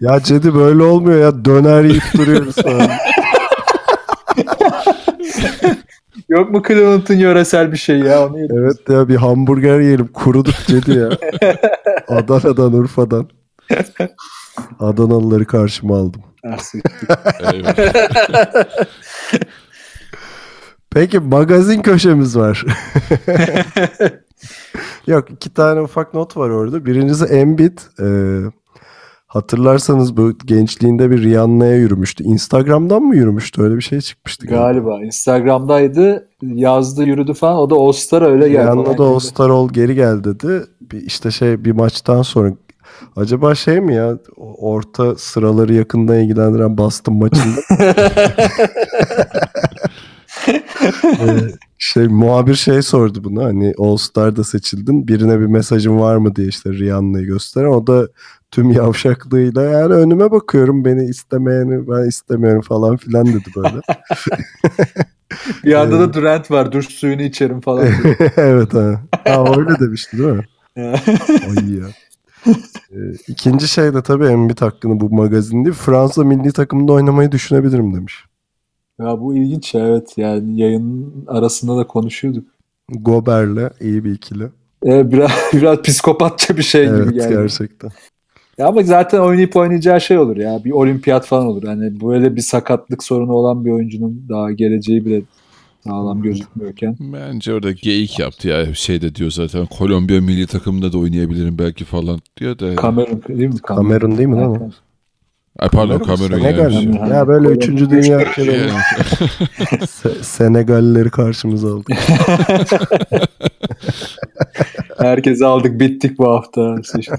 ya 0.00 0.20
Cedi 0.22 0.54
böyle 0.54 0.82
olmuyor 0.82 1.20
ya 1.20 1.44
döner 1.44 1.84
yiyip 1.84 2.02
duruyoruz 2.16 2.54
falan. 2.56 2.90
Yok 6.28 6.50
mu 6.50 6.62
Cleveland'ın 6.68 7.14
yöresel 7.14 7.72
bir 7.72 7.76
şey 7.76 7.98
ya? 7.98 8.26
Onu. 8.26 8.38
Evet 8.38 8.88
ya 8.88 9.08
bir 9.08 9.16
hamburger 9.16 9.80
yiyelim 9.80 10.06
kuruduk 10.06 10.54
Cedi 10.66 10.98
ya. 10.98 11.08
Adana'dan 12.08 12.72
Urfa'dan. 12.72 13.28
Adanalıları 14.80 15.46
karşıma 15.46 15.96
aldım. 15.96 16.22
Ah. 16.46 16.58
Peki 20.90 21.18
magazin 21.18 21.82
köşemiz 21.82 22.36
var. 22.36 22.64
Yok 25.06 25.30
iki 25.30 25.54
tane 25.54 25.80
ufak 25.80 26.14
not 26.14 26.36
var 26.36 26.50
orada. 26.50 26.86
Birincisi 26.86 27.24
Embiid. 27.24 27.78
Ee, 28.00 28.40
hatırlarsanız 29.34 30.16
bu 30.16 30.32
gençliğinde 30.44 31.10
bir 31.10 31.22
Rihanna'ya 31.22 31.76
yürümüştü. 31.76 32.24
Instagram'dan 32.24 33.02
mı 33.02 33.16
yürümüştü? 33.16 33.62
Öyle 33.62 33.76
bir 33.76 33.82
şey 33.82 34.00
çıkmıştı. 34.00 34.46
Galiba. 34.46 35.04
Instagram'daydı. 35.04 36.28
Yazdı 36.42 37.04
yürüdü 37.04 37.34
falan. 37.34 37.56
O 37.56 37.70
da 37.70 37.74
All 37.74 37.92
Star 37.92 38.22
öyle 38.22 38.48
geldi. 38.48 38.62
Rihanna 38.62 38.98
da 38.98 39.04
All 39.04 39.18
Star 39.18 39.48
ol 39.48 39.68
geri 39.72 39.94
gel 39.94 40.24
dedi. 40.24 40.62
Bir, 40.80 41.00
işte 41.00 41.30
şey 41.30 41.64
bir 41.64 41.72
maçtan 41.72 42.22
sonra 42.22 42.52
Acaba 43.16 43.54
şey 43.54 43.80
mi 43.80 43.94
ya 43.94 44.18
orta 44.36 45.14
sıraları 45.16 45.74
yakından 45.74 46.18
ilgilendiren 46.18 46.78
Boston 46.78 47.14
maçında 47.14 47.60
Ee, 51.04 51.36
şey 51.78 52.08
muhabir 52.08 52.54
şey 52.54 52.82
sordu 52.82 53.24
buna 53.24 53.44
hani 53.44 53.74
All 53.78 53.96
Star'da 53.96 54.44
seçildin 54.44 55.08
birine 55.08 55.40
bir 55.40 55.46
mesajın 55.46 55.98
var 55.98 56.16
mı 56.16 56.36
diye 56.36 56.48
işte 56.48 56.70
Rihanna'yı 56.70 57.26
gösteren 57.26 57.68
o 57.68 57.86
da 57.86 58.08
tüm 58.54 58.70
yavşaklığıyla 58.70 59.62
yani 59.62 59.94
önüme 59.94 60.30
bakıyorum 60.30 60.84
beni 60.84 61.04
istemeyeni 61.04 61.88
ben 61.88 62.08
istemiyorum 62.08 62.60
falan 62.60 62.96
filan 62.96 63.26
dedi 63.26 63.50
böyle. 63.56 63.80
Bir 65.64 65.70
yanda 65.70 66.00
da 66.00 66.14
Durant 66.14 66.50
var. 66.50 66.72
Dur 66.72 66.82
suyunu 66.82 67.22
içerim 67.22 67.60
falan. 67.60 67.86
evet 68.36 68.74
ha. 68.74 69.00
ha 69.24 69.58
öyle 69.58 69.78
demişti 69.80 70.18
değil 70.18 70.30
mi? 70.30 70.44
Ay 71.56 71.74
ya. 71.78 71.86
Ee, 72.92 73.12
ikinci 73.28 73.68
şey 73.68 73.94
de 73.94 74.02
tabii 74.02 74.26
Embiid 74.26 74.60
hakkında 74.60 75.00
bu 75.00 75.14
magazin 75.14 75.64
değil. 75.64 75.74
Fransa 75.74 76.24
milli 76.24 76.52
takımında 76.52 76.92
oynamayı 76.92 77.32
düşünebilirim 77.32 77.94
demiş. 77.94 78.24
ya 79.00 79.20
bu 79.20 79.34
ilginç 79.34 79.74
evet. 79.74 80.12
Yani 80.16 80.60
yayın 80.60 81.14
arasında 81.26 81.76
da 81.76 81.86
konuşuyorduk. 81.86 82.48
Gober'le 82.88 83.70
iyi 83.80 84.04
bir 84.04 84.12
ikili. 84.12 84.48
Ee, 84.86 85.12
biraz, 85.12 85.30
biraz 85.52 85.82
psikopatça 85.82 86.56
bir 86.56 86.62
şey 86.62 86.84
evet 86.86 87.04
gibi 87.04 87.14
geldi. 87.14 87.34
gerçekten. 87.34 87.90
Ya 88.58 88.66
ama 88.66 88.82
zaten 88.82 89.18
oynayıp 89.18 89.56
oynayacağı 89.56 90.00
şey 90.00 90.18
olur 90.18 90.36
ya. 90.36 90.64
Bir 90.64 90.70
olimpiyat 90.70 91.26
falan 91.26 91.46
olur. 91.46 91.62
Hani 91.64 92.00
böyle 92.00 92.36
bir 92.36 92.40
sakatlık 92.40 93.04
sorunu 93.04 93.32
olan 93.32 93.64
bir 93.64 93.70
oyuncunun 93.70 94.26
daha 94.28 94.52
geleceği 94.52 95.04
bile 95.04 95.22
sağlam 95.84 96.22
gözükmüyorken. 96.22 96.96
Bence 97.00 97.54
orada 97.54 97.70
geyik 97.72 98.18
yaptı 98.18 98.48
ya. 98.48 98.74
Şey 98.74 99.02
de 99.02 99.14
diyor 99.14 99.30
zaten 99.30 99.66
Kolombiya 99.66 100.20
milli 100.20 100.46
takımında 100.46 100.92
da 100.92 100.98
oynayabilirim 100.98 101.58
belki 101.58 101.84
falan 101.84 102.20
diyor 102.36 102.58
da. 102.58 102.76
Kamerun 102.76 103.22
değil 103.28 103.48
mi? 103.48 103.58
Kamerun 103.58 104.18
değil 104.18 104.28
mi 104.28 104.36
lan 104.36 104.50
o? 104.62 104.70
Ay 105.58 105.68
pardon 105.68 105.98
Kamerun 105.98 106.38
Senegal 106.38 106.72
yani. 106.72 106.86
mi? 106.86 106.96
yani. 107.00 107.12
Ya 107.12 107.28
böyle 107.28 107.48
Öyle. 107.48 107.64
3. 107.66 107.90
Dünya 107.90 108.20
ülkeleri 108.22 108.68
Se- 109.80 110.22
Senegallileri 110.22 111.10
karşımıza 111.10 111.74
aldık. 111.74 111.88
Herkesi 114.98 115.46
aldık 115.46 115.80
bittik 115.80 116.18
bu 116.18 116.28
hafta. 116.30 116.76
İşte. 116.98 117.16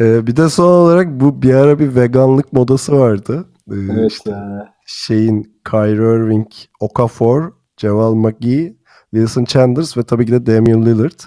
Ee, 0.00 0.26
bir 0.26 0.36
de 0.36 0.48
son 0.48 0.68
olarak 0.68 1.20
bu 1.20 1.42
bir 1.42 1.54
ara 1.54 1.78
bir 1.78 1.94
veganlık 1.94 2.52
modası 2.52 2.98
vardı. 2.98 3.44
Ee, 3.70 3.74
Evet 3.92 4.12
işte 4.12 4.30
ya. 4.30 4.74
şeyin 4.86 5.60
Kyrie 5.70 6.16
Irving, 6.16 6.46
Okafor, 6.80 7.52
Ceval 7.76 8.14
McGee, 8.14 8.76
Wilson 9.14 9.44
Chandler 9.44 9.84
ve 9.96 10.02
tabii 10.02 10.26
ki 10.26 10.32
de 10.32 10.46
Damian 10.46 10.86
Lillard. 10.86 11.20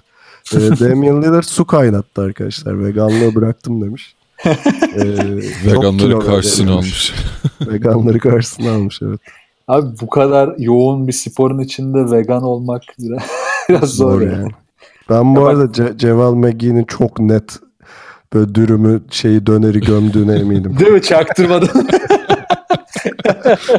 Ee, 0.54 0.58
Damian 0.80 1.22
Lillard 1.22 1.44
su 1.44 1.66
kaynattı 1.66 2.22
arkadaşlar. 2.22 2.84
Veganlığı 2.86 3.36
bıraktım 3.36 3.82
demiş. 3.82 4.16
Ee, 4.96 5.04
Veganları 5.66 6.20
karşısına 6.20 6.72
almış. 6.72 7.14
Veganları 7.68 8.20
karşısına 8.20 8.72
almış 8.72 9.00
evet. 9.02 9.20
Abi 9.68 9.88
bu 10.02 10.10
kadar 10.10 10.56
yoğun 10.58 11.08
bir 11.08 11.14
sporun 11.14 11.60
içinde 11.60 12.12
vegan 12.18 12.44
olmak 12.44 12.82
biraz, 13.00 13.22
biraz 13.70 13.90
zor, 13.90 14.12
Zor 14.12 14.22
yani. 14.22 14.34
yani. 14.34 14.52
Ben 15.10 15.36
bu 15.36 15.40
Ya 15.40 15.46
bak- 15.46 15.52
arada 15.52 15.64
Ce- 15.66 15.98
Ceval 15.98 16.34
McGee'nin 16.34 16.84
çok 16.84 17.20
net 17.20 17.60
böyle 18.34 18.56
dürümü 18.56 19.02
şeyi 19.10 19.46
döneri 19.46 19.80
gömdüğüne 19.80 20.36
eminim. 20.36 20.76
Değil 20.80 20.92
mi? 20.92 21.02
Çaktırmadan. 21.02 21.70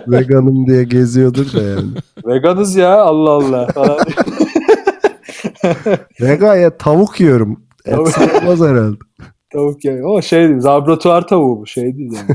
Veganım 0.08 0.66
diye 0.66 0.84
geziyordur 0.84 1.52
da 1.52 1.62
yani. 1.62 1.88
Veganız 2.26 2.76
ya 2.76 3.00
Allah 3.00 3.30
Allah. 3.30 3.68
Vegan 6.20 6.56
ya 6.56 6.76
tavuk 6.76 7.20
yiyorum. 7.20 7.60
Et 7.84 8.08
sayılmaz 8.08 8.60
herhalde. 8.60 8.96
Tavuk 9.52 9.84
yani. 9.84 10.06
O 10.06 10.22
şey 10.22 10.48
değil. 10.48 10.62
Laboratuvar 10.62 11.26
tavuğu 11.28 11.60
bu. 11.60 11.66
Şey 11.66 11.96
değil 11.96 12.12
yani. 12.12 12.26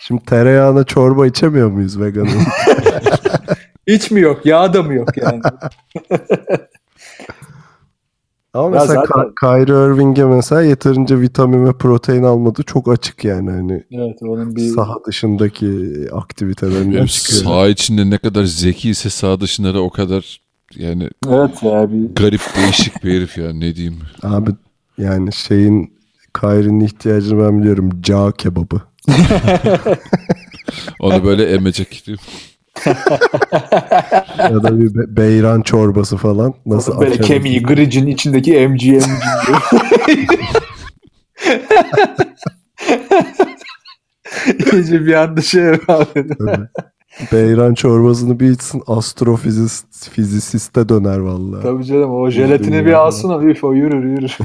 Şimdi 0.00 0.24
tereyağına 0.24 0.84
çorba 0.84 1.26
içemiyor 1.26 1.70
muyuz 1.70 2.00
veganın? 2.00 2.30
Hiç 3.86 4.10
mi 4.10 4.20
yok? 4.20 4.46
Yağ 4.46 4.72
da 4.74 4.82
mı 4.82 4.94
yok 4.94 5.16
yani? 5.16 5.40
Ama 8.56 8.76
Ya 8.76 8.82
mesela 8.82 9.04
zaten- 9.06 9.22
Ka- 9.22 9.34
Kyrie 9.40 9.86
Irving'e 9.94 10.24
mesela 10.24 10.62
yeterince 10.62 11.20
vitamin 11.20 11.66
ve 11.66 11.72
protein 11.72 12.22
almadı. 12.22 12.62
Çok 12.66 12.88
açık 12.92 13.24
yani 13.24 13.50
hani 13.50 13.84
Evet 13.92 14.18
onun 14.22 14.56
bir 14.56 14.68
saha 14.74 14.94
dışındaki 15.06 15.68
aktivitelerinden 16.12 17.06
çıkıyor. 17.06 17.42
saha 17.44 17.68
içinde 17.68 18.10
ne 18.10 18.18
kadar 18.18 18.44
zeki 18.44 18.90
ise 18.90 19.10
saha 19.10 19.40
dışında 19.40 19.74
da 19.74 19.80
o 19.82 19.90
kadar 19.90 20.40
yani 20.76 21.10
evet 21.28 21.62
ya 21.62 21.92
bir 21.92 22.14
garip 22.14 22.40
değişik 22.56 23.04
bir 23.04 23.14
herif 23.16 23.38
ya 23.38 23.52
ne 23.52 23.74
diyeyim. 23.76 23.96
Abi 24.22 24.50
yani 24.98 25.32
şeyin 25.32 25.92
Kyrie'nin 26.40 26.80
ihtiyacını 26.80 27.42
ben 27.44 27.60
biliyorum. 27.60 27.90
Cağ 28.02 28.32
kebabı. 28.32 28.80
Onu 31.00 31.24
böyle 31.24 31.44
emecek 31.54 32.02
diyor. 32.06 32.18
Ya 34.38 34.62
da 34.62 34.80
bir 34.80 34.94
be- 34.94 35.16
beyran 35.16 35.62
çorbası 35.62 36.16
falan. 36.16 36.54
Nasıl 36.66 37.00
böyle 37.00 37.10
açarız? 37.10 37.26
kemiği 37.28 37.62
gricin 37.62 38.06
içindeki 38.06 38.56
emci 38.56 38.90
diyor. 38.90 39.02
İyice 44.72 45.06
bir 45.06 45.14
anda 45.14 45.42
şey 45.42 45.68
abi. 45.68 45.78
Tabii. 46.14 46.68
Beyran 47.32 47.74
çorbasını 47.74 48.40
bir 48.40 48.50
içsin 48.50 48.82
astrofizist 48.86 50.10
fizisiste 50.10 50.88
döner 50.88 51.18
vallahi. 51.18 51.62
Tabii 51.62 51.84
canım 51.84 52.14
o 52.14 52.30
jelatini 52.30 52.86
bir 52.86 52.92
alsın 52.92 53.30
o 53.30 53.42
üf 53.42 53.64
o 53.64 53.72
yürür 53.72 54.04
yürür. 54.04 54.38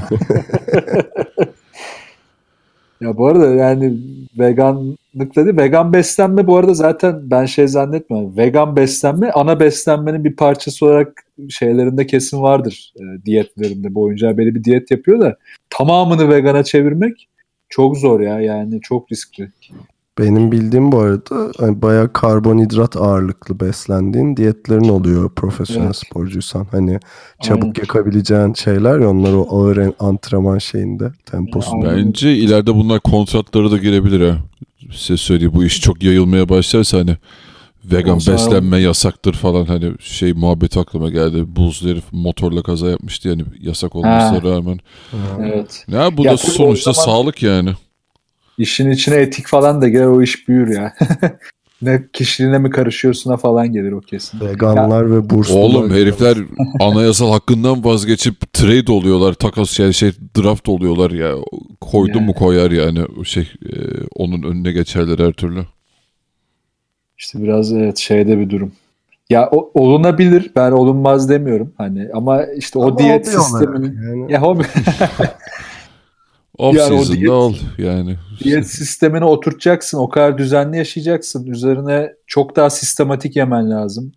ya 3.01 3.17
bu 3.17 3.27
arada 3.27 3.47
yani 3.47 3.97
veganlık 4.39 5.35
dedi. 5.35 5.57
Vegan 5.57 5.93
beslenme 5.93 6.47
bu 6.47 6.57
arada 6.57 6.73
zaten 6.73 7.31
ben 7.31 7.45
şey 7.45 7.67
zannetmiyorum. 7.67 8.37
Vegan 8.37 8.75
beslenme 8.75 9.31
ana 9.31 9.59
beslenmenin 9.59 10.23
bir 10.23 10.35
parçası 10.35 10.85
olarak 10.85 11.25
şeylerinde 11.49 12.07
kesin 12.07 12.41
vardır. 12.41 12.93
E, 12.95 13.25
diyetlerinde 13.25 13.95
bu 13.95 14.01
oyuncağı 14.03 14.37
belli 14.37 14.55
bir 14.55 14.63
diyet 14.63 14.91
yapıyor 14.91 15.21
da 15.21 15.37
tamamını 15.69 16.29
vegana 16.29 16.63
çevirmek 16.63 17.29
çok 17.69 17.97
zor 17.97 18.19
ya 18.19 18.41
yani 18.41 18.81
çok 18.81 19.11
riskli. 19.11 19.51
Benim 20.19 20.51
bildiğim 20.51 20.91
bu 20.91 20.99
arada 20.99 21.51
hani 21.59 21.81
bayağı 21.81 22.13
karbonhidrat 22.13 22.95
ağırlıklı 22.97 23.59
beslendiğin 23.59 24.37
diyetlerin 24.37 24.89
oluyor 24.89 25.29
profesyonel 25.35 25.85
Evet. 25.85 25.95
sporcuysan. 25.95 26.67
Hani 26.71 26.99
çabuk 27.43 27.63
Aynen. 27.63 27.73
yakabileceğin 27.79 28.53
şeyler 28.53 28.99
ya 28.99 29.09
onlar 29.09 29.33
o 29.33 29.47
ağır 29.49 29.77
en- 29.77 29.93
antrenman 29.99 30.57
şeyinde 30.57 31.11
temposunda. 31.25 31.95
Bence 31.97 32.35
ileride 32.35 32.75
bunlar 32.75 32.99
kontratlara 32.99 33.71
da 33.71 33.77
girebilir 33.77 34.29
ha. 34.29 34.37
Size 34.95 35.17
söyleyeyim 35.17 35.51
bu 35.55 35.63
iş 35.63 35.81
çok 35.81 36.03
yayılmaya 36.03 36.49
başlarsa 36.49 36.97
hani 36.97 37.17
vegan 37.85 38.19
zaman- 38.19 38.39
beslenme 38.39 38.77
yasaktır 38.77 39.33
falan 39.33 39.65
hani 39.65 39.91
şey 39.99 40.33
muhabbet 40.33 40.77
aklıma 40.77 41.09
geldi. 41.09 41.43
Buz 41.55 41.81
herif 41.85 42.03
motorla 42.11 42.63
kaza 42.63 42.89
yapmıştı 42.89 43.29
yani 43.29 43.43
yasak 43.61 43.95
olmasına 43.95 44.43
Ha. 44.43 44.49
rağmen. 44.49 44.79
Evet. 45.39 45.85
Ya 45.91 46.17
bu 46.17 46.25
Ya 46.25 46.31
da 46.33 46.37
sonuçta 46.37 46.93
zaman- 46.93 47.05
sağlık 47.05 47.43
yani. 47.43 47.69
İşin 48.57 48.91
içine 48.91 49.15
etik 49.15 49.47
falan 49.47 49.81
da 49.81 49.89
girer 49.89 50.05
o 50.05 50.21
iş 50.21 50.47
büyür 50.47 50.75
ya. 50.75 50.93
ne 51.81 52.03
kişiliğine 52.13 52.57
mi 52.57 52.69
karışıyorsun'a 52.69 53.37
falan 53.37 53.71
gelir 53.73 53.91
o 53.91 54.01
kesin. 54.01 54.39
Veganlar 54.39 55.11
ve 55.11 55.29
burslular. 55.29 55.59
Oğlum 55.59 55.91
herifler 55.91 56.37
anayasal 56.79 57.31
hakkından 57.31 57.83
vazgeçip 57.83 58.53
trade 58.53 58.91
oluyorlar. 58.91 59.33
Takas 59.33 59.79
yani 59.79 59.93
şey 59.93 60.11
draft 60.37 60.69
oluyorlar 60.69 61.11
ya. 61.11 61.31
Koydu 61.81 62.17
Yani. 62.17 62.25
mu 62.25 62.33
koyar 62.33 62.71
yani 62.71 62.99
şey 63.25 63.43
e, 63.43 63.73
onun 64.15 64.43
önüne 64.43 64.71
geçerler 64.71 65.19
her 65.19 65.31
türlü. 65.31 65.65
İşte 67.17 67.43
biraz 67.43 67.73
evet 67.73 67.97
şeyde 67.97 68.39
bir 68.39 68.49
durum. 68.49 68.71
Ya 69.29 69.49
o, 69.51 69.71
olunabilir. 69.73 70.51
Ben 70.55 70.71
olunmaz 70.71 71.29
demiyorum. 71.29 71.73
Hani 71.77 72.09
ama 72.13 72.45
işte 72.45 72.79
o 72.79 72.87
Ama 72.87 72.97
diyet 72.97 73.27
sisteminin 73.27 74.01
yani. 74.07 74.31
ya 74.33 74.41
hobi 74.41 74.63
Off 76.57 76.77
Yani 76.77 76.93
o 76.93 76.97
season'da 76.97 77.17
diyet- 77.17 77.29
al 77.31 77.53
yani. 77.77 78.15
diyet 78.43 78.67
sistemini 78.67 79.25
oturtacaksın. 79.25 79.97
O 79.97 80.09
kadar 80.09 80.37
düzenli 80.37 80.77
yaşayacaksın. 80.77 81.45
Üzerine 81.47 82.13
çok 82.27 82.55
daha 82.55 82.69
sistematik 82.69 83.35
yemen 83.35 83.69
lazım. 83.71 84.11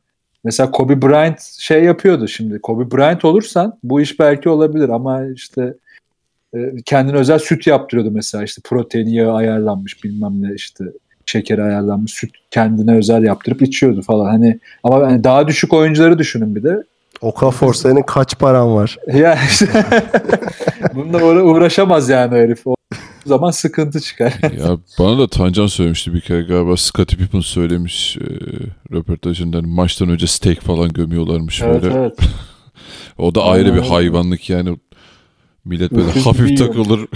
Mesela 0.45 0.71
Kobe 0.71 1.03
Bryant 1.03 1.41
şey 1.43 1.85
yapıyordu 1.85 2.29
şimdi. 2.29 2.59
Kobe 2.61 2.97
Bryant 2.97 3.25
olursan 3.25 3.79
bu 3.83 4.01
iş 4.01 4.21
belki 4.21 4.49
olabilir 4.49 4.89
ama 4.89 5.27
işte 5.27 5.75
e, 6.55 6.59
kendine 6.85 7.17
özel 7.17 7.39
süt 7.39 7.67
yaptırıyordu 7.67 8.11
mesela 8.11 8.45
işte 8.45 8.63
proteini 8.65 9.15
yağı 9.15 9.33
ayarlanmış 9.35 10.05
bilmem 10.05 10.43
ne 10.43 10.55
işte 10.55 10.85
şekeri 11.27 11.63
ayarlanmış 11.63 12.13
süt 12.13 12.31
kendine 12.51 12.97
özel 12.97 13.23
yaptırıp 13.25 13.63
içiyordu 13.63 14.03
falan 14.03 14.27
hani 14.31 14.59
ama 14.83 14.99
yani 15.11 15.25
daha 15.25 15.49
düşük 15.49 15.73
oyuncuları 15.73 16.19
düşünün 16.19 16.55
bir 16.55 16.63
de 16.63 16.83
Okafor 17.21 17.75
senin 17.75 18.03
kaç 18.03 18.39
paran 18.39 18.75
var? 18.75 18.99
ya 19.15 19.39
işte 19.51 19.85
bununla 20.95 21.19
uğra- 21.19 21.43
uğraşamaz 21.43 22.09
yani 22.09 22.35
herif 22.39 22.67
o 22.67 22.75
zaman 23.27 23.51
sıkıntı 23.51 24.01
çıkar 24.01 24.33
ya 24.43 24.79
bana 24.99 25.19
da 25.19 25.27
Tancan 25.29 25.67
söylemişti 25.67 26.15
bir 26.15 26.21
kere 26.21 26.43
galiba 26.43 26.77
Scottie 26.77 27.19
Pippen 27.19 27.41
söylemiş 27.41 28.17
e, 28.17 28.25
röportajında 28.93 29.57
hani 29.57 29.67
maçtan 29.67 30.09
önce 30.09 30.27
steak 30.27 30.61
falan 30.61 30.89
gömüyorlarmış 30.93 31.63
evet 31.63 31.83
böyle. 31.83 31.95
evet 31.95 32.19
O 33.19 33.35
da 33.35 33.45
ayrı 33.45 33.67
bir 33.67 33.79
Aynen 33.79 33.89
hayvanlık 33.89 34.51
yani. 34.51 34.79
Millet 35.65 35.93
böyle 35.93 36.21
hafif 36.21 36.51
yiyor. 36.51 36.67
takılır. 36.67 37.07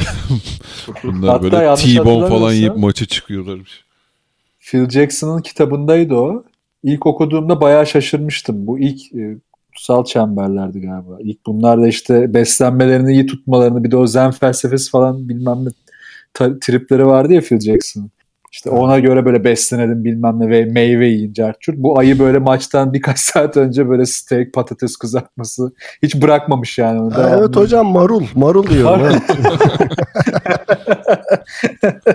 Bunlar 1.05 1.31
Hatta 1.31 1.43
böyle 1.43 1.75
T-bone 1.75 2.29
falan 2.29 2.53
yiyip 2.53 2.77
maça 2.77 3.07
çıkıyorlarmış. 3.07 3.85
Phil 4.61 4.89
Jackson'ın 4.91 5.43
kitabındaydı 5.43 6.15
o. 6.15 6.45
İlk 6.83 7.07
okuduğumda 7.07 7.61
bayağı 7.61 7.87
şaşırmıştım. 7.87 8.67
Bu 8.67 8.79
ilk 8.79 9.15
e, 9.15 9.37
kutsal 9.79 10.05
çemberlerdi 10.05 10.81
galiba. 10.81 11.17
İlk 11.21 11.47
bunlar 11.47 11.83
da 11.83 11.89
işte 11.89 12.35
beslenmelerini 12.35 13.13
iyi 13.13 13.27
tutmalarını 13.27 13.85
bir 13.85 13.91
de 13.91 13.97
o 13.97 14.07
zen 14.07 14.31
felsefesi 14.31 14.91
falan 14.91 15.29
bilmem 15.29 15.65
ne 15.65 15.69
tripleri 16.61 17.07
vardı 17.07 17.33
ya 17.33 17.41
Phil 17.41 17.61
Jackson'ın. 17.61 18.11
İşte 18.53 18.71
ona 18.71 18.99
göre 18.99 19.25
böyle 19.25 19.45
beslenelim 19.45 20.05
bilmem 20.05 20.41
ne 20.41 20.49
ve 20.51 20.65
meyve 20.65 21.07
yiyin 21.07 21.33
carçurt. 21.33 21.77
Bu 21.77 21.99
ayı 21.99 22.19
böyle 22.19 22.39
maçtan 22.39 22.93
birkaç 22.95 23.19
saat 23.19 23.57
önce 23.57 23.89
böyle 23.89 24.07
steak 24.07 24.53
patates 24.53 24.97
kızartması 24.97 25.73
hiç 26.03 26.23
bırakmamış 26.23 26.79
yani. 26.79 27.01
Onu 27.01 27.15
Ha, 27.15 27.37
evet 27.39 27.57
hocam 27.57 27.87
marul. 27.87 28.27
Marul 28.35 28.71
yiyorum. 28.71 29.03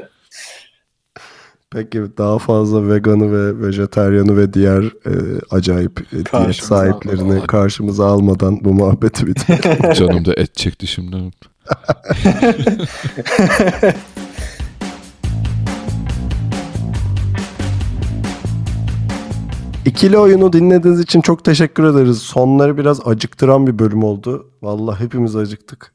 Peki 1.74 2.04
daha 2.18 2.40
fazla 2.40 2.90
veganı 2.90 3.32
ve 3.32 3.68
vejeteryanı 3.68 4.38
ve 4.38 4.54
diğer 4.54 4.84
e, 4.84 5.12
acayip 5.52 6.00
e, 6.00 6.16
diyet 6.16 6.56
sahiplerini 6.56 7.22
almadan. 7.22 7.48
karşımıza 7.48 8.06
almadan 8.06 8.64
bu 8.64 8.74
muhabbeti 8.74 9.28
bitirelim. 9.28 9.94
Canım 10.08 10.26
da 10.26 10.34
et 10.34 10.56
çekti 10.56 10.88
şimdi. 10.88 11.16
İkili 19.86 20.18
oyunu 20.18 20.54
dinlediğiniz 20.54 21.00
için 21.00 21.22
çok 21.22 21.44
teşekkür 21.46 21.84
ederiz. 21.84 22.18
Sonları 22.18 22.78
biraz 22.78 23.08
acıktıran 23.08 23.68
bir 23.68 23.80
bölüm 23.80 24.04
oldu. 24.04 24.50
Vallahi 24.62 25.04
hepimiz 25.04 25.36
acıktık. 25.36 25.92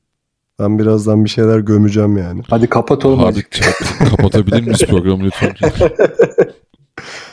Ben 0.61 0.79
birazdan 0.79 1.25
bir 1.25 1.31
şeyler 1.31 1.59
gömeceğim 1.59 2.17
yani. 2.19 2.43
Hadi 2.51 2.67
kapat 2.67 3.05
oğlum. 3.05 3.21
Çat- 3.51 4.11
kapatabilir 4.11 4.63
miyiz 4.63 4.83
programı 4.89 5.25
lütfen? 5.25 5.55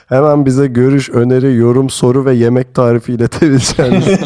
Hemen 0.10 0.46
bize 0.46 0.68
görüş, 0.68 1.10
öneri, 1.10 1.56
yorum, 1.56 1.90
soru 1.90 2.26
ve 2.26 2.34
yemek 2.34 2.76
tarifi 2.76 3.14
iletebileceğiniz. 3.14 4.08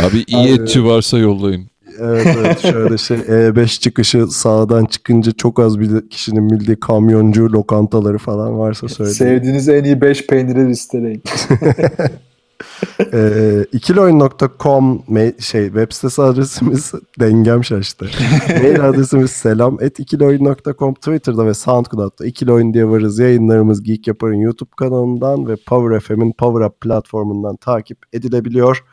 Abi 0.00 0.24
iyi 0.26 0.60
etçi 0.60 0.84
varsa 0.84 1.18
yollayın. 1.18 1.66
Evet 2.00 2.26
evet 2.38 2.60
şöyle 2.60 2.98
şey 2.98 3.16
E5 3.16 3.80
çıkışı 3.80 4.26
sağdan 4.26 4.84
çıkınca 4.84 5.32
çok 5.32 5.60
az 5.60 5.80
bir 5.80 6.08
kişinin 6.08 6.50
bildiği 6.50 6.80
kamyoncu 6.80 7.52
lokantaları 7.52 8.18
falan 8.18 8.58
varsa 8.58 8.88
söyleyin. 8.88 9.16
Sevdiğiniz 9.16 9.68
en 9.68 9.84
iyi 9.84 10.00
5 10.00 10.26
peyniri 10.26 10.68
listeleyin. 10.68 11.22
Ee, 13.12 13.66
ikiloyun.com 13.72 15.04
şey 15.40 15.64
web 15.64 15.92
sitesi 15.92 16.22
adresimiz 16.22 16.92
dengem 17.20 17.64
şaştı. 17.64 18.10
Mail 18.48 18.88
adresimiz 18.88 19.30
selam 19.30 19.78
et 19.80 20.00
ikiloyun.com 20.00 20.94
Twitter'da 20.94 21.46
ve 21.46 21.54
SoundCloud'da 21.54 22.26
ikiloyun 22.26 22.74
diye 22.74 22.88
varız. 22.88 23.18
Yayınlarımız 23.18 23.82
Geek 23.82 24.06
Yapar'ın 24.06 24.40
YouTube 24.40 24.70
kanalından 24.76 25.48
ve 25.48 25.56
Power 25.66 26.00
FM'in 26.00 26.32
Power 26.32 26.66
Up 26.66 26.80
platformundan 26.80 27.56
takip 27.56 27.98
edilebiliyor. 28.12 28.84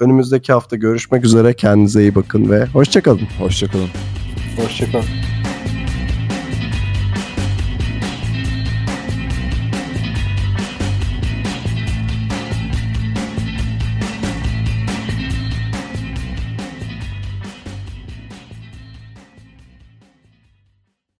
Önümüzdeki 0.00 0.52
hafta 0.52 0.76
görüşmek 0.76 1.24
üzere. 1.24 1.54
Kendinize 1.54 2.02
iyi 2.02 2.14
bakın 2.14 2.50
ve 2.50 2.66
hoşçakalın. 2.66 3.28
Hoşçakalın. 3.38 3.88
Hoşçakalın. 4.56 5.37